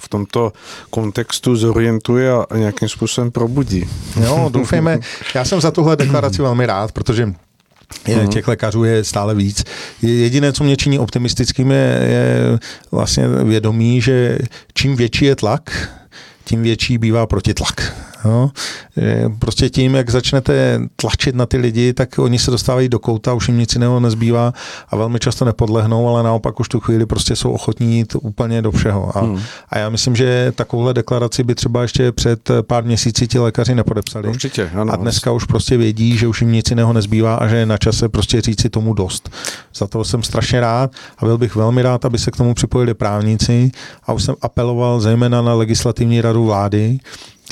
v 0.00 0.08
tomto 0.08 0.52
kontextu 0.90 1.56
zorientuje 1.56 2.32
a 2.50 2.56
nějakým 2.56 2.88
způsobem 2.88 3.30
probudí. 3.30 3.88
Jo, 4.24 4.48
doufejme. 4.52 4.98
Já 5.34 5.44
jsem 5.44 5.60
za 5.60 5.70
tuhle 5.70 5.96
deklaraci 5.96 6.42
velmi 6.42 6.66
rád, 6.66 6.92
protože 6.92 7.34
je, 8.08 8.16
mhm. 8.16 8.28
těch 8.28 8.48
lékařů 8.48 8.84
je 8.84 9.04
stále 9.04 9.34
víc. 9.34 9.64
Jediné, 10.02 10.52
co 10.52 10.64
mě 10.64 10.76
činí 10.76 10.98
optimistickým, 10.98 11.70
je, 11.70 12.06
je 12.08 12.58
vlastně 12.90 13.28
vědomí, 13.28 14.00
že 14.00 14.38
čím 14.74 14.96
větší 14.96 15.24
je 15.24 15.36
tlak, 15.36 15.90
tím 16.44 16.62
větší 16.62 16.98
bývá 16.98 17.26
protitlak. 17.26 17.94
Jo? 18.24 18.50
Prostě 19.38 19.70
tím, 19.70 19.94
jak 19.94 20.10
začnete 20.10 20.80
tlačit 20.96 21.34
na 21.34 21.46
ty 21.46 21.56
lidi, 21.56 21.92
tak 21.92 22.18
oni 22.18 22.38
se 22.38 22.50
dostávají 22.50 22.88
do 22.88 22.98
kouta, 22.98 23.34
už 23.34 23.48
jim 23.48 23.58
nic 23.58 23.74
jiného 23.74 24.00
nezbývá 24.00 24.52
a 24.88 24.96
velmi 24.96 25.18
často 25.18 25.44
nepodlehnou, 25.44 26.08
ale 26.08 26.22
naopak 26.22 26.60
už 26.60 26.68
tu 26.68 26.80
chvíli 26.80 27.06
prostě 27.06 27.36
jsou 27.36 27.52
ochotní 27.52 27.96
jít 27.96 28.16
úplně 28.22 28.62
do 28.62 28.72
všeho. 28.72 29.18
A, 29.18 29.20
hmm. 29.20 29.40
a 29.68 29.78
já 29.78 29.88
myslím, 29.88 30.16
že 30.16 30.52
takovouhle 30.56 30.94
deklaraci 30.94 31.42
by 31.44 31.54
třeba 31.54 31.82
ještě 31.82 32.12
před 32.12 32.50
pár 32.62 32.84
měsíci 32.84 33.26
ti 33.26 33.38
lékaři 33.38 33.74
nepodepsali. 33.74 34.28
Určitě, 34.28 34.70
ano. 34.74 34.92
A 34.92 34.96
dneska 34.96 35.32
už 35.32 35.44
prostě 35.44 35.76
vědí, 35.76 36.16
že 36.16 36.28
už 36.28 36.40
jim 36.40 36.52
nic 36.52 36.70
jiného 36.70 36.92
nezbývá 36.92 37.34
a 37.34 37.48
že 37.48 37.56
je 37.56 37.66
na 37.66 37.78
čase 37.78 38.08
prostě 38.08 38.40
říct 38.40 38.60
si 38.60 38.70
tomu 38.70 38.94
dost. 38.94 39.30
Za 39.74 39.86
to 39.86 40.04
jsem 40.04 40.22
strašně 40.22 40.60
rád 40.60 40.90
a 41.18 41.24
byl 41.24 41.38
bych 41.38 41.54
velmi 41.54 41.82
rád, 41.82 42.04
aby 42.04 42.18
se 42.18 42.30
k 42.30 42.36
tomu 42.36 42.54
připojili 42.54 42.94
právníci 42.94 43.70
a 44.06 44.12
už 44.12 44.22
jsem 44.22 44.34
apeloval 44.42 45.00
zejména 45.00 45.42
na 45.42 45.54
legislativní 45.54 46.20
radu 46.20 46.44
vlády, 46.44 46.98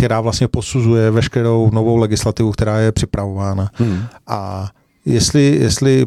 která 0.01 0.21
vlastně 0.21 0.49
posuzuje 0.49 1.11
veškerou 1.11 1.71
novou 1.73 1.97
legislativu, 1.97 2.53
která 2.53 2.79
je 2.79 2.93
připravována. 2.93 3.71
Hmm. 3.75 4.03
A 4.27 4.69
jestli, 5.05 5.57
jestli 5.61 6.07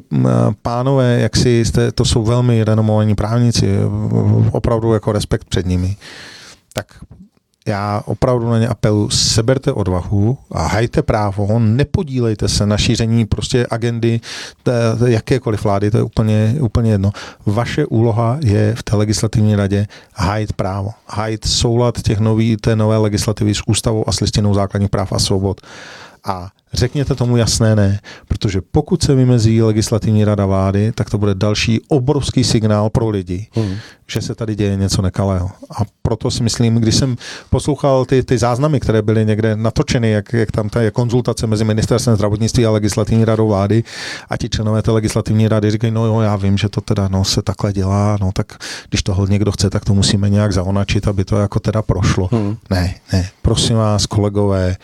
pánové, 0.62 1.20
jak 1.20 1.36
si 1.36 1.66
jste, 1.66 1.92
to 1.92 2.06
jsou 2.06 2.24
velmi 2.24 2.64
renomovaní 2.64 3.16
právníci, 3.16 3.78
opravdu 4.52 4.94
jako 4.94 5.12
respekt 5.12 5.46
před 5.50 5.66
nimi, 5.66 5.98
tak 6.74 6.86
já 7.68 8.04
opravdu 8.06 8.50
na 8.50 8.60
ně 8.60 8.68
apelu, 8.68 9.10
seberte 9.10 9.72
odvahu 9.72 10.38
a 10.52 10.68
hajte 10.68 11.02
právo, 11.02 11.60
nepodílejte 11.60 12.48
se 12.48 12.66
na 12.66 12.78
šíření 12.78 13.26
prostě 13.26 13.68
agendy 13.70 14.20
jakékoliv 15.06 15.64
vlády, 15.64 15.92
to 15.92 15.98
je 15.98 16.04
úplně, 16.04 16.56
úplně 16.60 16.92
jedno. 16.92 17.12
Vaše 17.46 17.86
úloha 17.86 18.38
je 18.42 18.76
v 18.76 18.84
té 18.84 18.96
legislativní 18.96 19.56
radě 19.56 19.88
hajit 20.14 20.54
právo, 20.54 20.90
hajit 21.08 21.48
soulad 21.48 22.02
těch 22.02 22.20
nový, 22.20 22.58
té 22.58 22.76
nové 22.76 22.98
legislativy 22.98 23.56
s 23.56 23.62
ústavou 23.68 24.10
a 24.10 24.12
s 24.12 24.20
listinou 24.20 24.54
základních 24.54 24.90
práv 24.90 25.14
a 25.14 25.20
svobod. 25.20 25.62
A 26.26 26.50
řekněte 26.74 27.16
tomu 27.16 27.38
jasné 27.38 27.76
ne, 27.76 28.00
protože 28.28 28.62
pokud 28.72 29.04
se 29.04 29.16
vymezí 29.16 29.62
legislativní 29.62 30.26
rada 30.26 30.46
vlády, 30.46 30.92
tak 30.92 31.10
to 31.10 31.18
bude 31.18 31.36
další 31.36 31.82
obrovský 31.88 32.44
signál 32.44 32.90
pro 32.90 33.10
lidi, 33.10 33.48
hmm. 33.52 33.76
že 34.08 34.22
se 34.22 34.36
tady 34.36 34.56
děje 34.56 34.76
něco 34.76 35.02
nekalého. 35.02 35.52
A 35.80 35.82
proto 36.02 36.32
si 36.32 36.44
myslím, 36.44 36.76
když 36.76 36.96
jsem 36.96 37.16
poslouchal 37.50 38.06
ty, 38.06 38.24
ty 38.24 38.38
záznamy, 38.38 38.80
které 38.80 39.02
byly 39.02 39.26
někde 39.26 39.56
natočeny, 39.56 40.12
jak, 40.12 40.34
jak 40.34 40.52
tam 40.52 40.70
ta 40.70 40.82
je 40.82 40.92
konzultace 40.92 41.48
mezi 41.48 41.64
ministerstvem 41.66 42.16
zdravotnictví 42.16 42.66
a 42.66 42.72
legislativní 42.72 43.26
radou 43.26 43.48
vlády 43.48 43.84
a 44.30 44.38
ti 44.38 44.50
členové 44.50 44.82
té 44.82 44.92
legislativní 44.92 45.48
rady 45.48 45.72
říkají, 45.72 45.94
no 45.94 46.06
jo, 46.06 46.20
já 46.20 46.36
vím, 46.36 46.58
že 46.58 46.70
to 46.70 46.82
teda 46.82 47.08
no, 47.08 47.24
se 47.24 47.42
takhle 47.42 47.74
dělá, 47.74 48.18
no 48.22 48.32
tak 48.34 48.58
když 48.90 49.04
toho 49.04 49.28
někdo 49.28 49.52
chce, 49.52 49.70
tak 49.70 49.86
to 49.86 49.94
musíme 49.94 50.30
nějak 50.30 50.54
zaonačit, 50.54 51.08
aby 51.08 51.26
to 51.26 51.38
jako 51.38 51.60
teda 51.60 51.82
prošlo. 51.82 52.30
Hmm. 52.32 52.58
Ne, 52.70 52.96
ne, 53.14 53.30
prosím 53.42 53.76
vás, 53.76 54.06
kolegové, 54.06 54.76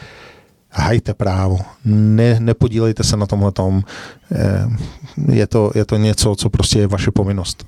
hajte 0.72 1.14
právo, 1.14 1.60
ne, 1.86 2.40
nepodílejte 2.40 3.04
se 3.04 3.18
na 3.18 3.26
tomhle 3.26 3.52
tom. 3.52 3.84
Eh, 4.32 4.68
je 5.32 5.48
to, 5.48 5.72
je 5.76 5.86
to 5.86 5.98
něco, 5.98 6.36
co 6.36 6.50
prostě 6.50 6.80
je 6.80 6.88
vaše 6.88 7.12
povinnost. 7.12 7.66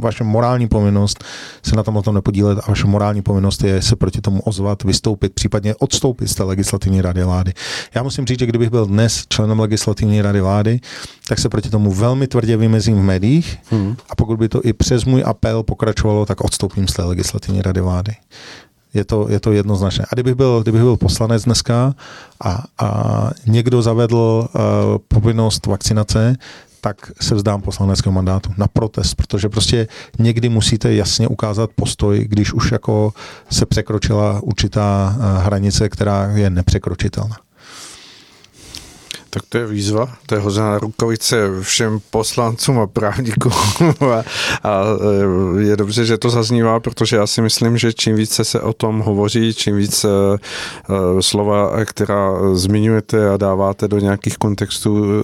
Vaše 0.00 0.24
morální 0.24 0.68
povinnost 0.68 1.24
se 1.62 1.76
na 1.76 1.82
tomhle 1.82 2.02
tom 2.02 2.14
nepodílet 2.14 2.58
a 2.58 2.68
vaše 2.68 2.86
morální 2.86 3.22
povinnost 3.22 3.64
je 3.64 3.82
se 3.82 3.96
proti 3.96 4.20
tomu 4.20 4.40
ozvat, 4.40 4.82
vystoupit, 4.82 5.32
případně 5.32 5.74
odstoupit 5.74 6.28
z 6.28 6.34
té 6.34 6.42
legislativní 6.42 7.02
rady 7.02 7.24
vlády. 7.24 7.52
Já 7.94 8.02
musím 8.02 8.26
říct, 8.26 8.38
že 8.38 8.46
kdybych 8.46 8.70
byl 8.70 8.86
dnes 8.86 9.24
členem 9.28 9.60
legislativní 9.60 10.22
rady 10.22 10.40
vlády, 10.40 10.80
tak 11.28 11.38
se 11.38 11.48
proti 11.48 11.70
tomu 11.70 11.92
velmi 11.92 12.26
tvrdě 12.26 12.56
vymezím 12.56 12.98
v 12.98 13.02
médiích 13.02 13.58
hmm. 13.70 13.96
a 14.10 14.16
pokud 14.16 14.38
by 14.38 14.48
to 14.48 14.62
i 14.64 14.72
přes 14.72 15.04
můj 15.04 15.22
apel 15.26 15.62
pokračovalo, 15.62 16.26
tak 16.26 16.40
odstoupím 16.40 16.88
z 16.88 16.92
té 16.92 17.02
legislativní 17.02 17.62
rady 17.62 17.80
vlády 17.80 18.12
je 18.94 19.04
to, 19.04 19.28
je 19.28 19.40
to 19.40 19.52
jednoznačné. 19.52 20.04
A 20.04 20.14
kdybych 20.14 20.34
byl, 20.34 20.62
kdybych 20.62 20.80
byl 20.80 20.96
poslanec 20.96 21.44
dneska 21.44 21.94
a, 22.44 22.64
a 22.78 23.30
někdo 23.46 23.82
zavedl 23.82 24.48
uh, 24.54 24.60
povinnost 25.08 25.66
vakcinace, 25.66 26.36
tak 26.80 27.12
se 27.20 27.34
vzdám 27.34 27.62
poslaneckého 27.62 28.12
mandátu 28.12 28.50
na 28.56 28.66
protest, 28.66 29.14
protože 29.14 29.48
prostě 29.48 29.88
někdy 30.18 30.48
musíte 30.48 30.94
jasně 30.94 31.28
ukázat 31.28 31.70
postoj, 31.74 32.24
když 32.28 32.52
už 32.52 32.72
jako 32.72 33.12
se 33.50 33.66
překročila 33.66 34.40
určitá 34.42 35.16
uh, 35.16 35.44
hranice, 35.44 35.88
která 35.88 36.30
je 36.34 36.50
nepřekročitelná. 36.50 37.36
Tak 39.34 39.42
to 39.48 39.58
je 39.58 39.66
výzva, 39.66 40.08
to 40.26 40.34
je 40.34 40.40
hozená 40.40 40.78
rukavice 40.78 41.36
všem 41.60 42.00
poslancům 42.10 42.78
a 42.78 42.86
právníkům 42.86 43.52
a, 44.00 44.24
a 44.62 44.84
e, 45.58 45.62
je 45.62 45.76
dobře, 45.76 46.04
že 46.04 46.18
to 46.18 46.30
zaznívá, 46.30 46.80
protože 46.80 47.16
já 47.16 47.26
si 47.26 47.42
myslím, 47.42 47.78
že 47.78 47.92
čím 47.92 48.16
více 48.16 48.44
se 48.44 48.60
o 48.60 48.72
tom 48.72 49.00
hovoří, 49.00 49.54
čím 49.54 49.76
více 49.76 50.08
slova, 51.20 51.84
která 51.84 52.54
zmiňujete 52.54 53.30
a 53.30 53.36
dáváte 53.36 53.88
do 53.88 53.98
nějakých 53.98 54.38
kontextů, 54.38 55.04
e, 55.04 55.22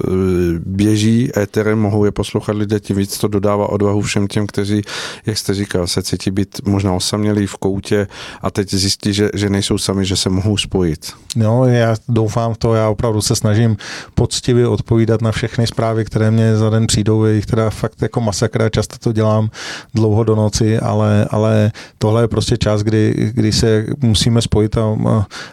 běží 0.67 1.31
éterem, 1.39 1.79
mohou 1.79 2.05
je 2.05 2.11
poslouchat 2.11 2.57
lidé, 2.57 2.81
tím 2.81 2.97
víc 2.97 3.19
to 3.19 3.29
dodává 3.29 3.69
odvahu 3.69 4.03
všem 4.03 4.27
těm, 4.27 4.47
kteří, 4.47 4.83
jak 5.27 5.39
jste 5.39 5.55
říkal, 5.55 5.87
se 5.87 6.03
cítí 6.03 6.31
být 6.31 6.61
možná 6.65 6.93
osamělí 6.93 7.47
v 7.47 7.57
koutě 7.57 8.07
a 8.43 8.51
teď 8.51 8.71
zjistí, 8.75 9.13
že, 9.13 9.31
že 9.35 9.51
nejsou 9.51 9.79
sami, 9.79 10.05
že 10.05 10.17
se 10.17 10.31
mohou 10.31 10.57
spojit. 10.57 11.13
No, 11.37 11.65
já 11.65 11.97
doufám 12.09 12.55
v 12.55 12.59
to, 12.59 12.75
já 12.75 12.89
opravdu 12.89 13.21
se 13.21 13.37
snažím 13.37 13.77
poctivě 14.15 14.69
odpovídat 14.69 15.23
na 15.23 15.33
všechny 15.33 15.67
zprávy, 15.67 16.05
které 16.05 16.31
mě 16.31 16.57
za 16.57 16.71
den 16.71 16.87
přijdou, 16.87 17.25
je 17.25 17.35
jich 17.35 17.47
teda 17.47 17.71
fakt 17.71 18.03
jako 18.03 18.21
masakra, 18.21 18.69
často 18.69 18.97
to 18.99 19.13
dělám 19.13 19.51
dlouho 19.95 20.25
do 20.25 20.37
noci, 20.37 20.79
ale, 20.79 21.27
ale 21.31 21.73
tohle 21.99 22.23
je 22.23 22.29
prostě 22.29 22.57
čas, 22.57 22.83
kdy, 22.83 23.31
kdy 23.35 23.53
se 23.53 23.87
musíme 24.03 24.43
spojit 24.43 24.77
a, 24.79 24.97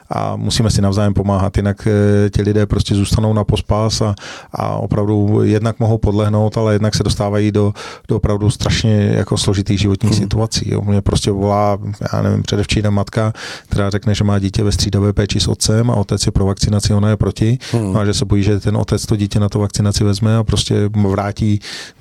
a 0.09 0.35
musíme 0.35 0.71
si 0.71 0.81
navzájem 0.81 1.13
pomáhat, 1.13 1.57
jinak 1.57 1.87
eh, 1.87 2.29
ti 2.29 2.41
lidé 2.41 2.65
prostě 2.65 2.95
zůstanou 2.95 3.33
na 3.33 3.43
pospas 3.43 4.01
a, 4.01 4.15
a 4.51 4.75
opravdu 4.75 5.43
jednak 5.43 5.79
mohou 5.79 5.97
podlehnout, 5.97 6.57
ale 6.57 6.73
jednak 6.73 6.95
se 6.95 7.03
dostávají 7.03 7.51
do, 7.51 7.73
do 8.07 8.15
opravdu 8.15 8.49
strašně 8.49 9.11
jako 9.15 9.37
složitých 9.37 9.79
životních 9.79 10.11
hmm. 10.11 10.21
situací. 10.21 10.71
Jo. 10.71 10.81
Mě 10.81 11.01
prostě 11.01 11.31
volá, 11.31 11.77
já 12.13 12.21
nevím, 12.21 12.43
předevčírem 12.43 12.93
matka, 12.93 13.33
která 13.69 13.89
řekne, 13.89 14.15
že 14.15 14.23
má 14.23 14.39
dítě 14.39 14.63
ve 14.63 14.71
střídavé 14.71 15.13
péči 15.13 15.39
s 15.39 15.47
otcem 15.47 15.91
a 15.91 15.95
otec 15.95 16.25
je 16.25 16.31
pro 16.31 16.45
vakcinaci, 16.45 16.93
ona 16.93 17.09
je 17.09 17.17
proti, 17.17 17.57
hmm. 17.71 17.97
a 17.97 18.05
že 18.05 18.13
se 18.13 18.25
bojí, 18.35 18.43
že 18.43 18.59
ten 18.59 18.77
otec 18.77 19.05
to 19.05 19.15
dítě 19.15 19.39
na 19.39 19.49
to 19.49 19.59
vakcinaci 19.59 20.03
vezme 20.03 20.37
a 20.37 20.43
prostě 20.43 20.89
vrátí, 21.11 21.59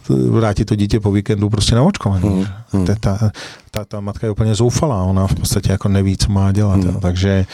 vrátí 0.09 0.65
to 0.65 0.75
dítě 0.75 1.01
po 1.01 1.13
víkendu 1.13 1.51
prostě 1.51 1.75
na 1.75 1.83
očkování. 1.83 2.29
Hmm. 2.29 2.47
Hmm. 2.73 2.87
Ta, 2.87 2.95
ta, 3.01 3.31
ta, 3.71 3.85
ta 3.85 4.01
matka 4.01 4.27
je 4.27 4.31
úplně 4.31 4.55
zoufalá, 4.55 5.03
ona 5.03 5.27
v 5.27 5.35
podstatě 5.35 5.73
jako 5.73 5.89
neví, 5.89 6.17
co 6.17 6.33
má 6.33 6.53
dělat. 6.53 6.75
Hmm. 6.75 6.95
Jo. 6.95 7.01
Takže 7.01 7.47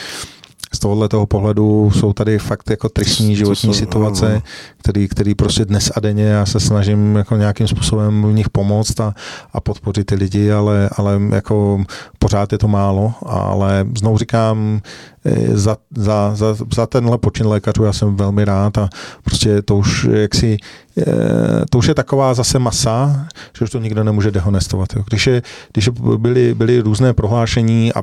z 0.75 0.79
tohohle 0.79 1.09
toho 1.09 1.27
pohledu 1.27 1.91
jsou 1.95 2.13
tady 2.13 2.39
fakt 2.39 2.71
jako 2.71 2.89
tristní 2.89 3.37
životní 3.37 3.75
situace, 3.75 4.43
který, 4.79 5.09
který 5.09 5.35
prostě 5.35 5.65
dnes 5.65 5.93
a 5.97 6.01
denně 6.01 6.25
já 6.25 6.47
se 6.47 6.61
snažím 6.61 7.17
jako 7.17 7.37
nějakým 7.37 7.69
způsobem 7.69 8.23
v 8.23 8.33
nich 8.33 8.51
pomoct 8.51 9.01
a, 9.01 9.15
a 9.53 9.61
podpořit 9.61 10.05
ty 10.05 10.15
lidi, 10.15 10.53
ale, 10.53 10.91
ale 10.97 11.21
jako 11.35 11.85
pořád 12.19 12.53
je 12.53 12.59
to 12.59 12.69
málo, 12.69 13.15
ale 13.27 13.87
znovu 13.99 14.19
říkám, 14.19 14.81
Eh, 15.25 15.57
za, 15.57 15.77
za, 15.97 16.33
za, 16.35 16.57
za 16.75 16.87
tenhle 16.87 17.19
počin 17.19 17.47
lékařů 17.47 17.85
já 17.85 17.93
jsem 17.93 18.17
velmi 18.17 18.45
rád 18.45 18.79
a 18.79 18.89
prostě 19.25 19.63
to 19.63 19.77
už 19.77 20.05
jaksi 20.05 20.57
to 21.71 21.79
už 21.79 21.87
je 21.87 21.95
taková 21.95 22.35
zase 22.35 22.59
masa, 22.59 23.27
že 23.59 23.65
už 23.65 23.71
to 23.71 23.79
nikdo 23.79 24.05
nemůže 24.05 24.31
dehonestovat. 24.31 24.89
Jo. 24.97 25.03
Když, 25.09 25.27
je, 25.27 25.43
když 25.73 25.89
byly, 26.17 26.55
byly 26.55 26.81
různé 26.81 27.13
prohlášení 27.13 27.93
a 27.95 28.03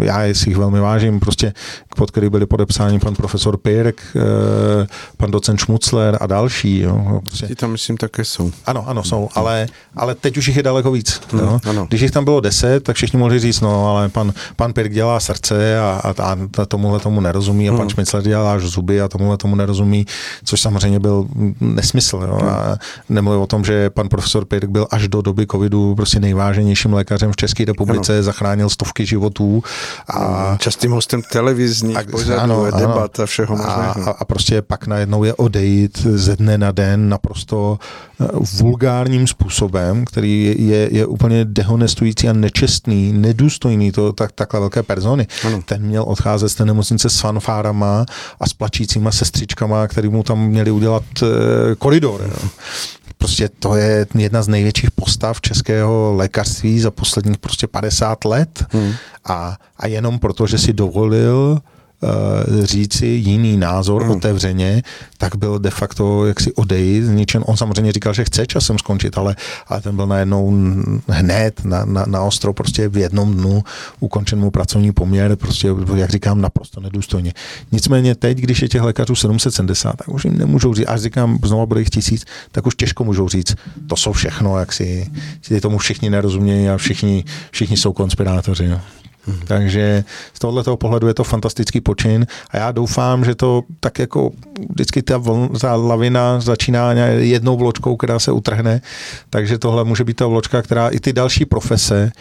já 0.00 0.34
si 0.34 0.50
jich 0.50 0.56
velmi 0.56 0.80
vážím, 0.80 1.20
prostě 1.20 1.52
pod 1.96 2.10
který 2.10 2.30
byli 2.30 2.46
podepsáni 2.46 2.98
pan 2.98 3.14
profesor 3.14 3.56
Pirk, 3.56 4.02
eh, 4.16 4.86
pan 5.16 5.30
docent 5.30 5.60
Schmutzler 5.60 6.18
a 6.20 6.26
další. 6.26 6.80
Jo. 6.80 7.20
Prostě. 7.24 7.46
Ti 7.46 7.54
tam 7.54 7.70
myslím 7.70 7.96
také 7.96 8.24
jsou. 8.24 8.52
Ano, 8.66 8.88
ano, 8.88 9.04
jsou, 9.04 9.28
ale, 9.34 9.66
ale 9.96 10.14
teď 10.14 10.36
už 10.36 10.46
jich 10.46 10.56
je 10.56 10.62
daleko 10.62 10.92
víc. 10.92 11.20
Hmm, 11.30 11.40
jo. 11.40 11.60
Ano. 11.68 11.86
Když 11.88 12.00
jich 12.00 12.10
tam 12.10 12.24
bylo 12.24 12.40
deset, 12.40 12.82
tak 12.82 12.96
všichni 12.96 13.18
mohli 13.18 13.38
říct, 13.38 13.60
no 13.60 13.90
ale 13.90 14.08
pan, 14.08 14.32
pan 14.56 14.72
Pirk 14.72 14.92
dělá 14.92 15.20
srdce 15.20 15.80
a, 15.80 16.12
a, 16.18 16.36
a 16.62 16.66
tomuhle 16.66 17.00
tomu 17.00 17.20
nerozumí 17.20 17.68
a 17.68 17.72
pan 17.72 17.80
hmm. 17.80 17.90
Šmicler 17.90 18.22
dělá 18.22 18.54
až 18.54 18.62
zuby 18.62 19.00
a 19.00 19.08
tomuhle 19.08 19.36
tomu 19.36 19.54
nerozumí, 19.54 20.06
což 20.44 20.60
samozřejmě 20.60 21.00
byl 21.00 21.26
nesmysl. 21.60 22.26
Jo. 22.26 22.35
Jo. 22.42 22.48
A 22.48 22.76
nemluvím 23.08 23.42
o 23.42 23.46
tom, 23.46 23.64
že 23.64 23.90
pan 23.90 24.08
profesor 24.08 24.44
Pirk 24.44 24.68
byl 24.68 24.86
až 24.90 25.08
do 25.08 25.22
doby 25.22 25.46
covidu 25.46 25.94
prostě 25.94 26.20
nejváženějším 26.20 26.92
lékařem 26.92 27.32
v 27.32 27.36
České 27.36 27.64
republice, 27.64 28.14
ano. 28.14 28.22
zachránil 28.22 28.70
stovky 28.70 29.06
životů. 29.06 29.62
A, 30.08 30.56
Častým 30.58 30.92
hostem 30.92 31.22
televizních 31.32 31.98
pořadů, 32.10 32.40
ano, 32.40 32.70
debat 32.70 33.20
a 33.20 33.26
všeho 33.26 33.56
možného. 33.56 34.08
A, 34.08 34.10
a 34.10 34.24
prostě 34.24 34.62
pak 34.62 34.86
najednou 34.86 35.24
je 35.24 35.34
odejít 35.34 35.98
ze 35.98 36.36
dne 36.36 36.58
na 36.58 36.72
den 36.72 37.08
naprosto 37.08 37.78
eh, 38.20 38.26
vulgárním 38.60 39.26
způsobem, 39.26 40.04
který 40.04 40.54
je, 40.58 40.88
je 40.92 41.06
úplně 41.06 41.44
dehonestující 41.44 42.28
a 42.28 42.32
nečestný, 42.32 43.12
nedůstojný 43.12 43.92
to 43.92 44.12
tak, 44.12 44.32
takhle 44.32 44.60
velké 44.60 44.82
persony. 44.82 45.26
Ano. 45.46 45.62
Ten 45.64 45.82
měl 45.82 46.02
odcházet 46.02 46.48
z 46.48 46.54
té 46.54 46.64
nemocnice 46.64 47.10
s 47.10 47.20
fanfárama 47.20 48.06
a 48.40 48.46
s 48.46 48.52
plačícíma 48.52 49.10
sestřičkama, 49.10 49.88
který 49.88 50.08
mu 50.08 50.22
tam 50.22 50.46
měli 50.46 50.70
udělat 50.70 51.02
e, 51.22 51.26
koridor. 52.18 52.40
Jo. 52.42 52.48
Prostě 53.18 53.48
to 53.48 53.76
je 53.76 54.06
jedna 54.18 54.42
z 54.42 54.48
největších 54.48 54.90
postav 54.90 55.40
českého 55.40 56.14
lékařství 56.16 56.80
za 56.80 56.90
posledních 56.90 57.38
prostě 57.38 57.66
50 57.66 58.24
let 58.24 58.64
hmm. 58.70 58.92
a, 59.24 59.56
a 59.76 59.86
jenom 59.86 60.18
proto, 60.18 60.46
že 60.46 60.58
si 60.58 60.72
dovolil 60.72 61.60
Eh, 61.60 61.75
říci 62.62 63.06
jiný 63.06 63.56
názor 63.56 64.04
mm. 64.04 64.10
otevřeně, 64.10 64.82
tak 65.18 65.36
byl 65.36 65.58
de 65.58 65.70
facto 65.70 66.26
jaksi 66.26 66.54
odejít 66.54 67.04
zničen. 67.04 67.44
On 67.46 67.56
samozřejmě 67.56 67.92
říkal, 67.92 68.14
že 68.14 68.24
chce 68.24 68.46
časem 68.46 68.78
skončit, 68.78 69.18
ale, 69.18 69.36
ale 69.66 69.80
ten 69.80 69.96
byl 69.96 70.06
najednou 70.06 70.52
hned 71.08 71.64
na, 71.64 71.84
na, 71.84 72.04
na 72.06 72.22
ostro, 72.22 72.52
prostě 72.52 72.88
v 72.88 72.96
jednom 72.96 73.34
dnu 73.34 73.64
ukončen 74.00 74.38
mu 74.38 74.50
pracovní 74.50 74.92
poměr, 74.92 75.36
prostě, 75.36 75.68
jak 75.94 76.10
říkám, 76.10 76.40
naprosto 76.40 76.80
nedůstojně. 76.80 77.32
Nicméně 77.72 78.14
teď, 78.14 78.38
když 78.38 78.62
je 78.62 78.68
těch 78.68 78.82
lékařů 78.82 79.14
770, 79.14 79.96
tak 79.96 80.08
už 80.08 80.24
jim 80.24 80.38
nemůžou 80.38 80.74
říct, 80.74 80.86
až 80.88 81.00
říkám, 81.00 81.38
znova 81.44 81.66
bude 81.66 81.80
jich 81.80 81.90
tisíc, 81.90 82.24
tak 82.52 82.66
už 82.66 82.74
těžko 82.74 83.04
můžou 83.04 83.28
říct, 83.28 83.54
to 83.86 83.96
jsou 83.96 84.12
všechno, 84.12 84.58
jak 84.58 84.72
si, 84.72 85.10
si 85.42 85.60
tomu 85.60 85.78
všichni 85.78 86.10
nerozumějí 86.10 86.68
a 86.68 86.76
všichni, 86.76 87.24
všichni 87.50 87.76
jsou 87.76 87.92
konspirátoři. 87.92 88.68
No. 88.68 88.80
Hmm. 89.26 89.40
Takže 89.46 90.04
z 90.34 90.38
tohoto 90.38 90.76
pohledu 90.76 91.08
je 91.08 91.14
to 91.14 91.24
fantastický 91.24 91.80
počin 91.80 92.26
a 92.50 92.56
já 92.56 92.72
doufám, 92.72 93.24
že 93.24 93.34
to 93.34 93.62
tak 93.80 93.98
jako 93.98 94.30
vždycky 94.70 95.02
ta, 95.02 95.18
vln, 95.18 95.48
ta 95.60 95.76
lavina 95.76 96.40
začíná 96.40 96.92
jednou 96.92 97.56
vločkou, 97.56 97.96
která 97.96 98.18
se 98.18 98.32
utrhne, 98.32 98.80
takže 99.30 99.58
tohle 99.58 99.84
může 99.84 100.04
být 100.04 100.16
ta 100.16 100.26
vločka, 100.26 100.62
která 100.62 100.88
i 100.88 101.00
ty 101.00 101.12
další 101.12 101.44
profese 101.44 102.12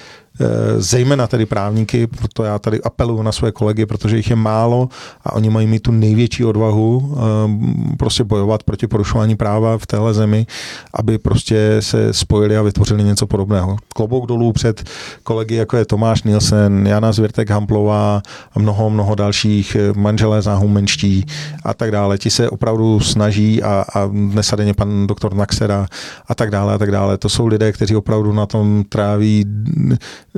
zejména 0.77 1.27
tedy 1.27 1.45
právníky, 1.45 2.07
proto 2.07 2.43
já 2.43 2.59
tady 2.59 2.81
apeluju 2.81 3.21
na 3.21 3.31
své 3.31 3.51
kolegy, 3.51 3.85
protože 3.85 4.17
jich 4.17 4.29
je 4.29 4.35
málo 4.35 4.89
a 5.23 5.33
oni 5.33 5.49
mají 5.49 5.67
mít 5.67 5.79
tu 5.79 5.91
největší 5.91 6.45
odvahu 6.45 7.15
eh, 7.17 7.97
prostě 7.97 8.23
bojovat 8.23 8.63
proti 8.63 8.87
porušování 8.87 9.35
práva 9.35 9.77
v 9.77 9.87
téhle 9.87 10.13
zemi, 10.13 10.47
aby 10.93 11.17
prostě 11.17 11.77
se 11.79 12.13
spojili 12.13 12.57
a 12.57 12.61
vytvořili 12.61 13.03
něco 13.03 13.27
podobného. 13.27 13.77
Klobouk 13.95 14.25
dolů 14.25 14.51
před 14.51 14.83
kolegy, 15.23 15.55
jako 15.55 15.77
je 15.77 15.85
Tomáš 15.85 16.23
Nielsen, 16.23 16.87
Jana 16.87 17.11
Zvěrtek 17.11 17.49
Hamplová 17.49 18.21
a 18.53 18.59
mnoho, 18.59 18.89
mnoho 18.89 19.15
dalších, 19.15 19.75
eh, 19.75 19.93
manželé 19.95 20.41
záhumenští 20.41 21.25
a 21.63 21.73
tak 21.73 21.91
dále. 21.91 22.17
Ti 22.17 22.29
se 22.29 22.49
opravdu 22.49 22.99
snaží 22.99 23.63
a, 23.63 23.85
a 23.93 24.05
dnes 24.05 24.53
a 24.53 24.55
denně 24.55 24.73
pan 24.73 25.07
doktor 25.07 25.33
Naxera 25.33 25.87
a 26.27 26.35
tak 26.35 26.51
dále 26.51 26.73
a 26.73 26.77
tak 26.77 26.91
dále. 26.91 27.17
To 27.17 27.29
jsou 27.29 27.47
lidé, 27.47 27.71
kteří 27.71 27.95
opravdu 27.95 28.33
na 28.33 28.45
tom 28.45 28.83
tráví 28.89 29.45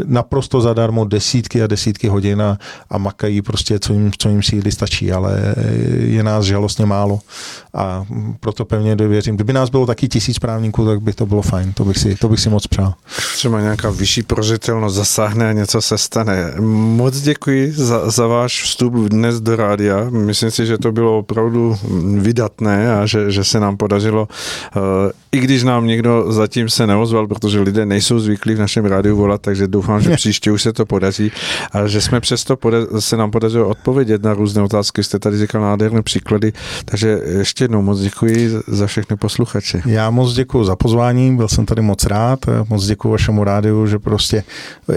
naprosto 0.05 0.61
zadarmo 0.61 1.05
desítky 1.05 1.63
a 1.63 1.67
desítky 1.67 2.07
hodin 2.07 2.41
a, 2.41 2.57
a 2.89 2.97
makají 2.97 3.41
prostě, 3.41 3.79
co 3.79 3.93
jim, 3.93 4.11
co 4.17 4.29
jim 4.29 4.43
síly 4.43 4.71
stačí, 4.71 5.11
ale 5.11 5.55
je 5.99 6.23
nás 6.23 6.45
žalostně 6.45 6.85
málo 6.85 7.19
a 7.73 8.05
proto 8.39 8.65
pevně 8.65 8.95
dověřím. 8.95 9.35
Kdyby 9.35 9.53
nás 9.53 9.69
bylo 9.69 9.85
taky 9.85 10.07
tisíc 10.07 10.39
právníků, 10.39 10.85
tak 10.85 11.01
by 11.01 11.13
to 11.13 11.25
bylo 11.25 11.41
fajn, 11.41 11.73
to 11.73 11.85
bych 11.85 11.97
si, 11.97 12.15
to 12.15 12.29
bych 12.29 12.39
si 12.39 12.49
moc 12.49 12.67
přál. 12.67 12.93
Třeba 13.35 13.61
nějaká 13.61 13.89
vyšší 13.89 14.23
prožitelnost 14.23 14.95
zasáhne 14.95 15.49
a 15.49 15.51
něco 15.51 15.81
se 15.81 15.97
stane. 15.97 16.53
Moc 16.59 17.21
děkuji 17.21 17.71
za, 17.71 18.09
za 18.09 18.27
váš 18.27 18.63
vstup 18.63 18.93
dnes 18.93 19.41
do 19.41 19.55
rádia. 19.55 20.09
Myslím 20.09 20.51
si, 20.51 20.65
že 20.65 20.77
to 20.77 20.91
bylo 20.91 21.19
opravdu 21.19 21.77
vydatné 22.17 22.93
a 22.93 23.05
že, 23.05 23.31
že 23.31 23.43
se 23.43 23.59
nám 23.59 23.77
podařilo, 23.77 24.27
uh, 24.75 24.81
i 25.31 25.39
když 25.39 25.63
nám 25.63 25.87
někdo 25.87 26.31
zatím 26.31 26.69
se 26.69 26.87
neozval, 26.87 27.27
protože 27.27 27.59
lidé 27.59 27.85
nejsou 27.85 28.19
zvyklí 28.19 28.55
v 28.55 28.59
našem 28.59 28.85
rádiu 28.85 29.15
volat, 29.15 29.41
takže 29.41 29.67
doufám, 29.67 29.86
doufám, 29.87 30.01
že 30.01 30.15
příště 30.15 30.51
už 30.51 30.63
se 30.63 30.73
to 30.73 30.85
podaří 30.85 31.31
a 31.71 31.87
že 31.87 32.01
jsme 32.01 32.19
přesto 32.19 32.55
poda- 32.55 32.99
se 32.99 33.17
nám 33.17 33.31
podařilo 33.31 33.67
odpovědět 33.67 34.23
na 34.23 34.33
různé 34.33 34.61
otázky. 34.61 35.03
Jste 35.03 35.19
tady 35.19 35.37
říkal 35.37 35.61
nádherné 35.61 36.01
příklady, 36.01 36.53
takže 36.85 37.19
ještě 37.37 37.63
jednou 37.63 37.81
moc 37.81 37.99
děkuji 37.99 38.51
za 38.67 38.87
všechny 38.87 39.15
posluchače. 39.15 39.81
Já 39.85 40.09
moc 40.09 40.33
děkuji 40.33 40.63
za 40.63 40.75
pozvání, 40.75 41.35
byl 41.35 41.47
jsem 41.47 41.65
tady 41.65 41.81
moc 41.81 42.05
rád, 42.05 42.39
moc 42.69 42.85
děkuji 42.85 43.09
vašemu 43.09 43.43
rádiu, 43.43 43.87
že 43.87 43.99
prostě 43.99 44.43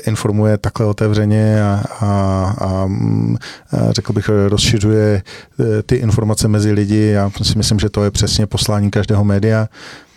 informuje 0.06 0.58
takhle 0.58 0.86
otevřeně 0.86 1.62
a, 1.62 1.82
a, 2.00 2.06
a, 2.60 2.66
a 2.68 3.92
řekl 3.92 4.12
bych, 4.12 4.30
rozšiřuje 4.48 5.22
e, 5.60 5.82
ty 5.82 5.96
informace 5.96 6.48
mezi 6.48 6.72
lidi. 6.72 7.10
Já 7.14 7.30
si 7.42 7.58
myslím, 7.58 7.78
že 7.78 7.88
to 7.88 8.04
je 8.04 8.10
přesně 8.10 8.46
poslání 8.46 8.90
každého 8.90 9.24
média 9.24 9.68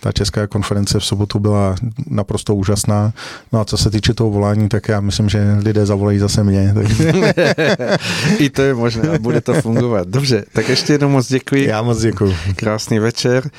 ta 0.04 0.12
česká 0.12 0.46
konference 0.46 0.98
v 0.98 1.04
sobotu 1.04 1.38
byla 1.38 1.74
naprosto 2.06 2.54
úžasná. 2.54 3.12
No 3.52 3.60
a 3.60 3.64
co 3.64 3.76
se 3.76 3.90
týče 3.90 4.14
toho 4.14 4.30
volání, 4.30 4.68
tak 4.68 4.88
já 4.88 5.00
myslím, 5.00 5.28
že 5.28 5.56
lidé 5.62 5.86
zavolají 5.86 6.18
zase 6.18 6.44
mě. 6.44 6.74
Tak... 6.74 6.86
I 8.38 8.50
to 8.50 8.62
je 8.62 8.74
možné 8.74 9.08
a 9.08 9.18
bude 9.18 9.40
to 9.40 9.54
fungovat. 9.54 10.08
Dobře, 10.08 10.44
tak 10.52 10.68
ještě 10.68 10.92
jednou 10.92 11.08
moc 11.08 11.28
děkuji. 11.28 11.68
Já 11.68 11.82
moc 11.82 12.00
děkuji. 12.00 12.36
Krásný 12.56 12.98
večer. 12.98 13.50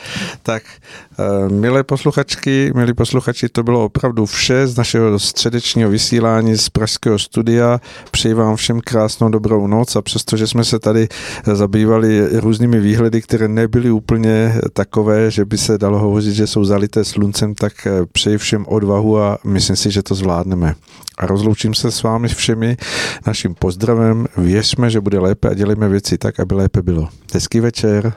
Tak, 0.43 0.63
uh, 1.19 1.51
milé 1.51 1.83
posluchačky, 1.83 2.71
milí 2.75 2.93
posluchači, 2.93 3.49
to 3.49 3.63
bylo 3.63 3.85
opravdu 3.85 4.25
vše 4.25 4.67
z 4.67 4.77
našeho 4.77 5.19
středečního 5.19 5.89
vysílání 5.89 6.55
z 6.57 6.69
Pražského 6.69 7.19
studia. 7.19 7.81
Přeji 8.11 8.33
vám 8.33 8.55
všem 8.55 8.81
krásnou 8.81 9.29
dobrou 9.29 9.67
noc 9.67 9.95
a 9.95 10.01
přestože 10.01 10.47
jsme 10.47 10.63
se 10.63 10.79
tady 10.79 11.07
zabývali 11.53 12.39
různými 12.39 12.79
výhledy, 12.79 13.21
které 13.21 13.47
nebyly 13.47 13.91
úplně 13.91 14.55
takové, 14.73 15.31
že 15.31 15.45
by 15.45 15.57
se 15.57 15.77
dalo 15.77 15.99
hovořit 15.99 16.34
že 16.35 16.47
jsou 16.47 16.65
zalité 16.65 17.03
sluncem, 17.03 17.55
tak 17.55 17.87
eh, 17.87 18.05
přeji 18.11 18.37
všem 18.37 18.65
odvahu 18.67 19.19
a 19.19 19.37
myslím 19.43 19.75
si, 19.75 19.91
že 19.91 20.03
to 20.03 20.15
zvládneme. 20.15 20.75
A 21.17 21.25
rozloučím 21.25 21.73
se 21.73 21.91
s 21.91 22.03
vámi 22.03 22.27
všemi 22.27 22.77
naším 23.27 23.55
pozdravem. 23.55 24.25
Věřme, 24.37 24.89
že 24.89 25.01
bude 25.01 25.19
lépe 25.19 25.49
a 25.49 25.53
dělejme 25.53 25.89
věci 25.89 26.17
tak, 26.17 26.39
aby 26.39 26.55
lépe 26.55 26.81
bylo. 26.81 27.09
Hezký 27.33 27.59
večer. 27.59 28.13